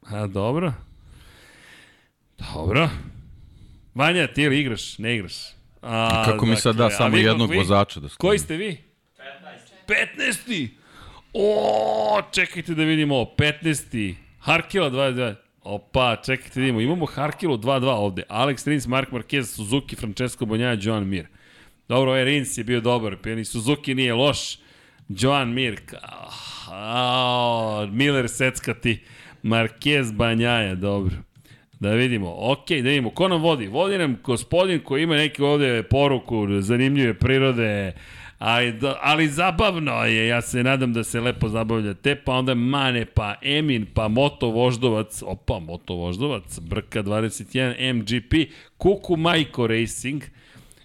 [0.02, 0.72] A dobro.
[2.38, 2.90] Dobro.
[3.94, 4.98] Vanja, ti ili igraš?
[4.98, 5.34] Ne igraš.
[5.82, 7.56] A, Kako mi sad da dakle, samo jednog vi?
[7.56, 8.18] vozača da stavim?
[8.18, 8.89] Koji ste vi?
[9.90, 10.10] 15.
[10.16, 10.68] 15.
[11.32, 13.34] O, čekajte da vidimo ovo.
[13.38, 14.14] 15.
[14.38, 15.34] Harkila 22.
[15.62, 16.80] Opa, čekajte da vidimo.
[16.80, 18.22] Imamo Harkilu 2-2 ovde.
[18.28, 21.26] Alex Rins, Mark Marquez, Suzuki, Francesco Bonjaja, Joan Mir.
[21.88, 23.16] Dobro, ovaj Rins je bio dobar.
[23.16, 24.58] Pijani Suzuki nije loš.
[25.08, 25.80] Joan Mir.
[26.68, 28.98] Oh, Miller seckati.
[29.42, 31.16] Marquez Banjaja, dobro.
[31.80, 32.34] Da vidimo.
[32.38, 33.10] Ok, da vidimo.
[33.10, 33.66] Ko nam vodi?
[33.66, 37.92] Vodi nam gospodin koji ima neki ovde poruku, zanimljive prirode,
[38.40, 43.34] ali, ali zabavno je, ja se nadam da se lepo zabavljate, pa onda Mane, pa
[43.42, 50.22] Emin, pa Moto Voždovac, opa, Moto Voždovac, Brka 21, MGP, Kuku Majko Racing,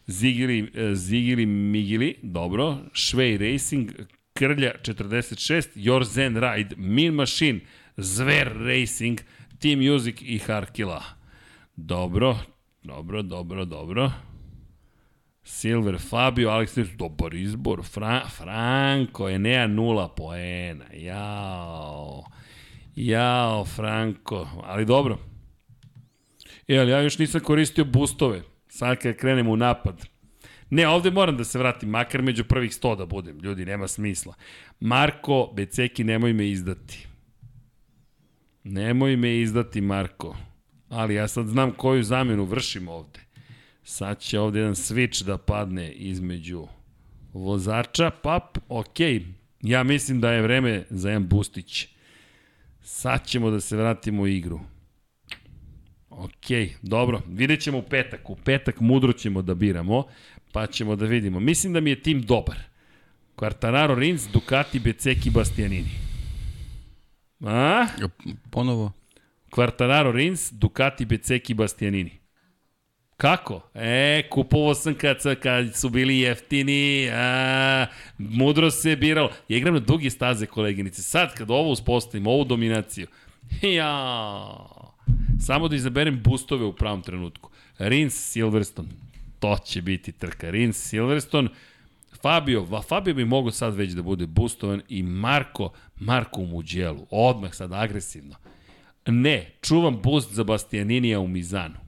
[0.08, 3.92] Zigili, e, Zigili Migili, dobro, Švej Racing,
[4.34, 7.60] Krlja 46, Jorzen Ride, Min Machine,
[7.98, 9.20] Zver Racing,
[9.60, 11.04] Team Music i Harkila.
[11.76, 12.38] Dobro,
[12.84, 14.12] dobro, dobro, dobro.
[15.48, 17.84] Silver, Fabio, Alex dobar izbor.
[17.84, 20.86] Fra, Franko, Enea nula poena.
[20.94, 22.24] Jao.
[22.96, 24.48] Jao, Franko.
[24.64, 25.20] Ali dobro.
[26.68, 28.42] E, ali ja još nisam koristio boostove.
[28.68, 30.06] Sad kad krenem u napad.
[30.70, 33.40] Ne, ovde moram da se vratim, makar među prvih 100 da budem.
[33.40, 34.34] Ljudi, nema smisla.
[34.80, 37.08] Marko, Beceki, nemoj me izdati.
[38.64, 40.38] Nemoj me izdati, Marko.
[40.90, 43.25] Ali ja sad znam koju zamenu vršim ovde.
[43.88, 46.68] Sad će ovde jedan switch da padne između
[47.34, 48.10] vozača.
[48.10, 49.00] Pap, ok.
[49.62, 51.88] Ja mislim da je vreme za jedan bustić.
[52.82, 54.60] Sad ćemo da se vratimo u igru.
[56.10, 56.48] Ok,
[56.82, 57.22] dobro.
[57.28, 58.30] Vidjet ćemo u petak.
[58.30, 60.04] U petak mudro ćemo da biramo,
[60.52, 61.40] pa ćemo da vidimo.
[61.40, 62.58] Mislim da mi je tim dobar.
[63.36, 65.92] Quartararo Rins, Ducati, Beceki, Bastianini.
[67.42, 67.88] A?
[68.52, 68.92] Ponovo.
[69.52, 72.25] Quartararo Rins, Ducati, Beceki, Bastianini.
[73.18, 73.62] Kako?
[73.74, 77.86] E, kupovao sam kad, kad su bili jeftini, a,
[78.18, 79.30] mudro se biralo.
[79.50, 81.02] Ja igram na dugi staze, koleginice.
[81.02, 83.08] Sad, kad ovo uspostavim, ovu dominaciju,
[83.62, 84.06] ja,
[85.40, 87.50] samo da izaberem boostove u pravom trenutku.
[87.78, 88.90] Rins Silverstone,
[89.40, 90.50] to će biti trka.
[90.50, 91.50] Rins Silverstone,
[92.22, 97.08] Fabio, va Fabio bi mogo sad već da bude boostovan i Marko, Marko u Muđelu,
[97.10, 98.36] odmah sad agresivno.
[99.06, 101.85] Ne, čuvam boost za Bastianinija u Mizanu.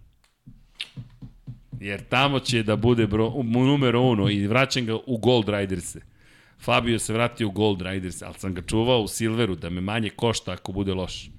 [1.80, 6.02] Jer tamo će da bude bro, numero uno i vraćam ga u Gold Riderse.
[6.60, 10.10] Fabio se vratio u Gold Riders, ali sam ga čuvao u Silveru da me manje
[10.10, 11.30] košta ako bude loš.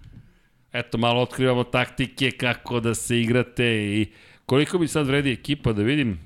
[0.73, 4.07] Eto, malo otkrivamo taktike kako da se igrate i
[4.47, 6.19] koliko bi sad vredi ekipa da vidim?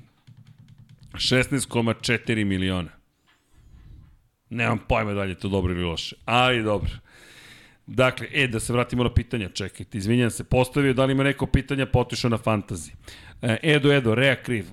[1.13, 2.89] 16,4 miliona.
[4.49, 6.91] Nemam pojma da li je to dobro ili loše, ali dobro.
[7.87, 11.45] Dakle, e, da se vratimo na pitanja, čekajte, izvinjam se, postavio da li ima neko
[11.45, 12.91] pitanja, potišao na fantazi.
[13.41, 14.65] E, Edo, Edo, Rea kriv.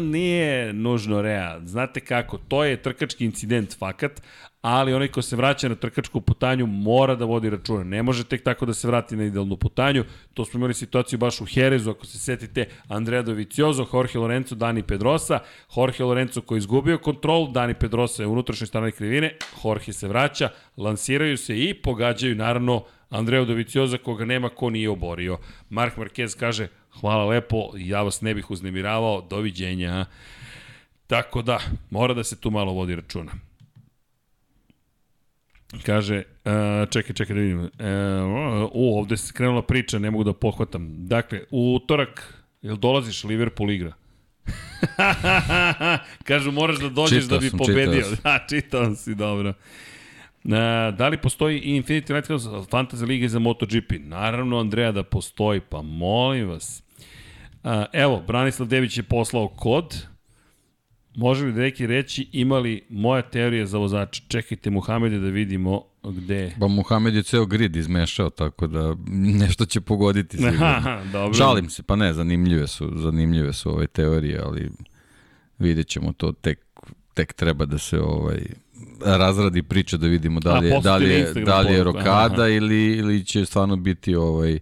[0.00, 1.60] Nije nužno Rea.
[1.64, 4.22] Znate kako, to je trkački incident fakat,
[4.62, 7.84] ali onaj ko se vraća na trkačku putanju mora da vodi računa.
[7.84, 10.04] Ne može tek tako da se vrati na idealnu putanju.
[10.34, 14.82] To smo imali situaciju baš u Herezu, ako se setite, Andrea Doviciozo, Jorge Lorenzo, Dani
[14.82, 15.38] Pedrosa.
[15.76, 20.48] Jorge Lorenzo koji izgubio kontrol, Dani Pedrosa je u unutrašnjoj strani krivine, Jorge se vraća,
[20.76, 25.38] lansiraju se i pogađaju naravno Andrea Dovicioza koga nema ko nije oborio.
[25.70, 26.68] Mark Marquez kaže,
[27.00, 30.06] hvala lepo, ja vas ne bih uznemiravao, doviđenja.
[31.06, 31.58] Tako da,
[31.90, 33.49] mora da se tu malo vodi računa.
[35.86, 37.60] Kaže, uh, čekaj, čekaj da vidim.
[37.60, 37.68] Uh,
[38.72, 41.06] u, ovde se krenula priča, ne mogu da pohvatam.
[41.06, 43.92] Dakle, u utorak, jel dolaziš Liverpool igra?
[46.28, 48.06] Kažu, moraš da dođeš čitao da bi sam, pobedio.
[48.24, 49.48] Da, čitao si, dobro.
[50.44, 50.52] Uh,
[50.96, 53.92] da li postoji i Infinity Lighthouse Fantasy Liga za MotoGP?
[53.98, 56.82] Naravno, Andreja, da postoji, pa molim vas.
[57.64, 60.09] Uh, evo, Branislav Dević je poslao kod.
[61.20, 64.22] Može li neki reći imali moja teorija za vozača?
[64.28, 66.52] Čekajte Muhamede da vidimo gde...
[66.56, 68.96] Ba Muhamed je ceo grid izmešao, tako da
[69.40, 70.66] nešto će pogoditi sigurno.
[70.66, 71.32] Aha, dobro.
[71.32, 74.70] Žalim se, pa ne, zanimljive su, zanimljive su ove teorije, ali
[75.58, 76.58] vidjet ćemo to tek,
[77.14, 78.40] tek treba da se ovaj
[79.04, 82.96] razradi priča da vidimo da li je, da li je, da li je rokada ili,
[82.96, 84.60] ili će stvarno biti ovaj e,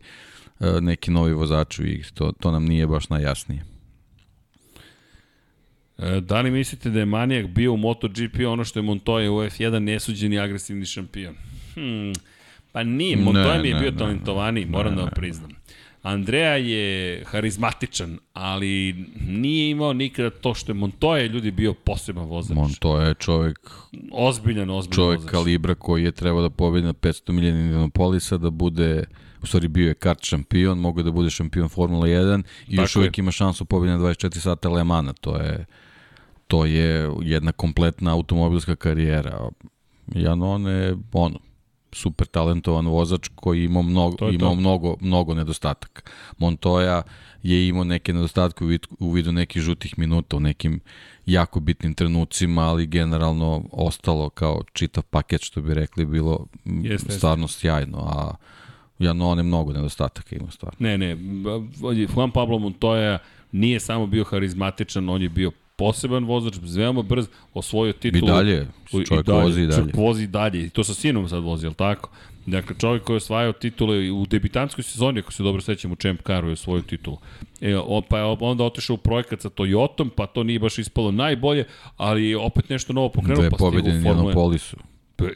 [0.81, 2.09] neki novi vozač u igri.
[2.15, 3.78] To, to nam nije baš najjasnije.
[5.99, 9.79] Da li mislite da je Manijak bio u MotoGP ono što je Montoya u F1
[9.79, 11.35] nesuđeni agresivni šampion?
[11.75, 12.13] Hmm,
[12.73, 15.51] pa nije, Montoya ne, mi je ne, bio ne, talentovaniji, moram ne, da vam priznam.
[16.03, 22.57] Andreja je harizmatičan, ali nije imao nikada to što je Montoya ljudi bio poseban vozač.
[22.57, 23.71] Montoya je čovjek
[24.13, 25.31] ozbiljan, ozbiljan čovjek vozač.
[25.31, 29.05] kalibra koji je trebao da pobedi na 500 milijana Indianapolisa, da bude
[29.43, 32.97] u stvari bio je kart šampion, mogu da bude šampion Formula 1 i Tako još
[32.97, 33.23] uvijek je.
[33.23, 35.67] ima šansu pobedi na 24 sata Le Mana, to je
[36.49, 39.49] to je jedna kompletna automobilska karijera.
[40.15, 41.39] Jan je ono,
[41.93, 46.03] super talentovan vozač koji ima mnogo, ima mnogo, mnogo nedostataka.
[46.39, 47.03] Montoya
[47.43, 50.81] je imao neke nedostatke u, vid, u vidu nekih žutih minuta u nekim
[51.27, 57.45] jako bitnim trenucima, ali generalno ostalo kao čitav paket, što bi rekli, bilo jeste, stvarno
[57.45, 57.61] jeste.
[57.61, 58.35] sjajno, a
[58.99, 60.77] Janone mnogo nedostataka ima stvarno.
[60.79, 61.17] Ne, ne,
[62.15, 63.19] Juan Pablo Montoya
[63.53, 68.25] nije samo bio harizmatičan, on je bio poseban vozač, veoma brz, osvojio titulu.
[68.25, 69.79] I dalje, čovjek i dalje, vozi i dalje.
[69.79, 72.11] Čovjek vozi i dalje, i to sa sinom sad vozi, je tako?
[72.47, 76.21] Dakle, čovjek koji je osvajao titule u debitanskoj sezoni, ako se dobro sećam, u Champ
[76.27, 77.19] Caru je osvojio titulu.
[77.61, 81.11] E, on, pa je onda otišao u projekat sa Toyotom, pa to nije baš ispalo
[81.11, 81.65] najbolje,
[81.97, 84.77] ali opet nešto novo pokrenuo, da pa stigu u Formule polisu.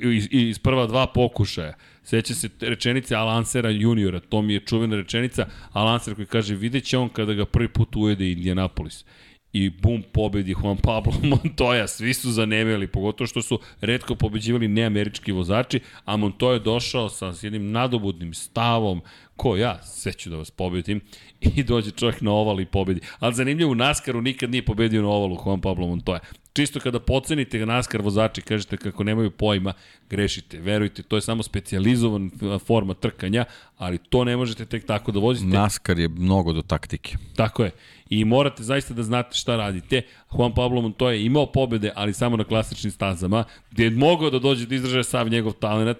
[0.00, 1.74] Iz, iz prva dva pokušaja.
[2.02, 6.98] Seća se rečenice Alansera juniora, to mi je čuvena rečenica, Alanser koji kaže, vidjet će
[6.98, 9.04] on kada ga prvi put ujede Indianapolis
[9.52, 15.32] i bum pobedi Juan Pablo Montoya, svi su zanemeli, pogotovo što su redko pobeđivali neamerički
[15.32, 19.00] vozači, a Montoya je došao sa jednim nadobudnim stavom,
[19.36, 21.00] ko ja, sve ću da vas pobedim,
[21.56, 23.00] i dođe čovjek na oval i pobedi.
[23.18, 26.18] Ali zanimljivo, u Naskaru nikad nije pobedio na ovalu Juan Pablo Montoya.
[26.52, 29.72] Čisto kada pocenite ga Naskar vozači, kažete kako nemaju pojma,
[30.10, 30.60] grešite.
[30.60, 32.30] Verujte, to je samo specializovan
[32.66, 33.44] forma trkanja,
[33.76, 35.46] ali to ne možete tek tako da vozite.
[35.46, 37.16] Naskar je mnogo do taktike.
[37.36, 37.70] Tako je
[38.12, 40.02] i morate zaista da znate šta radite.
[40.32, 44.38] Juan Pablo Montoya je imao pobede, ali samo na klasičnim stazama, gde je mogao da
[44.38, 45.98] dođe da izraže sav njegov talent,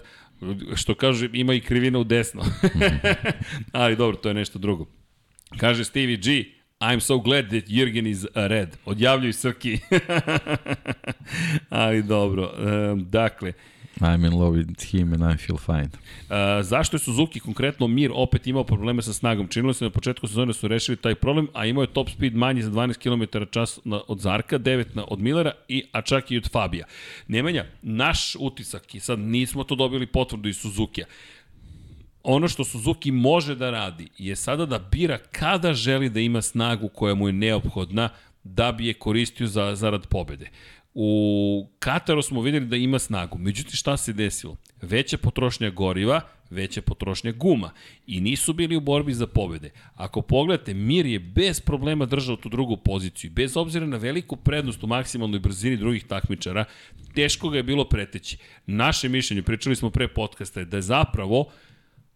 [0.75, 2.43] što kaže, ima i krivina u desno.
[3.73, 4.87] ali dobro, to je nešto drugo.
[5.57, 6.45] Kaže Stevie G,
[6.81, 8.77] I'm so glad that Jürgen is red.
[8.85, 9.79] Odjavljuj Srki.
[11.71, 12.53] ali dobro.
[12.59, 13.53] Um, dakle,
[14.01, 15.89] I'm in love with him and I feel fine.
[15.89, 19.49] Uh, zašto je Suzuki konkretno Mir opet imao probleme sa snagom?
[19.49, 22.37] Činilo se na početku sezone da su rešili taj problem, a imao je top speed
[22.37, 26.31] manji za 12 km čas na, od Zarka, 9 na, od Millera, i, a čak
[26.31, 26.87] i od Fabija.
[27.29, 31.05] Nemanja, naš utisak, i sad nismo to dobili potvrdu iz Suzuki-a,
[32.23, 36.89] ono što Suzuki može da radi je sada da bira kada želi da ima snagu
[36.89, 38.09] koja mu je neophodna
[38.45, 40.51] da bi je koristio za, zarad pobede.
[40.95, 43.39] U Kataru smo videli da ima snagu.
[43.39, 44.57] Međutim, šta se desilo?
[44.83, 47.71] Veća potrošnja goriva, veća potrošnja guma.
[48.07, 49.71] I nisu bili u borbi za pobede.
[49.95, 53.31] Ako pogledate, Mir je bez problema držao tu drugu poziciju.
[53.31, 56.65] Bez obzira na veliku prednost u maksimalnoj brzini drugih takmičara,
[57.15, 58.37] teško ga je bilo preteći.
[58.67, 61.47] Naše mišljenje, pričali smo pre podcasta, je da je zapravo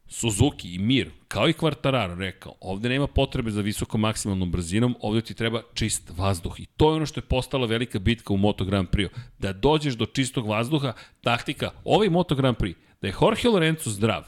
[0.09, 5.21] Suzuki i Mir, kao i Quartararo rekao, ovde nema potrebe za visokom maksimalnom brzinom, ovde
[5.21, 6.61] ti treba čist vazduh.
[6.61, 9.09] I to je ono što je postala velika bitka u Moto Grand Prix.
[9.39, 14.25] Da dođeš do čistog vazduha, taktika, ovaj Moto Grand Prix, da je Jorge Lorenzo zdrav,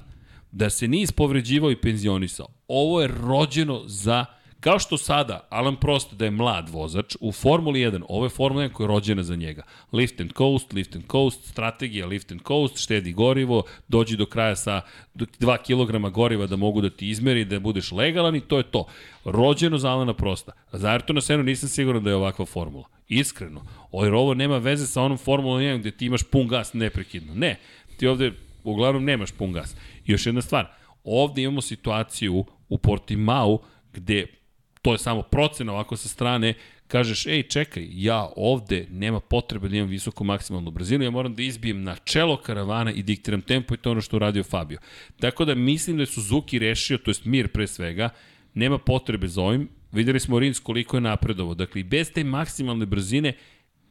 [0.53, 4.25] da se nije ispovređivao i penzionisao, ovo je rođeno za
[4.61, 8.65] Kao što sada Alan Prost da je mlad vozač, u Formuli 1, ovo je Formula
[8.65, 9.63] 1 koja je rođena za njega.
[9.93, 14.57] Lift and coast, lift and coast, strategija lift and coast, štedi gorivo, dođi do kraja
[14.57, 14.81] sa
[15.15, 18.87] 2 kg goriva da mogu da ti izmeri, da budeš legalan i to je to.
[19.25, 20.53] Rođeno za Alana Prosta.
[20.73, 22.85] Za Ayrtona Senu nisam siguran da je ovakva formula.
[23.09, 23.63] Iskreno.
[23.93, 27.35] Jer ovo nema veze sa onom Formulom 1 gde ti imaš pun gas neprekidno.
[27.35, 27.57] Ne.
[27.97, 28.33] Ti ovde
[28.65, 29.77] uglavnom nemaš pun gas.
[30.07, 30.67] I još jedna stvar.
[31.05, 33.59] Ovde imamo situaciju u Portimao
[33.93, 34.38] gde
[34.83, 36.55] to je samo procena ovako sa strane,
[36.89, 41.43] kažeš, ej, čekaj, ja ovde nema potrebe da imam visoku maksimalnu brzinu, ja moram da
[41.43, 44.79] izbijem na čelo karavana i diktiram tempo i to je ono što uradio Fabio.
[45.21, 48.09] Tako da mislim da je Suzuki rešio, to jest Mir pre svega,
[48.55, 51.55] nema potrebe za ovim, Videli smo Rins koliko je napredovo.
[51.55, 53.33] Dakle, bez te maksimalne brzine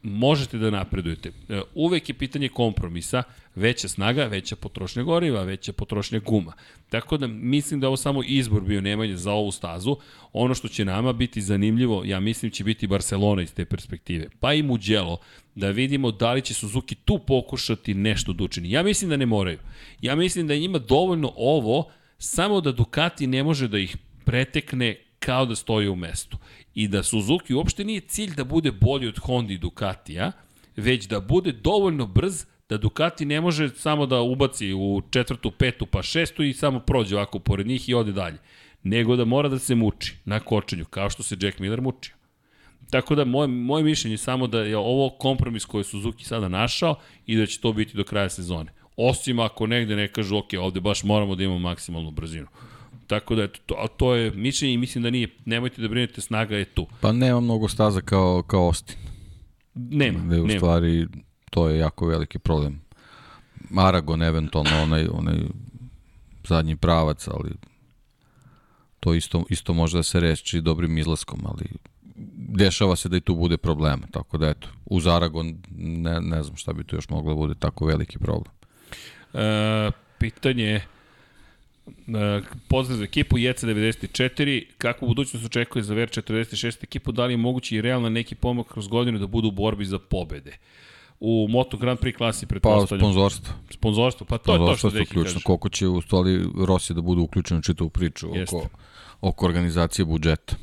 [0.03, 1.31] možete da napredujete.
[1.49, 3.23] E, uvek je pitanje kompromisa,
[3.55, 6.53] veća snaga, veća potrošnja goriva, veća potrošnja guma.
[6.89, 9.97] Tako da mislim da ovo samo izbor bio Nemanje za ovu stazu.
[10.33, 14.29] Ono što će nama biti zanimljivo, ja mislim će biti Barcelona iz te perspektive.
[14.39, 15.17] Pa i Mugello,
[15.55, 18.71] da vidimo da li će Suzuki tu pokušati nešto da učini.
[18.71, 19.57] Ja mislim da ne moraju.
[20.01, 25.45] Ja mislim da njima dovoljno ovo, samo da Ducati ne može da ih pretekne kao
[25.45, 26.37] da stoji u mestu
[26.77, 30.31] i da Suzuki uopšte nije cilj da bude bolji od Honda i Ducatija,
[30.75, 35.85] već da bude dovoljno brz da Ducati ne može samo da ubaci u četvrtu, petu
[35.85, 38.37] pa šestu i samo prođe ovako pored njih i ode dalje.
[38.83, 42.15] Nego da mora da se muči na kočenju, kao što se Jack Miller mučio.
[42.89, 46.47] Tako da moje, moje mišljenje je samo da je ovo kompromis koji je Suzuki sada
[46.47, 48.71] našao i da će to biti do kraja sezone.
[48.97, 52.47] Osim ako negde ne kažu, ok, ovde baš moramo da imamo maksimalnu brzinu.
[53.07, 56.57] Tako da, eto, to, to je mišljenje i mislim da nije, nemojte da brinete, snaga
[56.57, 56.87] je tu.
[57.01, 58.95] Pa nema mnogo staza kao, kao Austin.
[59.73, 60.59] Nema, Gde u nema.
[60.59, 61.07] stvari
[61.49, 62.81] to je jako veliki problem.
[63.77, 65.37] Aragon eventualno onaj, onaj
[66.47, 67.51] zadnji pravac, ali
[68.99, 71.65] to isto, isto može da se reći dobrim izlaskom, ali
[72.37, 76.57] dešava se da i tu bude problema, tako da eto, uz Aragon ne, ne znam
[76.57, 78.53] šta bi tu još moglo da bude tako veliki problem.
[79.33, 80.87] E, pitanje je,
[82.67, 87.81] pozdrav za ekipu JC94, kakvu budućnost očekuje za VR46 ekipu, da li je mogući i
[87.81, 90.57] realno neki pomak kroz godinu da budu u borbi za pobede?
[91.19, 92.99] U Moto Grand Prix klasi Pa pretpostavljam.
[93.01, 93.53] sponzorstvo.
[93.69, 95.33] Sponzorstvo, pa to je to što Deki ključno.
[95.33, 95.43] kaže.
[95.43, 98.55] Koliko će u stvari Rossi da bude uključen u čitavu priču Jeste.
[98.55, 98.69] oko,
[99.21, 100.55] oko organizacije budžeta.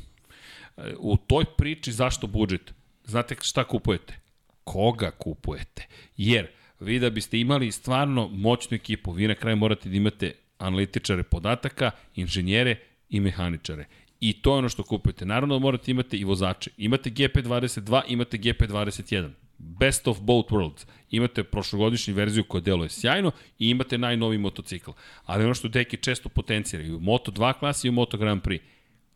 [0.99, 2.73] U toj priči zašto budžet?
[3.05, 4.19] Znate šta kupujete?
[4.63, 5.87] Koga kupujete?
[6.17, 6.47] Jer
[6.79, 11.91] vi da biste imali stvarno moćnu ekipu, vi na kraju morate da imate analitičare podataka,
[12.15, 12.75] inženjere
[13.09, 13.85] i mehaničare.
[14.19, 15.25] I to je ono što kupujete.
[15.25, 16.71] Naravno da morate imate i vozače.
[16.77, 19.29] Imate GP22, imate GP21.
[19.57, 20.85] Best of both worlds.
[21.11, 24.91] Imate prošlogodišnju verziju koja deluje sjajno i imate najnoviji motocikl.
[25.25, 28.59] Ali ono što deki često potenciraju u Moto2 klasi i u Moto Grand Prix.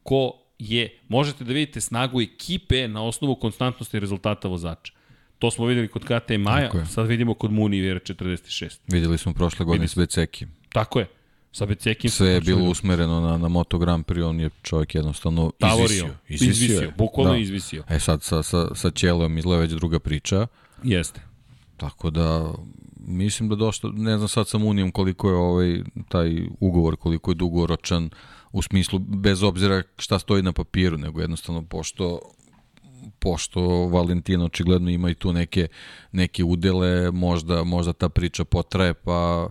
[0.04, 4.94] Ko je, možete da vidite snagu ekipe na osnovu konstantnosti rezultata vozača.
[5.40, 8.80] To smo videli kod KT Maja, sad vidimo kod Muni Vera 46.
[8.88, 10.46] Videli smo prošle godine s Beceki.
[10.74, 11.08] Tako je.
[11.52, 15.52] Sa Becekim Sve je bilo usmereno na, na Moto Grand Prix, on je čovjek jednostavno
[15.60, 15.70] izvisio.
[15.70, 16.16] Tavorio.
[16.28, 16.94] Izvisio, je.
[16.98, 17.38] bukvalno da.
[17.38, 17.84] izvisio.
[17.90, 20.48] E sad sa, sa, sa Ćelom izgleda već druga priča,
[20.84, 21.22] Jeste.
[21.78, 22.54] tako da
[23.00, 27.36] mislim da došlo, ne znam sad sa Munijom koliko je ovaj, taj ugovor, koliko je
[27.36, 28.10] dugoročan,
[28.52, 32.20] u smislu, bez obzira šta stoji na papiru, nego jednostavno pošto
[33.20, 35.68] pošto Valentin očigledno ima i tu neke,
[36.12, 39.50] neke udele, možda, možda ta priča potraje, pa,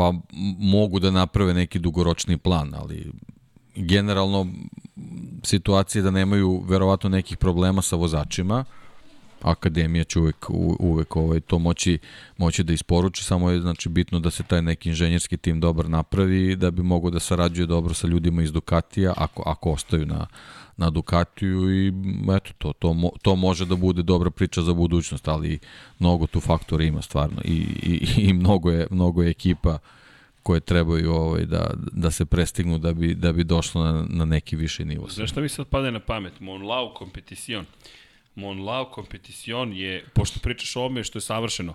[0.00, 0.12] pa
[0.58, 3.12] mogu da naprave neki dugoročni plan, ali
[3.76, 4.46] generalno
[5.42, 8.64] situacije da nemaju verovatno nekih problema sa vozačima,
[9.42, 10.46] akademija će uvek,
[10.78, 11.98] uvek ovaj, to moći,
[12.38, 16.56] moći da isporuči, samo je znači, bitno da se taj neki inženjerski tim dobar napravi,
[16.56, 20.26] da bi mogo da sarađuje dobro sa ljudima iz Ducatija, ako, ako ostaju na,
[20.80, 21.92] na Ducatiju i
[22.36, 25.58] eto, to, to, to može da bude dobra priča za budućnost, ali
[25.98, 29.78] mnogo tu faktora ima stvarno i, i, i mnogo, je, mnogo je ekipa
[30.42, 34.56] koje trebaju ovaj, da, da se prestignu da bi, da bi došlo na, na neki
[34.56, 35.08] viši nivo.
[35.08, 36.40] Znaš šta mi sad pada na pamet?
[36.40, 37.66] Monlau kompeticion.
[38.34, 41.74] Monlau kompeticion je, pošto pričaš o ovome što je savršeno,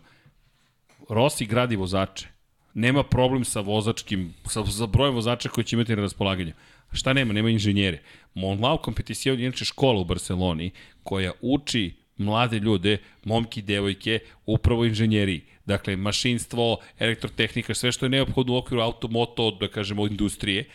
[1.10, 2.28] Rossi gradi vozače.
[2.74, 6.54] Nema problem sa vozačkim, sa, sa brojem vozača koji će imati na raspolaganju.
[6.96, 7.34] Šta nema?
[7.34, 8.02] Nema inženjere.
[8.34, 10.72] Monlau kompeticion je inače škola u Barceloni
[11.04, 15.42] koja uči mlade ljude, momki i devojke, upravo inženjeriji.
[15.66, 20.66] Dakle, mašinstvo, elektrotehnika, sve što je neophodno u okviru automoto, da kažemo, industrije.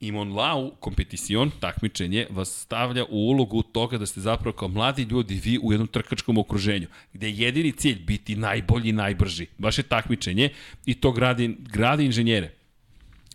[0.00, 5.40] I Monlau kompeticion, takmičenje, vas stavlja u ulogu toga da ste zapravo kao mladi ljudi
[5.44, 9.46] vi u jednom trkačkom okruženju, gde je jedini cilj biti najbolji i najbrži.
[9.58, 10.50] Baš je takmičenje
[10.86, 12.50] i to gradi, gradi inženjere.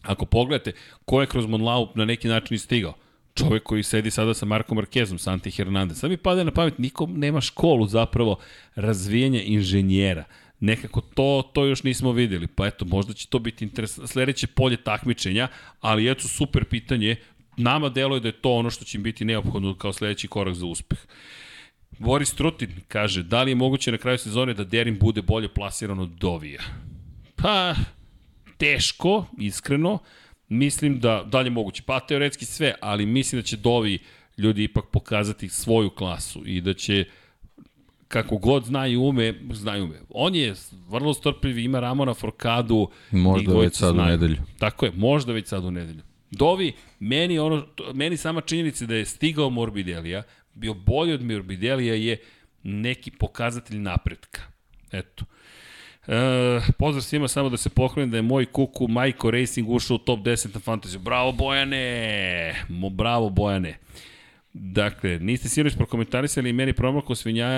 [0.01, 0.71] Ako pogledate
[1.05, 2.93] ko je kroz Monlau na neki način stigao,
[3.35, 5.99] čovek koji sedi sada sa Markom Markezom, Santi Hernandez.
[5.99, 8.37] Sad mi pada na pamet, nikom nema školu zapravo
[8.75, 10.23] razvijanja inženjera.
[10.59, 14.07] Nekako to, to još nismo videli, pa eto, možda će to biti interesantno.
[14.07, 15.47] Sledeće polje takmičenja,
[15.81, 17.15] ali eto, super pitanje.
[17.57, 20.65] Nama deluje da je to ono što će im biti neophodno kao sledeći korak za
[20.65, 20.99] uspeh.
[21.99, 25.99] Boris Trutin kaže, da li je moguće na kraju sezone da Derin bude bolje plasiran
[25.99, 26.61] od Dovija?
[27.35, 27.75] Pa,
[28.59, 29.99] teško, iskreno.
[30.47, 31.83] Mislim da, da li je moguće?
[31.85, 33.99] Pa, teoretski sve, ali mislim da će Dovi
[34.37, 37.05] ljudi ipak pokazati svoju klasu i da će
[38.07, 40.01] kako god zna i ume, zna i ume.
[40.09, 40.53] On je
[40.87, 42.89] vrlo strpljiv, ima Ramona Forkadu.
[43.11, 44.11] Možda već sad u znaju.
[44.11, 44.37] nedelju.
[44.59, 46.01] Tako je, možda već sad u nedelju.
[46.31, 50.23] Dovi, meni, ono, meni sama činjenica da je stigao Morbidelija,
[50.53, 52.17] bio bolji od Morbidelija je
[52.63, 54.41] neki pokazatelj napretka.
[54.91, 55.25] Eto.
[56.11, 59.97] E, pozdrav svima, samo da se pohvalim da je moj kuku Majko Racing ušao u
[59.97, 60.97] top 10 na Fantasy.
[60.97, 62.65] Bravo Bojane!
[62.69, 63.77] Mo, bravo Bojane!
[64.53, 67.49] Dakle, niste sinoć prokomentarisali meni promako svinja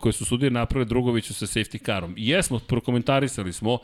[0.00, 2.14] koje su sudije napravili Drugoviću sa safety carom.
[2.16, 3.78] Jesmo, prokomentarisali smo uh,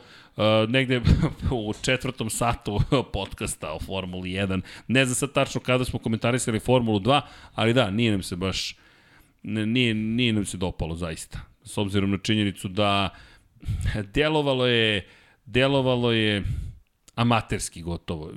[0.67, 1.01] negde
[1.51, 2.79] u četvrtom satu
[3.13, 4.61] podcasta o Formuli 1.
[4.87, 7.21] Ne znam sad tačno kada smo komentarisali Formulu 2,
[7.55, 8.75] ali da, nije nam se baš
[9.43, 11.39] nije, nije nam se dopalo zaista.
[11.63, 13.09] S obzirom na činjenicu da
[14.13, 15.07] delovalo je
[15.45, 16.43] delovalo je
[17.15, 18.31] amaterski gotovo.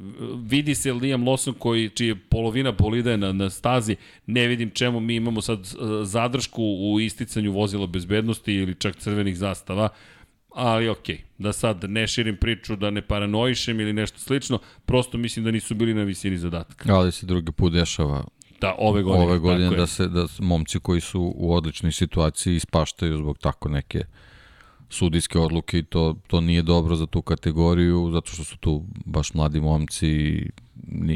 [0.44, 4.70] Vidi se Liam Lawson koji, čiji je polovina bolida je na, na stazi, ne vidim
[4.70, 9.88] čemu mi imamo sad e, zadršku u isticanju vozila bezbednosti ili čak crvenih zastava,
[10.54, 11.20] ali okej, okay.
[11.38, 15.74] da sad ne širim priču, da ne paranoišem ili nešto slično, prosto mislim da nisu
[15.74, 16.94] bili na visini zadatka.
[16.94, 18.24] Ali se drugi put dešava
[18.60, 23.16] da ove godine, ove godine da se da momci koji su u odličnoj situaciji ispaštaju
[23.16, 24.04] zbog tako neke
[24.92, 29.34] sudijske odluke i to, to nije dobro za tu kategoriju, zato što su tu baš
[29.34, 30.50] mladi momci i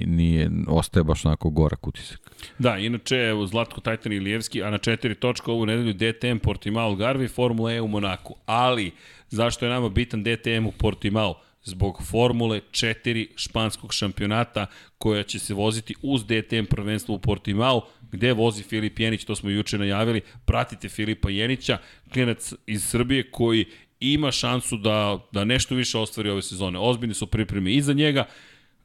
[0.06, 2.20] nije, ostaje baš onako gorak utisak.
[2.58, 6.94] Da, inače, evo, Zlatko Tajtan i Lijevski, a na četiri točka ovu nedelju DTM Portimao
[6.94, 8.34] Garvi, Formula E u Monaku.
[8.46, 8.90] Ali,
[9.28, 11.34] zašto je nama bitan DTM u Portimao?
[11.64, 14.66] Zbog Formule 4 španskog šampionata
[14.98, 19.50] koja će se voziti uz DTM prvenstvo u Portimao, gde vozi Filip Jenić, to smo
[19.50, 21.78] juče najavili, pratite Filipa Jenića,
[22.12, 23.64] klinac iz Srbije koji
[24.00, 26.78] ima šansu da, da nešto više ostvari ove sezone.
[26.78, 28.24] Ozbiljni su pripreme i za njega,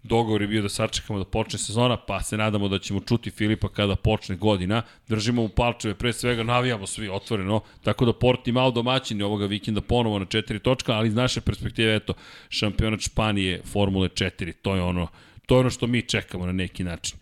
[0.03, 3.69] dogovor je bio da sačekamo da počne sezona, pa se nadamo da ćemo čuti Filipa
[3.69, 4.81] kada počne godina.
[5.07, 9.81] Držimo mu palčeve, pre svega navijamo svi otvoreno, tako da Porti malo domaćini ovoga vikenda
[9.81, 12.13] ponovo na četiri točka, ali iz naše perspektive, eto,
[12.49, 15.07] šampionat Španije Formule 4, to je ono,
[15.45, 17.17] to je ono što mi čekamo na neki način.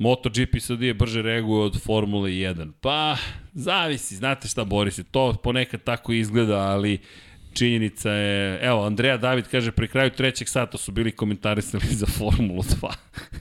[0.00, 2.72] MotoGP je brže reaguje od Formule 1.
[2.80, 3.16] Pa,
[3.52, 6.98] zavisi, znate šta Boris, to ponekad tako izgleda, ali
[7.52, 12.62] činjenica je, evo, Andreja David kaže, pri kraju trećeg sata su bili komentarisali za Formulu
[12.62, 12.92] 2.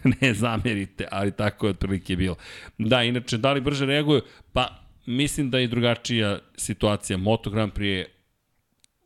[0.22, 2.36] ne zamerite, ali tako je otprilike bilo.
[2.78, 4.22] Da, inače, da li brže reaguju?
[4.54, 7.18] Pa, mislim da je drugačija situacija.
[7.18, 8.08] Moto Grand Prix je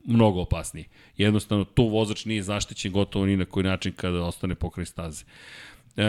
[0.05, 0.85] mnogo opasniji.
[1.17, 5.25] Jednostavno, tu vozač nije zaštićen gotovo ni na koji način kada ostane pokraj staze.
[5.97, 6.03] E,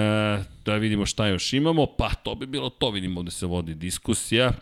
[0.64, 4.52] da vidimo šta još imamo, pa to bi bilo to, vidimo da se vodi diskusija.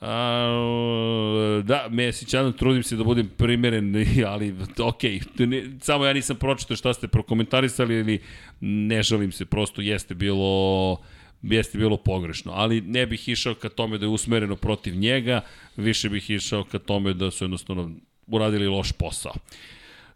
[0.00, 5.02] A, da, Mesić, ja trudim se da budem primeren, ali ok,
[5.38, 8.20] ne, samo ja nisam pročitao šta ste prokomentarisali ili
[8.60, 10.98] ne žalim se, prosto jeste bilo
[11.42, 15.40] jeste bilo pogrešno, ali ne bih išao ka tome da je usmereno protiv njega,
[15.76, 17.90] više bih išao ka tome da su jednostavno
[18.26, 19.34] uradili loš posao.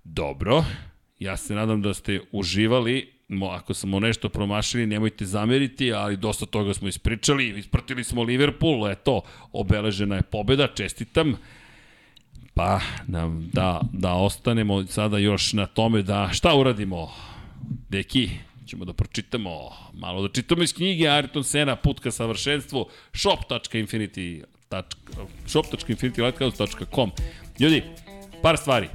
[0.04, 0.64] Dobro,
[1.18, 3.11] ja se nadam da ste uživali
[3.42, 9.20] ako smo nešto promašili, nemojte zameriti, ali dosta toga smo ispričali, ispratili smo Liverpool, eto,
[9.52, 11.36] obeležena je pobeda, čestitam.
[12.54, 17.10] Pa, nam, da, da ostanemo sada još na tome da šta uradimo,
[17.88, 18.30] deki,
[18.66, 19.50] ćemo da pročitamo,
[19.94, 24.42] malo da čitamo iz knjige Ayrton Sena, Put ka savršenstvu, shop.infinity
[25.46, 27.10] shop.infinitylighthouse.com
[27.60, 27.82] Ljudi,
[28.42, 28.88] par stvari.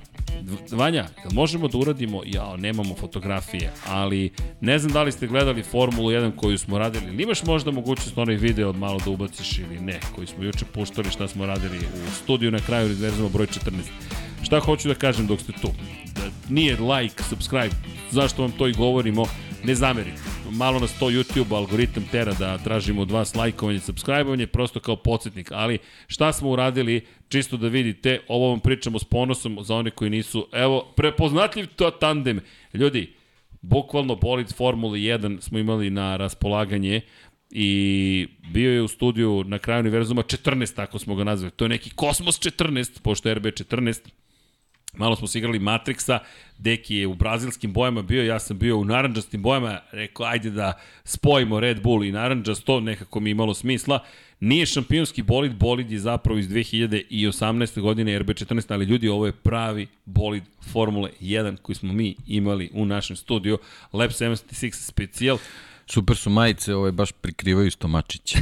[0.72, 6.10] Vanja, možemo da uradimo, ja, nemamo fotografije, ali ne znam da li ste gledali Formulu
[6.10, 9.80] 1 koju smo radili, ili imaš možda mogućnost onaj video od malo da ubaciš ili
[9.80, 13.72] ne, koji smo juče puštali šta smo radili u studiju na kraju univerzuma broj 14.
[14.44, 15.68] Šta hoću da kažem dok ste tu?
[16.16, 17.76] Da nije like, subscribe,
[18.12, 19.26] zašto vam to i govorimo,
[19.68, 20.22] ne zamerite.
[20.52, 25.52] Malo nas to YouTube algoritam tera da tražimo od vas lajkovanje, subscribe prosto kao podsjetnik.
[25.52, 30.10] Ali šta smo uradili, čisto da vidite, ovo vam pričamo s ponosom za one koji
[30.10, 30.48] nisu.
[30.52, 32.40] Evo, prepoznatljiv to tandem.
[32.74, 33.14] Ljudi,
[33.62, 37.02] bukvalno bolid Formule 1 smo imali na raspolaganje
[37.52, 41.52] i bio je u studiju na kraju univerzuma 14, tako smo ga nazvali.
[41.52, 44.00] To je neki Kosmos 14, pošto je RB 14,
[44.98, 46.20] Malo smo se igrali Matrixa,
[46.58, 50.74] Deki je u brazilskim bojama bio, ja sam bio u naranđastim bojama, rekao ajde da
[51.04, 54.00] spojimo Red Bull i naranđast, to nekako mi imalo smisla.
[54.40, 57.82] Nije šampionski bolid, bolid je zapravo iz 2018.
[57.82, 62.86] godine RB14, ali ljudi, ovo je pravi bolid Formule 1 koji smo mi imali u
[62.86, 63.58] našem studiju,
[63.94, 65.38] Lab 76 specijal.
[65.90, 68.40] Super su majice, ove baš prikrivaju stomačiće.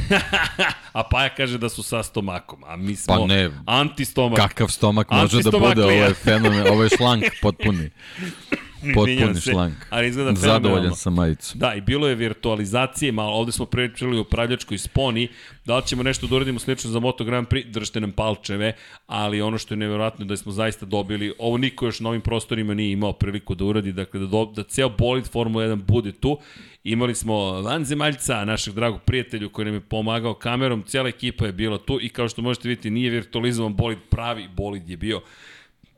[0.92, 4.36] a Paja kaže da su sa stomakom, a mi smo pa ne, anti-stomak.
[4.36, 7.90] Kakav stomak može da bude, ovo je fenomen, ovo je šlank potpuni.
[8.94, 9.74] Potpuni šlank.
[9.90, 11.58] Ali izgleda Zadovoljan sam majicu.
[11.58, 15.28] Da, i bilo je virtualizacije, malo ovde smo pričali o upravljačkoj sponi,
[15.64, 18.72] da li ćemo nešto da uradimo slično za Moto Grand Prix, držite nam palčeve,
[19.06, 22.20] ali ono što je nevjerojatno je da smo zaista dobili, ovo niko još na ovim
[22.20, 26.12] prostorima nije imao priliku da uradi, dakle da, do, da ceo bolid Formula 1 bude
[26.12, 26.38] tu.
[26.84, 31.78] Imali smo vanzemaljca, našeg dragog prijatelju koji nam je pomagao kamerom, cijela ekipa je bila
[31.78, 35.20] tu i kao što možete vidjeti nije virtualizovan bolid, pravi bolid je bio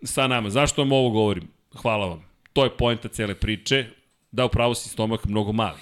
[0.03, 0.51] sa nama.
[0.51, 1.49] Zašto vam ovo govorim?
[1.75, 2.28] Hvala vam.
[2.53, 3.87] To je poenta cele priče.
[4.31, 5.79] Da, upravo si stomak mnogo mali.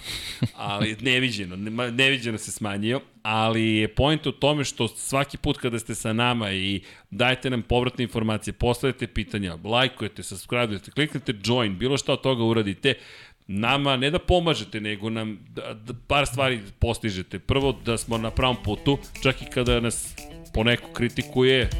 [0.55, 1.57] Ali neviđeno,
[1.91, 6.53] neviđeno se smanjio, ali je point u tome što svaki put kada ste sa nama
[6.53, 6.81] i
[7.11, 12.95] dajete nam povratne informacije, postavljate pitanja, lajkujete, subscribe-ujete, kliknete join, bilo šta od toga uradite,
[13.47, 17.39] nama ne da pomažete, nego nam da, da par stvari postižete.
[17.39, 20.15] Prvo, da smo na pravom putu, čak i kada nas
[20.55, 21.70] poneko kritikuje,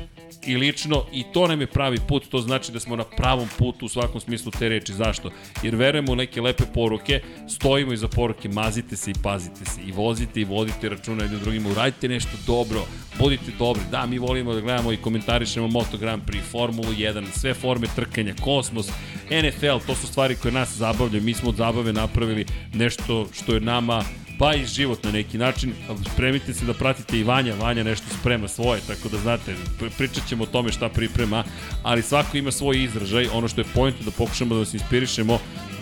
[0.47, 3.87] i lično i to nam je pravi put, to znači da smo na pravom putu
[3.87, 4.93] u svakom smislu te reči.
[4.93, 5.31] Zašto?
[5.63, 9.93] Jer verujemo u neke lepe poruke, stojimo iza poruke, mazite se i pazite se i
[9.93, 12.81] vozite i vodite računa jednim drugima, uradite nešto dobro,
[13.19, 13.83] budite dobri.
[13.91, 18.35] Da, mi volimo da gledamo i komentarišemo Moto Grand Prix, Formulu 1, sve forme trkanja,
[18.41, 18.89] kosmos,
[19.31, 21.23] NFL, to su stvari koje nas zabavljaju.
[21.23, 24.05] Mi smo od zabave napravili nešto što je nama
[24.39, 25.73] pa i život na neki način.
[26.13, 29.55] Spremite se da pratite i Vanja, Vanja nešto sprema svoje, tako da znate,
[29.99, 31.45] pričat ćemo o tome šta priprema,
[31.83, 35.39] ali svako ima svoj izražaj, ono što je point da pokušamo da vas inspirišemo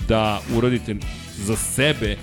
[0.08, 0.96] da uradite
[1.36, 2.16] za sebe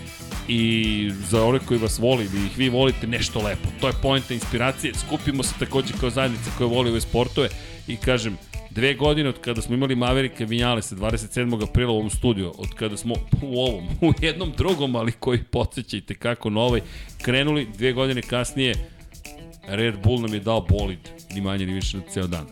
[0.47, 3.67] i za one koji vas voli, da ih vi volite nešto lepo.
[3.81, 4.93] To je pojenta inspiracije.
[4.93, 7.49] Skupimo se takođe kao zajednica koja voli ove sportove
[7.87, 8.37] i kažem,
[8.75, 11.63] Dve godine od kada smo imali Maverika Vinjale sa 27.
[11.63, 16.15] aprila u ovom studiju, od kada smo u ovom, u jednom drugom, ali koji podsjećajte
[16.15, 16.81] kako na ovaj,
[17.21, 18.73] krenuli dve godine kasnije,
[19.67, 20.99] Red Bull nam je dao bolid,
[21.33, 22.47] ni manje ni više na ceo dan.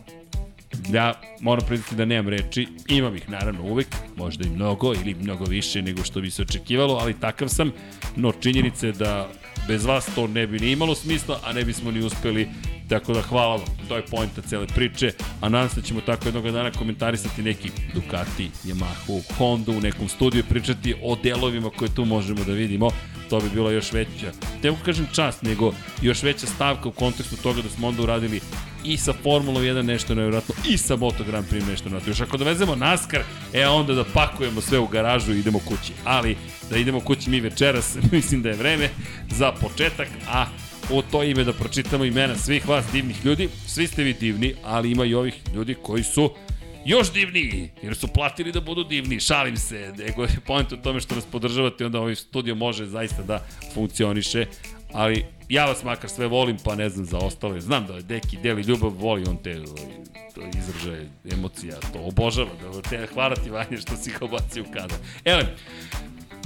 [0.92, 5.44] Ja moram priznati da nemam reči, imam ih naravno uvek, možda i mnogo ili mnogo
[5.44, 7.72] više nego što bi se očekivalo, ali takav sam,
[8.16, 9.28] no činjenice da
[9.68, 12.48] bez vas to ne bi ni imalo smisla, a ne bismo ni uspeli
[12.90, 16.28] Tako da hvala vam, to je pojenta cele priče, a nadam se da ćemo tako
[16.28, 22.04] jednog dana komentarisati neki Ducati, Yamaha, Honda u nekom studiju pričati o delovima koje tu
[22.04, 22.90] možemo da vidimo.
[23.30, 27.62] To bi bilo još veća, ne kažem čast, nego još veća stavka u kontekstu toga
[27.62, 28.40] da smo onda uradili
[28.84, 32.10] i sa Formulom 1 nešto nevjerojatno i sa Moto Grand Prix nešto nevjerojatno.
[32.10, 35.92] Još ako dovezemo NASCAR, e onda da pakujemo sve u garažu i idemo kući.
[36.04, 36.36] Ali
[36.70, 38.88] da idemo kući mi večeras, mislim da je vreme
[39.30, 40.46] za početak, a
[40.90, 43.48] u to ime da pročitamo imena svih vas divnih ljudi.
[43.66, 46.30] Svi ste vi divni, ali ima i ovih ljudi koji su
[46.84, 51.00] još divniji, jer su platili da budu divni, šalim se, nego je point u tome
[51.00, 53.44] što nas podržavate, onda ovaj studio može zaista da
[53.74, 54.46] funkcioniše,
[54.92, 58.62] ali ja vas makar sve volim, pa ne znam za ostale, znam da Deki deli
[58.62, 59.62] ljubav, voli on te
[60.58, 64.98] izražaje emocija, to obožava, da te hvala ti Vanja što si ga obacio u kadar.
[65.24, 65.46] Ele,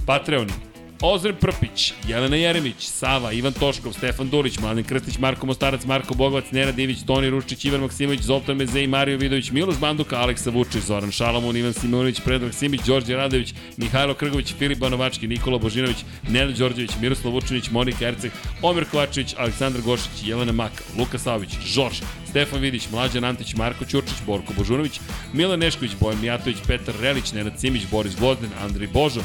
[0.07, 0.53] Patreoni,
[1.01, 6.45] Ozren Prpić, Jelena Jeremić, Sava, Ivan Toškov, Stefan Durić, Mladen Krstić, Marko Mostarac, Marko Bogovac,
[6.53, 11.11] Nera Divić, Toni Ruščić, Ivan Maksimović, Zoltan Mezej, Mario Vidović, Miloš Banduka, Aleksa Vučić, Zoran
[11.11, 16.91] Šalamun, Ivan Simonović, Predrag Simić, Đorđe Radović, Mihajlo Krgović, Filip Banovački, Nikola Božinović, Nenad Đorđević,
[17.01, 18.33] Miroslav Vučinić, Monika Erceg,
[18.63, 24.23] Omer Kovačević, Aleksandar Gošić, Jelena Maka, Luka Savić, Žorž, Stefan Vidić, Mlađan Antić, Marko Ćurčić,
[24.27, 25.01] Borko Božunović,
[25.33, 29.21] Milan Nešković, Bojan Mijatović, Petar Relić, Nenad Simić, Boris Gvozden, Andrej Božo,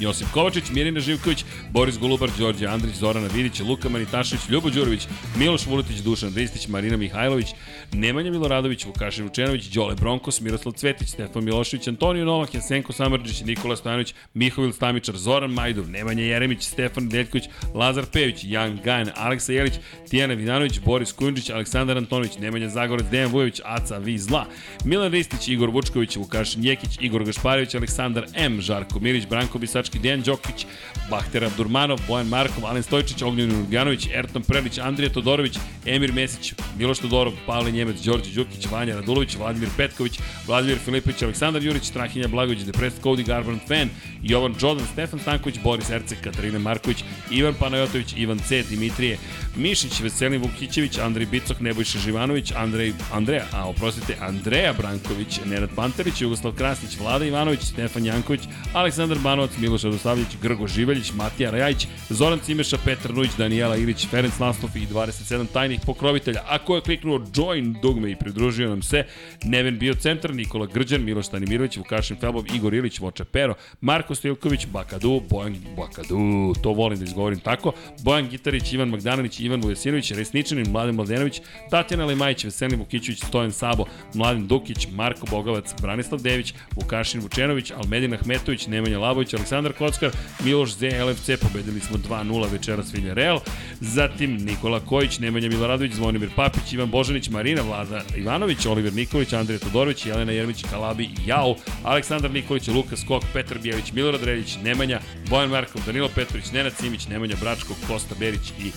[0.00, 5.06] Josip Kovačić, Mirina Živković, Boris Golubar, Đorđe Andrić, Zorana Vidić, Luka Manitašević, Ljubo Đurović,
[5.36, 7.46] Miloš Vuletić, Dušan Ristić, Marina Mihajlović,
[7.92, 13.76] Nemanja Miloradović, Vukašin Vučenović, Đole Bronkos, Miroslav Cvetić, Stefan Milošević, Antonio Novak, Jasenko Samrđić, Nikola
[13.76, 19.74] Stojanović, Mihovil Stamičar, Zoran Majdov, Nemanja Jeremić, Stefan Deljković, Lazar Pević, Jan Gajan, Aleksa Jelić,
[20.10, 24.46] Tijana Vidanović, Boris Kujundžić, Aleksandar Antonović, Nemanja Zagorec, Dejan Vujović, Aca Vizla,
[24.84, 30.22] Milan Ristić, Igor Vučković, Vukašin Jekić, Igor Gašparević, Aleksandar M, Žarko Mirić, Branko Bisački, Dejan
[30.22, 30.66] Đokić,
[31.10, 36.98] Bahter Abdurmanov, Bojan Markov, Alen Stojčić, Ognjen Urganović, Erton Prelić, Andrija Todorović, Emir Mesić, Miloš
[36.98, 42.64] Todorov, Pavle Njemec, Đorđe Đukić, Vanja Radulović, Vladimir Petković, Vladimir Filipović, Aleksandar Jurić, Strahinja Blagović,
[42.64, 43.88] Depressed Cody Garbrandt Fan,
[44.22, 49.18] Jovan Jordan, Stefan Stanković, Boris Ercek, Katarina Marković, Ivan Panajotović, Ivan C, Dimitrije
[49.56, 56.20] Mišić, Veselin Vukićević, Andrej Bicok, Nebojša Živanović, Andrej, Andreja, a oprostite, Andreja Branković, Nenad Pantarić,
[56.20, 58.40] Jugoslav Krasnić, Vlada Ivanović, Stefan Janković,
[58.72, 64.06] Aleksandar Banovac, Milo Miloš Radosavljević, Grgo Živeljić, Matija Rajajić, Zoran Cimeša, Petar Nujić, Danijela Ilić,
[64.08, 66.42] Ferenc Naslov i 27 tajnih pokrovitelja.
[66.48, 69.04] Ako je kliknuo join dugme i pridružio nam se,
[69.44, 74.66] Neven bio centar, Nikola Grđan, Miloš Stanimirović, Vukašin Felbov, Igor Ilić, Voča Pero, Marko Stilković,
[74.66, 80.70] Bakadu, Bojan Bakadu, to volim da izgovorim tako, Bojan Gitarić, Ivan Magdanović, Ivan Vujesinović, Resničanin,
[80.70, 81.40] Mladen Mladenović,
[81.70, 88.14] Tatjana Lemajić, Veselin Vukićević, Stojan Sabo, Mladen Dukić, Marko Bogavac, Branislav Dević, Vukašin Vučenović, Almedin
[88.14, 90.10] Ahmetović, Nemanja Labović, Aleksandar Kockar,
[90.44, 93.40] Miloš Z, LFC, pobedili smo 2-0 večeras Villarreal,
[93.80, 99.58] zatim Nikola Kojić, Nemanja Miloradović, Zvonimir Papić, Ivan Božanić, Marina Vlada Ivanović, Oliver Nikolić, Andrija
[99.58, 105.00] Todorović, Jelena Jermić, Kalabi i Jao, Aleksandar Nikolić, Lukas Skok, Petar Bijelić, Milorad Reljić, Nemanja,
[105.30, 108.72] Bojan Markov, Danilo Petrović, Nenad Simić, Nemanja Bračko, Kosta Berić i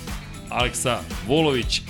[0.49, 1.81] Aleksa Vulović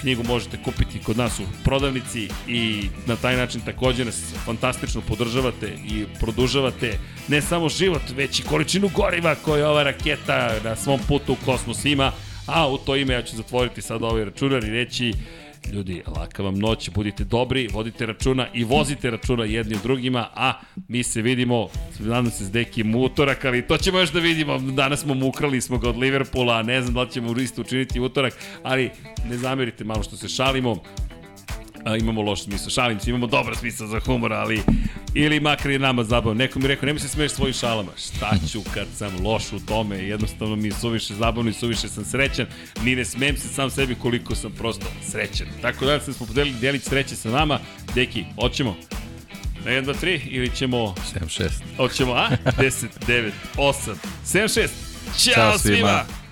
[0.00, 5.66] knjigu možete kupiti kod nas u prodavnici i na taj način takođe nas fantastično podržavate
[5.88, 11.32] i produžavate ne samo život, već i količinu goriva koje ova raketa na svom putu
[11.32, 12.12] u kosmos ima,
[12.46, 15.12] a u to ime ja ću zatvoriti sad ovaj računar i reći
[15.72, 20.52] Ljudi, laka vam noć, budite dobri, vodite računa i vozite računa jedni u drugima, a
[20.88, 24.58] mi se vidimo, nadam se s dekim utorak, ali to ćemo još da vidimo.
[24.58, 28.00] Danas smo mu ukrali smo ga od Liverpoola, ne znam da li ćemo isto učiniti
[28.00, 28.90] utorak, ali
[29.28, 30.82] ne zamerite malo što se šalimo
[31.86, 32.70] a, imamo loš smisla.
[32.70, 34.62] Šalim se, imamo dobar smisla za humor, ali
[35.14, 36.34] ili makar je nama zabavno.
[36.34, 37.90] Neko mi rekao, nemoj se smeješ svojim šalama.
[37.96, 39.96] Šta ću kad sam loš u tome?
[39.96, 42.46] Jednostavno mi je suviše zabavno i suviše sam srećan.
[42.82, 45.46] Ni ne smem se sam sebi koliko sam prosto srećan.
[45.62, 47.58] Tako da smo podelili delić sreće sa nama.
[47.94, 48.76] Deki, hoćemo?
[49.64, 50.94] Na 1, 2, 3 ili ćemo...
[51.14, 51.48] 7, 6.
[51.76, 52.28] Hoćemo, a?
[52.44, 53.94] 10, 9, 8,
[54.26, 54.68] 7, 6.
[55.24, 55.76] Ćao, Ćao svima!
[55.76, 56.25] svima.